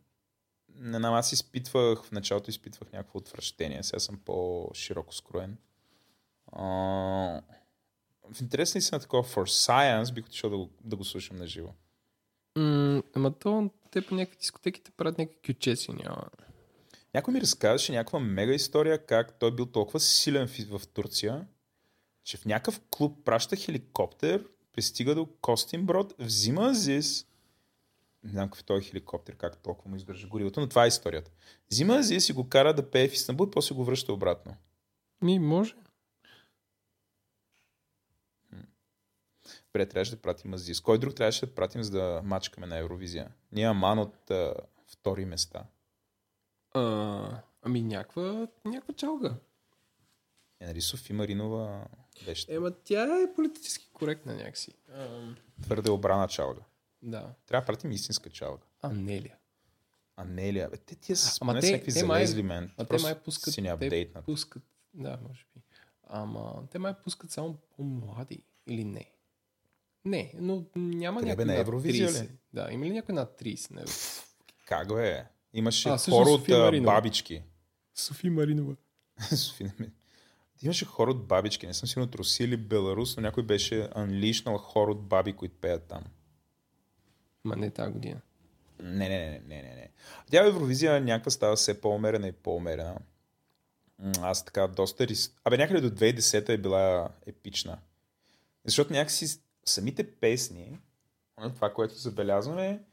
Не 0.75 0.97
знам, 0.97 1.13
аз 1.13 1.31
изпитвах, 1.31 2.03
в 2.03 2.11
началото 2.11 2.49
изпитвах 2.49 2.91
някакво 2.91 3.17
отвращение, 3.17 3.83
сега 3.83 3.99
съм 3.99 4.19
по-широко 4.25 5.13
скроен. 5.15 5.57
А, 6.51 6.65
в 8.33 8.41
интерес 8.41 8.75
ли 8.75 8.81
си 8.81 8.89
на 8.93 8.99
такова 8.99 9.23
for 9.23 9.45
science, 9.67 10.13
бих 10.13 10.25
отишъл 10.25 10.49
да 10.49 10.57
го, 10.57 10.69
да 10.83 10.95
го 10.95 11.03
слушам 11.03 11.37
на 11.37 11.47
живо. 11.47 11.69
М, 12.55 13.03
Ама 13.15 13.33
то, 13.39 13.69
те 13.91 14.05
по 14.05 14.15
някакви 14.15 14.37
дискотеки 14.37 14.83
те 14.83 14.91
правят 14.91 15.17
някакви 15.17 15.41
кючеси, 15.41 15.91
няма. 15.91 16.23
Някой 17.13 17.33
ми 17.33 17.41
разказваше 17.41 17.91
някаква 17.91 18.19
мега 18.19 18.53
история, 18.53 19.05
как 19.05 19.39
той 19.39 19.55
бил 19.55 19.65
толкова 19.65 19.99
силен 19.99 20.47
в, 20.47 20.79
в 20.79 20.87
Турция, 20.87 21.47
че 22.23 22.37
в 22.37 22.45
някакъв 22.45 22.81
клуб 22.89 23.25
праща 23.25 23.55
хеликоптер, 23.55 24.47
пристига 24.75 25.15
до 25.15 25.25
Костинброд, 25.41 26.13
взима 26.19 26.69
Азис, 26.69 27.27
не 28.23 28.31
знам 28.31 28.49
какъв 28.49 28.61
е 28.61 28.65
този 28.65 28.85
хеликоптер, 28.85 29.35
как 29.35 29.57
толкова 29.57 29.89
му 29.89 29.95
издържа 29.95 30.27
горилото, 30.27 30.59
но 30.59 30.69
това 30.69 30.85
е 30.85 30.87
историята. 30.87 31.31
Взима 31.71 31.95
Азис 31.95 32.29
и 32.29 32.33
го 32.33 32.49
кара 32.49 32.73
да 32.73 32.91
пее 32.91 33.07
в 33.07 33.13
Истанбул 33.13 33.47
и 33.47 33.51
после 33.51 33.75
го 33.75 33.85
връща 33.85 34.13
обратно. 34.13 34.55
Ми, 35.21 35.39
може. 35.39 35.75
Добре, 39.67 39.85
трябваше 39.85 40.15
да 40.15 40.21
пратим 40.21 40.53
Азис. 40.53 40.81
Кой 40.81 40.99
друг 40.99 41.15
трябваше 41.15 41.45
да 41.45 41.55
пратим, 41.55 41.83
за 41.83 41.91
да 41.91 42.21
мачкаме 42.23 42.67
на 42.67 42.77
Евровизия? 42.77 43.31
Ние 43.51 43.65
Аман 43.65 43.99
от 43.99 44.31
а, 44.31 44.53
втори 44.87 45.25
места. 45.25 45.63
А, 46.71 47.41
ами 47.61 47.81
някаква, 47.81 48.47
някаква 48.65 48.93
чалга. 48.93 49.35
Е, 50.65 50.67
нали 50.67 50.81
Софи 50.81 51.13
Маринова 51.13 51.85
беше 52.25 52.45
Ема 52.49 52.71
тя 52.73 53.21
е 53.21 53.33
политически 53.35 53.89
коректна 53.93 54.35
някакси. 54.35 54.71
Твърде 55.61 55.91
обрана 55.91 56.27
чалга. 56.27 56.61
да. 57.01 57.33
Трябва 57.47 57.61
да 57.61 57.65
пратим 57.67 57.91
истинска 57.91 58.29
чалга. 58.29 58.63
Анелия. 58.81 59.35
Анелия, 60.17 60.69
бе, 60.69 60.77
те 60.77 60.95
тия 60.95 61.15
са 61.15 61.37
Ама 61.41 61.59
те- 61.59 61.71
някакви 61.71 61.93
те 61.93 62.03
май- 62.03 62.25
залезли, 62.25 62.43
мен. 62.43 62.71
А 62.77 62.85
те 62.85 62.97
май 62.97 63.15
пускат... 63.15 63.53
си 63.53 63.61
те 63.61 63.67
пускат... 64.25 64.63
Да, 64.93 65.19
може 65.29 65.45
би. 65.55 65.61
Ама 66.03 66.63
те 66.71 66.79
май 66.79 66.93
пускат 67.03 67.31
само 67.31 67.57
по-млади 67.75 68.43
или 68.67 68.83
не? 68.83 69.11
Не, 70.05 70.33
но 70.35 70.63
няма 70.75 71.21
някой 71.21 71.45
на 71.45 71.55
Евровизия 71.55 72.09
30. 72.09 72.23
ли? 72.23 72.29
Да, 72.53 72.67
има 72.71 72.85
ли 72.85 72.89
някой 72.89 73.15
над 73.15 73.41
30 73.41 73.71
на 73.71 73.81
Евро? 73.81 73.91
Как 74.65 74.87
бе? 74.87 75.25
Имаше 75.53 75.89
А, 75.89 75.97
хора 75.97 76.29
от 76.29 76.47
Маринова. 76.47 76.95
бабички. 76.95 77.43
Софи 77.95 78.29
Маринова. 78.29 78.75
Софи, 79.35 79.63
ме- 79.63 79.91
Имаше 80.61 80.85
хора 80.85 81.11
от 81.11 81.27
бабички. 81.27 81.67
Не 81.67 81.73
съм 81.73 81.89
сигурен 81.89 82.09
от 82.09 82.15
Русия 82.15 82.45
или 82.45 82.57
Беларус, 82.57 83.17
но 83.17 83.21
някой 83.21 83.43
беше 83.43 83.89
анлишнал 83.95 84.57
хора 84.57 84.91
от 84.91 85.07
баби, 85.07 85.33
които 85.33 85.55
пеят 85.61 85.83
там. 85.83 86.03
Ма 87.43 87.55
не 87.55 87.69
тази 87.69 87.91
година. 87.91 88.21
Не, 88.79 89.09
не, 89.09 89.19
не, 89.19 89.39
не, 89.47 89.61
не, 89.61 89.75
не. 89.75 89.89
Тя 90.31 90.43
в 90.43 90.47
Евровизия 90.47 91.01
някаква 91.01 91.31
става 91.31 91.55
все 91.55 91.81
по-умерена 91.81 92.27
и 92.27 92.31
по-умерена. 92.31 92.97
Аз 94.21 94.45
така 94.45 94.67
доста 94.67 95.07
рис... 95.07 95.35
Абе 95.43 95.57
някъде 95.57 95.89
до 95.89 95.89
2010 95.89 96.49
е 96.49 96.57
била 96.57 97.09
епична. 97.25 97.77
Защото 98.65 98.93
някакси 98.93 99.39
самите 99.65 100.11
песни, 100.11 100.79
това, 101.55 101.73
което 101.73 101.95
забелязваме, 101.95 102.83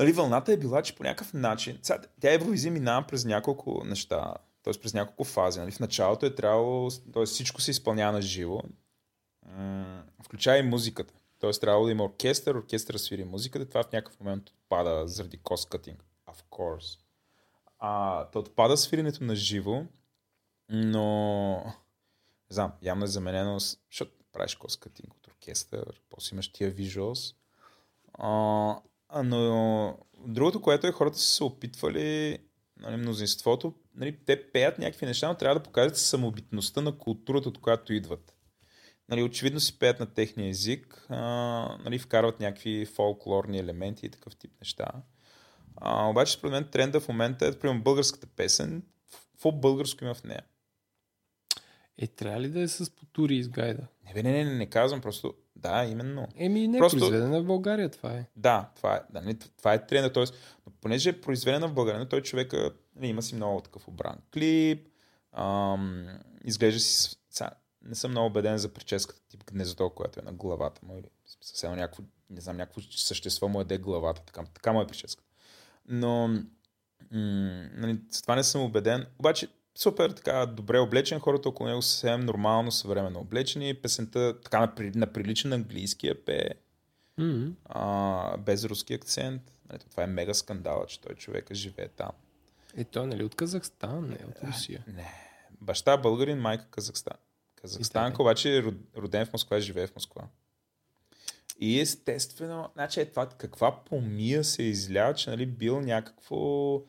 нали, 0.00 0.12
вълната 0.12 0.52
е 0.52 0.56
била, 0.56 0.82
че 0.82 0.94
по 0.94 1.02
някакъв 1.02 1.34
начин... 1.34 1.78
Тя 2.20 2.32
Евровизия 2.32 2.72
минава 2.72 3.06
през 3.06 3.24
няколко 3.24 3.84
неща, 3.84 4.34
т.е. 4.64 4.80
през 4.80 4.94
няколко 4.94 5.24
фази. 5.24 5.60
Нали. 5.60 5.70
В 5.70 5.80
началото 5.80 6.26
е 6.26 6.34
трябвало, 6.34 6.90
т.е. 6.90 7.24
всичко 7.24 7.60
се 7.60 7.70
изпълнява 7.70 8.12
на 8.12 8.22
живо, 8.22 8.62
включая 10.22 10.58
и 10.58 10.62
музиката. 10.62 11.14
Тоест 11.38 11.60
трябвало 11.60 11.86
да 11.86 11.92
има 11.92 12.04
оркестър, 12.04 12.54
оркестър 12.54 12.94
свири 12.94 13.24
музиката, 13.24 13.68
това 13.68 13.82
в 13.82 13.92
някакъв 13.92 14.20
момент 14.20 14.50
отпада 14.50 15.08
заради 15.08 15.38
cutting. 15.38 15.96
Of 16.28 16.42
course. 16.50 16.98
А, 17.78 18.24
то 18.30 18.38
отпада 18.38 18.76
свиренето 18.76 19.24
на 19.24 19.36
живо, 19.36 19.82
но 20.68 21.56
не 22.50 22.54
знам, 22.54 22.72
явно 22.82 23.04
е 23.04 23.08
заменено. 23.08 23.58
Защото 23.58 24.12
правиш 24.32 24.56
cutting 24.56 25.10
от 25.10 25.26
оркестър, 25.26 26.00
после 26.10 26.34
имаш 26.34 26.52
тия 26.52 26.74
visuals. 26.74 27.36
А, 28.12 29.22
но 29.24 29.98
другото, 30.26 30.62
което 30.62 30.86
е, 30.86 30.92
хората 30.92 31.18
са 31.18 31.26
се 31.26 31.44
опитвали, 31.44 32.38
нали, 32.76 32.96
мнозинството, 32.96 33.74
нали, 33.96 34.18
те 34.26 34.50
пеят 34.52 34.78
някакви 34.78 35.06
неща, 35.06 35.28
но 35.28 35.34
трябва 35.34 35.60
да 35.60 35.62
покажат 35.62 35.96
самобитността 35.96 36.80
на 36.80 36.98
културата, 36.98 37.48
от 37.48 37.58
която 37.58 37.92
идват 37.92 38.34
нали, 39.08 39.22
очевидно 39.22 39.60
си 39.60 39.78
пеят 39.78 40.00
на 40.00 40.06
техния 40.06 40.48
език, 40.48 41.06
а, 41.08 41.18
нали, 41.84 41.98
вкарват 41.98 42.40
някакви 42.40 42.86
фолклорни 42.86 43.58
елементи 43.58 44.06
и 44.06 44.10
такъв 44.10 44.36
тип 44.36 44.50
неща. 44.60 44.88
А, 45.76 46.08
обаче, 46.08 46.32
според 46.32 46.52
мен, 46.52 46.68
тренда 46.70 47.00
в 47.00 47.08
момента 47.08 47.46
е, 47.46 47.58
примерно, 47.58 47.82
българската 47.82 48.26
песен, 48.26 48.82
какво 49.32 49.52
българско 49.52 50.04
има 50.04 50.14
в 50.14 50.24
нея? 50.24 50.42
Е, 51.98 52.06
трябва 52.06 52.40
ли 52.40 52.48
да 52.48 52.60
е 52.60 52.68
с 52.68 52.90
потури 52.90 53.36
из 53.36 53.48
гайда? 53.48 53.86
Не, 54.06 54.12
бе, 54.14 54.22
не, 54.22 54.32
не, 54.32 54.44
не, 54.44 54.54
не 54.54 54.66
казвам, 54.66 55.00
просто, 55.00 55.34
да, 55.56 55.84
именно. 55.84 56.28
Еми, 56.36 56.68
не 56.68 56.78
Просто- 56.78 56.96
Просто... 56.96 57.10
произведена 57.10 57.42
в 57.42 57.46
България, 57.46 57.88
това 57.88 58.12
е. 58.12 58.26
Да, 58.36 58.70
това 58.76 58.96
е, 58.96 59.00
да, 59.10 59.20
нали, 59.20 59.38
това 59.58 59.74
е 59.74 59.86
тренда, 59.86 60.12
т.е. 60.12 60.24
но 60.66 60.72
понеже 60.72 61.10
е 61.10 61.20
произведена 61.20 61.68
в 61.68 61.74
България, 61.74 62.08
той 62.08 62.22
човека 62.22 62.70
нали, 62.96 63.06
има 63.06 63.22
си 63.22 63.34
много 63.34 63.60
такъв 63.60 63.88
обран 63.88 64.16
клип, 64.34 64.88
ам, 65.32 66.06
изглежда 66.44 66.80
си, 66.80 66.92
с- 66.94 67.18
сега, 67.30 67.50
не 67.82 67.94
съм 67.94 68.10
много 68.10 68.26
убеден 68.26 68.58
за 68.58 68.68
прическата 68.68 69.20
тип 69.22 69.44
гнездо, 69.44 69.90
която 69.90 70.20
е 70.20 70.24
на 70.24 70.32
главата 70.32 70.80
му 70.86 70.98
или 70.98 71.08
съвсем 71.40 71.70
някакво 71.72 72.02
не 72.30 72.40
знам, 72.40 72.56
някакво 72.56 72.80
същество 72.82 73.48
му 73.48 73.60
еде 73.60 73.78
главата, 73.78 74.22
така, 74.22 74.42
така 74.44 74.72
му 74.72 74.80
е 74.80 74.86
прическата. 74.86 75.28
Но 75.88 76.28
м- 76.28 76.42
нали, 77.72 78.00
с 78.10 78.22
това 78.22 78.36
не 78.36 78.44
съм 78.44 78.62
убеден. 78.62 79.06
Обаче 79.18 79.48
супер 79.78 80.10
така 80.10 80.46
добре 80.46 80.78
облечен, 80.78 81.20
хората 81.20 81.48
около 81.48 81.68
него 81.68 81.82
са 81.82 81.88
съвсем 81.88 82.20
нормално, 82.20 82.72
съвременно 82.72 83.20
облечени. 83.20 83.74
Песента 83.74 84.40
така 84.40 84.60
на, 84.60 84.90
на 84.94 85.06
приличен 85.12 85.52
английския 85.52 86.24
пее, 86.24 86.48
Mm-hmm. 87.18 87.52
а, 87.64 88.36
без 88.36 88.64
руски 88.64 88.94
акцент. 88.94 89.42
Нали, 89.72 89.80
това 89.90 90.02
е 90.02 90.06
мега 90.06 90.34
скандала, 90.34 90.86
че 90.86 91.00
той 91.00 91.14
човека 91.14 91.54
живее 91.54 91.88
там. 91.88 92.10
Е, 92.76 92.84
той 92.84 93.06
нали 93.06 93.24
от 93.24 93.34
Казахстан, 93.34 94.08
не 94.08 94.18
от 94.28 94.48
Русия. 94.48 94.84
Не. 94.86 95.12
Баща 95.60 95.92
е 95.92 95.98
българин, 95.98 96.38
майка 96.38 96.66
Казахстан. 96.70 97.16
Казахстанка, 97.56 98.22
обаче 98.22 98.56
е 98.56 98.62
род- 98.62 98.96
роден 98.96 99.26
в 99.26 99.32
Москва 99.32 99.58
и 99.58 99.60
живее 99.60 99.86
в 99.86 99.94
Москва. 99.94 100.22
И 101.60 101.80
естествено, 101.80 102.70
значи 102.74 103.00
е 103.00 103.10
това, 103.10 103.28
каква 103.28 103.84
помия 103.84 104.44
се 104.44 104.62
излява, 104.62 105.14
че 105.14 105.30
нали 105.30 105.46
бил 105.46 105.80
някакво... 105.80 106.80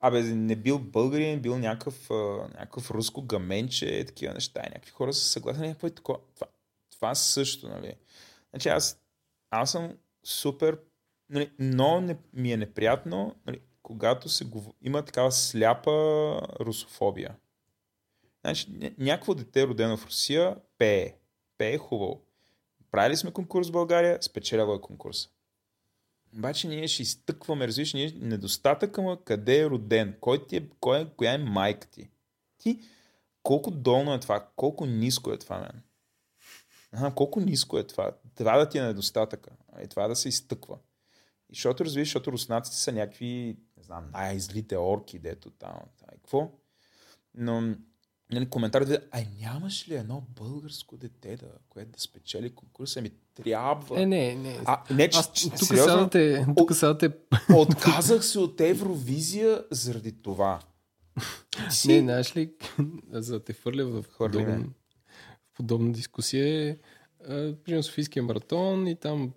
Абе, 0.00 0.22
не 0.22 0.56
бил 0.56 0.78
българин, 0.78 1.40
бил 1.40 1.58
някакъв, 1.58 2.10
някакъв 2.54 2.90
руско 2.90 3.22
гаменче, 3.22 4.04
такива 4.04 4.34
неща. 4.34 4.60
И 4.66 4.68
някакви 4.68 4.90
хора 4.90 5.12
са 5.12 5.28
съгласни. 5.28 5.66
Някакво 5.66 5.86
е 5.86 5.90
такова. 5.90 6.18
Това, 6.34 6.46
това 6.90 7.14
също, 7.14 7.68
нали. 7.68 7.94
Значи 8.50 8.68
аз, 8.68 9.00
аз 9.50 9.70
съм 9.70 9.96
супер... 10.24 10.78
Нали, 11.30 11.50
но 11.58 12.00
не, 12.00 12.16
ми 12.32 12.52
е 12.52 12.56
неприятно, 12.56 13.34
нали, 13.46 13.60
когато 13.82 14.28
се 14.28 14.44
гов... 14.44 14.66
има 14.82 15.04
такава 15.04 15.32
сляпа 15.32 15.90
русофобия. 16.60 17.36
Значи, 18.44 18.66
ня- 18.70 18.94
някакво 18.98 19.34
дете, 19.34 19.66
родено 19.66 19.96
в 19.96 20.06
Русия, 20.06 20.56
пее. 20.78 21.14
Пее 21.58 21.78
хубаво. 21.78 22.20
Правили 22.90 23.16
сме 23.16 23.32
конкурс 23.32 23.68
в 23.68 23.72
България, 23.72 24.18
спечелява 24.22 24.74
е 24.74 24.80
конкурс. 24.80 25.28
Обаче 26.36 26.68
ние 26.68 26.88
ще 26.88 27.02
изтъкваме, 27.02 27.68
разбираш, 27.68 27.94
ние 27.94 28.12
недостатъка 28.20 29.02
му 29.02 29.12
е 29.12 29.18
къде 29.24 29.60
е 29.60 29.70
роден, 29.70 30.16
кой 30.20 30.46
ти 30.46 30.56
е, 30.56 30.68
кой 30.80 31.00
е, 31.00 31.06
коя 31.16 31.32
е 31.32 31.38
майка 31.38 31.88
ти. 31.88 32.10
Ти, 32.58 32.80
колко 33.42 33.70
долно 33.70 34.14
е 34.14 34.20
това, 34.20 34.48
колко 34.56 34.86
ниско 34.86 35.32
е 35.32 35.38
това, 35.38 35.58
мен. 35.58 35.82
Ага, 36.92 37.14
колко 37.14 37.40
ниско 37.40 37.78
е 37.78 37.86
това. 37.86 38.12
Това 38.34 38.58
да 38.58 38.68
ти 38.68 38.78
е 38.78 38.82
недостатъка. 38.82 39.50
И 39.84 39.88
това 39.88 40.08
да 40.08 40.16
се 40.16 40.28
изтъква. 40.28 40.78
И 41.50 41.54
защото, 41.54 41.84
разбираш, 41.84 42.08
защото 42.08 42.32
руснаците 42.32 42.76
са 42.76 42.92
някакви, 42.92 43.56
не 43.76 43.82
знам, 43.82 44.10
най-злите 44.12 44.76
орки, 44.76 45.18
дето 45.18 45.50
там 45.50 45.80
и 46.02 46.06
какво? 46.06 46.50
Но 47.34 47.74
нали, 48.32 48.48
коментарите, 48.48 49.00
ай 49.10 49.28
нямаш 49.40 49.88
ли 49.88 49.94
едно 49.94 50.22
българско 50.36 50.96
дете, 50.96 51.36
да, 51.36 51.46
което 51.68 51.90
да 51.90 52.00
спечели 52.00 52.50
конкурса? 52.50 52.98
Ами 52.98 53.10
трябва. 53.34 54.02
Е, 54.02 54.06
не, 54.06 54.34
не. 54.34 54.60
А, 54.64 54.82
не, 54.90 55.10
че, 55.10 55.18
Аз 55.18 55.32
тук 55.32 55.58
сериозно, 55.58 55.92
сега 55.92 56.08
те, 56.10 56.46
тук 56.56 56.74
сега 56.74 56.98
те 56.98 57.10
отказах 57.54 58.24
се 58.24 58.38
от 58.38 58.60
Евровизия 58.60 59.64
заради 59.70 60.12
това. 60.12 60.60
Си... 61.70 61.88
Не, 61.88 62.00
знаеш 62.00 62.36
ли, 62.36 62.52
за 63.12 63.32
да 63.32 63.44
те 63.44 63.52
хвърля 63.52 63.84
в, 63.84 64.04
Хвърли 64.10 64.32
подобна, 64.32 64.64
в 65.52 65.56
подобна 65.56 65.92
дискусия 65.92 66.76
е, 67.28 67.54
примерно 67.54 67.82
Софийския 67.82 68.22
маратон 68.22 68.86
и 68.86 68.96
там 68.96 69.32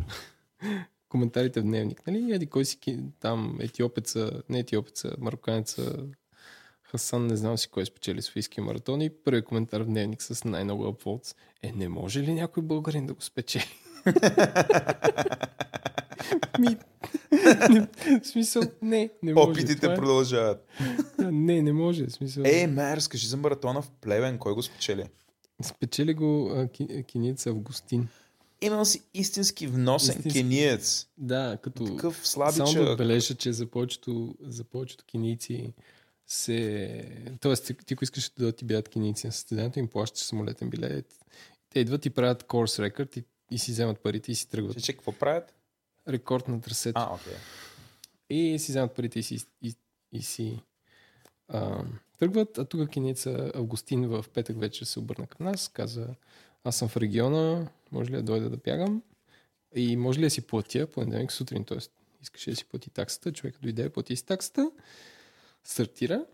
коментарите 1.09 1.61
в 1.61 1.63
дневник, 1.63 2.07
нали? 2.07 2.33
Еди 2.33 2.45
кой 2.45 2.65
си 2.65 2.79
там 3.19 3.57
етиопеца, 3.61 4.43
не 4.49 4.59
етиопеца, 4.59 5.15
мароканеца, 5.19 6.05
Хасан, 6.91 7.27
не 7.27 7.35
знам 7.35 7.57
си 7.57 7.67
кой 7.67 7.85
спечели 7.85 8.21
Софийския 8.21 8.63
маратон 8.63 9.01
и 9.01 9.09
първият 9.11 9.45
коментар 9.45 9.81
в 9.81 9.85
дневник 9.85 10.21
с 10.21 10.43
най-много 10.43 10.85
апволц 10.85 11.33
е 11.63 11.71
не 11.71 11.89
може 11.89 12.19
ли 12.19 12.33
някой 12.33 12.63
българин 12.63 13.05
да 13.05 13.13
го 13.13 13.21
спечели? 13.21 13.65
Ми, 16.59 16.77
не, 17.69 17.87
в 18.19 18.27
смисъл, 18.27 18.61
не, 18.81 19.09
не 19.23 19.33
може. 19.33 19.49
Опитите 19.49 19.75
Това 19.75 19.93
е- 19.93 19.95
продължават. 19.95 20.67
Не, 21.19 21.61
не 21.61 21.73
може. 21.73 22.05
В 22.05 22.11
смисъл, 22.11 22.43
Ей, 22.45 22.67
Мер, 22.67 22.97
разкажи 22.97 23.27
за 23.27 23.37
маратона 23.37 23.81
в 23.81 23.91
Плевен. 23.91 24.37
Кой 24.37 24.53
го 24.53 24.63
спечели? 24.63 25.03
Спечели 25.63 26.13
го 26.13 26.51
а, 26.51 26.67
ки, 26.67 27.03
киниец 27.03 27.47
Августин. 27.47 28.07
Имал 28.61 28.85
си 28.85 29.01
истински 29.13 29.67
вносен 29.67 30.15
Истински. 30.17 30.39
кениец. 30.39 31.07
Да, 31.17 31.57
като 31.61 31.85
Такъв 31.85 32.27
само 32.27 32.45
да 32.45 32.51
слабичък. 32.53 32.81
отбележа, 32.83 33.35
че 33.35 33.53
за 33.53 33.65
повечето, 33.65 34.35
за 34.41 34.63
повечето 34.63 35.05
кинийци 35.05 35.73
се... 36.31 37.03
Тоест, 37.41 37.65
ти, 37.65 37.73
ти 37.73 37.93
ако 37.93 38.03
искаш 38.03 38.29
да 38.29 38.51
ти 38.51 38.65
бягат 38.65 38.89
кинийци 38.89 39.27
на 39.27 39.33
състезанието, 39.33 39.79
им 39.79 39.87
плащаш 39.87 40.23
самолетен 40.23 40.69
билет. 40.69 41.15
Те 41.69 41.79
идват 41.79 42.05
и 42.05 42.09
правят 42.09 42.43
корс 42.43 42.79
рекорд 42.79 43.17
и, 43.17 43.23
и 43.51 43.57
си 43.57 43.71
вземат 43.71 43.99
парите 43.99 44.31
и 44.31 44.35
си 44.35 44.49
тръгват. 44.49 44.77
Че, 44.77 44.83
че, 44.83 44.93
какво 44.93 45.11
правят? 45.11 45.53
Рекорд 46.07 46.47
на 46.47 46.61
трасето. 46.61 46.99
А, 46.99 47.13
окей. 47.13 47.33
И 48.29 48.59
си 48.59 48.71
вземат 48.71 48.95
парите 48.95 49.19
и 49.19 49.23
си, 49.23 49.45
и, 49.61 49.75
и 50.11 50.21
си 50.21 50.59
а, 51.47 51.83
тръгват. 52.19 52.57
А 52.57 52.65
тук 52.65 52.89
киница 52.89 53.51
Августин 53.55 54.07
в 54.07 54.25
петък 54.33 54.59
вечер 54.59 54.85
се 54.85 54.99
обърна 54.99 55.27
към 55.27 55.45
нас. 55.45 55.67
Каза, 55.67 56.07
аз 56.63 56.77
съм 56.77 56.89
в 56.89 56.97
региона, 56.97 57.67
може 57.91 58.11
ли 58.11 58.15
да 58.15 58.23
дойда 58.23 58.49
да 58.49 58.57
бягам? 58.57 59.03
И 59.75 59.97
може 59.97 60.19
ли 60.19 60.23
да 60.23 60.29
си 60.29 60.41
платя 60.41 60.87
понеделник 60.87 61.31
сутрин, 61.31 61.65
т.е. 61.65 61.77
искаше 62.21 62.49
да 62.49 62.55
си 62.55 62.65
плати 62.65 62.89
таксата. 62.89 63.31
Човек 63.31 63.55
дойде, 63.61 63.89
плати 63.89 64.15
си 64.15 64.25
таксата, 64.25 64.71
стартира, 65.63 66.25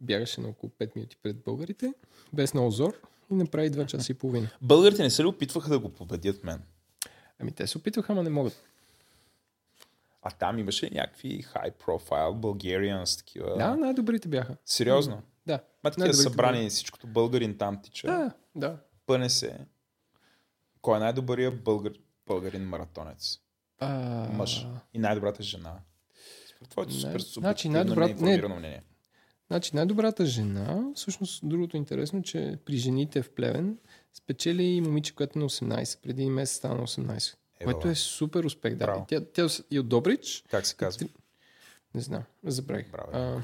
бягаше 0.00 0.40
на 0.40 0.48
около 0.48 0.70
5 0.70 0.96
минути 0.96 1.16
пред 1.22 1.36
българите, 1.36 1.94
без 2.32 2.54
много 2.54 2.70
зор 2.70 3.00
и 3.30 3.34
направи 3.34 3.70
2 3.70 3.86
часа 3.86 4.12
и 4.12 4.14
половина. 4.14 4.48
Българите 4.62 5.02
не 5.02 5.10
се 5.10 5.22
ли 5.22 5.26
опитваха 5.26 5.68
да 5.68 5.78
го 5.78 5.88
победят 5.88 6.44
мен? 6.44 6.62
Ами 7.38 7.52
те 7.52 7.66
се 7.66 7.78
опитваха, 7.78 8.12
ама 8.12 8.22
не 8.22 8.30
могат. 8.30 8.64
А 10.22 10.30
там 10.30 10.58
имаше 10.58 10.90
някакви 10.92 11.42
high 11.42 11.72
profile 11.72 12.34
Bulgarians, 12.34 13.18
такива. 13.18 13.56
Да, 13.56 13.76
най-добрите 13.76 14.28
бяха. 14.28 14.56
Сериозно. 14.64 15.22
Да. 15.46 15.60
Ма 15.84 15.90
такива 15.90 16.14
събрани, 16.14 16.70
всичкото 16.70 17.06
българин 17.06 17.58
там 17.58 17.82
тича. 17.82 18.06
Да, 18.06 18.32
да. 18.54 18.76
Пъне 19.06 19.30
се. 19.30 19.58
Кой 20.82 20.96
е 20.96 21.00
най-добрият 21.00 21.62
българ, 21.62 21.92
българин 22.26 22.68
маратонец? 22.68 23.38
А, 23.78 23.88
Мъж. 24.32 24.66
И 24.94 24.98
най-добрата 24.98 25.42
жена. 25.42 25.78
Твоето 26.70 26.92
Най- 26.92 27.00
супер 27.00 27.20
значи 27.20 27.32
субективно 27.32 27.72
най-добрата- 27.72 28.06
неинформирано 28.22 28.56
мнение. 28.56 28.82
Значи 29.46 29.70
най-добрата 29.74 30.26
жена, 30.26 30.84
всъщност 30.94 31.40
другото 31.44 31.76
интересно, 31.76 32.22
че 32.22 32.58
при 32.64 32.76
жените 32.76 33.22
в 33.22 33.30
Плевен 33.30 33.78
спечели 34.14 34.64
и 34.64 34.80
момиче, 34.80 35.14
което 35.14 35.38
е 35.38 35.42
на 35.42 35.46
18, 35.46 36.02
преди 36.02 36.26
месец 36.26 36.56
стана 36.56 36.74
на 36.74 36.82
18. 36.82 37.36
Ева, 37.60 37.72
което 37.72 37.88
е 37.88 37.94
супер 37.94 38.44
успех. 38.44 38.74
Да. 38.74 39.04
Тя, 39.08 39.20
тя 39.24 39.46
и 39.70 39.78
от 39.78 39.88
Добрич, 39.88 40.44
Как 40.50 40.66
се 40.66 40.76
казва? 40.76 41.08
не 41.94 42.00
знам, 42.00 42.22
забравих. 42.44 42.90
Браво. 42.90 43.10
А, 43.12 43.42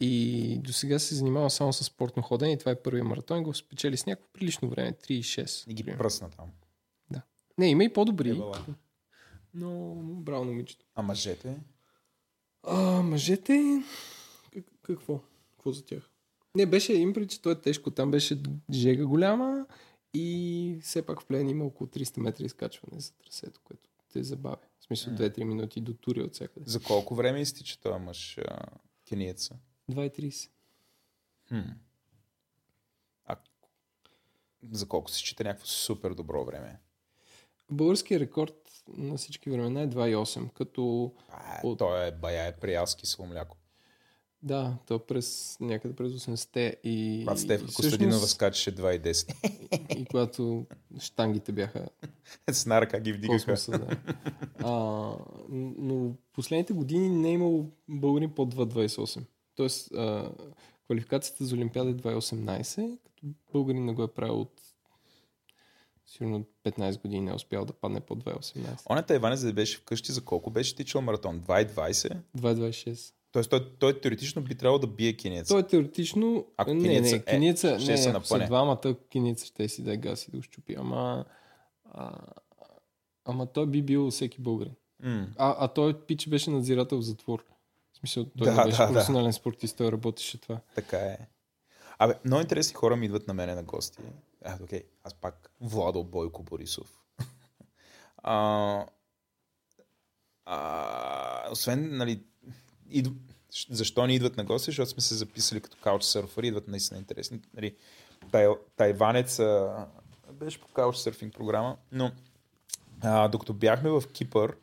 и 0.00 0.58
до 0.58 0.72
сега 0.72 0.98
се 0.98 1.14
занимава 1.14 1.50
само 1.50 1.72
с 1.72 1.84
спортно 1.84 2.22
ходене 2.22 2.52
и 2.52 2.58
това 2.58 2.72
е 2.72 2.76
първият 2.76 3.06
маратон 3.06 3.42
го 3.42 3.54
спечели 3.54 3.96
с 3.96 4.06
някакво 4.06 4.28
прилично 4.28 4.68
време, 4.68 4.92
3,6. 4.92 5.70
И 5.70 5.74
ги 5.74 5.84
пръсна 5.84 6.30
там. 6.30 6.46
Не, 7.58 7.68
има 7.68 7.84
и 7.84 7.92
по-добри. 7.92 8.30
Ебала. 8.30 8.64
Но 9.56 9.94
браво 9.96 10.44
на 10.44 10.50
момичето. 10.50 10.86
А 10.94 11.02
мъжете? 11.02 11.60
А, 12.62 13.02
мъжете... 13.02 13.82
Как, 14.52 14.64
какво? 14.82 15.20
Какво 15.50 15.72
за 15.72 15.84
тях? 15.84 16.10
Не, 16.56 16.66
беше 16.66 16.92
им 16.92 17.14
че 17.28 17.42
то 17.42 17.50
е 17.50 17.60
тежко. 17.60 17.90
Там 17.90 18.10
беше 18.10 18.42
жега 18.72 19.06
голяма 19.06 19.66
и 20.14 20.78
все 20.82 21.06
пак 21.06 21.20
в 21.20 21.26
плен 21.26 21.48
има 21.48 21.64
около 21.64 21.88
300 21.88 22.20
метра 22.20 22.44
изкачване 22.44 23.00
за 23.00 23.12
трасето, 23.12 23.60
което 23.64 23.90
те 24.12 24.22
забавя. 24.22 24.56
В 24.80 24.84
смисъл 24.84 25.12
2-3 25.12 25.44
минути 25.44 25.80
до 25.80 25.94
тури 25.94 26.22
от 26.22 26.34
всякъде. 26.34 26.70
За 26.70 26.82
колко 26.82 27.14
време 27.14 27.40
изтича 27.40 27.80
този 27.80 28.00
мъж 28.00 28.38
а, 28.38 28.58
кениеца? 29.08 29.56
2,30. 29.90 30.50
Хм. 31.48 31.70
А 33.24 33.36
за 34.72 34.88
колко 34.88 35.10
се 35.10 35.18
счита 35.18 35.44
някакво 35.44 35.66
супер 35.66 36.14
добро 36.14 36.44
време? 36.44 36.80
Българският 37.70 38.20
рекорд 38.20 38.54
на 38.88 39.16
всички 39.16 39.50
времена 39.50 39.80
е 39.80 39.88
2,8, 39.88 40.52
като 40.52 41.12
А, 41.30 41.60
От- 41.64 41.78
Той 41.78 42.06
е 42.06 42.12
бая 42.12 42.46
е 42.46 42.52
приялски 42.52 43.06
с 43.06 43.18
мляко. 43.20 43.56
да, 44.42 44.76
то 44.86 44.98
през 44.98 45.56
някъде 45.60 45.94
през 45.96 46.12
80-те 46.12 46.76
и... 46.84 47.20
Когато 47.20 47.40
Стефка 47.40 47.64
и 47.64 47.74
Костадинова 47.74 48.10
всъщност- 48.10 48.34
скачаше 48.34 48.74
2,10. 48.74 49.96
И 49.96 50.04
когато 50.04 50.66
штангите 51.00 51.52
бяха 51.52 51.88
с 52.50 52.66
наръка 52.66 53.00
ги 53.00 53.12
вдигаха. 53.12 53.36
космоса, 53.36 53.70
да. 53.70 53.96
А, 54.58 54.70
но 55.48 56.12
последните 56.32 56.72
години 56.72 57.08
не 57.10 57.28
е 57.28 57.32
имало 57.32 57.66
българин 57.88 58.30
под 58.30 58.54
2.28. 58.54 59.22
Тоест, 59.54 59.94
а, 59.94 60.32
квалификацията 60.84 61.44
за 61.44 61.54
Олимпиада 61.54 61.90
е 61.90 61.94
2.18, 61.94 62.98
като 63.04 63.26
българин 63.52 63.84
не 63.84 63.92
го 63.94 64.02
е 64.02 64.08
правил 64.08 64.40
от 64.40 64.52
сигурно 66.16 66.44
15 66.64 67.02
години 67.02 67.20
не 67.20 67.30
е 67.30 67.34
успял 67.34 67.64
да 67.64 67.72
падне 67.72 68.00
под 68.00 68.24
2.18. 68.24 68.82
Он 68.90 68.98
е 68.98 69.02
тайванец 69.02 69.40
да 69.40 69.52
беше 69.52 69.76
вкъщи 69.76 70.12
за 70.12 70.24
колко 70.24 70.50
беше 70.50 70.76
тичал 70.76 71.00
маратон? 71.00 71.40
2,20? 71.40 72.16
2.26. 72.38 73.12
Тоест 73.32 73.50
той, 73.50 73.70
той 73.78 74.00
теоретично 74.00 74.42
би 74.42 74.54
трябвало 74.54 74.78
да 74.78 74.86
бие 74.86 75.12
кенец. 75.16 75.48
Той 75.48 75.60
е 75.60 75.66
теоретично... 75.66 76.46
Ако 76.56 76.74
не, 76.74 76.82
кинеца 76.82 77.16
не, 77.16 77.16
е, 77.16 77.24
кинеца, 77.24 77.80
ще 77.80 77.90
не, 77.90 77.98
се 77.98 78.08
ако 78.08 78.24
са 78.24 78.38
двамата, 78.38 78.94
кинеца 79.10 79.46
ще 79.46 79.68
си 79.68 79.82
да 79.82 79.92
е 79.92 79.96
гаси 79.96 80.30
да 80.30 80.36
го 80.36 80.42
щупи. 80.42 80.74
Ама... 80.78 81.24
А, 81.84 82.18
Ама 83.26 83.46
той 83.46 83.66
би 83.66 83.82
бил 83.82 84.10
всеки 84.10 84.40
българин. 84.40 84.74
М. 85.02 85.26
А, 85.36 85.56
а 85.58 85.68
той 85.68 86.00
пич 86.00 86.28
беше 86.28 86.50
надзирател 86.50 86.98
в 86.98 87.02
затвор. 87.02 87.44
В 87.92 87.98
смисъл, 87.98 88.24
той 88.38 88.46
Да, 88.46 88.54
да, 88.54 88.64
беше 88.64 88.76
да, 88.76 88.86
да. 88.86 88.92
професионален 88.92 89.32
спортист, 89.32 89.76
той 89.76 89.92
работеше 89.92 90.40
това. 90.40 90.60
Така 90.74 90.98
е. 90.98 91.18
Абе, 91.98 92.14
много 92.24 92.40
интересни 92.40 92.74
хора 92.74 92.96
ми 92.96 93.06
идват 93.06 93.28
на 93.28 93.34
мене 93.34 93.54
на 93.54 93.62
гости. 93.62 93.98
А, 94.46 94.58
окей, 94.62 94.82
аз 95.04 95.14
пак 95.14 95.50
Владо 95.60 96.04
Бойко 96.04 96.42
Борисов. 96.42 97.00
а, 98.22 98.86
а, 100.44 101.50
освен, 101.50 101.96
нали, 101.96 102.22
идв... 102.90 103.10
защо 103.70 104.06
ни 104.06 104.14
идват 104.14 104.36
на 104.36 104.44
гости? 104.44 104.70
Защото 104.70 104.90
сме 104.90 105.02
се 105.02 105.14
записали 105.14 105.60
като 105.60 105.76
каучсърфъри, 105.82 106.46
идват 106.46 106.68
наистина 106.68 107.00
интересни. 107.00 107.40
Нали, 107.54 107.76
тай, 108.32 108.46
тайванец 108.76 109.38
а, 109.38 109.86
беше 110.32 110.60
по 110.60 110.68
каучсърфинг 110.68 111.34
програма, 111.34 111.76
но 111.92 112.12
а, 113.00 113.28
докато 113.28 113.54
бяхме 113.54 113.90
в 113.90 114.02
Кипър, 114.12 114.56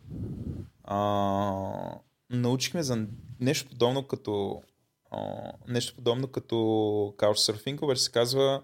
а, 0.84 2.00
научихме 2.30 2.84
за 2.84 3.08
нещо 3.40 3.70
подобно 3.70 4.08
като 4.08 4.62
нещо 5.68 5.96
подобно 5.96 6.28
като 6.28 6.56
Couchsurfing, 7.18 7.84
обаче 7.84 8.02
се 8.02 8.12
казва 8.12 8.64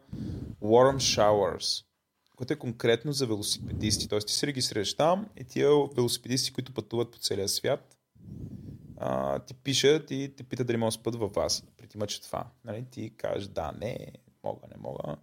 Warm 0.62 0.96
Showers, 0.96 1.86
което 2.36 2.54
е 2.54 2.60
конкретно 2.60 3.12
за 3.12 3.28
велосипедисти. 3.28 4.08
Тоест 4.08 4.28
ти 4.28 4.34
се 4.34 4.48
регистрираш 4.48 4.96
там 4.96 5.28
и 5.38 5.44
тия 5.44 5.70
велосипедисти, 5.96 6.54
които 6.54 6.74
пътуват 6.74 7.12
по 7.12 7.20
целия 7.20 7.50
свят, 7.50 7.98
а, 8.98 9.40
ти 9.40 9.54
пишат 9.54 10.12
и 10.12 10.34
те 10.38 10.44
питат 10.44 10.68
дали 10.68 10.78
могат 10.78 10.94
да 10.94 11.00
спът 11.00 11.16
във 11.16 11.34
вас. 11.34 11.64
Притимачат 11.78 12.24
това. 12.24 12.48
Нали? 12.66 12.86
Ти 12.92 13.14
кажеш 13.18 13.48
да, 13.48 13.72
не, 13.82 14.12
мога, 14.44 14.68
не 14.68 14.82
мога. 14.82 15.16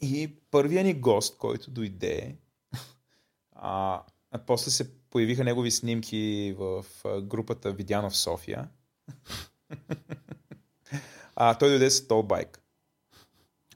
И 0.00 0.36
първият 0.50 0.86
ни 0.86 0.94
гост, 0.94 1.38
който 1.38 1.70
дойде, 1.70 2.36
а, 3.52 4.02
а 4.30 4.38
после 4.38 4.70
се 4.70 5.00
появиха 5.10 5.44
негови 5.44 5.70
снимки 5.70 6.54
в 6.58 6.84
групата 7.22 7.72
Видянов 7.72 8.16
София. 8.16 8.68
а, 11.36 11.54
той 11.54 11.68
дойде 11.68 11.90
с 11.90 12.08
толбайк. 12.08 12.60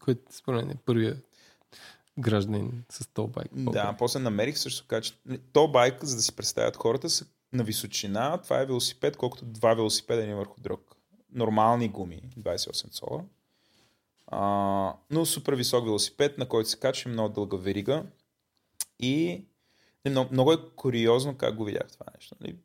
Който 0.01 0.23
според 0.35 0.61
мен 0.61 0.71
е 0.71 0.81
първият 0.85 1.27
гражданин 2.19 2.85
с 2.89 3.07
толбайк. 3.07 3.49
Да, 3.53 3.97
после 3.99 4.19
намерих 4.19 4.59
също 4.59 4.83
така, 4.83 5.01
че 5.01 5.15
толбайк, 5.53 6.05
за 6.05 6.17
да 6.17 6.23
си 6.23 6.37
представят 6.37 6.77
хората, 6.77 7.11
са 7.11 7.27
на 7.53 7.65
височина. 7.65 8.39
Това 8.43 8.61
е 8.61 8.67
велосипед, 8.67 9.17
колкото 9.17 9.45
два 9.45 9.75
велосипеда 9.75 10.23
един 10.23 10.37
върху 10.37 10.61
друг. 10.61 10.97
Нормални 11.33 11.89
гуми, 11.89 12.23
28 12.39 12.91
цола. 12.91 13.25
А, 14.27 14.95
но 15.11 15.27
супер 15.27 15.53
висок 15.53 15.85
велосипед, 15.85 16.39
на 16.39 16.49
който 16.49 16.71
се 16.71 16.79
качва 16.79 17.11
много 17.11 17.35
дълга 17.35 17.57
верига. 17.57 18.05
И 18.99 19.45
не, 20.05 20.11
много, 20.11 20.33
много 20.33 20.53
е 20.53 20.59
куриозно 20.77 21.37
как 21.37 21.55
го 21.55 21.65
видях 21.65 21.93
това 21.93 22.07
нещо. 22.15 22.37
Нали? 22.41 22.57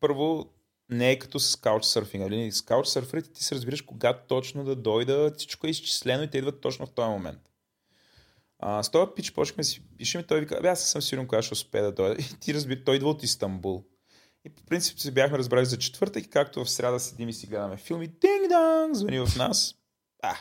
Първо, 0.00 0.50
не 0.90 1.10
е 1.10 1.18
като 1.18 1.40
с 1.40 1.56
каучсърфинга. 1.56 2.28
Нали? 2.28 2.52
С 2.52 2.62
каучсърферите 2.62 3.32
ти 3.32 3.44
се 3.44 3.54
разбираш 3.54 3.82
кога 3.82 4.18
точно 4.28 4.64
да 4.64 4.76
дойда, 4.76 5.32
всичко 5.36 5.66
е 5.66 5.70
изчислено 5.70 6.22
и 6.22 6.30
те 6.30 6.38
идват 6.38 6.60
точно 6.60 6.86
в 6.86 6.90
този 6.90 7.08
момент. 7.08 7.40
А, 8.58 8.82
с 8.82 8.90
този 8.90 9.10
пич 9.16 9.32
почнахме 9.32 9.64
си 9.64 9.82
пишем 9.98 10.20
и 10.20 10.26
той 10.26 10.40
вика, 10.40 10.60
аз 10.64 10.80
съм 10.80 11.02
сигурен 11.02 11.26
кога 11.26 11.42
ще 11.42 11.54
успея 11.54 11.84
да 11.84 11.92
дойда. 11.92 12.22
И 12.22 12.40
ти 12.40 12.54
разбира, 12.54 12.84
той 12.84 12.96
идва 12.96 13.10
от 13.10 13.22
Истанбул. 13.22 13.84
И 14.44 14.54
по 14.54 14.62
принцип 14.62 14.98
се 14.98 15.10
бяхме 15.10 15.38
разбрали 15.38 15.66
за 15.66 15.78
четвъртък 15.78 16.24
и 16.24 16.30
както 16.30 16.64
в 16.64 16.70
среда 16.70 16.98
седим 16.98 17.28
и 17.28 17.32
си 17.32 17.46
гледаме 17.46 17.76
филми, 17.76 18.08
динг-данг, 18.08 18.92
звъни 18.92 19.20
в 19.20 19.36
нас. 19.36 19.74
А, 20.22 20.36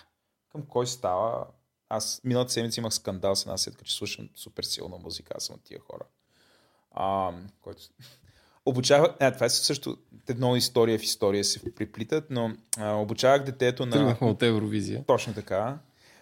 към 0.51 0.65
кой 0.65 0.88
става? 0.88 1.47
Аз 1.89 2.22
миналата 2.23 2.51
седмица 2.51 2.80
имах 2.80 2.93
скандал 2.93 3.35
с 3.35 3.41
една 3.41 3.57
седка, 3.57 3.85
че 3.85 3.95
слушам 3.95 4.30
супер 4.35 4.63
силна 4.63 4.97
музика, 4.97 5.34
аз 5.38 5.45
съм 5.45 5.55
от 5.55 5.63
тия 5.63 5.80
хора. 5.80 6.05
А, 6.91 7.34
който... 7.61 7.81
Обучава... 8.66 9.16
А, 9.20 9.32
това 9.32 9.46
е 9.46 9.50
също 9.50 9.98
много 10.38 10.56
история 10.56 11.00
в 11.00 11.04
история 11.04 11.44
се 11.44 11.76
приплитат, 11.76 12.24
но 12.30 12.52
а, 12.78 12.94
обучавах 12.94 13.44
детето 13.44 13.86
на... 13.86 13.92
Тръгнахме 13.92 14.28
от 14.28 14.44
Евровизия. 14.44 15.04
Точно 15.08 15.34
така. 15.34 15.78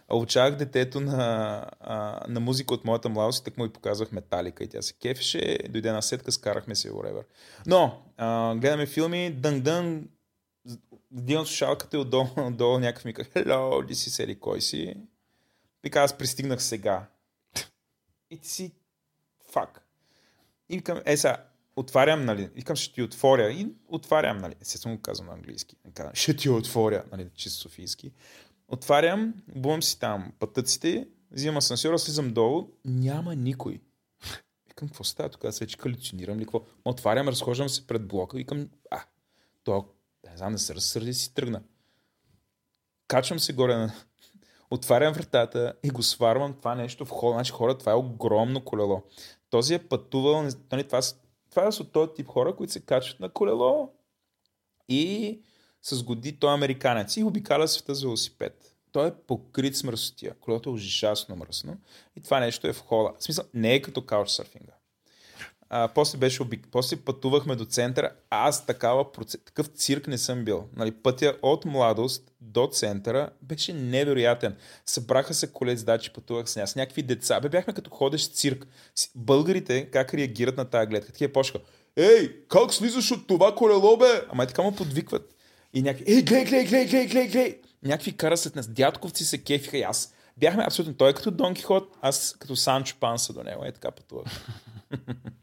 Обучавах 0.10 0.56
детето 0.56 0.99
на, 0.99 1.65
а, 1.80 2.20
на 2.28 2.40
музика 2.40 2.74
от 2.74 2.86
моята 2.86 3.10
младост 3.10 3.41
и 3.41 3.44
так 3.44 3.57
му 3.57 3.65
и 3.65 3.70
показвах 3.70 4.11
металика 4.11 4.64
и 4.64 4.68
тя 4.68 4.82
се 4.82 4.94
кефеше, 4.94 5.60
дойде 5.70 5.91
на 5.91 6.02
сетка, 6.02 6.32
скарахме 6.32 6.76
се 6.76 6.91
whatever. 6.91 7.24
Но, 7.65 8.02
а, 8.18 8.56
гледаме 8.56 8.86
филми, 8.86 9.36
дън-дън, 9.41 10.02
вдигам 11.11 11.45
слушалката 11.45 11.98
и 11.98 11.99
отдолу, 11.99 12.28
отдолу 12.38 12.80
някакъв 12.80 13.06
ми 13.06 13.14
каза, 13.14 13.30
hello, 13.30 13.88
ти 13.88 13.95
си 13.95 14.10
сели, 14.10 14.40
кой 14.40 14.61
си? 14.61 14.95
Вика, 15.84 15.99
аз 15.99 16.18
пристигнах 16.18 16.64
сега. 16.64 17.06
И 18.30 18.38
ти 18.38 18.48
си, 18.48 18.72
фак. 19.52 19.88
И 20.70 20.78
викам, 20.78 21.02
е 21.06 21.18
сега, 21.18 21.38
отварям, 21.75 22.25
нали, 22.25 22.49
викам, 22.55 22.75
ще 22.75 22.93
ти 22.93 23.01
отворя 23.01 23.51
и 23.51 23.67
отварям, 23.87 24.37
нали, 24.37 24.55
естествено 24.61 24.95
го 24.95 25.01
казвам 25.01 25.27
на 25.27 25.33
английски, 25.33 25.75
казвам, 25.93 26.15
ще 26.15 26.35
ти 26.35 26.49
отворя, 26.49 27.03
нали, 27.11 27.29
чисто 27.35 27.61
софийски. 27.61 28.11
Отварям, 28.67 29.33
бувам 29.55 29.83
си 29.83 29.99
там 29.99 30.31
пътъците, 30.39 31.07
взимам 31.31 31.57
асансьора, 31.57 31.99
слизам 31.99 32.33
долу, 32.33 32.67
няма 32.85 33.35
никой. 33.35 33.81
Викам, 34.67 34.87
какво 34.87 35.03
става 35.03 35.29
тук? 35.29 35.45
Аз 35.45 35.59
вече 35.59 35.77
халюцинирам 35.79 36.39
ли? 36.39 36.43
Какво? 36.43 36.61
Отварям, 36.85 37.27
разхождам 37.27 37.69
се 37.69 37.87
пред 37.87 38.07
блока, 38.07 38.37
викам, 38.37 38.69
а, 38.91 39.01
то, 39.63 39.85
не 40.31 40.37
знам, 40.37 40.53
да 40.53 40.59
се 40.59 40.75
разсърди 40.75 41.13
си 41.13 41.33
тръгна. 41.33 41.61
Качвам 43.07 43.39
се 43.39 43.53
горе 43.53 43.75
на... 43.75 43.93
Отварям 44.71 45.13
вратата 45.13 45.73
и 45.83 45.89
го 45.89 46.03
сварвам 46.03 46.53
това 46.53 46.75
нещо 46.75 47.05
в 47.05 47.09
хода. 47.09 47.33
Значи 47.33 47.51
хора, 47.51 47.77
това 47.77 47.91
е 47.91 47.95
огромно 47.95 48.63
колело. 48.65 49.03
Този 49.49 49.73
е 49.73 49.87
пътувал, 49.87 50.49
нали, 50.71 50.83
това, 50.83 51.01
това 51.53 51.71
са 51.71 51.84
този 51.84 52.11
тип 52.15 52.27
хора, 52.27 52.55
които 52.55 52.73
се 52.73 52.85
качват 52.85 53.19
на 53.19 53.30
колело 53.30 53.93
и 54.89 55.41
с 55.81 56.03
годи 56.03 56.39
той 56.39 56.51
е 56.51 56.53
американец 56.53 57.17
и 57.17 57.23
обикаля 57.23 57.67
света 57.67 57.95
с 57.95 58.03
велосипед. 58.03 58.75
Той 58.91 59.07
е 59.07 59.13
покрит 59.27 59.75
с 59.75 59.84
мръсотия. 59.84 60.35
Колелото 60.41 60.69
е 60.69 60.73
ужасно 60.73 61.35
мръсно 61.35 61.77
и 62.15 62.21
това 62.21 62.39
нещо 62.39 62.67
е 62.67 62.73
в 62.73 62.81
хола. 62.81 63.13
В 63.19 63.23
смисъл, 63.23 63.45
не 63.53 63.73
е 63.73 63.81
като 63.81 64.05
каучсърфинга. 64.05 64.73
А, 65.75 65.87
после, 65.87 66.17
беше 66.17 66.41
обик... 66.41 66.67
после 66.71 66.95
пътувахме 66.95 67.55
до 67.55 67.65
центъра. 67.65 68.11
Аз 68.29 68.65
такава, 68.65 69.11
проц... 69.11 69.35
такъв 69.45 69.67
цирк 69.67 70.07
не 70.07 70.17
съм 70.17 70.45
бил. 70.45 70.65
Нали, 70.75 70.91
пътя 70.91 71.37
от 71.41 71.65
младост 71.65 72.31
до 72.41 72.69
центъра 72.71 73.29
беше 73.41 73.73
невероятен. 73.73 74.55
Събраха 74.85 75.33
се 75.33 75.47
колездачи, 75.47 76.13
пътувах 76.13 76.49
с 76.49 76.55
нас. 76.55 76.75
Някакви 76.75 77.03
деца. 77.03 77.39
Бе, 77.39 77.49
бяхме 77.49 77.73
като 77.73 77.89
ходещ 77.89 78.33
цирк. 78.33 78.67
Българите 79.15 79.85
как 79.85 80.13
реагират 80.13 80.57
на 80.57 80.65
тази 80.65 80.87
гледка? 80.87 81.11
Такива 81.11 81.33
почнаха. 81.33 81.65
Ей, 81.95 82.41
как 82.47 82.73
слизаш 82.73 83.11
от 83.11 83.27
това 83.27 83.55
колело, 83.55 83.97
бе? 83.97 84.21
Ама 84.29 84.43
и 84.43 84.47
така 84.47 84.61
му 84.61 84.75
подвикват. 84.75 85.35
И 85.73 85.81
някакви, 85.81 86.13
ей, 86.13 86.21
глей, 86.21 86.45
глей, 86.45 86.65
глей, 86.65 86.85
глей, 86.85 87.07
глей, 87.07 87.27
глей. 87.27 87.61
Някакви 87.83 88.17
кара 88.17 88.37
след 88.37 88.55
нас. 88.55 88.67
Дядковци 88.67 89.25
се 89.25 89.43
кефиха 89.43 89.77
и 89.77 89.81
аз. 89.81 90.13
Бяхме 90.37 90.63
абсолютно. 90.63 90.93
Той 90.93 91.09
е 91.09 91.13
като 91.13 91.31
Дон 91.31 91.53
Кихот, 91.53 91.97
аз 92.01 92.35
като 92.39 92.55
Санчо 92.55 92.95
Панса 92.99 93.33
до 93.33 93.43
него. 93.43 93.65
Е 93.65 93.71
така 93.71 93.91
пътувах. 93.91 94.47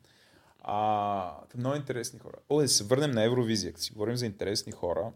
А, 0.73 1.41
много 1.57 1.77
интересни 1.77 2.19
хора. 2.19 2.37
О, 2.49 2.61
да 2.61 2.69
се 2.69 2.85
върнем 2.85 3.11
на 3.11 3.23
Евровизия. 3.25 3.73
Като 3.73 3.83
си 3.83 3.93
говорим 3.93 4.17
за 4.17 4.27
интересни 4.27 4.73
хора. 4.73 5.13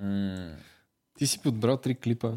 М- 0.00 0.56
Ти 1.18 1.26
си 1.26 1.42
подбрал 1.42 1.76
три 1.76 1.94
клипа. 1.94 2.32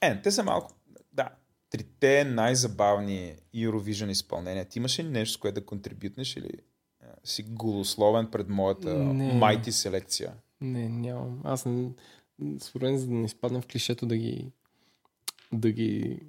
Е, 0.00 0.22
те 0.22 0.30
са 0.30 0.42
малко... 0.44 0.72
Да, 1.12 1.28
трите 1.70 2.24
най-забавни 2.24 3.34
Eurovision 3.54 4.10
изпълнения. 4.10 4.64
Ти 4.64 4.78
имаш 4.78 4.98
ли 4.98 5.02
нещо, 5.02 5.34
с 5.34 5.36
което 5.36 5.60
да 5.60 5.66
контрибютнеш 5.66 6.36
или 6.36 6.52
е, 7.02 7.06
си 7.24 7.42
голословен 7.42 8.30
пред 8.30 8.48
моята 8.48 8.94
Не. 8.98 9.32
майти 9.32 9.72
селекция? 9.72 10.34
Не, 10.60 10.88
нямам. 10.88 11.40
Аз 11.44 11.64
не, 11.66 11.90
според 12.60 12.88
мен, 12.88 12.98
за 12.98 13.06
да 13.06 13.14
не 13.14 13.24
изпаднем 13.24 13.62
в 13.62 13.66
клишето 13.66 14.06
да 14.06 14.16
ги 14.16 14.52
да 15.52 15.70
ги 15.72 16.20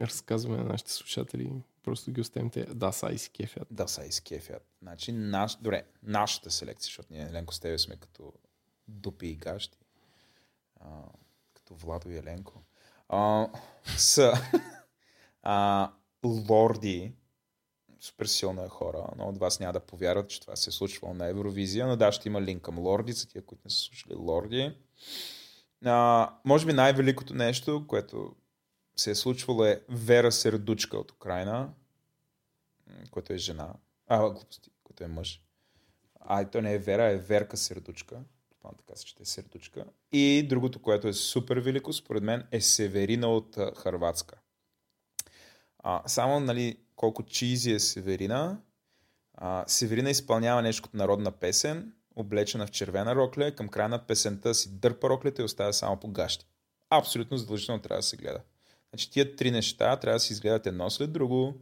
разказваме 0.00 0.56
на 0.56 0.64
нашите 0.64 0.92
слушатели, 0.92 1.52
просто 1.84 2.12
ги 2.12 2.20
оставим 2.20 2.50
те 2.50 2.64
да 2.64 2.92
са 2.92 3.12
и 3.12 3.18
си 3.18 3.30
кефят. 3.30 3.68
Да, 3.70 3.88
са 3.88 4.04
изкефят. 4.04 4.66
Значи, 4.82 5.12
наш... 5.12 5.56
Добре, 5.56 5.84
нашата 6.02 6.50
селекция, 6.50 6.88
защото 6.88 7.08
ние, 7.10 7.22
Еленко, 7.22 7.54
с 7.54 7.60
тебе 7.60 7.78
сме 7.78 7.96
като 7.96 8.32
дупи 8.88 9.26
и 9.26 9.36
гащи. 9.36 9.78
А, 10.80 10.88
като 11.54 11.74
Владо 11.74 12.10
и 12.10 12.16
Еленко. 12.16 12.62
А, 13.08 13.48
са 13.96 14.32
а, 15.42 15.90
лорди, 16.24 17.12
супер 18.00 18.26
силна 18.26 18.64
е 18.64 18.68
хора. 18.68 19.06
Много 19.14 19.30
от 19.30 19.38
вас 19.38 19.60
няма 19.60 19.72
да 19.72 19.80
повярват, 19.80 20.28
че 20.28 20.40
това 20.40 20.56
се 20.56 20.70
е 20.70 20.72
случвало 20.72 21.14
на 21.14 21.26
Евровизия, 21.26 21.86
но 21.86 21.96
да, 21.96 22.12
ще 22.12 22.28
има 22.28 22.42
линк 22.42 22.62
към 22.62 22.78
лорди, 22.78 23.12
за 23.12 23.28
тия, 23.28 23.44
които 23.44 23.62
не 23.64 23.70
са 23.70 23.78
слушали 23.78 24.14
лорди. 24.14 24.76
А, 25.84 26.30
може 26.44 26.66
би 26.66 26.72
най-великото 26.72 27.34
нещо, 27.34 27.84
което 27.88 28.36
се 28.96 29.10
е 29.10 29.14
случвало 29.14 29.64
е 29.64 29.82
Вера 29.88 30.32
Сердучка 30.32 30.98
от 30.98 31.10
Украина, 31.10 31.74
м, 32.86 32.94
което 33.10 33.32
е 33.32 33.38
жена. 33.38 33.74
А, 34.06 34.30
глупости, 34.30 34.70
което 34.84 35.04
е 35.04 35.08
мъж. 35.08 35.42
А, 36.20 36.50
то 36.50 36.62
не 36.62 36.74
е 36.74 36.78
Вера, 36.78 37.04
е 37.04 37.16
Верка 37.16 37.56
Сердучка. 37.56 38.20
Предполагам 38.50 38.78
така 38.78 38.96
се 38.96 39.04
чете 39.04 39.24
Сердучка. 39.24 39.84
И 40.12 40.46
другото, 40.48 40.82
което 40.82 41.08
е 41.08 41.12
супер 41.12 41.56
велико, 41.56 41.92
според 41.92 42.22
мен, 42.22 42.46
е 42.50 42.60
Северина 42.60 43.28
от 43.28 43.56
Харватска. 43.76 44.36
А, 45.78 46.02
само, 46.06 46.40
нали, 46.40 46.78
колко 46.96 47.22
чизи 47.22 47.72
е 47.72 47.80
Северина, 47.80 48.60
А, 49.34 49.64
Северина 49.66 50.10
изпълнява 50.10 50.62
нещо 50.62 50.82
като 50.82 50.96
народна 50.96 51.32
песен, 51.32 51.92
облечена 52.16 52.66
в 52.66 52.70
червена 52.70 53.14
рокля, 53.14 53.54
към 53.54 53.68
края 53.68 53.88
на 53.88 54.06
песента 54.06 54.54
си 54.54 54.78
дърпа 54.78 55.08
роклята 55.08 55.42
и 55.42 55.44
оставя 55.44 55.72
само 55.72 56.00
по 56.00 56.08
гащи. 56.08 56.46
Абсолютно 56.90 57.36
задължително 57.36 57.82
трябва 57.82 57.98
да 57.98 58.02
се 58.02 58.16
гледа. 58.16 58.40
Значи 58.94 59.10
тия 59.10 59.36
три 59.36 59.50
неща 59.50 59.96
трябва 59.96 60.16
да 60.16 60.20
се 60.20 60.32
изгледат 60.32 60.66
едно 60.66 60.90
след 60.90 61.12
друго, 61.12 61.54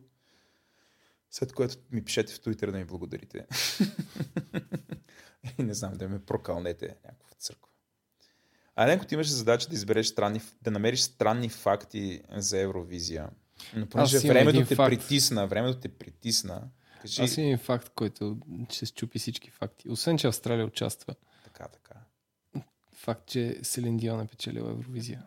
след 1.30 1.52
което 1.52 1.76
ми 1.90 2.04
пишете 2.04 2.32
в 2.32 2.40
Twitter 2.40 2.70
да 2.70 2.78
ми 2.78 2.84
благодарите. 2.84 3.46
И 5.58 5.62
не 5.62 5.74
знам, 5.74 5.92
да 5.92 6.08
ме 6.08 6.24
прокълнете 6.24 6.86
някаква 6.86 7.36
църква. 7.38 7.68
А 8.76 8.86
Ленко, 8.86 9.04
ти 9.04 9.14
имаше 9.14 9.30
задача 9.30 9.68
да 9.68 9.74
избереш 9.74 10.06
странни, 10.06 10.40
да 10.62 10.70
намериш 10.70 11.00
странни 11.00 11.48
факти 11.48 12.22
за 12.36 12.58
Евровизия. 12.58 13.30
Но 13.76 13.86
понеже 13.86 14.18
времето 14.18 14.66
те 14.66 14.74
факт. 14.74 14.90
притисна, 14.90 15.46
времето 15.46 15.80
те 15.80 15.88
притисна, 15.88 16.68
кажи 17.00 17.22
Аз 17.22 17.36
имам 17.36 17.46
един 17.46 17.58
факт, 17.58 17.88
който 17.94 18.38
ще 18.70 18.86
щупи 18.86 19.18
всички 19.18 19.50
факти. 19.50 19.88
Освен, 19.88 20.18
че 20.18 20.26
Австралия 20.26 20.66
участва. 20.66 21.14
така, 21.44 21.68
така. 21.68 21.94
Факт, 22.92 23.26
че 23.26 23.58
Селин 23.62 23.96
Дион 23.96 24.20
е 24.20 24.26
печелила 24.26 24.70
Евровизия. 24.70 25.26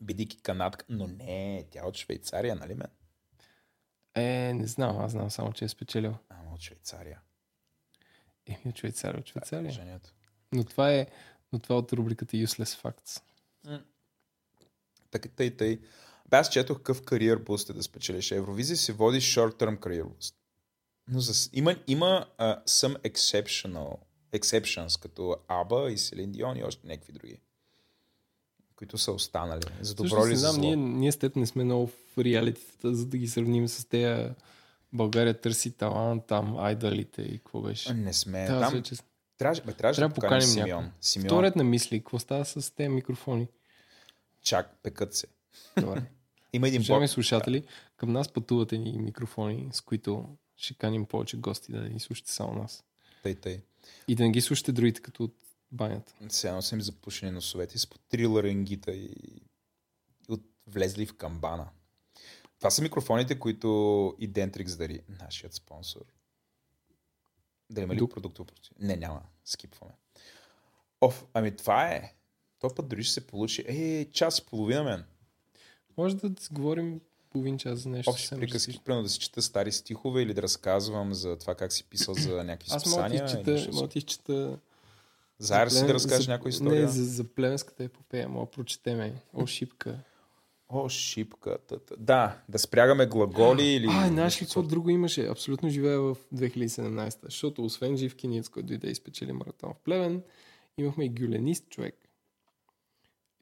Бидики 0.00 0.42
канадка, 0.42 0.84
но 0.88 1.06
не, 1.06 1.66
тя 1.70 1.86
от 1.86 1.96
Швейцария, 1.96 2.56
нали 2.56 2.74
ме? 2.74 2.84
Е, 4.14 4.54
не 4.54 4.66
знам, 4.66 4.98
аз 4.98 5.12
знам 5.12 5.30
само, 5.30 5.52
че 5.52 5.64
е 5.64 5.68
спечелил. 5.68 6.14
Ама 6.28 6.54
от 6.54 6.60
Швейцария. 6.60 7.20
Еми, 8.46 8.60
от 8.66 8.78
Швейцария, 8.78 9.20
от 9.20 9.26
Това 9.26 9.38
е 9.38 9.46
Швейцария. 9.46 9.62
положението. 9.62 10.14
Но 10.52 10.64
това 10.64 10.92
е, 10.92 11.06
но 11.52 11.58
това 11.58 11.74
е 11.74 11.78
от 11.78 11.92
рубриката 11.92 12.36
Useless 12.36 12.82
Facts. 12.82 13.22
Така, 15.10 15.28
тъй, 15.28 15.56
тъй. 15.56 15.80
Бе, 16.28 16.36
аз 16.36 16.50
четох 16.50 16.76
какъв 16.76 17.02
кариер 17.02 17.36
буст 17.36 17.70
е 17.70 17.72
да 17.72 17.82
спечелиш 17.82 18.30
Евровизия, 18.30 18.76
се 18.76 18.92
води 18.92 19.20
short 19.20 19.60
term 19.60 19.78
career 19.78 20.02
boost. 20.02 20.34
Но 21.08 21.20
за... 21.20 21.50
има, 21.52 21.76
има 21.86 22.26
uh, 22.38 22.64
some 22.64 22.96
exceptional 23.10 23.98
exceptions, 24.32 25.02
като 25.02 25.36
Аба 25.48 25.90
и 25.90 25.98
Селин 25.98 26.32
Дион 26.32 26.56
и 26.56 26.64
още 26.64 26.86
някакви 26.86 27.12
други, 27.12 27.40
които 28.78 28.98
са 28.98 29.12
останали. 29.12 29.62
За 29.80 29.94
добро 29.94 30.06
Всъщност, 30.06 30.30
ли 30.30 30.36
за 30.36 30.48
зло? 30.48 30.60
ние, 30.60 30.76
ние 30.76 31.12
с 31.12 31.16
теб 31.16 31.36
не 31.36 31.46
сме 31.46 31.64
много 31.64 31.86
в 31.86 32.18
реалитета, 32.18 32.94
за 32.94 33.06
да 33.06 33.18
ги 33.18 33.26
сравним 33.26 33.68
с 33.68 33.84
тея 33.88 34.34
България 34.92 35.40
търси 35.40 35.70
талант, 35.70 36.24
там 36.26 36.58
айдалите 36.58 37.22
и 37.22 37.38
какво 37.38 37.60
беше. 37.60 37.94
Не 37.94 38.12
сме. 38.12 38.46
Тази 38.46 38.60
Там, 38.60 38.74
вече... 38.74 38.94
трябваше, 39.38 39.62
бе, 39.62 39.72
трябваше 39.72 39.98
Трябва 39.98 40.08
да 40.08 40.14
да 40.14 40.20
поканим 40.20 40.40
поканим 40.40 40.48
Симеон. 40.48 40.84
някой. 40.84 40.98
Симеон, 41.00 41.28
Вторият 41.28 41.56
на 41.56 41.64
мисли, 41.64 41.98
какво 41.98 42.18
става 42.18 42.44
с 42.44 42.74
тези 42.74 42.88
микрофони? 42.88 43.48
чак, 44.42 44.78
пекат 44.82 45.14
се. 45.14 45.26
Добре. 45.80 46.02
Има 46.52 46.68
един 46.68 46.80
Уважаеми 46.80 47.08
слушатели, 47.08 47.64
към 47.96 48.12
нас 48.12 48.28
пътуват 48.28 48.72
ни 48.72 48.98
микрофони, 48.98 49.68
с 49.72 49.80
които 49.80 50.36
ще 50.56 50.74
каним 50.74 51.06
повече 51.06 51.36
гости 51.36 51.72
да 51.72 51.80
ни 51.80 52.00
слушате 52.00 52.32
само 52.32 52.52
нас. 52.52 52.84
Тъй, 53.22 53.34
тъй. 53.34 53.60
И 54.08 54.14
да 54.14 54.22
не 54.22 54.30
ги 54.30 54.40
слушате 54.40 54.72
другите, 54.72 55.00
като 55.00 55.24
от 55.24 55.34
банята. 55.72 56.14
Сега 56.28 56.60
им 56.72 56.80
запушени 56.80 57.32
носовете 57.32 57.78
с 57.78 57.86
по 57.86 57.98
три 57.98 58.26
ларингита 58.26 58.92
и, 58.92 59.04
и 59.04 59.42
от, 60.28 60.42
влезли 60.66 61.06
в 61.06 61.16
камбана. 61.16 61.68
Това 62.58 62.70
са 62.70 62.82
микрофоните, 62.82 63.38
които 63.38 63.68
и 64.18 64.32
Dentrix 64.32 64.78
дари, 64.78 65.00
нашият 65.08 65.54
спонсор. 65.54 66.04
Да 67.70 67.80
има 67.80 67.94
ли 67.94 67.98
Дуп. 67.98 68.14
продуктово? 68.14 68.50
Не, 68.78 68.96
няма. 68.96 69.22
Скипваме. 69.44 69.92
Оф, 71.00 71.24
ами 71.34 71.56
това 71.56 71.88
е. 71.88 72.14
То 72.58 72.74
път 72.74 72.88
дори 72.88 73.04
ще 73.04 73.12
се 73.12 73.26
получи. 73.26 73.64
Е, 73.68 74.04
час 74.12 74.38
и 74.38 74.46
половина, 74.46 74.84
мен. 74.84 75.04
Може 75.96 76.16
да 76.16 76.30
говорим 76.52 77.00
половин 77.30 77.58
час 77.58 77.78
за 77.78 77.88
нещо. 77.88 78.10
Общи 78.10 78.28
приказки, 78.30 78.80
примерно 78.84 79.02
да 79.02 79.08
си 79.08 79.18
чета 79.18 79.42
стари 79.42 79.72
стихове 79.72 80.22
или 80.22 80.34
да 80.34 80.42
разказвам 80.42 81.14
за 81.14 81.38
това 81.38 81.54
как 81.54 81.72
си 81.72 81.84
писал 81.84 82.14
за 82.14 82.44
някакви 82.44 82.68
Аз 82.72 82.82
списания. 82.82 83.22
нещо 83.24 83.72
мога 83.72 83.88
да 83.88 83.98
изчета 83.98 84.58
Заедно 85.38 85.70
си 85.70 85.86
да 85.86 85.94
разкажеш 85.94 86.24
за- 86.24 86.32
някоя 86.32 86.50
история. 86.50 86.82
Не, 86.82 86.88
за, 86.88 87.04
за 87.04 87.24
племенската 87.24 87.84
епопея, 87.84 88.28
мога 88.28 88.46
прочетеме. 88.46 89.14
О, 89.34 89.46
шипка. 89.46 89.98
О, 90.68 90.88
шипката. 90.88 91.78
Да, 91.98 92.38
да 92.48 92.58
спрягаме 92.58 93.06
глаголи 93.06 93.64
или... 93.66 93.86
А, 93.90 94.08
знаеш 94.08 94.42
ли 94.42 94.46
какво 94.46 94.62
друго 94.62 94.90
имаше? 94.90 95.26
Абсолютно 95.26 95.68
живея 95.70 96.00
в 96.00 96.16
2017. 96.34 97.18
Защото 97.22 97.64
освен 97.64 97.96
Жив 97.96 98.16
Киниец, 98.16 98.48
който 98.48 98.66
дойде 98.66 98.88
и 98.88 98.94
спечели 98.94 99.32
маратон 99.32 99.72
в 99.72 99.84
Плевен, 99.84 100.22
имахме 100.78 101.04
и 101.04 101.10
гюленист 101.10 101.68
човек. 101.68 101.94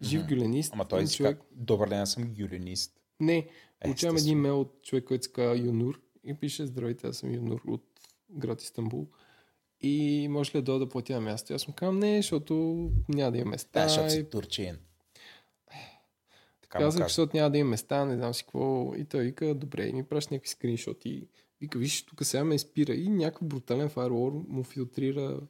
Жив 0.03 0.21
Мгм. 0.21 0.29
гюленист. 0.29 0.73
Ама 0.73 0.85
той 0.85 1.07
си 1.07 1.17
човек. 1.17 1.37
човек... 1.37 1.49
Добър 1.53 1.89
ден, 1.89 2.01
аз 2.01 2.13
съм 2.13 2.35
гюленист. 2.35 2.93
Не, 3.21 3.49
получавам 3.81 3.93
Естествено. 4.17 4.19
един 4.19 4.41
мейл 4.41 4.61
от 4.61 4.83
човек, 4.83 5.05
който 5.05 5.25
се 5.25 5.33
казва 5.33 5.59
Юнур 5.59 6.01
и 6.25 6.35
пише 6.35 6.67
Здравейте, 6.67 7.07
аз 7.07 7.17
съм 7.17 7.35
Юнур 7.35 7.61
от 7.67 7.85
град 8.31 8.63
Истанбул. 8.63 9.07
И 9.81 10.27
може 10.31 10.51
ли 10.51 10.53
да 10.59 10.63
дойда 10.63 10.85
да 10.85 10.89
платя 10.89 11.13
на 11.13 11.21
място? 11.21 11.53
И 11.53 11.55
Аз 11.55 11.69
му 11.69 11.75
казвам 11.75 11.99
не, 11.99 12.17
защото 12.17 12.55
няма 13.09 13.33
да 13.33 13.39
има 13.39 13.51
места. 13.51 13.83
Да, 13.83 13.89
защото 13.89 14.07
и 14.07 14.11
си 14.11 14.31
турчин. 14.31 14.79
Така 16.63 16.79
Казах, 16.79 17.01
каза. 17.01 17.09
защото 17.09 17.37
няма 17.37 17.51
да 17.51 17.59
има 17.59 17.71
места, 17.71 18.05
не 18.05 18.17
знам 18.17 18.35
си 18.35 18.43
какво. 18.43 18.93
И 18.97 19.05
той 19.05 19.25
вика, 19.25 19.55
добре, 19.55 19.87
и 19.87 19.93
ми 19.93 20.05
праща 20.05 20.35
някакви 20.35 20.49
скриншоти. 20.49 21.29
Вика, 21.61 21.79
виж, 21.79 22.07
тук 22.07 22.25
сега 22.25 22.45
ме 22.45 22.59
спира. 22.59 22.95
И 22.95 23.09
някакъв 23.09 23.49
брутален 23.49 23.89
фаервол 23.89 24.45
му 24.49 24.63
филтрира 24.63 25.41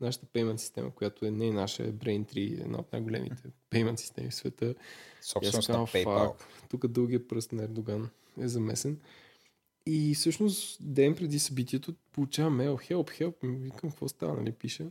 нашата 0.00 0.26
payment 0.26 0.56
система, 0.56 0.90
която 0.90 1.26
е 1.26 1.30
не 1.30 1.52
наша, 1.52 1.82
е 1.82 1.92
Brain3, 1.92 2.60
една 2.64 2.78
от 2.78 2.92
най-големите 2.92 3.42
payment 3.70 3.96
системи 3.96 4.30
в 4.30 4.34
света. 4.34 4.74
Собственост 5.22 5.68
на 5.68 5.74
PayPal. 5.78 6.36
«Фак, 6.38 6.68
Тук 6.68 6.86
дългия 6.86 7.28
пръст 7.28 7.52
на 7.52 7.62
Ердоган 7.62 8.10
е 8.40 8.48
замесен. 8.48 9.00
И 9.90 10.14
всъщност 10.14 10.78
ден 10.80 11.14
преди 11.14 11.38
събитието 11.38 11.94
получавам 12.12 12.56
мейл, 12.56 12.76
help, 12.76 13.20
help, 13.20 13.34
викам, 13.62 13.90
какво 13.90 14.08
става, 14.08 14.34
нали, 14.34 14.52
пише. 14.52 14.90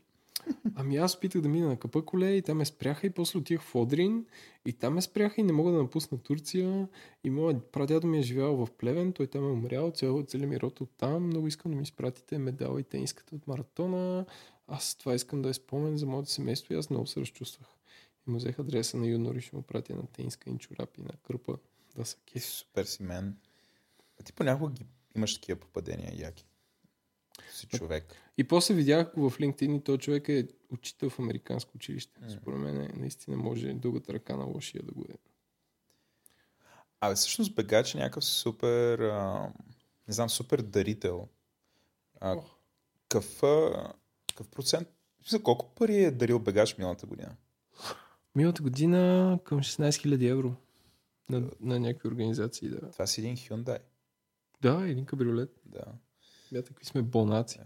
Ами 0.76 0.98
аз 0.98 1.16
опитах 1.16 1.42
да 1.42 1.50
мина 1.50 1.68
на 1.68 1.80
капа 1.80 2.06
коле 2.06 2.32
и 2.32 2.42
там 2.42 2.58
ме 2.58 2.66
спряха 2.66 3.08
и 3.08 3.10
после 3.10 3.40
отивах 3.40 3.62
в 3.62 3.76
Одрин 3.76 4.26
и 4.66 4.74
там 4.74 4.94
ме 4.94 5.02
спряха 5.02 5.42
и 5.42 5.44
не 5.44 5.54
мога 5.54 5.72
да 5.72 5.78
напусна 5.78 6.18
Турция 6.18 6.88
и 7.24 7.30
моят 7.30 7.72
прадядо 7.72 8.08
ми 8.08 8.20
е 8.20 8.22
живял 8.22 8.66
в 8.66 8.72
Плевен, 8.78 9.14
той 9.14 9.28
там 9.28 9.44
е 9.44 9.52
умрял, 9.52 9.92
цял, 9.92 10.24
целият 10.24 10.50
ми 10.50 10.60
род 10.60 10.82
от 10.82 10.90
там, 10.98 11.24
много 11.24 11.48
искам 11.48 11.72
да 11.72 11.78
ми 11.78 11.84
изпратите 11.84 12.38
медал 12.38 12.80
и 12.80 12.84
тениската 12.84 13.36
от 13.36 13.48
маратона, 13.48 14.26
аз 14.68 14.96
това 14.96 15.16
искам 15.16 15.42
да 15.42 15.50
е 15.50 15.54
спомен 15.54 15.98
за 15.98 16.06
моето 16.06 16.32
семейство 16.32 16.74
и 16.74 16.78
аз 16.78 16.90
много 16.90 17.08
се 17.08 17.22
разчувствах. 17.22 17.68
И 18.28 18.32
му 18.32 18.38
взех 18.38 18.60
адреса 18.60 18.98
на 18.98 19.08
Юнор 19.08 19.36
и 19.36 19.42
ще 19.42 19.56
му 19.56 19.62
пратя 19.62 19.96
на 19.96 20.08
тениска 20.08 20.50
и 20.50 20.58
чорапи 20.58 21.02
на 21.02 21.12
кърпа 21.24 21.58
да 21.96 22.06
са 22.06 22.18
кефи. 22.26 22.48
Супер 22.48 22.84
си 22.84 23.04
мен. 23.04 23.36
Ти 24.28 24.34
понякога 24.34 24.74
ги 24.74 24.86
имаш 25.16 25.36
такива 25.36 25.60
попадения, 25.60 26.14
яки. 26.16 26.46
Си 27.54 27.68
човек. 27.68 28.16
И 28.38 28.48
после 28.48 28.74
видях 28.74 29.12
в 29.16 29.32
LinkedIn 29.32 29.78
и 29.78 29.84
този 29.84 30.00
човек 30.00 30.30
е 30.30 30.48
учител 30.70 31.10
в 31.10 31.20
американско 31.20 31.72
училище. 31.76 32.22
М. 32.22 32.30
Според 32.30 32.60
мен 32.60 32.82
е, 32.82 32.90
наистина 32.96 33.38
може 33.38 33.74
дългата 33.74 34.14
ръка 34.14 34.36
на 34.36 34.46
лошия 34.46 34.84
да 34.84 34.92
го 34.92 35.06
е. 35.10 35.14
Абе, 37.02 37.16
всъщност 37.16 37.56
бегач 37.56 37.96
е 37.96 37.98
някакъв 37.98 38.26
супер, 38.26 39.00
а, 39.00 39.52
не 40.08 40.14
знам, 40.14 40.30
супер 40.30 40.62
дарител. 40.62 41.28
А, 42.20 42.36
какъв, 43.10 43.42
какъв 44.28 44.48
процент, 44.52 44.88
за 45.28 45.44
колко 45.44 45.76
пари 45.76 46.04
е 46.04 46.12
дарил 46.12 46.40
бегач 46.40 46.78
миналата 46.78 47.06
година? 47.06 47.36
Миналата 48.36 48.64
година 48.64 49.40
към 49.44 49.60
16 49.60 49.90
000 49.90 50.30
евро 50.30 50.56
на, 51.30 51.50
на 51.60 51.80
някакви 51.80 52.10
организации. 52.10 52.70
Да, 52.70 52.92
Това 52.92 53.08
си 53.08 53.22
един 53.22 53.36
Hyundai. 53.36 53.80
Да 54.62 54.90
един 54.90 55.06
кабриолет. 55.06 55.62
Да. 55.66 55.84
Бята, 56.52 56.68
какви 56.68 56.86
сме 56.86 57.02
болнаци. 57.02 57.60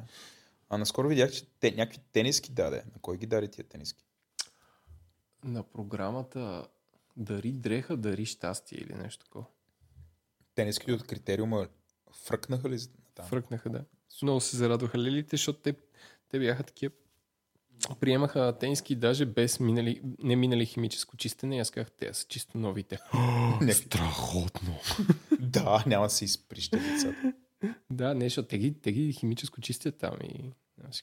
А 0.69 0.77
наскоро 0.77 1.07
видях, 1.07 1.31
че 1.31 1.45
те, 1.59 1.71
някакви 1.71 1.99
тениски 2.11 2.51
даде. 2.51 2.83
На 2.85 3.01
кой 3.01 3.17
ги 3.17 3.25
даде 3.25 3.47
тия 3.47 3.65
тениски? 3.65 4.05
На 5.43 5.63
програмата 5.63 6.67
Дари 7.17 7.51
дреха, 7.51 7.97
дари 7.97 8.25
щастие 8.25 8.77
или 8.77 8.93
нещо 8.93 9.25
такова. 9.25 9.45
Тениските 10.55 10.93
от 10.93 11.03
критериума 11.03 11.67
фръкнаха 12.13 12.69
ли 12.69 12.79
там? 13.15 13.25
Фръкнаха, 13.25 13.69
да. 13.69 13.85
Много 14.21 14.41
се 14.41 14.57
зарадваха 14.57 14.99
лилите, 14.99 15.37
защото 15.37 15.59
те, 15.59 15.75
те 16.29 16.39
бяха 16.39 16.63
такива. 16.63 16.93
Приемаха 17.99 18.57
тениски 18.59 18.95
даже 18.95 19.25
без 19.25 19.59
минали, 19.59 20.01
не 20.19 20.35
минали 20.35 20.65
химическо 20.65 21.17
чистене. 21.17 21.59
Аз 21.59 21.71
казах, 21.71 21.91
те 21.91 22.13
са 22.13 22.27
чисто 22.27 22.57
новите. 22.57 22.99
Не. 23.61 23.73
Страхотно. 23.73 24.79
да, 25.39 25.83
няма 25.87 26.05
да 26.05 26.09
се 26.09 26.25
изприща 26.25 26.77
лицата. 26.77 27.33
Да, 27.89 28.13
не, 28.13 28.25
защото 28.25 28.47
те 28.47 28.57
ги, 28.57 28.73
те 28.73 28.91
ги 28.91 29.13
химическо 29.13 29.61
чистят 29.61 29.97
там. 29.97 30.13
И... 30.23 30.53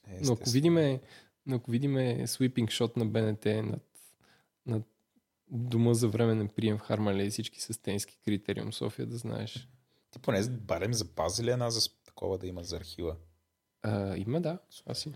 Е, 0.09 0.21
Но 0.25 0.33
ако 0.33 0.51
видиме, 0.51 1.01
но 1.47 1.57
ако 1.57 1.71
видиме 1.71 2.27
свипинг 2.27 2.71
шот 2.71 2.97
на 2.97 3.07
БНТ 3.07 3.45
над, 3.45 3.83
над 4.67 4.83
дома 5.51 5.95
за 5.95 6.09
временен 6.09 6.49
прием 6.49 6.79
в 6.79 6.81
Хармале 6.81 7.25
и 7.25 7.31
всички 7.31 7.61
с 7.61 7.83
тенски 7.83 8.19
критериум 8.25 8.73
София, 8.73 9.07
да 9.07 9.17
знаеш. 9.17 9.69
Ти 10.11 10.19
поне 10.19 10.49
барем 10.49 10.95
запази 10.95 11.45
ли 11.45 11.51
една 11.51 11.71
за 11.71 11.91
такова 12.05 12.39
да 12.39 12.47
има 12.47 12.65
за 12.65 12.77
архива? 12.77 13.17
А, 13.83 14.17
има, 14.17 14.41
да. 14.41 14.59
Аз 14.87 14.99
си. 14.99 15.13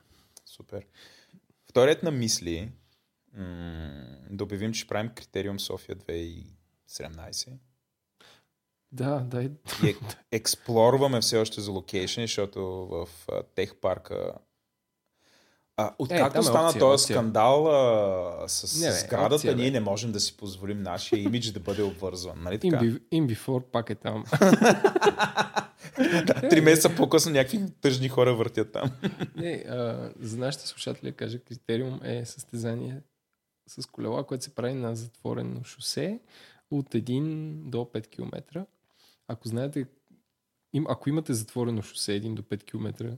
Супер. 0.47 0.86
Вторият 1.73 2.03
на 2.03 2.11
мисли, 2.11 2.73
м- 3.36 4.16
да 4.31 4.44
обявим, 4.44 4.73
че 4.73 4.78
ще 4.78 4.89
правим 4.89 5.11
критериум 5.15 5.61
София 5.61 5.97
2017. 5.97 7.59
Да, 8.93 9.20
дай. 9.20 9.51
И 9.85 9.89
е- 9.89 9.97
експлорваме 10.32 11.20
все 11.20 11.39
още 11.39 11.61
за 11.61 11.70
локейшн, 11.70 12.20
защото 12.20 12.61
в 12.66 13.09
тех 13.55 13.77
парка 13.77 14.35
а, 15.77 15.94
откакто 15.99 16.39
е 16.39 16.43
стана 16.43 16.66
опция, 16.66 16.81
този 16.81 17.05
скандал 17.05 17.66
а, 17.69 18.49
с, 18.49 18.81
Не, 18.81 18.86
бе, 18.86 18.93
сградата, 18.93 19.35
опция, 19.35 19.57
бе. 19.57 19.62
ние 19.62 19.70
не 19.70 19.81
можем 19.81 20.12
да 20.12 20.20
си 20.20 20.36
позволим 20.36 20.82
нашия 20.82 21.23
имидж 21.23 21.51
да 21.51 21.61
бъде 21.61 21.82
обвързван. 21.82 22.43
Нали 22.43 22.59
In, 22.59 22.70
така? 22.70 22.85
be, 22.85 23.01
in 23.12 23.36
before 23.36 23.62
пак 23.62 23.90
е 23.90 23.94
там. 23.94 24.24
Три 26.51 26.61
месеца 26.61 26.97
по-късно 26.97 27.32
някакви 27.32 27.61
тъжни 27.81 28.09
хора 28.09 28.35
въртят 28.35 28.73
там. 28.73 28.90
Не, 29.36 29.65
а, 29.69 30.11
за 30.20 30.39
нашите 30.39 30.66
слушатели 30.66 31.11
да 31.11 31.16
кажа, 31.16 31.39
критериум 31.39 32.01
е 32.05 32.24
състезание 32.24 33.01
с 33.69 33.86
колела, 33.86 34.27
което 34.27 34.44
се 34.44 34.55
прави 34.55 34.74
на 34.74 34.97
затворено 34.97 35.65
шосе 35.65 36.20
от 36.70 36.94
1 36.94 37.53
до 37.70 37.78
5 37.78 38.07
км. 38.07 38.66
Ако 39.28 39.49
знаете, 39.49 39.86
им, 40.73 40.86
ако 40.89 41.09
имате 41.09 41.35
затворено 41.35 41.82
шосе 41.82 42.12
1 42.20 42.35
до 42.35 42.43
5 42.43 42.65
км 42.65 43.16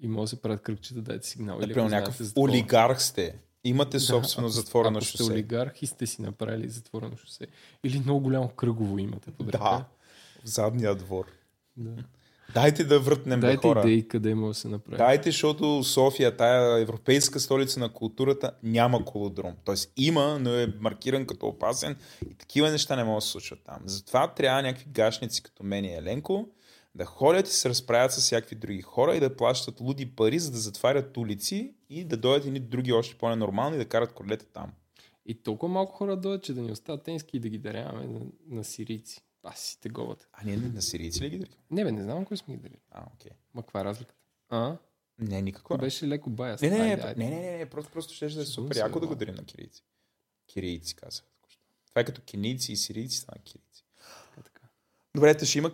и 0.00 0.08
може 0.08 0.22
да 0.22 0.28
се 0.28 0.42
правят 0.42 0.62
кръгчета, 0.62 1.02
дайте 1.02 1.26
сигнал. 1.26 1.58
Или 1.58 1.66
Например, 1.66 1.86
ако 1.86 1.90
някакъв 1.90 2.32
олигарх 2.36 3.02
сте. 3.02 3.34
Имате 3.64 4.00
собствено 4.00 4.46
ако, 4.46 4.52
затворено 4.52 4.96
ако 4.98 5.06
сте 5.06 5.18
шосе. 5.18 5.32
олигарх 5.32 5.82
и 5.82 5.86
сте 5.86 6.06
си 6.06 6.22
направили 6.22 6.68
затворено 6.68 7.16
шосе. 7.16 7.46
Или 7.84 8.00
много 8.00 8.20
голямо 8.20 8.48
кръгово 8.48 8.98
имате 8.98 9.30
под 9.30 9.46
ръка. 9.46 9.58
Да. 9.58 9.84
В 10.44 10.48
задния 10.48 10.94
двор. 10.94 11.24
да. 11.76 12.04
Дайте 12.54 12.84
да 12.84 13.00
въртнем 13.00 13.40
Дайте 13.40 13.68
хора. 13.68 13.80
идеи 13.80 14.08
къде 14.08 14.34
може 14.34 14.56
да 14.56 14.60
се 14.60 14.68
направи. 14.68 14.96
Дайте, 14.98 15.30
защото 15.30 15.84
София, 15.84 16.36
тая 16.36 16.80
европейска 16.80 17.40
столица 17.40 17.80
на 17.80 17.88
културата, 17.92 18.50
няма 18.62 19.04
колодром. 19.04 19.52
Тоест 19.64 19.92
има, 19.96 20.38
но 20.38 20.54
е 20.54 20.72
маркиран 20.80 21.26
като 21.26 21.46
опасен 21.46 21.96
и 22.30 22.34
такива 22.34 22.70
неща 22.70 22.96
не 22.96 23.04
могат 23.04 23.16
да 23.16 23.20
се 23.26 23.30
случват 23.30 23.60
там. 23.64 23.78
Затова 23.84 24.34
трябва 24.34 24.62
някакви 24.62 24.86
гашници 24.90 25.42
като 25.42 25.62
мен 25.62 25.84
и 25.84 25.94
Еленко 25.94 26.48
да 26.96 27.04
ходят 27.04 27.48
и 27.48 27.52
се 27.52 27.68
разправят 27.68 28.12
с 28.12 28.20
всякакви 28.20 28.56
други 28.56 28.82
хора 28.82 29.16
и 29.16 29.20
да 29.20 29.36
плащат 29.36 29.80
луди 29.80 30.16
пари, 30.16 30.38
за 30.38 30.50
да 30.50 30.58
затварят 30.58 31.16
улици 31.16 31.74
и 31.90 32.04
да 32.04 32.16
дойдат 32.16 32.46
едни 32.46 32.60
други 32.60 32.92
още 32.92 33.18
по-ненормални 33.18 33.76
и 33.76 33.78
да 33.78 33.88
карат 33.88 34.12
колета 34.12 34.46
там. 34.46 34.72
И 35.26 35.42
толкова 35.42 35.72
малко 35.72 35.92
хора 35.92 36.16
дойдат, 36.16 36.42
че 36.44 36.54
да 36.54 36.60
ни 36.60 36.72
остават 36.72 37.02
тенски 37.02 37.36
и 37.36 37.40
да 37.40 37.48
ги 37.48 37.58
даряваме 37.58 38.06
на, 38.06 38.20
на 38.48 38.64
сирийци. 38.64 39.22
Аз 39.42 39.60
си 39.60 39.80
те 39.80 39.88
говата. 39.88 40.26
А 40.32 40.44
ние 40.44 40.56
на 40.56 40.82
сирийци 40.82 41.20
ли 41.20 41.30
ги 41.30 41.38
дарим? 41.38 41.54
Не 41.70 41.84
бе, 41.84 41.92
не 41.92 42.02
знам 42.02 42.24
кой 42.24 42.36
сме 42.36 42.54
ги 42.54 42.62
дарили. 42.62 42.80
А, 42.90 43.04
окей. 43.14 43.30
Ма 43.54 43.62
каква 43.62 43.80
е 43.80 43.84
разликата? 43.84 44.20
А? 44.48 44.76
Не, 45.18 45.42
никаква. 45.42 45.78
Беше 45.78 46.08
леко 46.08 46.30
баяс. 46.30 46.62
Не, 46.62 46.70
не, 46.70 46.78
не, 46.78 46.82
Айде, 46.82 46.96
не, 46.96 47.08
айде. 47.08 47.24
не, 47.24 47.30
не, 47.30 47.58
не, 47.58 47.66
просто, 47.66 47.92
просто 47.92 48.14
ще 48.14 48.28
да 48.28 48.42
е 48.42 48.44
супер 48.44 48.76
яко 48.76 49.00
да 49.00 49.06
го 49.06 49.14
дарим 49.14 49.34
на 49.34 49.44
кирийци. 49.44 49.84
Кирийци, 50.46 50.96
казах. 50.96 51.24
Това 51.88 52.00
е 52.00 52.04
като 52.04 52.22
кинийци 52.22 52.72
и 52.72 52.76
сирийци 52.76 53.16
стана 53.18 53.42
кирийци. 53.44 53.84
Така, 54.34 54.42
така. 54.42 54.68
Добре, 55.14 55.36
те 55.36 55.46
ще 55.46 55.58
има 55.58 55.70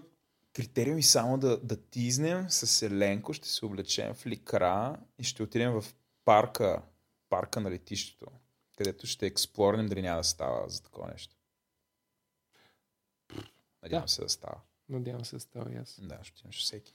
критериуми 0.53 1.03
само 1.03 1.39
да, 1.39 1.57
да 1.59 1.77
тизнем 1.77 2.51
с 2.51 2.83
Еленко, 2.83 3.33
ще 3.33 3.49
се 3.49 3.65
облечем 3.65 4.15
в 4.15 4.27
ликра 4.27 4.97
и 5.19 5.25
ще 5.25 5.43
отидем 5.43 5.73
в 5.73 5.85
парка, 6.25 6.83
парка 7.29 7.61
на 7.61 7.71
летището, 7.71 8.27
където 8.77 9.07
ще 9.07 9.27
експлорнем 9.27 9.87
дали 9.87 10.03
няма 10.03 10.17
да 10.17 10.25
става 10.25 10.69
за 10.69 10.83
такова 10.83 11.09
нещо. 11.09 11.37
Надявам 13.83 14.05
Да. 14.05 14.09
се 14.09 14.23
да 14.23 14.29
става. 14.29 14.61
Надявам 14.89 15.25
се 15.25 15.37
да 15.37 15.41
става 15.41 15.73
и 15.73 15.77
аз. 15.77 16.01
Да, 16.03 16.19
ще 16.23 16.43
имаш 16.45 16.63
всеки. 16.63 16.93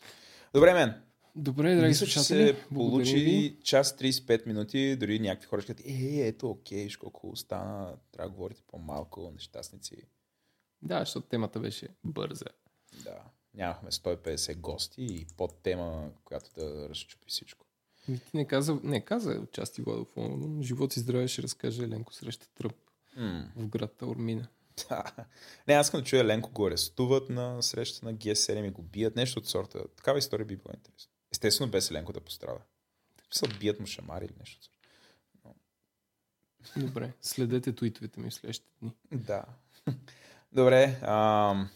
Добре, 0.54 0.74
мен. 0.74 1.04
Добре, 1.36 1.76
драги 1.76 1.88
Мисля, 1.88 2.06
че 2.06 2.20
се 2.20 2.66
благодарим 2.72 3.16
ви. 3.16 3.50
получи 3.52 3.60
час 3.64 3.98
35 3.98 4.46
минути, 4.48 4.96
дори 4.96 5.20
някакви 5.20 5.48
хора 5.48 5.62
ще 5.62 5.74
кажат, 5.74 5.88
е, 5.90 6.28
ето, 6.28 6.50
окей, 6.50 6.84
виж 6.84 6.98
колко 6.98 7.36
стана, 7.36 7.98
трябва 8.12 8.30
да 8.30 8.36
говорите 8.36 8.62
по-малко, 8.68 9.32
нещастници. 9.32 9.96
Да, 10.82 11.00
защото 11.00 11.28
темата 11.28 11.60
беше 11.60 11.88
бърза. 12.04 12.46
Да, 13.04 13.24
нямахме 13.54 13.92
150 13.92 14.56
гости 14.58 15.02
и 15.02 15.26
под 15.38 15.62
тема, 15.64 16.10
която 16.26 16.50
да 16.56 16.90
разчупи 16.90 17.26
всичко. 17.28 17.66
Ми 18.08 18.20
ти 18.20 18.38
не 18.38 18.48
каза, 18.48 18.80
не 18.84 19.06
каза 19.06 19.48
части 19.52 19.82
Владов. 19.82 20.14
но 20.18 20.62
Живот 20.64 20.96
и 20.96 21.00
здраве 21.00 21.28
ще 21.28 21.44
разкаже 21.44 21.84
Еленко 21.84 22.14
среща 22.14 22.48
тръп 22.56 22.76
М, 23.16 23.52
в 23.56 23.68
град 23.68 23.94
Таурмина. 23.98 24.48
да. 24.90 25.04
Не, 25.68 25.74
аз 25.74 25.88
искам 25.88 26.00
да 26.00 26.06
чуя 26.06 26.26
Ленко 26.26 26.50
го 26.52 26.68
арестуват 26.68 27.30
на 27.30 27.64
среща 27.64 28.06
на 28.06 28.14
G7 28.16 28.68
и 28.68 28.70
го 28.70 28.82
бият, 28.82 29.16
нещо 29.16 29.40
от 29.40 29.48
сорта. 29.48 29.88
Такава 29.88 30.20
история 30.20 30.46
би 30.46 30.56
било 30.56 30.74
интересно. 30.76 31.12
Естествено, 31.32 31.72
без 31.72 31.92
Ленко 31.92 32.14
да 32.14 32.22
пострада. 32.22 32.60
Се 33.32 33.48
бият 33.48 33.80
му 33.80 33.86
шамари 33.88 34.26
или 34.26 34.34
нещо 34.40 34.58
от 34.58 34.64
сорта. 34.64 34.78
Добре, 36.78 37.14
следете 37.22 37.74
туитовете 37.74 38.20
ми 38.20 38.30
в 38.30 38.34
следващите 38.34 38.72
дни. 38.82 38.92
Да. 39.12 39.46
Добре. 40.52 41.00
Ам, 41.02 41.70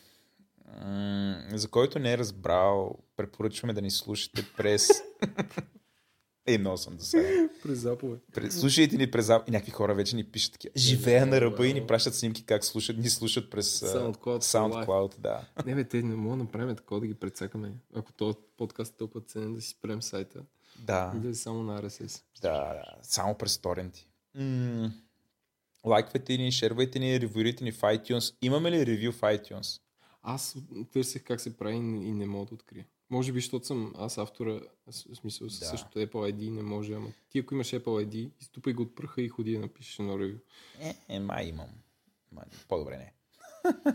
за 1.49 1.68
който 1.68 1.99
не 1.99 2.14
е 2.14 2.18
разбрал, 2.18 2.98
препоръчваме 3.18 3.73
да 3.73 3.81
ни 3.81 3.91
слушате 3.91 4.45
през... 4.57 4.89
Ей, 6.48 6.57
много 6.57 6.77
съм 6.77 6.98
досаден. 6.98 7.49
През 7.64 7.80
заповед. 7.80 8.19
През- 8.34 8.60
Слушайте 8.60 8.98
ни 8.98 9.11
през... 9.11 9.27
ап- 9.27 9.43
И 9.48 9.52
някакви 9.52 9.72
хора 9.72 9.95
вече 9.95 10.15
ни 10.15 10.23
пишат 10.23 10.53
такива. 10.53 10.73
Живея 10.77 11.26
на 11.26 11.41
ръба 11.41 11.68
и 11.68 11.73
ни 11.73 11.88
пращат 11.88 12.15
снимки 12.15 12.45
как 12.45 12.65
слушат. 12.65 12.98
Ни 12.98 13.10
слушат 13.10 13.49
през 13.49 13.80
SoundCloud, 13.80 14.39
SoundCloud 14.39 15.19
да. 15.19 15.41
Не 15.65 15.76
бе, 15.76 15.84
те 15.84 16.02
не 16.02 16.15
мога 16.15 16.38
да 16.38 16.43
направим 16.43 16.76
такова 16.76 16.99
да 16.99 17.07
ги 17.07 17.14
прецакаме. 17.14 17.73
Ако 17.95 18.14
този 18.14 18.38
подкаст 18.57 18.93
е 18.93 18.98
толкова 18.98 19.22
ценен 19.22 19.53
да 19.53 19.61
си 19.61 19.69
спрем 19.69 20.02
сайта. 20.02 20.39
Да, 20.80 21.14
И 21.15 21.19
да 21.19 21.30
е 21.30 21.34
само 21.34 21.64
на 21.64 21.81
RSS. 21.84 22.22
да, 22.41 22.49
да. 22.52 22.84
Само 23.02 23.35
през 23.35 23.57
торенти. 23.57 24.07
М, 24.35 24.91
Лайквайте 25.85 26.38
ни, 26.38 26.52
шервайте 26.52 26.99
ни, 26.99 27.19
ревюрите 27.19 27.64
ни 27.64 27.72
в 27.72 27.81
iTunes. 27.81 28.35
Имаме 28.41 28.72
ли 28.72 28.85
ревю 28.85 29.11
в 29.11 29.22
iTunes? 29.22 29.81
Аз 30.23 30.57
търсех 30.93 31.23
как 31.23 31.41
се 31.41 31.57
прави 31.57 31.76
и 31.76 32.14
не 32.14 32.26
мога 32.26 32.45
да 32.45 32.53
открия. 32.53 32.85
Може 33.10 33.31
би, 33.31 33.39
защото 33.39 33.65
съм 33.65 33.93
аз 33.98 34.18
автора, 34.18 34.61
в 34.88 34.93
смисъл 34.93 35.48
Да. 35.48 35.53
същото 35.53 35.99
Apple 35.99 36.34
ID 36.34 36.49
не 36.49 36.64
може, 36.64 36.93
ама 36.93 37.07
ти 37.30 37.39
ако 37.39 37.53
имаш 37.53 37.68
Apple 37.68 38.06
ID, 38.06 38.30
изтупай 38.41 38.73
го 38.73 38.84
от 38.84 38.95
пръха 38.95 39.22
и 39.22 39.30
ходи 39.30 39.53
да 39.53 39.60
напишеш 39.60 39.99
едно 39.99 40.19
ревю. 40.19 40.38
Е, 40.80 40.95
е, 41.10 41.19
май 41.19 41.45
имам. 41.45 41.69
Май, 42.31 42.45
по-добре 42.68 42.98
не. 42.98 43.14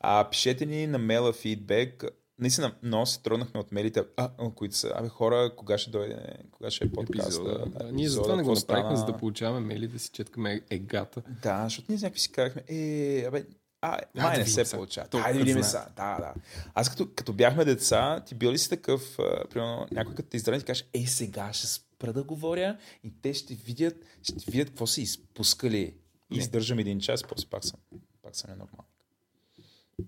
а, 0.00 0.30
пишете 0.30 0.66
ни 0.66 0.86
на 0.86 0.98
мейла 0.98 1.32
фидбек. 1.32 2.04
Наистина, 2.38 2.74
много 2.82 3.06
се 3.06 3.22
тръгнахме 3.22 3.60
от 3.60 3.72
мейлите, 3.72 4.04
а, 4.16 4.50
които 4.54 4.76
са, 4.76 4.92
абе 4.94 5.08
хора, 5.08 5.52
кога 5.56 5.78
ще 5.78 5.90
дойде, 5.90 6.36
кога 6.50 6.70
ще 6.70 6.84
е 6.84 6.92
подкаста. 6.92 7.22
Епизода. 7.22 7.66
Да, 7.66 7.84
ние 7.84 8.04
епизода, 8.04 8.22
затова 8.22 8.36
не 8.36 8.42
го 8.42 8.54
направихме, 8.54 8.96
за 8.96 9.02
стана? 9.02 9.12
да 9.12 9.18
получаваме 9.18 9.66
мейли, 9.66 9.88
да 9.88 9.98
си 9.98 10.10
четкаме 10.12 10.60
егата. 10.70 11.22
Да, 11.42 11.64
защото 11.64 11.86
ние 11.88 11.98
някакви 11.98 12.20
си 12.20 12.32
казахме, 12.32 12.62
е, 12.68 13.24
абе, 13.28 13.46
а, 13.82 13.98
май 14.14 14.38
не 14.38 14.46
се 14.46 14.64
сега. 14.64 14.76
получава. 14.76 15.08
Толкова 15.08 15.28
Айде 15.28 15.38
да 15.38 15.44
видим 15.44 15.62
са. 15.62 15.86
Да, 15.96 16.16
да. 16.18 16.34
Аз 16.74 16.90
като, 16.90 17.08
като 17.14 17.32
бяхме 17.32 17.64
деца, 17.64 18.22
ти 18.26 18.34
бил 18.34 18.52
ли 18.52 18.58
си 18.58 18.68
такъв, 18.68 19.18
а, 19.18 19.48
примерно, 19.48 19.86
някой 19.90 20.14
като 20.14 20.28
те 20.28 20.36
издрави, 20.36 20.58
ти 20.58 20.64
кажеш, 20.64 20.88
ей, 20.94 21.06
сега 21.06 21.52
ще 21.52 21.66
спра 21.66 22.12
да 22.12 22.22
говоря 22.24 22.78
и 23.04 23.12
те 23.22 23.34
ще 23.34 23.54
видят, 23.54 23.96
ще 24.22 24.50
видят 24.50 24.68
какво 24.68 24.86
са 24.86 25.00
изпускали. 25.00 25.94
И 26.30 26.38
издържам 26.38 26.78
един 26.78 27.00
час, 27.00 27.22
после 27.22 27.48
пак 27.48 27.64
съм, 27.64 27.80
пак 28.22 28.36
съм 28.36 28.50
ненормален. 28.50 28.84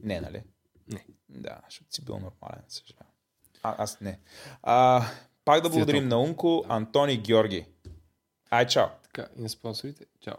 Не, 0.03 0.21
нали? 0.21 0.43
Не. 0.89 1.05
Да, 1.29 1.61
защото 1.69 1.95
си 1.95 2.05
бил 2.05 2.15
нормален, 2.15 2.65
съжалявам. 2.69 3.13
А, 3.63 3.75
аз 3.79 4.01
не. 4.01 4.19
А, 4.63 5.05
пак 5.45 5.61
да 5.61 5.69
е 5.69 5.71
благодарим 5.71 6.09
толкова. 6.09 6.25
на 6.25 6.31
Унко, 6.31 6.65
Антони 6.69 7.17
Георги. 7.17 7.67
Ай, 8.51 8.67
чао! 8.67 8.87
Така, 9.03 9.29
и 9.39 9.43
на 9.43 9.49
спонсорите. 9.49 10.05
Чао. 10.21 10.35